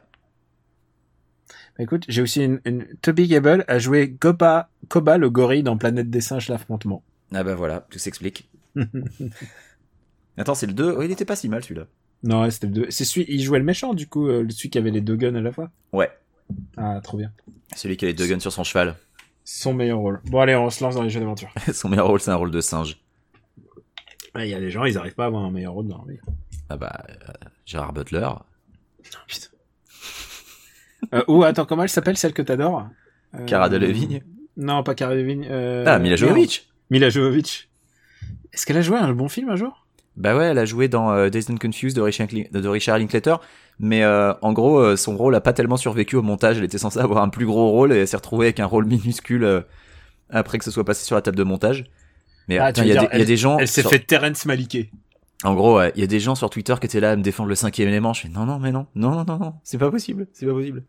Bah, 1.76 1.84
écoute, 1.84 2.04
j'ai 2.08 2.22
aussi 2.22 2.44
une, 2.44 2.60
une... 2.64 2.86
Toby 3.02 3.26
Gable 3.26 3.64
a 3.68 3.78
joué 3.78 4.08
Goba, 4.08 4.68
Koba 4.88 5.18
le 5.18 5.28
gorille 5.30 5.62
dans 5.62 5.76
Planète 5.76 6.08
des 6.10 6.20
singes 6.20 6.48
l'affrontement. 6.48 7.02
Ah 7.32 7.42
bah 7.42 7.54
voilà, 7.54 7.86
tout 7.90 7.98
s'explique. 7.98 8.48
Attends, 10.36 10.54
c'est 10.54 10.66
le 10.66 10.72
2 10.72 10.94
Oh, 10.98 11.02
il 11.02 11.10
était 11.10 11.24
pas 11.24 11.36
si 11.36 11.48
mal 11.48 11.62
celui-là. 11.62 11.86
Non, 12.22 12.48
c'était 12.50 12.66
le 12.68 12.72
2. 12.72 12.86
C'est 12.90 13.04
celui, 13.04 13.26
il 13.28 13.42
jouait 13.42 13.58
le 13.58 13.64
méchant, 13.64 13.94
du 13.94 14.06
coup, 14.06 14.28
euh, 14.28 14.46
celui 14.50 14.70
qui 14.70 14.78
avait 14.78 14.90
les 14.90 15.00
deux 15.00 15.16
guns 15.16 15.34
à 15.34 15.40
la 15.40 15.52
fois. 15.52 15.70
Ouais, 15.92 16.10
Ah, 16.76 17.00
trop 17.02 17.18
bien. 17.18 17.32
celui 17.76 17.96
qui 17.96 18.04
a 18.04 18.08
les 18.08 18.14
deux 18.14 18.26
guns 18.26 18.40
sur 18.40 18.52
son 18.52 18.64
cheval. 18.64 18.94
Son 19.44 19.74
meilleur 19.74 19.98
rôle. 19.98 20.20
Bon, 20.26 20.40
allez, 20.40 20.54
on 20.56 20.70
se 20.70 20.82
lance 20.82 20.94
dans 20.94 21.02
les 21.02 21.10
jeux 21.10 21.20
d'aventure. 21.20 21.52
son 21.72 21.88
meilleur 21.88 22.06
rôle, 22.08 22.20
c'est 22.20 22.30
un 22.30 22.36
rôle 22.36 22.50
de 22.50 22.60
singe. 22.60 22.98
Il 24.36 24.46
y 24.46 24.54
a 24.54 24.58
des 24.60 24.70
gens, 24.70 24.84
ils 24.84 24.96
arrivent 24.98 25.14
pas 25.14 25.24
à 25.24 25.26
avoir 25.26 25.44
un 25.44 25.50
meilleur 25.50 25.74
rôle 25.74 25.86
dans 25.86 26.04
la 26.04 26.12
vie. 26.12 26.18
Ah 26.68 26.76
bah, 26.76 27.04
euh, 27.08 27.32
Gérard 27.66 27.92
Butler. 27.92 28.28
Putain. 29.02 29.18
Euh, 31.12 31.22
ou, 31.28 31.44
attends, 31.44 31.64
comment 31.66 31.82
elle 31.82 31.88
s'appelle, 31.88 32.16
celle 32.16 32.32
que 32.32 32.42
t'adores? 32.42 32.86
Euh... 33.34 33.44
Cara 33.46 33.68
Delevingne. 33.68 34.22
Non, 34.56 34.82
pas 34.82 34.94
Cara 34.94 35.14
Delevingne. 35.14 35.46
Euh... 35.50 35.84
Ah, 35.86 35.98
Mila. 35.98 36.16
Jovovich. 36.16 36.68
Mila 36.90 37.08
Jovovich. 37.10 37.68
Est-ce 38.52 38.66
qu'elle 38.66 38.76
a 38.76 38.82
joué 38.82 38.98
un 38.98 39.12
bon 39.12 39.28
film 39.28 39.48
un 39.50 39.56
jour? 39.56 39.84
Bah 40.16 40.36
ouais, 40.36 40.44
elle 40.44 40.58
a 40.58 40.64
joué 40.64 40.86
dans 40.86 41.10
euh, 41.12 41.28
Dazed 41.28 41.50
and 41.50 41.56
Confused 41.56 41.96
de 41.96 42.00
Richard, 42.00 42.28
Lin- 42.30 42.44
de 42.52 42.68
Richard 42.68 42.98
Linklater, 42.98 43.36
mais 43.80 44.04
euh, 44.04 44.32
en 44.42 44.52
gros, 44.52 44.78
euh, 44.78 44.94
son 44.96 45.16
rôle 45.16 45.34
a 45.34 45.40
pas 45.40 45.52
tellement 45.52 45.76
survécu 45.76 46.14
au 46.14 46.22
montage. 46.22 46.58
Elle 46.58 46.64
était 46.64 46.78
censée 46.78 47.00
avoir 47.00 47.22
un 47.24 47.28
plus 47.28 47.46
gros 47.46 47.70
rôle 47.72 47.92
et 47.92 47.96
elle 47.96 48.06
s'est 48.08 48.16
retrouvée 48.16 48.46
avec 48.46 48.60
un 48.60 48.66
rôle 48.66 48.86
minuscule 48.86 49.42
euh, 49.42 49.60
après 50.30 50.58
que 50.58 50.64
ce 50.64 50.70
soit 50.70 50.84
passé 50.84 51.04
sur 51.04 51.16
la 51.16 51.22
table 51.22 51.36
de 51.36 51.42
montage. 51.42 51.84
Mais 52.46 52.58
Ah, 52.58 52.70
il 52.76 52.86
y, 52.86 52.92
a 52.96 53.00
des- 53.00 53.08
il 53.14 53.18
y 53.18 53.22
a 53.22 53.24
des 53.24 53.36
gens. 53.36 53.58
Elle 53.58 53.66
s'est 53.66 53.80
sur- 53.80 53.90
fait 53.90 53.98
Terrence 53.98 54.46
Maliké. 54.46 54.90
En 55.42 55.54
gros, 55.54 55.82
il 55.82 56.00
y 56.00 56.04
a 56.04 56.06
des 56.06 56.20
gens 56.20 56.36
sur 56.36 56.48
Twitter 56.48 56.74
qui 56.80 56.86
étaient 56.86 57.00
là 57.00 57.10
à 57.10 57.16
me 57.16 57.22
défendre 57.22 57.48
le 57.48 57.54
cinquième 57.56 57.88
élément. 57.88 58.12
Je 58.12 58.20
fais 58.22 58.28
non, 58.28 58.46
non, 58.46 58.60
mais 58.60 58.70
non, 58.70 58.86
non, 58.94 59.10
non, 59.10 59.24
non, 59.26 59.38
non, 59.38 59.54
c'est 59.64 59.78
pas 59.78 59.90
possible, 59.90 60.28
c'est 60.32 60.46
pas 60.46 60.52
possible. 60.52 60.84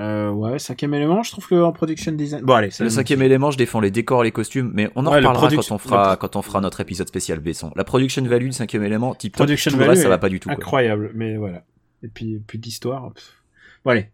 Euh, 0.00 0.30
ouais, 0.30 0.58
cinquième 0.58 0.94
élément, 0.94 1.22
je 1.22 1.30
trouve 1.30 1.46
que 1.46 1.54
en 1.62 1.72
production 1.72 2.12
design. 2.12 2.42
Bon, 2.42 2.54
allez, 2.54 2.70
Le 2.80 2.88
cinquième 2.88 3.20
élément, 3.22 3.50
je 3.50 3.58
défends 3.58 3.80
les 3.80 3.90
décors, 3.90 4.22
les 4.24 4.32
costumes, 4.32 4.70
mais 4.74 4.88
on 4.96 5.04
en 5.06 5.10
Ouais, 5.10 5.18
reparlera 5.18 5.50
quand 5.50 5.70
on 5.72 5.78
fera 5.78 6.16
quand 6.16 6.36
on 6.36 6.42
fera 6.42 6.60
notre 6.62 6.80
épisode 6.80 7.06
spécial 7.08 7.38
Besson. 7.40 7.70
La 7.76 7.84
production 7.84 8.22
value 8.24 8.46
du 8.46 8.52
cinquième 8.52 8.82
élément, 8.82 9.14
type 9.14 9.34
top, 9.34 9.46
Production 9.46 9.70
tout 9.72 9.76
le 9.76 9.82
value 9.84 9.90
reste, 9.90 10.02
ça 10.02 10.08
va 10.08 10.18
pas 10.18 10.28
du 10.30 10.40
tout. 10.40 10.48
quoi. 10.48 10.56
Incroyable, 10.56 11.10
mais 11.14 11.36
voilà. 11.36 11.64
Et 12.02 12.08
puis, 12.08 12.40
l'histoire. 12.54 13.12
pff. 13.12 13.34
Bon, 13.84 13.90
allez, 13.90 14.06